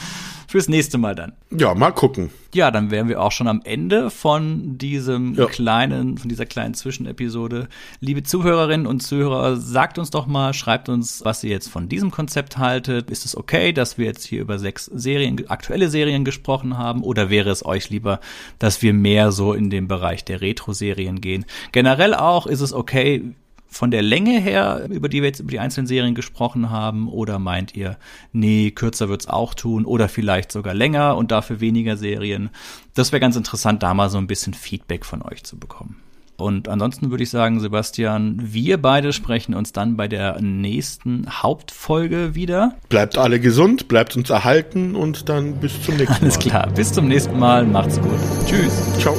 Fürs 0.53 0.69
nächste 0.69 0.99
Mal 0.99 1.15
dann. 1.15 1.33
Ja, 1.49 1.73
mal 1.73 1.89
gucken. 1.89 2.29
Ja, 2.53 2.69
dann 2.69 2.91
wären 2.91 3.07
wir 3.07 3.23
auch 3.23 3.31
schon 3.31 3.47
am 3.47 3.61
Ende 3.63 4.11
von 4.11 4.77
diesem 4.77 5.33
ja. 5.33 5.47
kleinen, 5.47 6.19
von 6.19 6.29
dieser 6.29 6.45
kleinen 6.45 6.75
Zwischenepisode. 6.75 7.67
Liebe 8.01 8.21
Zuhörerinnen 8.21 8.85
und 8.85 8.99
Zuhörer, 8.99 9.55
sagt 9.55 9.97
uns 9.97 10.11
doch 10.11 10.27
mal, 10.27 10.53
schreibt 10.53 10.89
uns, 10.89 11.25
was 11.25 11.43
ihr 11.43 11.49
jetzt 11.49 11.69
von 11.69 11.89
diesem 11.89 12.11
Konzept 12.11 12.59
haltet. 12.59 13.09
Ist 13.09 13.25
es 13.25 13.35
okay, 13.35 13.73
dass 13.73 13.97
wir 13.97 14.05
jetzt 14.05 14.25
hier 14.25 14.41
über 14.41 14.59
sechs 14.59 14.85
Serien, 14.85 15.43
aktuelle 15.49 15.89
Serien 15.89 16.23
gesprochen 16.23 16.77
haben? 16.77 17.01
Oder 17.01 17.31
wäre 17.31 17.49
es 17.49 17.65
euch 17.65 17.89
lieber, 17.89 18.19
dass 18.59 18.83
wir 18.83 18.93
mehr 18.93 19.31
so 19.31 19.53
in 19.53 19.71
den 19.71 19.87
Bereich 19.87 20.23
der 20.23 20.41
Retro-Serien 20.41 21.19
gehen? 21.19 21.45
Generell 21.71 22.13
auch 22.13 22.45
ist 22.45 22.61
es 22.61 22.73
okay, 22.73 23.33
von 23.73 23.91
der 23.91 24.01
Länge 24.01 24.39
her, 24.39 24.87
über 24.89 25.09
die 25.09 25.21
wir 25.21 25.29
jetzt 25.29 25.39
über 25.39 25.51
die 25.51 25.59
einzelnen 25.59 25.87
Serien 25.87 26.15
gesprochen 26.15 26.69
haben, 26.69 27.09
oder 27.09 27.39
meint 27.39 27.75
ihr, 27.75 27.97
nee, 28.31 28.71
kürzer 28.71 29.09
wird's 29.09 29.27
auch 29.27 29.53
tun 29.53 29.85
oder 29.85 30.07
vielleicht 30.07 30.51
sogar 30.51 30.73
länger 30.73 31.17
und 31.17 31.31
dafür 31.31 31.59
weniger 31.59 31.97
Serien? 31.97 32.49
Das 32.93 33.11
wäre 33.11 33.19
ganz 33.19 33.35
interessant, 33.35 33.83
da 33.83 33.93
mal 33.93 34.09
so 34.09 34.17
ein 34.17 34.27
bisschen 34.27 34.53
Feedback 34.53 35.05
von 35.05 35.21
euch 35.21 35.43
zu 35.43 35.57
bekommen. 35.57 35.97
Und 36.35 36.67
ansonsten 36.67 37.11
würde 37.11 37.23
ich 37.23 37.29
sagen, 37.29 37.59
Sebastian, 37.59 38.39
wir 38.41 38.81
beide 38.81 39.13
sprechen 39.13 39.53
uns 39.53 39.71
dann 39.71 39.95
bei 39.95 40.07
der 40.07 40.41
nächsten 40.41 41.27
Hauptfolge 41.29 42.35
wieder. 42.35 42.75
Bleibt 42.89 43.17
alle 43.17 43.39
gesund, 43.39 43.87
bleibt 43.87 44.17
uns 44.17 44.29
erhalten 44.29 44.95
und 44.95 45.29
dann 45.29 45.59
bis 45.59 45.81
zum 45.81 45.97
nächsten 45.97 46.13
Mal. 46.13 46.21
Alles 46.21 46.39
klar, 46.39 46.69
bis 46.73 46.91
zum 46.91 47.07
nächsten 47.07 47.37
Mal, 47.37 47.65
macht's 47.65 48.01
gut. 48.01 48.19
Tschüss. 48.47 48.73
Ciao. 48.99 49.15